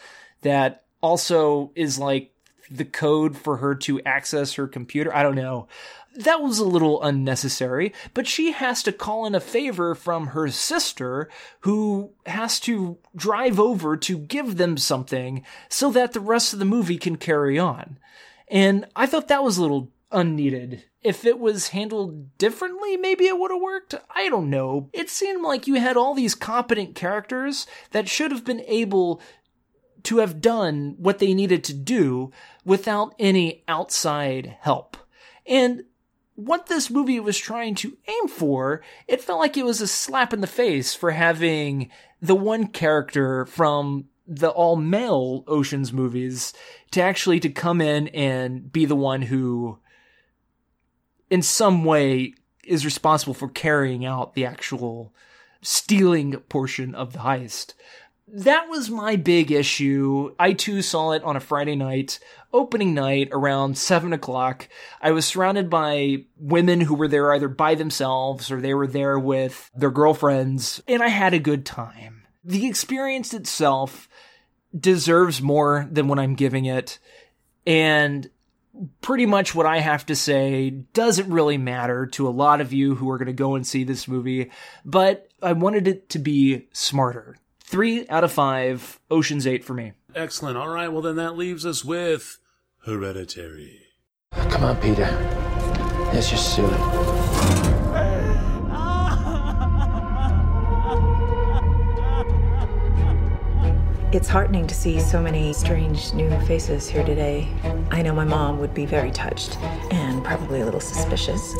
That 0.43 0.85
also 1.01 1.73
is 1.75 1.99
like 1.99 2.32
the 2.77 2.85
code 2.85 3.37
for 3.37 3.59
her 3.59 3.75
to 3.77 4.01
access 4.03 4.55
her 4.55 4.67
computer. 4.67 5.15
I 5.15 5.23
don't 5.23 5.35
know. 5.35 5.69
That 6.15 6.43
was 6.43 6.59
a 6.59 6.65
little 6.65 7.03
unnecessary, 7.03 7.95
but 8.13 8.27
she 8.27 8.53
has 8.53 8.83
to 8.83 8.93
call 8.93 9.25
in 9.25 9.35
a 9.35 9.41
favor 9.41 9.95
from 9.95 10.29
her 10.29 10.49
sister 10.49 11.31
who 11.61 12.11
has 12.27 12.61
to 12.61 12.99
drive 13.17 13.59
over 13.59 13.97
to 13.97 14.19
give 14.19 14.57
them 14.59 14.77
something 14.77 15.43
so 15.71 15.91
that 15.93 16.13
the 16.13 16.21
rest 16.21 16.53
of 16.53 16.59
the 16.59 16.65
movie 16.67 16.99
can 16.99 17.17
carry 17.17 17.59
on. 17.59 17.99
And 18.49 18.87
I 18.95 19.07
thought 19.07 19.29
that 19.29 19.43
was 19.43 19.57
a 19.57 19.63
little 19.63 19.91
unneeded. 20.11 20.85
If 21.03 21.25
it 21.25 21.39
was 21.39 21.69
handled 21.69 22.37
differently, 22.39 22.97
maybe 22.97 23.27
it 23.27 23.39
would 23.39 23.51
have 23.51 23.61
worked. 23.61 23.95
I 24.15 24.29
don't 24.29 24.51
know. 24.51 24.91
It 24.93 25.11
seemed 25.11 25.43
like 25.43 25.67
you 25.67 25.75
had 25.75 25.97
all 25.97 26.15
these 26.15 26.35
competent 26.35 26.95
characters 26.95 27.67
that 27.91 28.09
should 28.09 28.31
have 28.31 28.45
been 28.45 28.63
able 28.67 29.21
to 30.05 30.19
have 30.19 30.41
done 30.41 30.95
what 30.99 31.19
they 31.19 31.35
needed 31.35 31.65
to 31.65 31.75
do 31.75 32.31
without 32.65 33.15
any 33.19 33.63
outside 33.69 34.57
help. 34.61 34.97
And 35.47 35.85
what 36.35 36.67
this 36.67 36.91
movie 36.91 37.21
was 37.21 37.39
trying 37.39 37.75
to 37.77 37.97
aim 38.09 38.29
for, 38.29 38.83
it 39.07 39.21
felt 39.21 39.39
like 39.39 39.57
it 39.57 39.65
was 39.65 39.81
a 39.81 39.87
slap 39.87 40.33
in 40.33 40.41
the 40.41 40.47
face 40.47 40.95
for 40.95 41.11
having 41.11 41.91
the 42.21 42.35
one 42.35 42.67
character 42.69 43.45
from 43.47 44.07
the 44.27 44.49
all 44.49 44.77
male 44.77 45.45
Oceans 45.47 45.93
movies 45.93 46.53
to 46.93 47.03
actually 47.03 47.41
to 47.41 47.51
come 47.51 47.81
in 47.81 48.09
and 48.09 48.73
be 48.73 48.85
the 48.85 48.97
one 48.97 49.23
who 49.23 49.79
in 51.29 51.43
some 51.43 51.85
way 51.85 52.35
is 52.65 52.85
responsible 52.85 53.35
for 53.35 53.49
carrying 53.49 54.05
out 54.05 54.35
the 54.35 54.47
actual 54.47 55.13
stealing 55.61 56.33
portion 56.49 56.95
of 56.95 57.13
the 57.13 57.21
heist 57.21 57.75
that 58.33 58.69
was 58.69 58.89
my 58.89 59.17
big 59.17 59.53
issue. 59.53 60.35
I 60.39 60.55
too 60.55 60.81
saw 60.81 61.13
it 61.13 61.23
on 61.23 61.37
a 61.37 61.41
Friday 61.41 61.77
night, 61.77 62.19
opening 62.53 62.95
night 62.95 63.29
around 63.31 63.77
seven 63.77 64.15
o'clock. 64.15 64.69
I 65.03 65.11
was 65.11 65.27
surrounded 65.27 65.69
by 65.69 66.25
women 66.39 66.81
who 66.81 66.95
were 66.95 67.09
there 67.09 67.33
either 67.35 67.49
by 67.49 67.75
themselves 67.75 68.51
or 68.51 68.61
they 68.61 68.73
were 68.73 68.87
there 68.87 69.19
with 69.19 69.71
their 69.77 69.91
girlfriends, 69.91 70.83
and 70.89 71.03
I 71.03 71.09
had 71.09 71.35
a 71.35 71.39
good 71.39 71.67
time. 71.67 72.23
The 72.43 72.67
experience 72.67 73.35
itself 73.35 74.09
deserves 74.79 75.43
more 75.43 75.87
than 75.91 76.09
what 76.09 76.19
I'm 76.19 76.35
giving 76.35 76.65
it, 76.65 76.99
and 77.67 78.31
pretty 79.03 79.27
much 79.27 79.55
what 79.55 79.67
I 79.67 79.81
have 79.81 80.07
to 80.07 80.17
say 80.17 80.71
doesn't 80.71 81.31
really 81.31 81.59
matter 81.59 82.07
to 82.07 82.27
a 82.27 82.31
lot 82.31 82.63
of 82.63 82.73
you 82.73 82.95
who 82.95 83.11
are 83.11 83.19
going 83.19 83.27
to 83.27 83.35
go 83.35 83.55
and 83.57 83.67
see 83.67 83.85
this 83.85 84.09
movie, 84.09 84.51
but 84.87 85.29
I 85.43 85.53
wanted 85.53 85.87
it 85.87 86.09
to 86.11 86.19
be 86.19 86.69
smarter. 86.73 87.37
Three 87.73 88.07
out 88.11 88.23
of 88.23 88.31
five. 88.31 89.01
Ocean's 89.11 89.47
Eight 89.47 89.65
for 89.65 89.73
me. 89.73 89.93
Excellent. 90.15 90.59
All 90.59 90.69
right. 90.69 90.93
Well, 90.93 91.01
then 91.01 91.17
that 91.17 91.39
leaves 91.39 91.65
us 91.65 91.83
with 91.83 92.39
Hereditary. 92.85 93.87
Come 94.51 94.63
on, 94.65 94.77
Peter. 94.77 95.07
Let's 96.13 96.29
just 96.29 96.55
do 96.55 96.67
it. 96.67 96.73
It's 104.15 104.29
heartening 104.29 104.67
to 104.67 104.75
see 104.75 105.01
so 105.01 105.23
many 105.23 105.55
strange 105.55 106.13
new 106.13 106.29
faces 106.41 106.87
here 106.87 107.07
today. 107.07 107.49
I 107.91 108.03
know 108.03 108.13
my 108.13 108.27
mom 108.27 108.59
would 108.59 108.75
be 108.75 108.85
very 108.85 109.11
touched 109.11 109.59
and 109.91 110.23
probably 110.23 110.61
a 110.61 110.67
little 110.67 110.79
suspicious. 110.79 111.55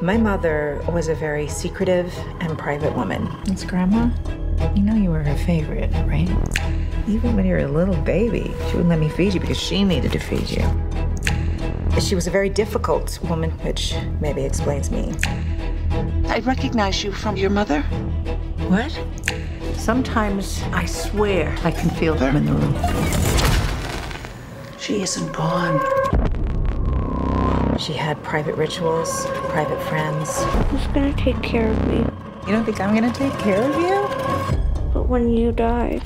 My 0.00 0.16
mother 0.16 0.84
was 0.88 1.08
a 1.08 1.14
very 1.14 1.46
secretive 1.46 2.12
and 2.40 2.58
private 2.58 2.94
woman. 2.96 3.28
It's 3.46 3.64
Grandma. 3.64 4.10
You 4.74 4.82
know 4.82 4.94
you 4.94 5.10
were 5.10 5.22
her 5.22 5.36
favorite, 5.36 5.90
right? 6.06 6.28
Even 7.06 7.36
when 7.36 7.46
you 7.46 7.52
were 7.52 7.60
a 7.60 7.68
little 7.68 7.96
baby, 8.02 8.52
she 8.68 8.76
wouldn't 8.76 8.88
let 8.88 8.98
me 8.98 9.08
feed 9.08 9.34
you 9.34 9.40
because 9.40 9.58
she 9.58 9.84
needed 9.84 10.10
to 10.12 10.18
feed 10.18 10.50
you. 10.50 12.00
She 12.00 12.16
was 12.16 12.26
a 12.26 12.30
very 12.30 12.48
difficult 12.48 13.20
woman, 13.22 13.50
which 13.60 13.94
maybe 14.20 14.42
explains 14.42 14.90
me. 14.90 15.14
I 16.28 16.40
recognize 16.40 17.04
you 17.04 17.12
from 17.12 17.36
your 17.36 17.50
mother. 17.50 17.82
What? 18.68 18.98
Sometimes 19.76 20.62
I 20.72 20.86
swear 20.86 21.54
I 21.62 21.70
can 21.70 21.88
feel 21.90 22.16
them 22.16 22.36
in 22.36 22.46
the 22.46 22.52
room. 22.52 22.74
She 24.76 25.02
isn't 25.02 25.32
gone. 25.32 25.80
She 27.84 27.92
had 27.92 28.22
private 28.22 28.54
rituals, 28.54 29.26
private 29.50 29.78
friends. 29.82 30.42
Who's 30.70 30.86
gonna 30.94 31.12
take 31.18 31.42
care 31.42 31.70
of 31.70 31.86
me? 31.86 31.98
You 32.46 32.52
don't 32.52 32.64
think 32.64 32.80
I'm 32.80 32.94
gonna 32.94 33.12
take 33.12 33.38
care 33.40 33.60
of 33.60 33.76
you? 33.76 34.08
But 34.94 35.06
when 35.06 35.28
you 35.28 35.52
died. 35.52 36.00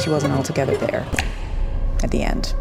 She 0.00 0.08
wasn't 0.08 0.34
altogether 0.34 0.76
there 0.76 1.04
at 2.04 2.12
the 2.12 2.22
end. 2.22 2.54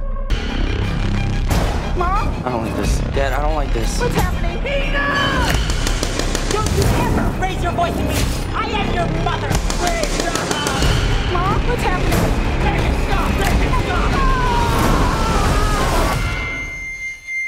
Mom? 1.95 2.27
I 2.43 2.49
don't 2.49 2.65
like 2.65 2.75
this. 2.75 2.97
Dad, 3.13 3.33
I 3.33 3.43
don't 3.43 3.53
like 3.53 3.71
this. 3.71 3.99
What's 3.99 4.15
happening? 4.15 4.57
Peter! 4.63 4.97
Don't 6.51 6.71
you 6.75 6.83
ever 7.05 7.39
raise 7.39 7.61
your 7.61 7.73
voice 7.73 7.93
at 7.93 8.07
me! 8.07 8.15
I 8.55 8.65
am 8.67 8.95
your 8.95 9.05
mother! 9.23 9.49
Please 9.77 10.09
stop! 10.23 11.33
Mom, 11.33 11.67
what's 11.69 11.83
happening? 11.83 12.56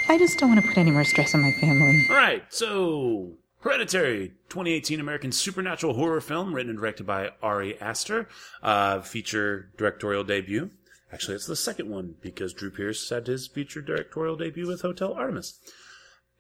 I 0.10 0.18
just 0.18 0.40
don't 0.40 0.49
want 0.49 0.61
to 0.61 0.68
put 0.68 0.80
any 0.80 0.90
more 0.90 1.03
stress 1.03 1.36
on 1.36 1.41
my 1.44 1.52
family. 1.52 2.07
All 2.10 2.15
right. 2.15 2.44
So, 2.49 3.34
Hereditary, 3.60 4.30
2018 4.49 4.99
American 4.99 5.31
supernatural 5.31 5.94
horror 5.94 6.19
film 6.19 6.56
written 6.56 6.72
and 6.72 6.80
directed 6.80 7.06
by 7.06 7.30
Ari 7.44 7.80
Aster, 7.80 8.27
uh, 8.64 9.02
feature 9.02 9.69
directorial 9.77 10.23
debut. 10.23 10.72
Actually, 11.14 11.36
it's 11.36 11.45
the 11.45 11.56
second 11.56 11.90
one 11.90 12.15
because 12.22 12.53
Drew 12.53 12.72
Pearce 12.72 13.07
had 13.07 13.27
his 13.27 13.48
feature 13.48 13.81
directorial 13.81 14.36
debut 14.36 14.65
with 14.65 14.81
Hotel 14.81 15.14
Artemis. 15.14 15.60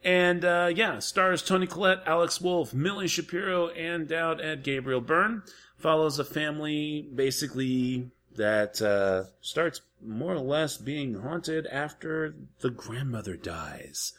And 0.03 0.43
uh, 0.43 0.71
yeah, 0.73 0.97
stars 0.97 1.43
Toni 1.43 1.67
Collette, 1.67 2.01
Alex 2.07 2.41
Wolff, 2.41 2.73
Millie 2.73 3.07
Shapiro, 3.07 3.67
and 3.69 4.07
Dowd 4.07 4.41
Ed 4.41 4.63
Gabriel 4.63 5.01
Byrne. 5.01 5.43
Follows 5.77 6.17
a 6.17 6.25
family 6.25 7.07
basically 7.13 8.09
that 8.35 8.81
uh, 8.81 9.25
starts 9.41 9.81
more 10.01 10.33
or 10.33 10.39
less 10.39 10.77
being 10.77 11.15
haunted 11.15 11.67
after 11.67 12.35
the 12.61 12.69
grandmother 12.69 13.35
dies. 13.35 14.13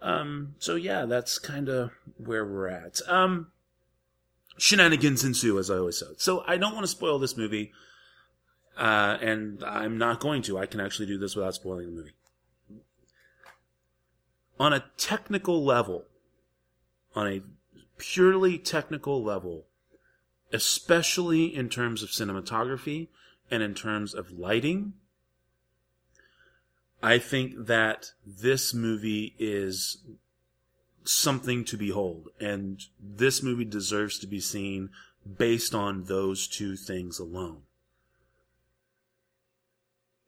Um, 0.00 0.54
so 0.58 0.74
yeah, 0.74 1.06
that's 1.06 1.38
kind 1.38 1.68
of 1.68 1.90
where 2.16 2.44
we're 2.44 2.68
at. 2.68 3.00
Um, 3.08 3.48
shenanigans 4.56 5.24
ensue, 5.24 5.58
as 5.58 5.70
I 5.70 5.76
always 5.76 5.98
say. 5.98 6.06
So 6.18 6.44
I 6.46 6.56
don't 6.56 6.74
want 6.74 6.84
to 6.84 6.88
spoil 6.90 7.18
this 7.18 7.36
movie, 7.36 7.72
uh, 8.76 9.18
and 9.20 9.62
I'm 9.64 9.98
not 9.98 10.20
going 10.20 10.42
to. 10.42 10.58
I 10.58 10.66
can 10.66 10.80
actually 10.80 11.06
do 11.06 11.18
this 11.18 11.34
without 11.34 11.54
spoiling 11.54 11.86
the 11.86 11.92
movie. 11.92 12.12
On 14.60 14.72
a 14.72 14.84
technical 14.96 15.64
level, 15.64 16.04
on 17.14 17.28
a 17.28 17.42
purely 17.96 18.58
technical 18.58 19.22
level, 19.22 19.66
especially 20.52 21.54
in 21.54 21.68
terms 21.68 22.02
of 22.02 22.10
cinematography 22.10 23.08
and 23.50 23.62
in 23.62 23.74
terms 23.74 24.14
of 24.14 24.32
lighting, 24.32 24.94
I 27.02 27.18
think 27.18 27.66
that 27.66 28.12
this 28.26 28.74
movie 28.74 29.34
is 29.38 29.98
something 31.04 31.64
to 31.64 31.76
behold, 31.76 32.28
and 32.40 32.82
this 33.00 33.42
movie 33.42 33.64
deserves 33.64 34.18
to 34.18 34.26
be 34.26 34.40
seen 34.40 34.90
based 35.36 35.74
on 35.74 36.04
those 36.04 36.46
two 36.46 36.76
things 36.76 37.18
alone. 37.18 37.62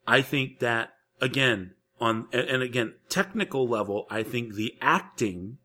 I 0.07 0.23
think 0.23 0.59
that 0.61 0.95
again 1.21 1.75
on 2.01 2.29
and 2.33 2.63
again 2.63 2.95
technical 3.09 3.69
level, 3.69 4.07
I 4.11 4.23
think 4.23 4.55
the 4.55 4.75
acting 4.81 5.59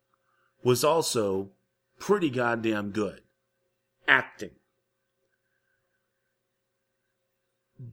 was 0.63 0.83
also 0.83 1.51
pretty 1.99 2.29
goddamn 2.29 2.91
good. 2.91 3.21
Acting. 4.07 4.51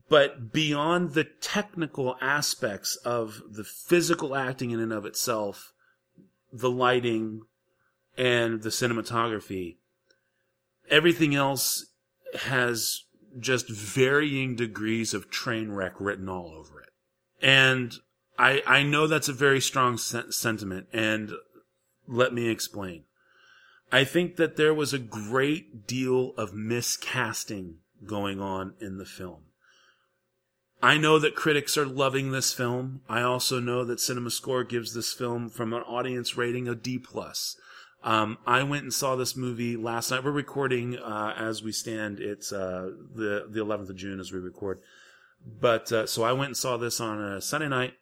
But 0.09 0.53
beyond 0.53 1.15
the 1.15 1.25
technical 1.25 2.17
aspects 2.21 2.97
of 2.97 3.43
the 3.51 3.65
physical 3.65 4.37
acting 4.37 4.71
in 4.71 4.81
and 4.81 4.93
of 4.93 5.05
itself, 5.05 5.73
the 6.53 6.71
lighting 6.71 7.43
and 8.17 8.63
the 8.63 8.69
cinematography, 8.69 9.77
everything 10.89 11.35
else 11.35 11.87
has 12.35 13.05
just 13.39 13.69
varying 13.69 14.55
degrees 14.55 15.15
of 15.15 15.31
train 15.31 15.73
wreck 15.73 15.95
written 15.99 16.29
all 16.29 16.55
over 16.55 16.81
it. 16.81 16.91
And 17.41 17.95
I, 18.39 18.63
I 18.67 18.83
know 18.83 19.07
that's 19.07 19.29
a 19.29 19.33
very 19.33 19.61
strong 19.61 19.99
sen- 19.99 20.33
sentiment, 20.33 20.87
and 20.93 21.33
let 22.07 22.33
me 22.33 22.49
explain. 22.49 23.05
I 23.93 24.05
think 24.05 24.37
that 24.37 24.57
there 24.57 24.73
was 24.73 24.95
a 24.95 24.99
great 24.99 25.87
deal 25.87 26.33
of 26.39 26.53
miscasting 26.53 27.75
going 28.07 28.41
on 28.41 28.73
in 28.81 28.97
the 28.97 29.05
film. 29.05 29.43
I 30.83 30.97
know 30.97 31.19
that 31.19 31.37
critics 31.37 31.77
are 31.77 31.85
loving 31.85 32.33
this 32.33 32.53
film. 32.53 33.03
I 33.09 33.21
also 33.21 33.61
know 33.61 33.85
that 33.85 33.99
CinemaScore 33.99 34.69
gives 34.69 34.95
this 34.95 35.13
film 35.13 35.51
from 35.51 35.75
an 35.75 35.83
audience 35.83 36.37
rating 36.37 36.67
a 36.67 36.75
D 36.75 36.99
plus. 36.99 37.57
Um, 38.03 38.39
I 38.47 38.65
went 38.65 38.83
and 38.83 38.93
saw 38.93 39.15
this 39.15 39.37
movie 39.37 39.77
last 39.77 40.11
night. 40.11 40.25
We're 40.25 40.33
recording 40.33 40.99
uh, 40.99 41.35
as 41.39 41.63
we 41.63 41.71
stand. 41.71 42.19
It's 42.19 42.53
uh, 42.53 42.91
the 43.15 43.47
the 43.49 43.61
11th 43.61 43.91
of 43.91 43.97
June 43.97 44.19
as 44.19 44.33
we 44.33 44.41
record. 44.41 44.81
But 45.47 45.93
uh, 45.93 46.07
so 46.07 46.25
I 46.25 46.33
went 46.33 46.49
and 46.49 46.57
saw 46.57 46.77
this 46.79 47.01
on 47.01 47.23
a 47.23 47.41
Sunday 47.41 47.69
night, 47.69 47.95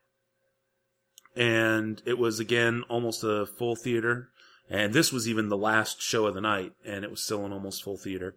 and 1.37 2.01
it 2.07 2.17
was 2.17 2.41
again 2.41 2.85
almost 2.89 3.25
a 3.25 3.45
full 3.45 3.77
theater. 3.77 4.31
And 4.71 4.95
this 4.95 5.13
was 5.13 5.29
even 5.29 5.49
the 5.49 5.57
last 5.57 6.01
show 6.01 6.27
of 6.27 6.35
the 6.35 6.41
night, 6.41 6.73
and 6.87 7.05
it 7.05 7.11
was 7.11 7.21
still 7.21 7.45
an 7.45 7.53
almost 7.53 7.83
full 7.83 7.97
theater. 7.97 8.37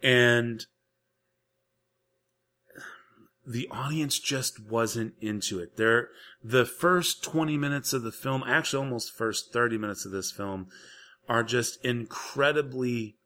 And 0.00 0.64
the 3.44 3.68
audience 3.70 4.20
just 4.20 4.60
wasn't 4.60 5.14
into 5.20 5.58
it. 5.58 5.76
There, 5.76 6.10
the 6.44 6.64
first 6.64 7.24
20 7.24 7.58
minutes 7.58 7.92
of 7.92 8.04
the 8.04 8.12
film, 8.12 8.44
actually 8.46 8.84
almost 8.84 9.16
first 9.16 9.52
30 9.52 9.78
minutes 9.78 10.04
of 10.04 10.12
this 10.12 10.30
film, 10.30 10.68
are 11.28 11.42
just 11.42 11.84
incredibly 11.84 13.16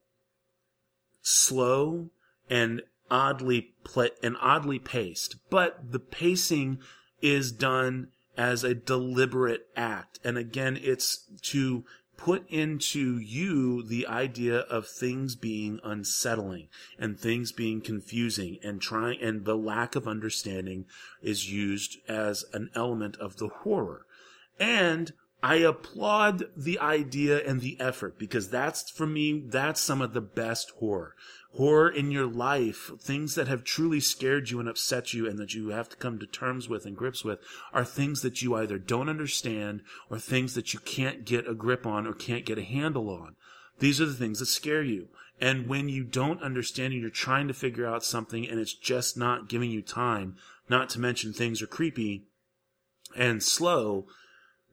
slow 1.21 2.11
and 2.49 2.81
oddly 3.11 3.75
pla- 3.85 4.07
and 4.23 4.37
oddly 4.41 4.79
paced. 4.79 5.37
But 5.51 5.93
the 5.93 5.99
pacing 5.99 6.79
is 7.21 7.53
done 7.53 8.09
as 8.37 8.65
a 8.65 8.75
deliberate 8.75 9.67
act. 9.77 10.19
And 10.25 10.39
again, 10.39 10.79
it's 10.83 11.25
to 11.43 11.85
put 12.17 12.49
into 12.49 13.19
you 13.19 13.83
the 13.83 14.07
idea 14.07 14.61
of 14.61 14.87
things 14.87 15.35
being 15.35 15.81
unsettling 15.85 16.69
and 16.99 17.19
things 17.19 17.53
being 17.53 17.81
confusing 17.81 18.59
and 18.63 18.81
trying 18.81 19.21
and 19.21 19.45
the 19.45 19.57
lack 19.57 19.95
of 19.95 20.09
understanding 20.09 20.87
is 21.23 21.51
used 21.51 21.99
as 22.09 22.45
an 22.53 22.71
element 22.75 23.17
of 23.17 23.37
the 23.37 23.49
horror. 23.49 24.07
And 24.59 25.13
I 25.43 25.57
applaud 25.57 26.45
the 26.57 26.79
idea 26.79 27.39
and 27.47 27.61
the 27.61 27.79
effort 27.79 28.19
because 28.19 28.49
that's 28.49 28.91
for 28.91 29.07
me 29.07 29.45
that's 29.47 29.81
some 29.81 30.01
of 30.01 30.15
the 30.15 30.21
best 30.21 30.73
horror 30.79 31.15
horror 31.57 31.91
in 31.91 32.11
your 32.11 32.27
life, 32.27 32.91
things 33.01 33.35
that 33.35 33.49
have 33.49 33.65
truly 33.65 34.01
scared 34.01 34.51
you 34.51 34.61
and 34.61 34.69
upset 34.69 35.15
you 35.15 35.29
and 35.29 35.39
that 35.39 35.55
you 35.55 35.69
have 35.69 35.89
to 35.89 35.97
come 35.97 36.19
to 36.19 36.27
terms 36.27 36.69
with 36.69 36.85
and 36.85 36.97
grips 36.97 37.25
with 37.25 37.39
are 37.73 37.85
things 37.85 38.23
that 38.23 38.43
you 38.43 38.55
either 38.55 38.79
don't 38.79 39.09
understand 39.09 39.83
or 40.11 40.19
things 40.19 40.55
that 40.55 40.75
you 40.75 40.81
can't 40.81 41.25
get 41.25 41.49
a 41.49 41.55
grip 41.55 41.87
on 41.87 42.07
or 42.07 42.13
can't 42.13 42.45
get 42.45 42.59
a 42.59 42.65
handle 42.65 43.09
on. 43.09 43.37
These 43.79 44.01
are 44.01 44.07
the 44.07 44.15
things 44.15 44.39
that 44.39 44.47
scare 44.47 44.83
you. 44.83 45.09
And 45.41 45.67
when 45.67 45.89
you 45.89 46.05
don't 46.05 46.43
understand 46.43 46.93
and 46.93 47.03
you're 47.03 47.11
trying 47.11 47.49
to 47.49 47.55
figure 47.55 47.87
out 47.87 48.05
something 48.05 48.49
and 48.49 48.59
it's 48.59 48.75
just 48.75 49.17
not 49.17 49.49
giving 49.49 49.71
you 49.71 49.83
time, 49.83 50.37
not 50.69 50.89
to 50.91 51.01
mention 51.01 51.33
things 51.33 51.61
are 51.61 51.67
creepy 51.67 52.25
and 53.15 53.43
slow, 53.43 54.07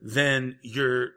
then 0.00 0.58
you're 0.62 1.10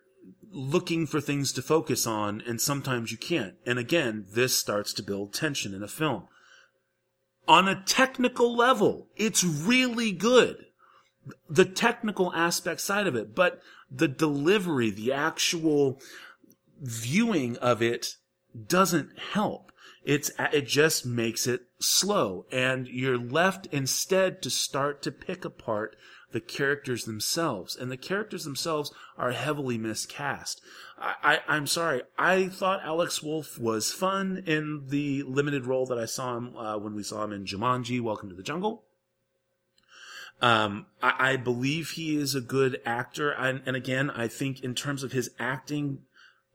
looking 0.51 1.05
for 1.05 1.21
things 1.21 1.51
to 1.53 1.61
focus 1.61 2.07
on, 2.07 2.41
and 2.47 2.59
sometimes 2.59 3.11
you 3.11 3.17
can't. 3.17 3.55
And 3.65 3.77
again, 3.77 4.25
this 4.29 4.57
starts 4.57 4.93
to 4.93 5.03
build 5.03 5.33
tension 5.33 5.73
in 5.73 5.83
a 5.83 5.87
film. 5.87 6.27
On 7.47 7.67
a 7.67 7.81
technical 7.83 8.55
level, 8.55 9.07
it's 9.15 9.43
really 9.43 10.11
good. 10.11 10.65
The 11.49 11.65
technical 11.65 12.33
aspect 12.33 12.81
side 12.81 13.07
of 13.07 13.15
it, 13.15 13.35
but 13.35 13.61
the 13.89 14.07
delivery, 14.07 14.89
the 14.89 15.13
actual 15.13 16.01
viewing 16.81 17.57
of 17.57 17.81
it 17.81 18.15
doesn't 18.67 19.17
help. 19.33 19.71
It's, 20.03 20.31
it 20.53 20.67
just 20.67 21.05
makes 21.05 21.47
it 21.47 21.63
slow 21.79 22.45
and 22.51 22.87
you're 22.87 23.17
left 23.17 23.67
instead 23.67 24.41
to 24.41 24.49
start 24.49 25.01
to 25.03 25.11
pick 25.11 25.43
apart 25.43 25.97
the 26.31 26.39
characters 26.41 27.05
themselves. 27.05 27.75
And 27.75 27.91
the 27.91 27.97
characters 27.97 28.43
themselves 28.43 28.91
are 29.17 29.31
heavily 29.31 29.77
miscast. 29.77 30.61
I, 30.97 31.39
I, 31.47 31.57
am 31.57 31.67
sorry. 31.67 32.01
I 32.17 32.47
thought 32.47 32.83
Alex 32.83 33.23
Wolff 33.23 33.59
was 33.59 33.91
fun 33.91 34.43
in 34.45 34.83
the 34.87 35.23
limited 35.23 35.65
role 35.65 35.85
that 35.87 35.97
I 35.97 36.05
saw 36.05 36.37
him 36.37 36.55
uh, 36.57 36.77
when 36.77 36.95
we 36.95 37.03
saw 37.03 37.23
him 37.23 37.31
in 37.31 37.45
Jumanji, 37.45 38.01
Welcome 38.01 38.29
to 38.29 38.35
the 38.35 38.43
Jungle. 38.43 38.83
Um, 40.41 40.85
I, 41.01 41.31
I, 41.31 41.35
believe 41.37 41.91
he 41.91 42.15
is 42.15 42.35
a 42.35 42.41
good 42.41 42.79
actor. 42.85 43.31
And, 43.31 43.61
and 43.65 43.75
again, 43.75 44.11
I 44.11 44.27
think 44.27 44.63
in 44.63 44.75
terms 44.75 45.01
of 45.01 45.11
his 45.11 45.31
acting, 45.39 46.03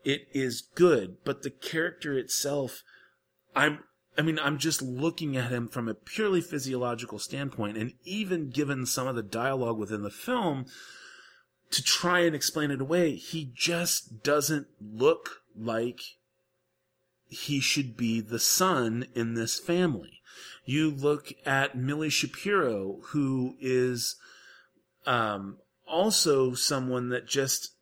it 0.04 0.28
is 0.32 0.62
good, 0.74 1.16
but 1.24 1.42
the 1.42 1.50
character 1.50 2.16
itself, 2.16 2.82
I'm, 3.56 3.80
I 4.16 4.22
mean, 4.22 4.38
I'm 4.38 4.58
just 4.58 4.82
looking 4.82 5.36
at 5.36 5.50
him 5.50 5.68
from 5.68 5.88
a 5.88 5.94
purely 5.94 6.40
physiological 6.40 7.18
standpoint, 7.18 7.78
and 7.78 7.94
even 8.04 8.50
given 8.50 8.84
some 8.84 9.06
of 9.06 9.16
the 9.16 9.22
dialogue 9.22 9.78
within 9.78 10.02
the 10.02 10.10
film, 10.10 10.66
to 11.70 11.82
try 11.82 12.20
and 12.20 12.34
explain 12.34 12.70
it 12.70 12.80
away, 12.80 13.16
he 13.16 13.50
just 13.54 14.22
doesn't 14.22 14.66
look 14.80 15.42
like 15.56 16.00
he 17.28 17.60
should 17.60 17.96
be 17.96 18.20
the 18.20 18.38
son 18.38 19.06
in 19.14 19.34
this 19.34 19.58
family. 19.58 20.20
You 20.64 20.90
look 20.90 21.32
at 21.46 21.74
Millie 21.74 22.10
Shapiro, 22.10 22.98
who 23.08 23.56
is 23.58 24.16
um, 25.06 25.56
also 25.86 26.52
someone 26.54 27.08
that 27.08 27.26
just 27.26 27.74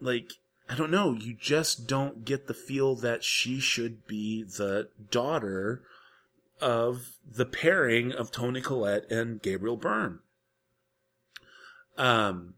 like 0.00 0.32
I 0.68 0.76
don't 0.76 0.90
know, 0.90 1.12
you 1.12 1.34
just 1.34 1.86
don't 1.86 2.24
get 2.24 2.46
the 2.46 2.54
feel 2.54 2.94
that 2.96 3.22
she 3.22 3.60
should 3.60 4.06
be 4.06 4.42
the 4.42 4.88
daughter 5.10 5.82
of 6.60 7.16
the 7.30 7.44
pairing 7.44 8.12
of 8.12 8.30
Toni 8.30 8.60
Collette 8.60 9.10
and 9.10 9.42
Gabriel 9.42 9.76
Byrne. 9.76 10.20
Um, 11.98 12.54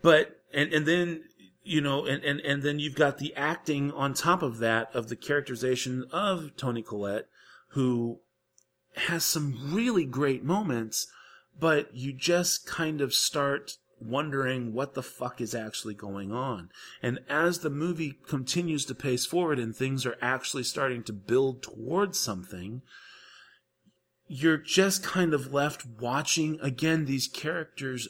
but, 0.00 0.40
and, 0.54 0.72
and 0.72 0.86
then, 0.86 1.24
you 1.64 1.80
know, 1.80 2.06
and, 2.06 2.22
and, 2.22 2.40
and 2.40 2.62
then 2.62 2.78
you've 2.78 2.94
got 2.94 3.18
the 3.18 3.34
acting 3.34 3.90
on 3.92 4.14
top 4.14 4.42
of 4.42 4.58
that 4.58 4.94
of 4.94 5.08
the 5.08 5.16
characterization 5.16 6.04
of 6.12 6.56
Toni 6.56 6.82
Collette, 6.82 7.26
who 7.70 8.20
has 8.96 9.24
some 9.24 9.74
really 9.74 10.04
great 10.04 10.44
moments, 10.44 11.08
but 11.58 11.94
you 11.94 12.12
just 12.12 12.66
kind 12.66 13.00
of 13.00 13.12
start 13.12 13.76
wondering 14.00 14.72
what 14.72 14.94
the 14.94 15.02
fuck 15.02 15.40
is 15.40 15.54
actually 15.54 15.94
going 15.94 16.32
on. 16.32 16.70
And 17.02 17.20
as 17.28 17.60
the 17.60 17.70
movie 17.70 18.18
continues 18.26 18.84
to 18.86 18.94
pace 18.94 19.26
forward 19.26 19.58
and 19.58 19.74
things 19.74 20.06
are 20.06 20.16
actually 20.20 20.64
starting 20.64 21.02
to 21.04 21.12
build 21.12 21.62
towards 21.62 22.18
something, 22.18 22.82
you're 24.26 24.56
just 24.56 25.02
kind 25.02 25.34
of 25.34 25.52
left 25.52 25.84
watching 25.84 26.58
again 26.60 27.04
these 27.04 27.28
characters 27.28 28.08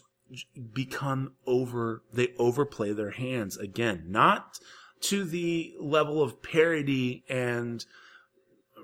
become 0.73 1.33
over, 1.47 2.03
they 2.13 2.29
overplay 2.39 2.93
their 2.93 3.11
hands 3.11 3.57
again. 3.57 4.05
Not 4.09 4.59
to 5.03 5.25
the 5.25 5.75
level 5.81 6.23
of 6.23 6.43
parody 6.43 7.25
and 7.29 7.85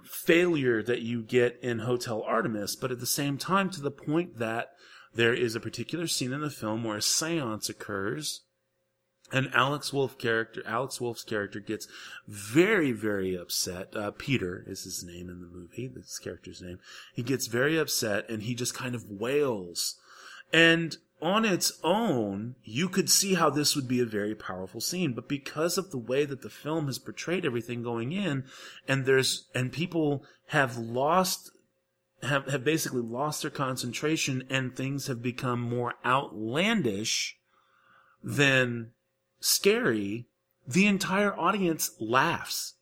failure 0.03 0.83
that 0.83 1.03
you 1.03 1.23
get 1.23 1.59
in 1.63 1.81
Hotel 1.81 2.23
Artemis, 2.23 2.77
but 2.77 2.91
at 2.91 3.01
the 3.01 3.07
same 3.07 3.39
time 3.39 3.71
to 3.71 3.81
the 3.81 3.91
point 3.91 4.39
that 4.39 4.71
there 5.17 5.35
is 5.35 5.55
a 5.55 5.61
particular 5.61 6.07
scene 6.07 6.33
in 6.33 6.41
the 6.41 6.51
film 6.51 6.85
where 6.85 6.99
a 6.99 7.03
seance 7.03 7.69
occurs 7.69 8.43
and 9.33 9.51
Alex 9.53 9.93
Wolff 9.93 10.19
character, 10.19 10.63
Alex 10.67 11.01
Wolff's 11.01 11.25
character 11.25 11.59
gets 11.59 11.89
very, 12.29 12.93
very 12.93 13.35
upset. 13.37 13.95
Uh, 13.97 14.13
Peter 14.13 14.63
is 14.67 14.85
his 14.85 15.03
name 15.03 15.29
in 15.29 15.41
the 15.41 15.49
movie, 15.49 15.89
this 15.89 16.19
character's 16.19 16.63
name. 16.63 16.79
He 17.13 17.23
gets 17.23 17.49
very 17.49 17.77
upset 17.77 18.29
and 18.29 18.45
he 18.45 18.55
just 18.55 18.75
kind 18.75 18.95
of 18.95 19.11
wails. 19.11 19.97
And 20.53 20.97
on 21.21 21.45
its 21.45 21.73
own, 21.83 22.55
you 22.63 22.89
could 22.89 23.11
see 23.11 23.35
how 23.35 23.51
this 23.51 23.75
would 23.75 23.89
be 23.89 24.01
a 24.01 24.07
very 24.07 24.35
powerful 24.35 24.81
scene, 24.81 25.13
but 25.13 25.29
because 25.29 25.77
of 25.77 25.91
the 25.91 25.99
way 25.99 26.25
that 26.25 26.43
the 26.43 26.51
film 26.51 26.87
has 26.87 26.99
portrayed 26.99 27.45
everything 27.45 27.83
going 27.83 28.13
in, 28.13 28.45
and 28.87 29.07
there's, 29.07 29.49
and 29.55 29.73
people 29.73 30.25
have 30.49 30.77
lost 30.77 31.51
have, 32.23 32.47
have 32.47 32.65
basically 32.65 33.03
lost 33.03 33.43
their 33.43 33.51
concentration 33.51 34.45
and 34.49 34.75
things 34.75 35.07
have 35.07 35.23
become 35.23 35.61
more 35.61 35.95
outlandish 36.05 37.37
than 38.23 38.91
scary, 39.41 40.27
the 40.67 40.87
entire 40.87 41.39
audience 41.39 41.93
laughs. 42.01 42.75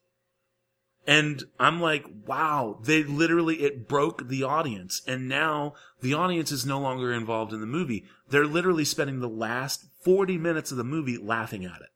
And 1.07 1.45
I'm 1.61 1.81
like, 1.81 2.07
wow, 2.27 2.79
they 2.83 3.03
literally, 3.03 3.63
it 3.63 3.87
broke 3.87 4.29
the 4.29 4.43
audience. 4.43 5.03
And 5.07 5.29
now 5.29 5.75
the 6.01 6.15
audience 6.15 6.51
is 6.51 6.65
no 6.65 6.81
longer 6.81 7.13
involved 7.13 7.53
in 7.53 7.61
the 7.61 7.67
movie. 7.67 8.05
They're 8.31 8.47
literally 8.47 8.87
spending 8.87 9.21
the 9.21 9.29
last 9.29 9.85
40 10.03 10.39
minutes 10.39 10.71
of 10.71 10.79
the 10.79 10.85
movie 10.85 11.19
laughing 11.19 11.65
at 11.65 11.83
it. 11.83 11.91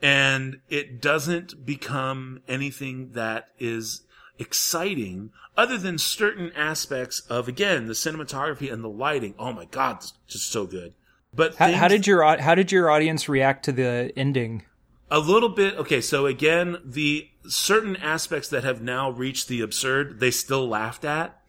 And 0.00 0.60
it 0.68 1.00
doesn't 1.00 1.66
become 1.66 2.40
anything 2.48 3.12
that 3.12 3.48
is 3.58 4.05
exciting 4.38 5.30
other 5.56 5.78
than 5.78 5.98
certain 5.98 6.52
aspects 6.54 7.20
of 7.30 7.48
again 7.48 7.86
the 7.86 7.92
cinematography 7.94 8.72
and 8.72 8.82
the 8.84 8.88
lighting. 8.88 9.34
Oh 9.38 9.52
my 9.52 9.64
god, 9.66 9.96
it's 9.96 10.12
just 10.26 10.50
so 10.50 10.66
good. 10.66 10.94
But 11.34 11.56
How, 11.56 11.66
things- 11.66 11.78
how 11.78 11.88
did 11.88 12.06
your 12.06 12.36
how 12.38 12.54
did 12.54 12.72
your 12.72 12.90
audience 12.90 13.28
react 13.28 13.64
to 13.66 13.72
the 13.72 14.12
ending? 14.16 14.64
a 15.08 15.20
little 15.20 15.50
bit 15.50 15.72
okay 15.76 16.00
so 16.00 16.26
again 16.26 16.76
the 16.84 17.28
certain 17.46 17.94
aspects 17.98 18.48
that 18.48 18.64
have 18.64 18.82
now 18.82 19.08
reached 19.08 19.46
the 19.46 19.60
absurd 19.60 20.18
they 20.18 20.32
still 20.32 20.66
laughed 20.68 21.04
at 21.04 21.40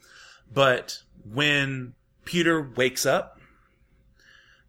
but 0.54 1.00
when 1.34 1.96
peter 2.24 2.62
wakes 2.76 3.04
up 3.04 3.40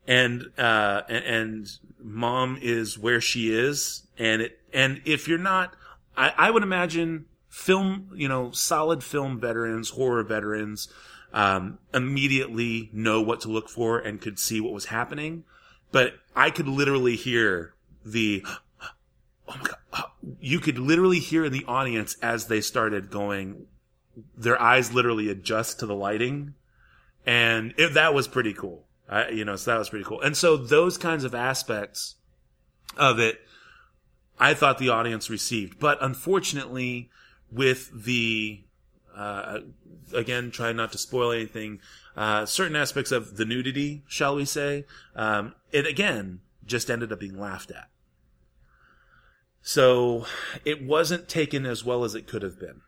and 0.06 0.46
uh 0.56 1.02
and, 1.06 1.24
and 1.24 1.68
mom 2.00 2.58
is 2.62 2.98
where 2.98 3.20
she 3.20 3.52
is 3.54 4.06
and 4.18 4.40
it 4.40 4.58
and 4.72 5.02
if 5.04 5.28
you're 5.28 5.36
not 5.36 5.74
i 6.16 6.32
i 6.38 6.50
would 6.50 6.62
imagine 6.62 7.26
film 7.58 8.08
you 8.14 8.28
know 8.28 8.52
solid 8.52 9.02
film 9.02 9.40
veterans 9.40 9.90
horror 9.90 10.22
veterans 10.22 10.88
um 11.32 11.76
immediately 11.92 12.88
know 12.92 13.20
what 13.20 13.40
to 13.40 13.48
look 13.48 13.68
for 13.68 13.98
and 13.98 14.20
could 14.20 14.38
see 14.38 14.60
what 14.60 14.72
was 14.72 14.86
happening. 14.86 15.42
But 15.90 16.14
i 16.36 16.50
could 16.50 16.68
literally 16.68 17.16
hear 17.16 17.74
the 18.04 18.44
oh 19.48 19.56
my 19.56 19.62
god 19.62 20.04
you 20.40 20.60
could 20.60 20.78
literally 20.78 21.18
hear 21.18 21.46
in 21.46 21.52
the 21.52 21.64
audience 21.66 22.16
as 22.22 22.46
they 22.46 22.60
started 22.60 23.10
going 23.10 23.66
their 24.36 24.60
eyes 24.60 24.92
literally 24.92 25.28
adjust 25.28 25.80
to 25.80 25.86
the 25.86 25.94
lighting. 25.94 26.54
And 27.26 27.74
it, 27.76 27.94
that 27.94 28.14
was 28.14 28.26
pretty 28.26 28.52
cool. 28.52 28.84
I, 29.08 29.30
you 29.30 29.44
know 29.44 29.56
so 29.56 29.72
that 29.72 29.78
was 29.78 29.88
pretty 29.88 30.04
cool. 30.04 30.20
And 30.20 30.36
so 30.36 30.56
those 30.56 30.96
kinds 30.96 31.24
of 31.24 31.34
aspects 31.34 32.14
of 32.96 33.18
it 33.18 33.40
i 34.38 34.54
thought 34.54 34.78
the 34.78 34.90
audience 34.90 35.28
received. 35.28 35.80
But 35.80 35.98
unfortunately 36.00 37.10
with 37.50 38.04
the 38.04 38.62
uh, 39.16 39.58
again 40.14 40.50
try 40.50 40.72
not 40.72 40.92
to 40.92 40.98
spoil 40.98 41.32
anything 41.32 41.80
uh, 42.16 42.46
certain 42.46 42.76
aspects 42.76 43.12
of 43.12 43.36
the 43.36 43.44
nudity 43.44 44.02
shall 44.06 44.34
we 44.36 44.44
say 44.44 44.84
um, 45.16 45.54
it 45.72 45.86
again 45.86 46.40
just 46.64 46.90
ended 46.90 47.12
up 47.12 47.20
being 47.20 47.38
laughed 47.38 47.70
at 47.70 47.88
so 49.68 50.24
it 50.64 50.82
wasn't 50.82 51.28
taken 51.28 51.66
as 51.66 51.84
well 51.84 52.02
as 52.02 52.14
it 52.14 52.26
could 52.26 52.40
have 52.40 52.58
been. 52.58 52.80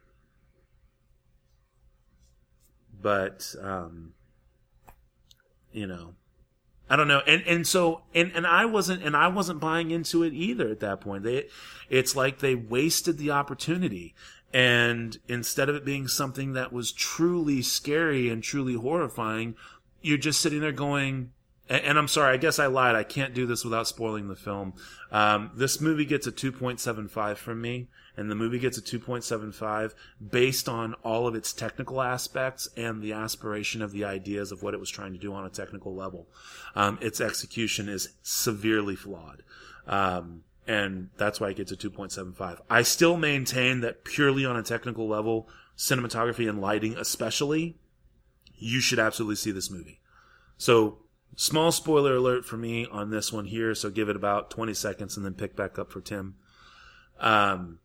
But 3.02 3.54
um 3.60 4.14
you 5.72 5.86
know, 5.86 6.14
I 6.88 6.96
don't 6.96 7.06
know. 7.06 7.20
And 7.26 7.42
and 7.46 7.66
so 7.66 8.02
and 8.14 8.32
and 8.34 8.46
I 8.46 8.64
wasn't 8.64 9.02
and 9.02 9.14
I 9.14 9.28
wasn't 9.28 9.60
buying 9.60 9.90
into 9.90 10.22
it 10.22 10.32
either 10.32 10.68
at 10.68 10.80
that 10.80 11.02
point. 11.02 11.22
They 11.22 11.48
it's 11.90 12.16
like 12.16 12.38
they 12.38 12.54
wasted 12.54 13.18
the 13.18 13.30
opportunity. 13.30 14.14
And 14.52 15.18
instead 15.28 15.68
of 15.68 15.76
it 15.76 15.84
being 15.84 16.08
something 16.08 16.54
that 16.54 16.72
was 16.72 16.92
truly 16.92 17.62
scary 17.62 18.28
and 18.28 18.42
truly 18.42 18.74
horrifying, 18.74 19.54
you're 20.02 20.18
just 20.18 20.40
sitting 20.40 20.60
there 20.60 20.72
going, 20.72 21.30
and, 21.68 21.96
I'm 21.96 22.08
sorry, 22.08 22.34
I 22.34 22.36
guess 22.36 22.58
I 22.58 22.66
lied. 22.66 22.96
I 22.96 23.04
can't 23.04 23.32
do 23.32 23.46
this 23.46 23.64
without 23.64 23.86
spoiling 23.86 24.26
the 24.26 24.34
film. 24.34 24.74
Um, 25.12 25.52
this 25.54 25.80
movie 25.80 26.04
gets 26.04 26.26
a 26.26 26.32
2.75 26.32 27.36
from 27.36 27.60
me, 27.60 27.86
and 28.16 28.28
the 28.28 28.34
movie 28.34 28.58
gets 28.58 28.76
a 28.76 28.82
2.75 28.82 29.94
based 30.30 30.68
on 30.68 30.94
all 31.04 31.28
of 31.28 31.36
its 31.36 31.52
technical 31.52 32.02
aspects 32.02 32.68
and 32.76 33.00
the 33.00 33.12
aspiration 33.12 33.82
of 33.82 33.92
the 33.92 34.04
ideas 34.04 34.50
of 34.50 34.64
what 34.64 34.74
it 34.74 34.80
was 34.80 34.90
trying 34.90 35.12
to 35.12 35.18
do 35.18 35.32
on 35.32 35.44
a 35.44 35.50
technical 35.50 35.94
level. 35.94 36.26
Um, 36.74 36.98
its 37.00 37.20
execution 37.20 37.88
is 37.88 38.14
severely 38.22 38.96
flawed. 38.96 39.44
Um, 39.86 40.42
and 40.66 41.10
that's 41.16 41.40
why 41.40 41.50
it 41.50 41.56
gets 41.56 41.72
a 41.72 41.76
2.75. 41.76 42.60
I 42.68 42.82
still 42.82 43.16
maintain 43.16 43.80
that 43.80 44.04
purely 44.04 44.44
on 44.44 44.56
a 44.56 44.62
technical 44.62 45.08
level, 45.08 45.48
cinematography 45.76 46.48
and 46.48 46.60
lighting 46.60 46.96
especially, 46.96 47.78
you 48.56 48.80
should 48.80 48.98
absolutely 48.98 49.36
see 49.36 49.50
this 49.50 49.70
movie. 49.70 50.00
So 50.58 50.98
Small 51.36 51.72
spoiler 51.72 52.16
alert 52.16 52.44
for 52.44 52.56
me 52.56 52.86
on 52.90 53.10
this 53.10 53.32
one 53.32 53.46
here, 53.46 53.74
so 53.74 53.88
give 53.88 54.08
it 54.08 54.16
about 54.16 54.50
20 54.50 54.74
seconds 54.74 55.16
and 55.16 55.24
then 55.24 55.34
pick 55.34 55.56
back 55.56 55.78
up 55.78 55.90
for 55.90 56.00
Tim. 56.00 56.34
Um, 57.18 57.78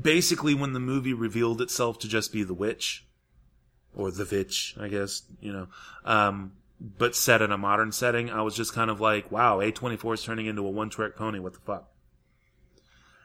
basically, 0.00 0.54
when 0.54 0.72
the 0.72 0.80
movie 0.80 1.12
revealed 1.12 1.60
itself 1.60 1.98
to 2.00 2.08
just 2.08 2.32
be 2.32 2.42
the 2.42 2.54
witch, 2.54 3.06
or 3.94 4.10
the 4.10 4.24
vitch, 4.24 4.74
I 4.80 4.88
guess, 4.88 5.22
you 5.40 5.52
know, 5.52 5.68
um, 6.04 6.52
but 6.80 7.16
set 7.16 7.42
in 7.42 7.52
a 7.52 7.58
modern 7.58 7.92
setting, 7.92 8.30
I 8.30 8.42
was 8.42 8.54
just 8.54 8.72
kind 8.72 8.90
of 8.90 9.00
like, 9.00 9.30
wow, 9.30 9.58
A24 9.58 10.14
is 10.14 10.24
turning 10.24 10.46
into 10.46 10.66
a 10.66 10.70
one 10.70 10.90
track 10.90 11.16
pony, 11.16 11.38
what 11.38 11.54
the 11.54 11.60
fuck? 11.60 11.90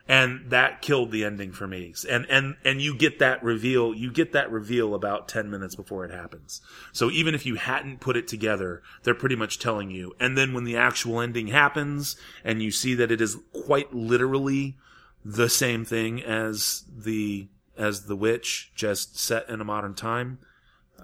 and 0.09 0.49
that 0.49 0.81
killed 0.81 1.11
the 1.11 1.23
ending 1.23 1.51
for 1.51 1.67
me. 1.67 1.93
And 2.09 2.25
and 2.29 2.55
and 2.65 2.81
you 2.81 2.95
get 2.95 3.19
that 3.19 3.41
reveal 3.43 3.93
you 3.93 4.11
get 4.11 4.33
that 4.33 4.51
reveal 4.51 4.95
about 4.95 5.27
10 5.27 5.51
minutes 5.51 5.75
before 5.75 6.03
it 6.03 6.11
happens. 6.11 6.61
So 6.91 7.11
even 7.11 7.35
if 7.35 7.45
you 7.45 7.55
hadn't 7.55 7.99
put 7.99 8.17
it 8.17 8.27
together 8.27 8.81
they're 9.03 9.13
pretty 9.13 9.35
much 9.35 9.59
telling 9.59 9.91
you. 9.91 10.13
And 10.19 10.35
then 10.35 10.53
when 10.53 10.63
the 10.63 10.75
actual 10.75 11.21
ending 11.21 11.47
happens 11.47 12.15
and 12.43 12.63
you 12.63 12.71
see 12.71 12.95
that 12.95 13.11
it 13.11 13.21
is 13.21 13.37
quite 13.53 13.93
literally 13.93 14.77
the 15.23 15.47
same 15.47 15.85
thing 15.85 16.23
as 16.23 16.85
the 16.89 17.47
as 17.77 18.07
the 18.07 18.15
witch 18.15 18.71
just 18.73 19.19
set 19.19 19.47
in 19.47 19.61
a 19.61 19.65
modern 19.65 19.93
time 19.93 20.39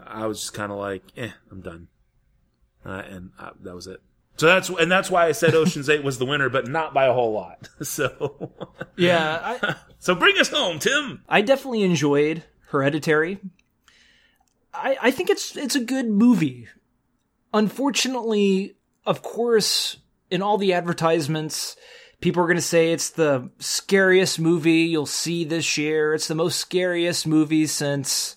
i 0.06 0.26
was 0.26 0.40
just 0.40 0.54
kind 0.54 0.72
of 0.72 0.78
like 0.78 1.04
eh 1.18 1.32
i'm 1.52 1.62
done 1.62 1.88
uh, 2.86 3.04
and 3.10 3.32
uh, 3.40 3.52
that 3.62 3.76
was 3.76 3.88
it 3.88 4.02
so 4.38 4.48
that's 4.48 4.70
and 4.70 4.92
that's 4.92 5.10
why 5.10 5.28
I 5.28 5.32
said 5.32 5.56
Ocean's 5.56 5.90
Eight 5.90 6.04
was 6.04 6.18
the 6.18 6.26
winner, 6.26 6.50
but 6.50 6.68
not 6.68 6.94
by 6.94 7.06
a 7.06 7.14
whole 7.14 7.32
lot. 7.32 7.70
So 7.84 8.52
Yeah, 8.98 9.58
I, 9.62 9.76
so 10.00 10.16
bring 10.16 10.38
us 10.38 10.50
home, 10.50 10.80
Tim. 10.80 11.24
I 11.30 11.42
definitely 11.42 11.84
enjoyed 11.84 12.44
Hereditary. 12.68 13.40
I, 14.74 14.98
I 15.02 15.12
think 15.12 15.30
it's 15.30 15.56
it's 15.56 15.76
a 15.76 15.84
good 15.84 16.10
movie. 16.10 16.68
Unfortunately, 17.54 18.76
of 19.06 19.22
course, 19.22 19.98
in 20.30 20.42
all 20.42 20.58
the 20.58 20.74
advertisements, 20.74 21.78
people 22.20 22.44
are 22.44 22.48
going 22.48 22.58
to 22.58 22.62
say 22.62 22.92
it's 22.92 23.12
the 23.12 23.50
scariest 23.60 24.40
movie 24.40 24.82
you'll 24.82 25.06
see 25.06 25.46
this 25.46 25.78
year. 25.78 26.14
It's 26.14 26.28
the 26.28 26.36
most 26.36 26.60
scariest 26.60 27.26
movie 27.26 27.68
since 27.68 28.36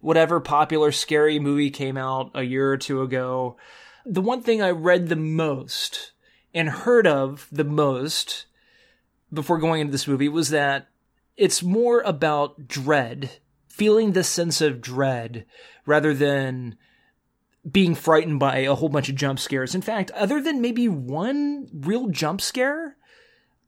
whatever 0.00 0.38
popular 0.38 0.92
scary 0.92 1.40
movie 1.40 1.70
came 1.70 1.96
out 1.96 2.30
a 2.34 2.42
year 2.44 2.70
or 2.70 2.76
two 2.76 3.02
ago. 3.02 3.56
The 4.04 4.20
one 4.20 4.42
thing 4.42 4.60
I 4.60 4.70
read 4.70 5.08
the 5.08 5.16
most 5.16 6.12
and 6.54 6.68
heard 6.68 7.06
of 7.06 7.48
the 7.52 7.64
most 7.64 8.46
before 9.32 9.58
going 9.58 9.80
into 9.80 9.92
this 9.92 10.08
movie 10.08 10.28
was 10.28 10.50
that 10.50 10.88
it's 11.36 11.62
more 11.62 12.00
about 12.00 12.68
dread, 12.68 13.38
feeling 13.68 14.12
the 14.12 14.24
sense 14.24 14.60
of 14.60 14.80
dread 14.80 15.46
rather 15.86 16.12
than 16.12 16.76
being 17.70 17.94
frightened 17.94 18.40
by 18.40 18.58
a 18.58 18.74
whole 18.74 18.88
bunch 18.88 19.08
of 19.08 19.14
jump 19.14 19.38
scares. 19.38 19.74
In 19.74 19.82
fact, 19.82 20.10
other 20.12 20.40
than 20.40 20.60
maybe 20.60 20.88
one 20.88 21.68
real 21.72 22.08
jump 22.08 22.40
scare, 22.40 22.96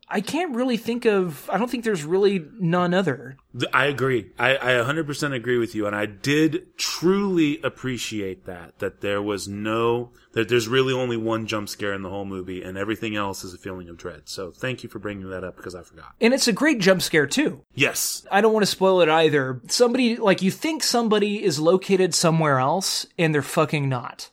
I 0.08 0.20
can't 0.20 0.54
really 0.54 0.76
think 0.76 1.06
of, 1.06 1.48
I 1.50 1.56
don't 1.56 1.70
think 1.70 1.84
there's 1.84 2.04
really 2.04 2.44
none 2.58 2.92
other. 2.92 3.36
I 3.72 3.86
agree. 3.86 4.32
I, 4.38 4.56
I 4.56 4.70
100% 4.84 5.34
agree 5.34 5.58
with 5.58 5.74
you. 5.74 5.86
And 5.86 5.96
I 5.96 6.06
did 6.06 6.76
truly 6.76 7.60
appreciate 7.62 8.44
that, 8.44 8.78
that 8.80 9.00
there 9.00 9.22
was 9.22 9.48
no, 9.48 10.12
that 10.32 10.48
there's 10.48 10.68
really 10.68 10.92
only 10.92 11.16
one 11.16 11.46
jump 11.46 11.68
scare 11.68 11.94
in 11.94 12.02
the 12.02 12.10
whole 12.10 12.26
movie 12.26 12.62
and 12.62 12.76
everything 12.76 13.16
else 13.16 13.44
is 13.44 13.54
a 13.54 13.58
feeling 13.58 13.88
of 13.88 13.96
dread. 13.96 14.22
So 14.26 14.50
thank 14.50 14.82
you 14.82 14.90
for 14.90 14.98
bringing 14.98 15.30
that 15.30 15.44
up 15.44 15.56
because 15.56 15.74
I 15.74 15.82
forgot. 15.82 16.14
And 16.20 16.34
it's 16.34 16.48
a 16.48 16.52
great 16.52 16.80
jump 16.80 17.00
scare 17.00 17.26
too. 17.26 17.62
Yes. 17.74 18.26
I 18.30 18.40
don't 18.40 18.52
want 18.52 18.64
to 18.64 18.70
spoil 18.70 19.00
it 19.00 19.08
either. 19.08 19.62
Somebody, 19.68 20.16
like, 20.16 20.42
you 20.42 20.50
think 20.50 20.82
somebody 20.82 21.42
is 21.42 21.58
located 21.58 22.14
somewhere 22.14 22.58
else 22.58 23.06
and 23.18 23.34
they're 23.34 23.42
fucking 23.42 23.88
not. 23.88 24.30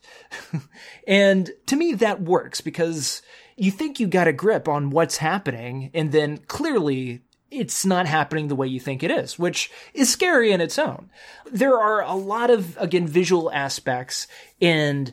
and 1.06 1.50
to 1.66 1.76
me, 1.76 1.94
that 1.94 2.20
works 2.20 2.60
because 2.60 3.22
you 3.56 3.70
think 3.70 4.00
you 4.00 4.06
got 4.06 4.28
a 4.28 4.32
grip 4.32 4.68
on 4.68 4.90
what's 4.90 5.18
happening 5.18 5.90
and 5.94 6.12
then 6.12 6.38
clearly 6.38 7.22
it's 7.50 7.84
not 7.84 8.06
happening 8.06 8.48
the 8.48 8.56
way 8.56 8.66
you 8.66 8.80
think 8.80 9.02
it 9.02 9.10
is, 9.10 9.38
which 9.38 9.70
is 9.92 10.10
scary 10.10 10.52
in 10.52 10.60
its 10.60 10.78
own. 10.78 11.10
There 11.50 11.78
are 11.78 12.02
a 12.02 12.14
lot 12.14 12.50
of, 12.50 12.76
again, 12.78 13.06
visual 13.06 13.52
aspects 13.52 14.26
and 14.60 15.12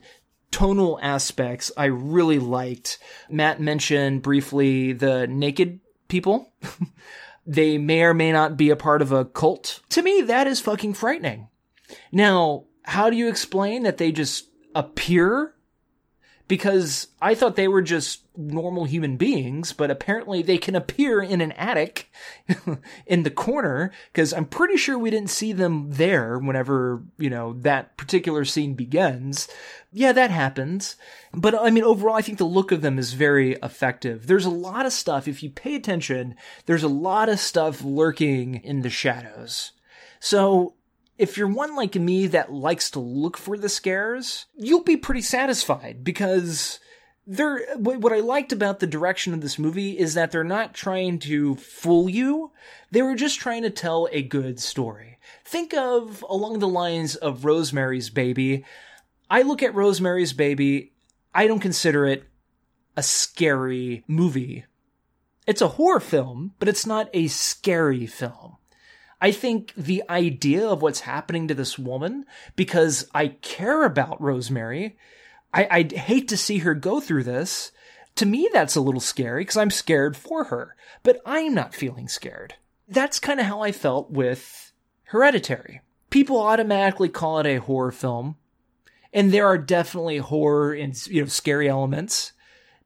tonal 0.52 1.00
aspects 1.02 1.72
I 1.76 1.86
really 1.86 2.40
liked. 2.40 2.98
Matt 3.30 3.60
mentioned 3.60 4.22
briefly 4.22 4.94
the 4.94 5.28
naked 5.28 5.82
people. 6.08 6.52
they 7.46 7.78
may 7.78 8.04
or 8.04 8.14
may 8.14 8.32
not 8.32 8.56
be 8.56 8.70
a 8.70 8.76
part 8.76 9.02
of 9.02 9.12
a 9.12 9.26
cult. 9.26 9.82
To 9.90 10.02
me, 10.02 10.22
that 10.22 10.48
is 10.48 10.62
fucking 10.62 10.94
frightening. 10.94 11.50
Now, 12.12 12.66
how 12.84 13.10
do 13.10 13.18
you 13.18 13.28
explain 13.28 13.84
that 13.84 13.98
they 13.98 14.12
just 14.12 14.50
appear 14.74 15.56
because 16.50 17.08
I 17.22 17.36
thought 17.36 17.56
they 17.56 17.68
were 17.68 17.84
just 17.84 18.24
normal 18.36 18.86
human 18.86 19.18
beings, 19.18 19.72
but 19.72 19.92
apparently 19.92 20.42
they 20.42 20.58
can 20.58 20.76
appear 20.76 21.22
in 21.22 21.42
an 21.42 21.52
attic 21.52 22.12
in 23.06 23.22
the 23.22 23.30
corner 23.30 23.92
because 24.12 24.34
I'm 24.34 24.46
pretty 24.46 24.76
sure 24.76 24.98
we 24.98 25.12
didn't 25.12 25.30
see 25.30 25.54
them 25.54 25.92
there 25.92 26.40
whenever, 26.40 27.04
you 27.20 27.30
know, 27.30 27.54
that 27.60 27.98
particular 27.98 28.46
scene 28.46 28.74
begins. 28.74 29.48
Yeah, 29.94 30.12
that 30.12 30.32
happens. 30.32 30.96
But 31.32 31.54
I 31.54 31.70
mean, 31.70 31.84
overall, 31.84 32.16
I 32.16 32.24
think 32.24 32.40
the 32.40 32.46
look 32.46 32.72
of 32.72 32.82
them 32.82 32.98
is 32.98 33.14
very 33.14 33.54
effective. 33.62 34.26
There's 34.26 34.46
a 34.46 34.50
lot 34.50 34.88
of 34.88 34.92
stuff, 34.92 35.28
if 35.28 35.44
you 35.44 35.52
pay 35.52 35.76
attention, 35.76 36.34
there's 36.66 36.84
a 36.84 36.88
lot 36.88 37.30
of 37.30 37.40
stuff 37.40 37.84
lurking 37.84 38.56
in 38.56 38.82
the 38.82 38.90
shadows. 38.90 39.74
So 40.20 40.74
if 41.20 41.38
you're 41.38 41.50
one 41.50 41.76
like 41.76 41.96
me 41.96 42.28
that 42.28 42.52
likes 42.52 42.90
to 42.92 43.00
look 43.00 43.38
for 43.38 43.58
the 43.58 43.68
scares, 43.68 44.46
you'll 44.56 44.84
be 44.84 44.96
pretty 44.96 45.22
satisfied 45.22 46.02
because 46.02 46.80
they're 47.28 47.76
what 47.76 48.14
I 48.14 48.22
liked 48.22 48.54
about 48.54 48.80
the 48.80 48.88
direction 48.88 49.34
of 49.34 49.42
this 49.42 49.60
movie 49.60 50.00
is 50.00 50.14
that 50.14 50.32
they're 50.32 50.46
not 50.46 50.74
trying 50.74 51.20
to 51.20 51.56
fool 51.56 52.10
you. 52.10 52.54
They 52.90 53.02
were 53.02 53.16
just 53.16 53.40
trying 53.40 53.64
to 53.64 53.70
tell 53.70 54.08
a 54.14 54.24
good 54.24 54.62
story. 54.62 55.20
Think 55.44 55.74
of 55.74 56.26
along 56.28 56.60
the 56.60 56.68
lines 56.68 57.16
of 57.16 57.44
Rosemary's 57.44 58.10
Baby. 58.10 58.64
I 59.30 59.42
look 59.42 59.62
at 59.62 59.76
Rosemary's 59.76 60.34
Baby, 60.34 60.94
I 61.36 61.48
don't 61.48 61.60
consider 61.60 62.06
it 62.06 62.24
a 62.96 63.04
scary 63.04 64.04
movie. 64.08 64.66
It's 65.46 65.62
a 65.62 65.68
horror 65.68 66.00
film, 66.00 66.54
but 66.60 66.70
it's 66.70 66.86
not 66.86 67.10
a 67.14 67.28
scary 67.28 68.08
film. 68.08 68.56
I 69.22 69.32
think 69.32 69.74
the 69.76 70.04
idea 70.10 70.68
of 70.68 70.82
what's 70.82 71.02
happening 71.02 71.48
to 71.48 71.54
this 71.54 71.78
woman, 71.78 72.26
because 72.56 73.08
I 73.14 73.30
care 73.42 73.84
about 73.84 74.22
Rosemary, 74.22 74.98
I, 75.54 75.68
I'd 75.70 75.92
hate 75.92 76.28
to 76.30 76.38
see 76.38 76.60
her 76.60 76.74
go 76.74 77.00
through 77.00 77.24
this. 77.24 77.72
To 78.16 78.26
me, 78.26 78.50
that's 78.52 78.76
a 78.76 78.82
little 78.82 79.02
scary 79.02 79.42
because 79.42 79.58
I'm 79.58 79.72
scared 79.72 80.16
for 80.16 80.46
her, 80.46 80.76
but 81.04 81.22
I'm 81.26 81.54
not 81.54 81.76
feeling 81.76 82.08
scared. 82.08 82.56
That's 82.88 83.20
kind 83.20 83.40
of 83.40 83.46
how 83.46 83.62
I 83.62 83.72
felt 83.72 84.10
with 84.10 84.72
Hereditary. 85.06 85.82
People 86.10 86.40
automatically 86.40 87.10
call 87.10 87.40
it 87.40 87.46
a 87.46 87.58
horror 87.58 87.92
film, 87.92 88.36
and 89.14 89.32
there 89.32 89.46
are 89.46 89.58
definitely 89.58 90.18
horror 90.18 90.74
and 90.74 90.96
you 91.08 91.22
know 91.22 91.28
scary 91.28 91.70
elements 91.70 92.34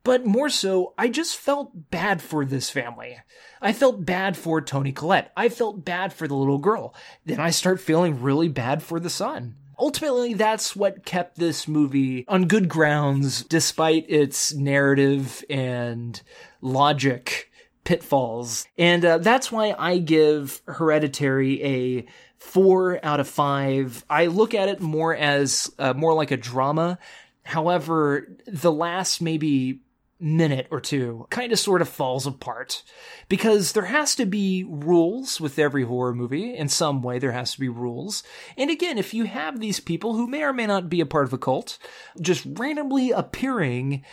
but 0.03 0.25
more 0.25 0.49
so, 0.49 0.93
I 0.97 1.07
just 1.07 1.38
felt 1.38 1.89
bad 1.89 2.21
for 2.21 2.45
this 2.45 2.69
family. 2.69 3.17
I 3.61 3.71
felt 3.71 4.05
bad 4.05 4.35
for 4.35 4.61
Toni 4.61 4.91
Collette. 4.91 5.31
I 5.38 5.49
felt 5.49 5.85
bad 5.85 6.11
for 6.11 6.27
the 6.27 6.35
little 6.35 6.57
girl. 6.57 6.93
Then 7.25 7.39
I 7.39 7.51
start 7.51 7.80
feeling 7.80 8.21
really 8.21 8.49
bad 8.49 8.84
for 8.84 8.99
the 8.99 9.09
son. 9.09 9.55
Ultimately, 9.80 10.34
that's 10.34 10.75
what 10.75 11.05
kept 11.05 11.38
this 11.38 11.67
movie 11.67 12.25
on 12.27 12.47
good 12.47 12.69
grounds, 12.69 13.43
despite 13.43 14.09
its 14.09 14.53
narrative 14.53 15.43
and 15.49 16.21
logic 16.61 17.49
pitfalls. 17.84 18.65
And 18.77 19.03
uh, 19.03 19.17
that's 19.17 19.51
why 19.51 19.75
I 19.77 19.97
give 19.97 20.61
Hereditary 20.67 21.63
a 21.63 22.05
four 22.38 22.99
out 23.03 23.19
of 23.19 23.27
five. 23.27 24.05
I 24.09 24.27
look 24.27 24.53
at 24.53 24.69
it 24.69 24.80
more 24.80 25.15
as 25.15 25.73
uh, 25.80 25.93
more 25.93 26.13
like 26.13 26.31
a 26.31 26.38
drama. 26.38 26.99
However, 27.43 28.27
the 28.47 28.71
last 28.71 29.21
maybe 29.21 29.81
minute 30.24 30.68
or 30.72 30.80
two 30.80 31.28
kind 31.30 31.52
of 31.52 31.60
sort 31.60 31.82
of 31.82 31.90
falls 31.90 32.26
apart. 32.26 32.84
Because 33.28 33.74
there 33.74 33.86
has 33.86 34.16
to 34.16 34.26
be 34.26 34.66
rules 34.68 35.41
with 35.41 35.60
every 35.60 35.84
horror 35.84 36.16
movie. 36.16 36.56
In 36.56 36.70
some 36.70 37.02
way 37.02 37.20
there 37.20 37.34
has 37.34 37.54
to 37.54 37.60
be 37.60 37.70
rules. 37.70 38.24
And 38.58 38.70
again 38.70 38.98
if 38.98 39.14
you 39.14 39.26
have 39.26 39.60
these 39.60 39.80
people 39.80 40.16
who 40.16 40.28
may 40.28 40.44
or 40.44 40.54
may 40.54 40.66
not 40.66 40.90
be 40.90 41.02
a 41.02 41.06
part 41.06 41.26
of 41.26 41.34
a 41.34 41.38
cult 41.38 41.78
just 42.22 42.45
randomly 42.45 43.12
appearing 43.12 44.04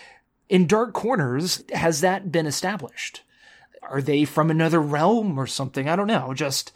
in 0.48 0.66
dark 0.66 0.92
corners 0.92 1.62
has 1.72 2.00
that 2.00 2.32
been 2.32 2.46
established? 2.46 3.22
Are 3.82 4.02
they 4.02 4.24
from 4.24 4.50
another 4.50 4.80
realm 4.80 5.38
or 5.38 5.46
something? 5.46 5.88
I 5.88 5.96
don't 5.96 6.06
know. 6.06 6.34
Just 6.34 6.72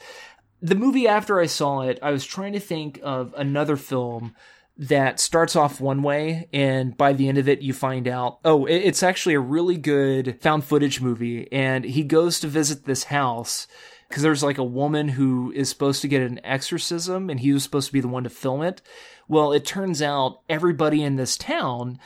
the 0.63 0.75
movie 0.75 1.07
after 1.07 1.39
i 1.39 1.47
saw 1.47 1.83
it 1.83 1.99
i 2.01 2.11
was 2.11 2.25
trying 2.25 2.55
to 2.55 2.61
think 2.61 2.99
of 3.03 3.35
another 3.37 3.77
film 3.77 4.35
that 4.77 5.21
starts 5.21 5.55
off 5.55 5.81
one 5.81 6.03
way 6.03 6.49
and 6.53 6.97
by 6.97 7.13
the 7.13 7.29
end 7.29 7.39
of 7.39 7.49
it 7.49 7.63
you 7.63 7.73
find 7.73 8.09
out 8.09 8.41
oh 8.45 8.67
it's 8.67 9.05
actually 9.05 9.35
a 9.35 9.41
really 9.41 9.77
good 9.77 10.37
found 10.41 10.65
footage 10.65 11.01
movie 11.01 11.51
and 11.53 11.85
he 11.85 12.03
goes 12.03 12.41
to 12.41 12.49
visit 12.49 12.85
this 12.85 13.05
house 13.05 13.69
because 14.09 14.23
there's 14.23 14.43
like 14.43 14.59
a 14.59 14.65
woman 14.65 15.09
who 15.09 15.53
is 15.53 15.69
supposed 15.69 16.03
to 16.03 16.09
get 16.09 16.23
an 16.23 16.41
exorcism 16.45 17.31
and 17.31 17.41
he 17.41 17.53
was 17.53 17.63
supposed 17.63 17.89
to 17.89 17.93
be 17.93 18.01
the 18.01 18.09
one 18.09 18.25
to 18.25 18.31
film 18.31 18.63
it. 18.63 18.83
Well 19.29 19.53
it 19.53 19.65
turns 19.65 20.03
out 20.03 20.41
everybody 20.49 21.03
in 21.03 21.17
this 21.17 21.37
town 21.37 21.99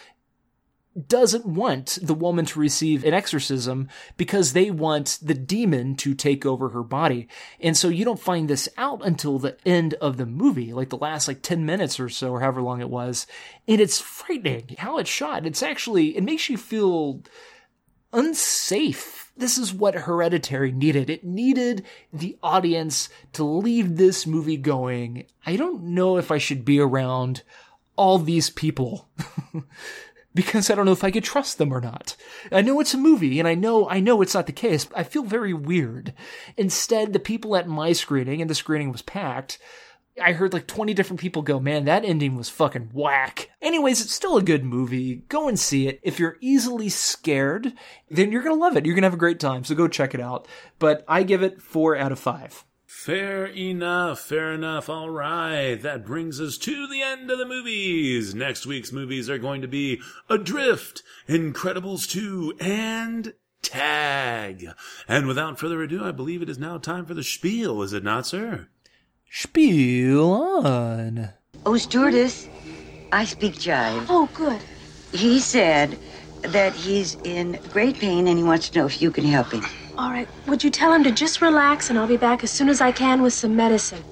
doesn't 1.07 1.47
want 1.47 1.99
the 2.03 2.15
woman 2.15 2.45
to 2.47 2.59
receive 2.59 3.05
an 3.05 3.15
exorcism 3.15 3.89
because 4.17 4.53
they 4.53 4.71
want 4.71 5.19
the 5.23 5.35
demon 5.35 5.95
to 5.97 6.15
take 6.15 6.45
over 6.45 6.71
her 6.71 6.83
body. 6.83 7.29
And 7.61 7.77
so 7.77 7.89
you 7.89 8.05
don't 8.05 8.21
find 8.21 8.49
this 8.49 8.69
out 8.77 9.05
until 9.05 9.39
the 9.39 9.57
end 9.67 9.95
of 9.95 10.17
the 10.17 10.27
movie, 10.27 10.73
like 10.73 10.91
the 10.91 10.97
last 10.97 11.29
like 11.29 11.43
10 11.43 11.65
minutes 11.65 12.01
or 12.01 12.09
so, 12.09 12.31
or 12.31 12.41
however 12.41 12.63
long 12.63 12.81
it 12.81 12.91
was. 12.91 13.27
And 13.67 13.81
it's 13.81 14.01
frightening 14.01 14.77
how 14.79 14.99
it's 14.99 15.11
shot. 15.11 15.47
It's 15.47 15.63
actually, 15.63 16.17
it 16.17 16.25
makes 16.25 16.49
you 16.49 16.57
feel 16.57 17.23
unsafe. 18.13 19.33
This 19.37 19.57
is 19.57 19.73
what 19.73 19.95
Hereditary 19.95 20.73
needed. 20.73 21.11
It 21.11 21.23
needed 21.23 21.87
the 22.13 22.37
audience 22.43 23.09
to 23.35 23.45
leave 23.45 23.97
this 23.97 24.27
movie 24.27 24.57
going. 24.57 25.27
I 25.47 25.57
don't 25.57 25.85
know 25.85 26.17
if 26.17 26.33
I 26.33 26.39
should 26.39 26.65
be 26.65 26.81
around 26.81 27.43
all 27.95 28.19
these 28.19 28.51
people. 28.51 29.09
because 30.39 30.71
I 30.71 30.77
don't 30.77 30.87
know 30.87 30.93
if 30.93 31.03
I 31.03 31.11
could 31.11 31.25
trust 31.25 31.59
them 31.59 31.73
or 31.73 31.81
not. 31.81 32.15
I 32.53 32.63
know 32.63 32.79
it's 32.79 32.95
a 32.95 32.99
movie 32.99 33.41
and 33.41 33.49
I 33.49 33.57
know 33.57 33.89
I 33.89 33.99
know 33.99 34.23
it's 34.23 34.35
not 34.35 34.47
the 34.47 34.53
case, 34.53 34.87
I 34.95 35.03
feel 35.03 35.25
very 35.25 35.53
weird. 35.53 36.15
Instead, 36.57 37.13
the 37.13 37.19
people 37.19 37.57
at 37.57 37.67
my 37.67 37.93
screening 37.93 38.41
and 38.41 38.49
the 38.49 38.55
screening 38.55 38.93
was 38.93 39.03
packed. 39.03 39.59
I 40.23 40.33
heard 40.33 40.53
like 40.53 40.69
20 40.69 40.95
different 40.95 41.19
people 41.19 41.43
go, 41.43 41.59
man, 41.59 41.87
that 41.87 42.05
ending 42.05 42.37
was 42.37 42.49
fucking 42.49 42.91
whack. 42.93 43.51
Anyways, 43.61 44.01
it's 44.01 44.15
still 44.15 44.37
a 44.37 44.43
good 44.43 44.65
movie. 44.65 45.25
Go 45.29 45.49
and 45.49 45.59
see 45.59 45.89
it. 45.89 45.99
If 46.05 46.21
you're 46.21 46.39
easily 46.41 46.89
scared, 46.89 47.73
then 48.09 48.31
you're 48.31 48.43
gonna 48.45 48.55
love 48.55 48.77
it. 48.77 48.87
You're 48.87 48.95
gonna 48.95 49.09
have 49.09 49.15
a 49.15 49.17
great 49.17 49.41
time. 49.41 49.65
So 49.65 49.75
go 49.75 49.89
check 49.89 50.15
it 50.15 50.21
out. 50.21 50.47
But 50.79 51.05
I 51.09 51.25
give 51.25 51.43
it 51.43 51.61
four 51.61 51.97
out 51.97 52.13
of 52.13 52.21
five. 52.21 52.65
Fair 52.91 53.45
enough, 53.45 54.19
fair 54.19 54.51
enough. 54.51 54.89
All 54.89 55.11
right, 55.11 55.75
that 55.75 56.07
brings 56.07 56.41
us 56.41 56.57
to 56.57 56.89
the 56.89 57.03
end 57.03 57.31
of 57.31 57.37
the 57.37 57.45
movies. 57.45 58.35
Next 58.35 58.65
week's 58.65 58.93
movies 58.93 59.29
are 59.29 59.37
going 59.37 59.61
to 59.61 59.69
be 59.69 60.01
Adrift, 60.31 61.03
Incredibles 61.29 62.09
2, 62.09 62.55
and 62.59 63.35
Tag. 63.61 64.69
And 65.07 65.27
without 65.27 65.59
further 65.59 65.83
ado, 65.83 66.03
I 66.03 66.13
believe 66.13 66.41
it 66.41 66.49
is 66.49 66.59
now 66.59 66.79
time 66.79 67.05
for 67.05 67.13
the 67.13 67.23
spiel, 67.23 67.83
is 67.83 67.93
it 67.93 68.05
not, 68.05 68.27
sir? 68.27 68.69
Spiel 69.31 70.31
on. 70.31 71.29
Oh, 71.67 71.77
stewardess, 71.77 72.49
I 73.13 73.27
speak 73.27 73.57
jive. 73.57 74.07
Oh, 74.09 74.31
good. 74.33 74.63
He 75.13 75.41
said 75.41 75.99
that 76.41 76.73
he's 76.73 77.17
in 77.25 77.61
great 77.71 77.99
pain 77.99 78.27
and 78.29 78.39
he 78.39 78.45
wants 78.45 78.71
to 78.71 78.79
know 78.79 78.87
if 78.87 79.03
you 79.03 79.11
can 79.11 79.25
help 79.25 79.53
him. 79.53 79.67
All 79.99 80.13
right. 80.13 80.29
Would 80.47 80.65
you 80.65 80.71
tell 80.71 80.93
him 80.95 81.05
to 81.05 81.13
just 81.13 81.43
relax 81.43 81.91
and 81.91 81.99
I'll 81.99 82.07
be 82.07 82.17
back 82.17 82.45
as 82.45 82.53
soon 82.53 82.69
as 82.69 82.81
I 82.81 82.93
can 82.93 83.21
with 83.21 83.35
some 83.35 83.57
medicine? 83.57 84.05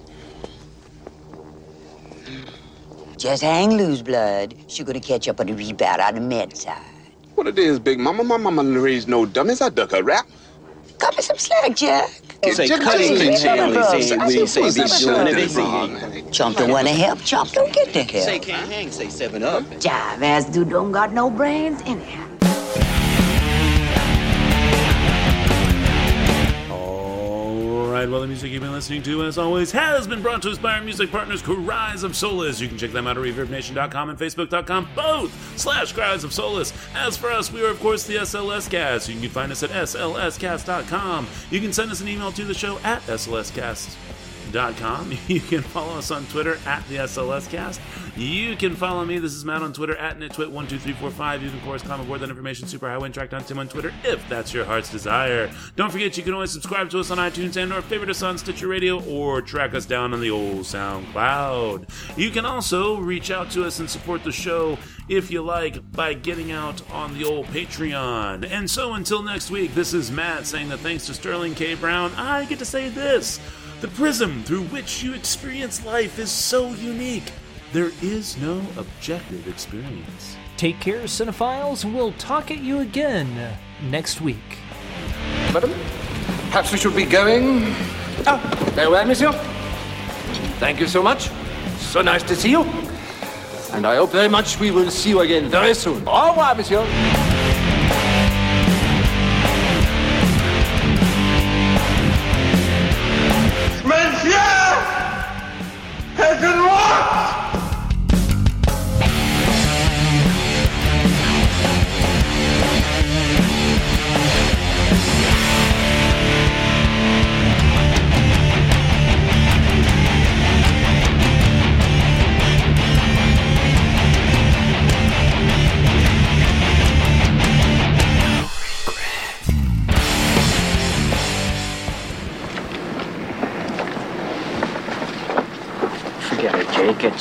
Just 3.19 3.43
hang 3.43 3.79
loose, 3.79 4.03
blood. 4.03 4.57
She's 4.69 4.85
gonna 4.85 5.01
catch 5.01 5.29
up 5.29 5.41
on 5.41 5.47
the 5.47 5.55
rebound 5.55 6.03
on 6.03 6.17
the 6.17 6.21
med 6.23 6.57
side. 6.57 7.15
What 7.37 7.47
it 7.47 7.59
is, 7.59 7.79
Big 7.79 8.01
Mama? 8.01 8.25
My 8.25 8.37
mama 8.37 8.65
raised 8.65 9.09
no 9.09 9.27
dummies. 9.27 9.63
I 9.63 9.71
duck 9.71 9.93
a 9.93 10.03
rap. 10.03 10.27
Cut 10.99 11.17
me 11.17 11.23
some 11.23 11.39
slack, 11.39 11.77
Jack. 11.77 12.11
Say 12.53 12.69
cutting 12.69 13.17
things 13.17 13.43
here. 13.43 13.69
We 14.27 14.47
say 14.47 14.71
be 14.71 14.89
doing 14.99 15.29
everything. 15.29 15.67
Chomp 16.31 16.57
don't 16.57 16.71
wanna 16.73 16.91
help. 16.91 17.21
Chomp 17.21 17.53
don't 17.55 17.73
get 17.73 17.93
the 17.93 18.03
help. 18.03 18.25
Say 18.25 18.39
can't 18.41 18.71
hang. 18.73 18.91
Say 18.93 19.09
seven 19.11 19.45
up. 19.45 19.65
Jive 19.65 20.23
ass 20.23 20.51
dude 20.51 20.71
don't 20.71 20.93
got 20.93 21.13
no 21.13 21.31
brains 21.31 21.83
anyhow. 21.87 22.26
Right, 27.97 28.11
well, 28.11 28.21
the 28.21 28.27
music 28.27 28.51
you've 28.51 28.63
been 28.63 28.73
listening 28.73 29.03
to, 29.05 29.25
as 29.25 29.39
always, 29.39 29.73
has 29.73 30.07
been 30.07 30.21
brought 30.21 30.43
to 30.43 30.51
us 30.51 30.59
by 30.59 30.75
our 30.75 30.83
music 30.83 31.11
partners, 31.11 31.41
Cries 31.41 32.03
of 32.03 32.15
Solace. 32.15 32.61
You 32.61 32.69
can 32.69 32.77
check 32.77 32.93
them 32.93 33.07
out 33.07 33.17
at 33.17 33.23
ReverbNation.com 33.23 34.11
and 34.11 34.19
Facebook.com, 34.19 34.89
both 34.95 35.59
slash 35.59 35.93
Cries 35.93 36.23
of 36.23 36.33
Solace. 36.33 36.73
As 36.95 37.17
for 37.17 37.31
us, 37.31 37.51
we 37.53 37.65
are, 37.65 37.71
of 37.71 37.81
course, 37.81 38.05
the 38.05 38.17
SLS 38.17 38.71
Cast. 38.71 39.09
You 39.09 39.19
can 39.19 39.31
find 39.31 39.51
us 39.51 39.63
at 39.63 39.71
SLScast.com. 39.71 41.27
You 41.51 41.61
can 41.61 41.73
send 41.73 41.91
us 41.91 42.01
an 42.01 42.09
email 42.09 42.33
to 42.33 42.45
the 42.45 42.55
show 42.55 42.79
at 42.81 43.01
SLScast 43.03 44.16
SLScast.com. 44.47 45.13
You 45.27 45.41
can 45.41 45.63
follow 45.63 45.99
us 45.99 46.11
on 46.11 46.25
Twitter 46.27 46.59
at 46.67 46.87
the 46.89 46.97
SLScast. 46.97 47.81
You 48.17 48.57
can 48.57 48.75
follow 48.77 49.05
me. 49.05 49.19
This 49.19 49.33
is 49.33 49.45
Matt 49.45 49.63
on 49.63 49.73
Twitter 49.73 49.97
at 49.97 50.19
nitwit12345. 50.19 51.43
You 51.43 51.49
can, 51.51 51.59
of 51.59 51.65
course, 51.65 51.83
comment 51.83 52.05
aboard 52.05 52.21
that 52.21 52.31
information 52.31 52.67
superhighway 52.67 53.07
and 53.07 53.15
track 53.15 53.31
down 53.31 53.45
Tim 53.45 53.59
on 53.59 53.69
Twitter 53.69 53.93
if 54.05 54.27
that's 54.29 54.55
your 54.55 54.65
heart's 54.65 54.91
desire. 54.91 55.51
Don't 55.75 55.91
forget, 55.91 56.17
you 56.17 56.23
can 56.23 56.33
always 56.33 56.53
subscribe 56.53 56.91
to 56.91 57.01
us 57.01 57.11
on 57.11 57.19
iTunes 57.19 57.57
and 57.57 57.73
or 57.73 57.83
favorite 57.83 58.09
us 58.09 58.23
on 58.23 58.39
Stitcher 58.39 58.69
Radio 58.69 59.03
or 59.05 59.43
track 59.43 59.75
us 59.75 59.85
down 59.85 60.15
on 60.15 60.21
the 60.21 60.31
old 60.31 60.61
SoundCloud. 60.61 61.89
You 62.17 62.31
can 62.31 62.47
also 62.47 62.97
reach 62.97 63.31
out 63.31 63.51
to 63.51 63.65
us 63.65 63.81
and 63.81 63.91
support 63.91 64.25
the 64.25 64.33
show 64.33 64.79
if 65.09 65.31
you 65.31 65.43
like 65.43 65.93
by 65.93 66.15
getting 66.15 66.53
out 66.53 66.89
on 66.91 67.15
the 67.15 67.25
old 67.25 67.47
Patreon. 67.47 68.49
And 68.51 68.71
so 68.71 68.95
until 68.95 69.23
next 69.23 69.51
week, 69.51 69.75
this 69.75 69.93
is 69.93 70.11
Matt 70.11 70.47
saying 70.47 70.69
that 70.71 70.79
thanks 70.79 71.07
to 71.07 71.15
Sterling 71.15 71.55
K. 71.55 71.75
Brown, 71.75 72.13
I 72.17 72.45
get 72.47 72.59
to 72.61 72.65
say 72.65 72.89
this. 72.89 73.41
The 73.83 73.89
prism 73.89 74.43
through 74.45 74.63
which 74.65 75.03
you 75.03 75.13
experience 75.13 75.85
life 75.85 76.19
is 76.19 76.31
so 76.31 76.69
unique. 76.71 77.31
There 77.75 77.91
is 78.01 78.39
no 78.39 78.63
objective 78.79 79.47
experience. 79.47 80.37
Take 80.57 80.81
care, 80.81 81.03
cinephiles, 81.03 81.85
we'll 81.85 82.13
talk 82.13 82.51
at 82.51 82.61
you 82.61 82.79
again 82.79 83.29
next 83.91 84.23
week. 84.23 84.59
Madam, 85.53 85.73
perhaps 86.49 86.73
we 86.73 86.79
should 86.79 86.97
be 86.97 87.05
going. 87.05 87.75
Ah, 88.27 88.39
farewell, 88.75 89.05
monsieur. 89.05 89.33
Thank 90.59 90.81
you 90.81 90.87
so 90.87 91.03
much. 91.03 91.29
So 91.77 92.01
nice 92.01 92.23
to 92.23 92.35
see 92.35 92.51
you. 92.53 92.63
And 93.73 93.87
I 93.87 93.97
hope 93.97 94.11
very 94.11 94.29
much 94.29 94.59
we 94.59 94.71
will 94.71 94.91
see 94.91 95.11
you 95.11 95.21
again 95.21 95.51
very 95.51 95.75
soon. 95.75 96.03
Au 96.09 96.31
revoir, 96.31 96.55
monsieur. 96.55 96.81
Monsieur! 96.81 97.26